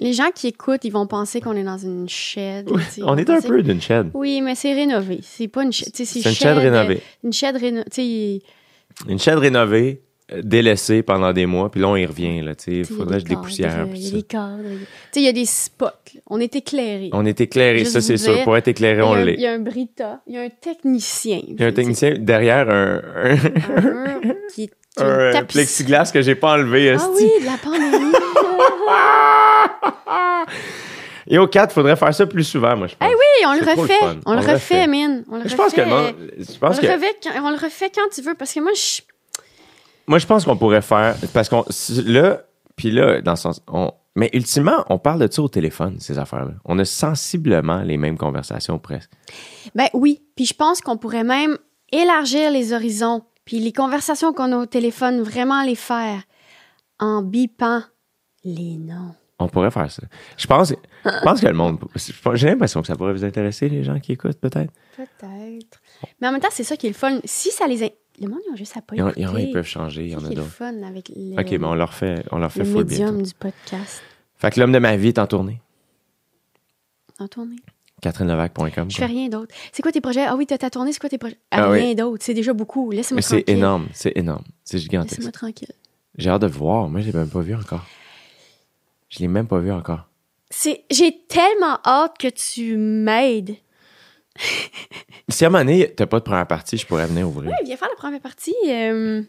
Les 0.00 0.12
gens 0.14 0.30
qui 0.34 0.48
écoutent, 0.48 0.84
ils 0.84 0.90
vont 0.92 1.06
penser 1.06 1.40
qu'on 1.40 1.54
est 1.56 1.62
dans 1.62 1.78
une 1.78 2.08
shed. 2.08 2.68
ils 2.96 3.04
On 3.04 3.16
est 3.16 3.28
un 3.30 3.36
penser- 3.36 3.48
peu 3.48 3.62
d'une 3.62 3.80
shed. 3.80 4.10
Oui, 4.14 4.40
mais 4.40 4.54
c'est 4.54 4.72
rénové. 4.72 5.20
C'est 5.22 5.48
pas 5.48 5.62
une 5.62 5.72
shed. 5.72 5.88
C'est 5.94 6.04
une 6.24 6.34
shed 6.34 6.56
euh, 6.56 6.60
rénovée. 6.60 7.00
Une 7.22 7.32
shed 7.32 7.56
rénovée. 7.56 8.42
Une 9.08 9.18
shed 9.18 9.38
rénovée, 9.38 10.02
euh, 10.32 10.40
délaissée 10.42 11.02
pendant 11.02 11.32
des 11.32 11.46
mois, 11.46 11.70
puis 11.70 11.80
là, 11.80 11.88
on 11.88 11.96
y 11.96 12.04
revient, 12.04 12.40
là. 12.40 12.52
Il 12.66 12.84
faudrait 12.84 13.18
que 13.18 13.24
je 13.24 13.28
dépoussière. 13.28 13.86
Il 13.94 14.02
y 14.02 14.08
a 14.08 14.10
des 14.12 14.22
cadres. 14.22 14.58
il 15.14 15.22
y 15.22 15.28
a- 15.28 15.32
des 15.32 15.44
spots. 15.46 15.84
là. 15.86 16.20
On 16.26 16.40
est 16.40 16.56
éclairés. 16.56 17.10
On 17.12 17.24
est 17.24 17.40
éclairé, 17.40 17.84
ça, 17.84 18.00
c'est 18.00 18.16
sûr. 18.16 18.42
Pour 18.44 18.56
être 18.56 18.68
éclairé, 18.68 19.02
on 19.02 19.14
l'est. 19.14 19.34
il 19.34 19.40
y 19.40 19.46
a 19.46 19.52
un 19.52 19.60
Brita. 19.60 20.20
Il 20.26 20.34
y 20.34 20.38
a 20.38 20.42
un 20.42 20.48
technicien. 20.48 21.40
Il 21.46 21.60
y 21.60 21.64
a 21.64 21.68
un 21.68 21.72
technicien 21.72 22.16
derrière 22.18 22.68
un, 22.68 23.00
un, 23.14 23.34
Un 23.34 24.20
qui, 24.52 24.66
qui 24.68 24.70
un, 24.98 25.04
euh, 25.06 25.42
plexiglas 25.42 26.10
que 26.12 26.20
j'ai 26.22 26.34
pas 26.34 26.54
enlevé. 26.54 26.96
Ah 26.98 27.08
oui, 27.14 27.30
de 27.40 27.46
la 27.46 27.56
pandémie. 27.62 28.12
Et 31.28 31.38
au 31.38 31.46
4, 31.46 31.72
faudrait 31.72 31.94
faire 31.96 32.12
ça 32.12 32.26
plus 32.26 32.42
souvent, 32.44 32.76
moi, 32.76 32.88
je 32.88 32.96
pense. 32.96 33.08
Eh 33.08 33.14
oui, 33.14 33.46
on 33.46 33.52
le 33.54 33.60
le 33.60 33.80
refait. 33.80 34.18
On 34.26 34.34
le 34.34 34.40
refait, 34.40 34.86
mine. 34.88 35.24
On 35.30 35.36
le 35.38 35.48
Je 35.48 35.54
pense 35.54 35.72
que 35.72 35.80
refait. 35.80 35.90
le 35.90 35.96
monde- 35.96 36.32
je 36.36 36.52
On 36.56 36.58
pense 36.58 36.82
le, 36.82 36.88
que 36.88 36.92
refait 36.92 37.16
quand, 37.22 37.30
on 37.44 37.50
le 37.50 37.56
refait 37.56 37.90
quand 37.94 38.08
tu 38.12 38.22
veux. 38.22 38.34
Parce 38.34 38.52
que 38.52 38.60
moi, 38.60 38.72
je. 38.74 39.02
moi 40.08 40.18
je 40.18 40.26
pense 40.26 40.44
qu'on 40.44 40.56
pourrait 40.56 40.82
faire 40.82 41.14
parce 41.32 41.48
qu'on 41.48 41.64
là 42.06 42.42
puis 42.74 42.90
là 42.90 43.20
dans 43.20 43.32
le 43.32 43.36
sens 43.36 43.60
on 43.68 43.92
mais 44.16 44.30
ultimement 44.32 44.84
on 44.88 44.98
parle 44.98 45.20
de 45.26 45.32
ça 45.32 45.42
au 45.42 45.48
téléphone 45.48 45.96
ces 46.00 46.18
affaires 46.18 46.44
là. 46.46 46.52
On 46.64 46.76
a 46.80 46.84
sensiblement 46.84 47.82
les 47.82 47.98
mêmes 47.98 48.18
conversations 48.18 48.78
presque. 48.80 49.10
Ben 49.76 49.86
oui. 49.94 50.22
Puis 50.34 50.46
je 50.46 50.54
pense 50.54 50.80
qu'on 50.80 50.96
pourrait 50.96 51.24
même 51.24 51.56
élargir 51.92 52.50
les 52.50 52.72
horizons. 52.72 53.22
Puis 53.44 53.60
les 53.60 53.72
conversations 53.72 54.32
qu'on 54.32 54.50
a 54.52 54.56
au 54.56 54.66
téléphone, 54.66 55.22
vraiment 55.22 55.62
les 55.62 55.76
faire 55.76 56.20
en 56.98 57.22
bipant 57.22 57.82
les 58.44 58.76
noms. 58.78 59.14
On 59.42 59.48
pourrait 59.48 59.70
faire 59.70 59.90
ça. 59.90 60.02
Je 60.36 60.46
pense 60.46 60.72
je 61.04 61.24
pense 61.24 61.40
que 61.40 61.46
le 61.46 61.52
monde 61.54 61.78
j'ai 62.34 62.46
l'impression 62.48 62.80
que 62.80 62.86
ça 62.86 62.94
pourrait 62.96 63.12
vous 63.12 63.24
intéresser 63.24 63.68
les 63.68 63.82
gens 63.84 63.98
qui 64.00 64.12
écoutent 64.12 64.38
peut-être. 64.38 64.72
Peut-être. 64.96 65.80
Mais 66.20 66.28
en 66.28 66.32
même 66.32 66.40
temps, 66.40 66.48
c'est 66.50 66.64
ça 66.64 66.76
qui 66.76 66.86
est 66.86 66.90
le 66.90 66.94
fun. 66.94 67.18
Si 67.24 67.50
ça 67.50 67.66
les. 67.66 67.82
in- 67.84 67.88
Le 68.20 68.28
monde, 68.28 68.40
ils 68.46 68.52
ont 68.52 68.56
juste 68.56 68.76
à 68.76 68.82
pas 68.82 68.94
ils 68.96 69.52
peuvent 69.52 69.66
changer, 69.66 70.02
il 70.02 70.08
y 70.08 70.10
C'est 70.10 70.16
en 70.16 70.20
a 70.24 70.26
qui 70.28 70.32
est 70.32 70.36
le 70.36 70.42
d'autres. 70.42 70.52
fun 70.54 70.82
avec 70.82 71.10
le, 71.14 71.40
OK, 71.40 71.50
mais 71.50 71.66
on 71.66 71.74
leur 71.74 71.94
fait 71.94 72.24
on 72.30 72.38
leur 72.38 72.52
fait 72.52 72.60
le 72.60 72.64
full 72.66 72.84
bientôt. 72.84 73.04
médium 73.12 73.22
du 73.22 73.34
podcast. 73.34 74.02
Fait 74.36 74.50
que 74.50 74.60
l'homme 74.60 74.72
de 74.72 74.78
ma 74.78 74.96
vie 74.96 75.08
est 75.08 75.18
en 75.18 75.26
tournée. 75.26 75.60
En 77.18 77.28
tournée. 77.28 77.56
catherinelovac.com. 78.00 78.90
Je 78.90 78.96
fais 78.96 79.06
rien 79.06 79.28
d'autre. 79.28 79.54
C'est 79.72 79.82
quoi 79.82 79.92
tes 79.92 80.00
projets? 80.00 80.24
Ah 80.26 80.34
oui, 80.36 80.46
t'as 80.46 80.58
ta 80.58 80.70
tournée, 80.70 80.92
c'est 80.92 80.98
quoi 81.00 81.08
tes 81.10 81.18
projets? 81.18 81.38
Ah 81.50 81.68
rien 81.70 81.88
oui. 81.88 81.94
d'autre. 81.94 82.24
C'est 82.24 82.34
déjà 82.34 82.52
beaucoup. 82.52 82.90
Laisse-moi 82.90 83.16
Mais 83.16 83.22
c'est 83.22 83.42
tranquille. 83.42 83.56
énorme, 83.56 83.86
c'est 83.92 84.12
énorme, 84.16 84.44
c'est 84.64 84.78
gigantesque. 84.78 85.18
Laisse-moi 85.18 85.32
tranquille. 85.32 85.68
J'ai 86.18 86.28
hâte 86.30 86.42
de 86.42 86.46
voir. 86.48 86.88
Moi, 86.88 87.00
je 87.00 87.06
l'ai 87.06 87.12
même 87.18 87.28
pas 87.30 87.40
vu 87.40 87.54
encore. 87.54 87.86
Je 89.12 89.18
l'ai 89.20 89.28
même 89.28 89.46
pas 89.46 89.58
vu 89.58 89.70
encore. 89.70 90.08
C'est, 90.50 90.84
j'ai 90.90 91.24
tellement 91.28 91.78
hâte 91.84 92.16
que 92.18 92.28
tu 92.28 92.76
m'aides. 92.76 93.56
Si 95.28 95.44
à 95.44 95.48
un 95.48 95.50
moment 95.50 95.64
donné, 95.64 95.94
t'as 95.94 96.06
pas 96.06 96.18
de 96.18 96.24
première 96.24 96.46
partie, 96.46 96.76
je 96.76 96.84
pourrais 96.86 97.06
venir 97.06 97.26
ouvrir. 97.28 97.50
Ouais, 97.50 97.56
viens 97.64 97.76
faire 97.76 97.88
la 97.88 97.94
première 97.96 98.20
partie. 98.20 98.54
euh, 98.66 99.22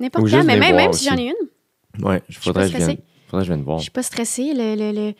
n'importe 0.00 0.28
quand, 0.30 0.42
mais 0.44 0.58
même, 0.58 0.74
même 0.74 0.92
si 0.92 1.04
j'en 1.04 1.16
ai 1.16 1.24
une. 1.28 2.04
Ouais, 2.04 2.22
il 2.28 2.34
faudrait, 2.34 2.64
que 2.66 2.72
je 2.72 2.76
vienne- 2.78 2.98
faudrait 3.28 3.42
que 3.44 3.48
je 3.48 3.52
vienne 3.52 3.62
voir. 3.64 3.78
Je 3.78 3.82
suis 3.82 3.90
pas 3.90 4.02
stressée. 4.02 4.52
Le, 4.54 4.74
le, 4.74 4.90
le- 4.92 5.14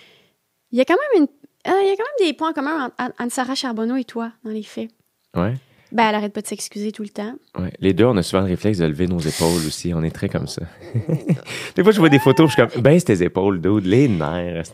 Il 0.72 0.78
y 0.78 0.80
a 0.80 0.84
quand 0.84 0.96
même 1.14 1.22
une. 1.24 1.28
euh, 1.72 1.80
il 1.82 1.88
y 1.88 1.90
a 1.90 1.96
quand 1.96 2.04
même 2.04 2.28
des 2.28 2.32
points 2.32 2.52
communs 2.52 2.86
entre- 2.86 2.94
entre 3.00 3.14
entre 3.20 3.32
Sarah 3.32 3.54
Charbonneau 3.54 3.96
et 3.96 4.04
toi, 4.04 4.32
dans 4.44 4.50
les 4.50 4.62
faits. 4.62 4.88
Ouais, 5.36 5.54
Ben, 5.92 6.08
elle 6.08 6.14
arrête 6.14 6.32
pas 6.32 6.40
de 6.40 6.46
s'excuser 6.46 6.92
tout 6.92 7.02
le 7.02 7.08
temps. 7.08 7.34
ouais. 7.58 7.72
Les 7.80 7.92
deux, 7.92 8.04
on 8.04 8.16
a 8.16 8.22
souvent 8.22 8.42
le 8.42 8.48
réflexe 8.48 8.78
de 8.78 8.84
lever 8.86 9.06
nos 9.08 9.18
épaules 9.18 9.66
aussi. 9.66 9.92
On 9.94 10.02
est 10.02 10.10
très 10.10 10.28
comme 10.28 10.46
ça. 10.46 10.62
des 11.76 11.82
fois, 11.82 11.92
je 11.92 11.98
vois 11.98 12.08
des 12.08 12.18
photos, 12.18 12.50
je 12.50 12.54
suis 12.54 12.62
comme, 12.68 12.82
baisse 12.82 13.04
tes 13.04 13.22
épaules, 13.22 13.60
dude. 13.60 13.86
Les 13.86 14.08
nerfs. 14.08 14.64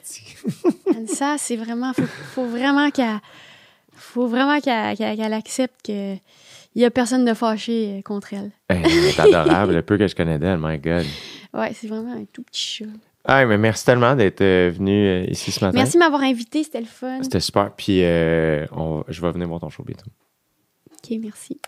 Ça, 1.06 1.36
c'est 1.38 1.56
vraiment. 1.56 1.93
Faut, 1.93 2.02
faut 2.34 2.47
vraiment 2.47 2.90
qu'elle. 2.90 3.20
Faut 3.94 4.26
vraiment 4.26 4.60
qu'elle 4.60 5.32
accepte 5.32 5.86
que. 5.86 6.14
Il 6.74 6.82
y 6.82 6.84
a 6.84 6.90
personne 6.90 7.24
de 7.24 7.32
fâché 7.32 7.97
euh, 7.98 8.02
contre 8.02 8.34
elle. 8.34 8.51
Hey, 8.68 8.82
elle 8.84 9.05
est 9.06 9.18
adorable, 9.18 9.72
le 9.72 9.80
peu 9.80 9.97
que 9.97 10.06
je 10.06 10.14
connais 10.14 10.38
d'elle, 10.38 10.59
my 10.60 10.76
God. 10.78 11.06
Ouais, 11.55 11.72
c'est 11.74 11.86
vraiment 11.86 12.12
un 12.12 12.26
tout 12.30 12.43
petit 12.43 12.60
chat. 12.84 12.84
Ah, 13.24 13.47
mais 13.47 13.56
merci 13.56 13.82
tellement 13.86 14.14
d'être 14.14 14.43
euh, 14.43 14.70
venu 14.76 14.93
euh, 15.09 15.24
ici 15.30 15.51
ce 15.52 15.64
matin. 15.64 15.74
Merci 15.78 15.94
de 15.94 16.01
m'avoir 16.01 16.20
invité, 16.20 16.62
c'était 16.62 16.80
le 16.80 16.86
fun. 16.86 17.20
C'était 17.22 17.40
super. 17.40 17.72
Puis, 17.74 18.01
euh, 18.02 18.66
on- 18.76 19.02
je 19.09 19.22
vais 19.22 19.32
venir 19.32 19.48
voir 19.48 19.59
ton 19.60 19.70
show 19.70 19.82
bientôt. 19.84 20.05
Ok, 21.06 21.18
merci. 21.20 21.60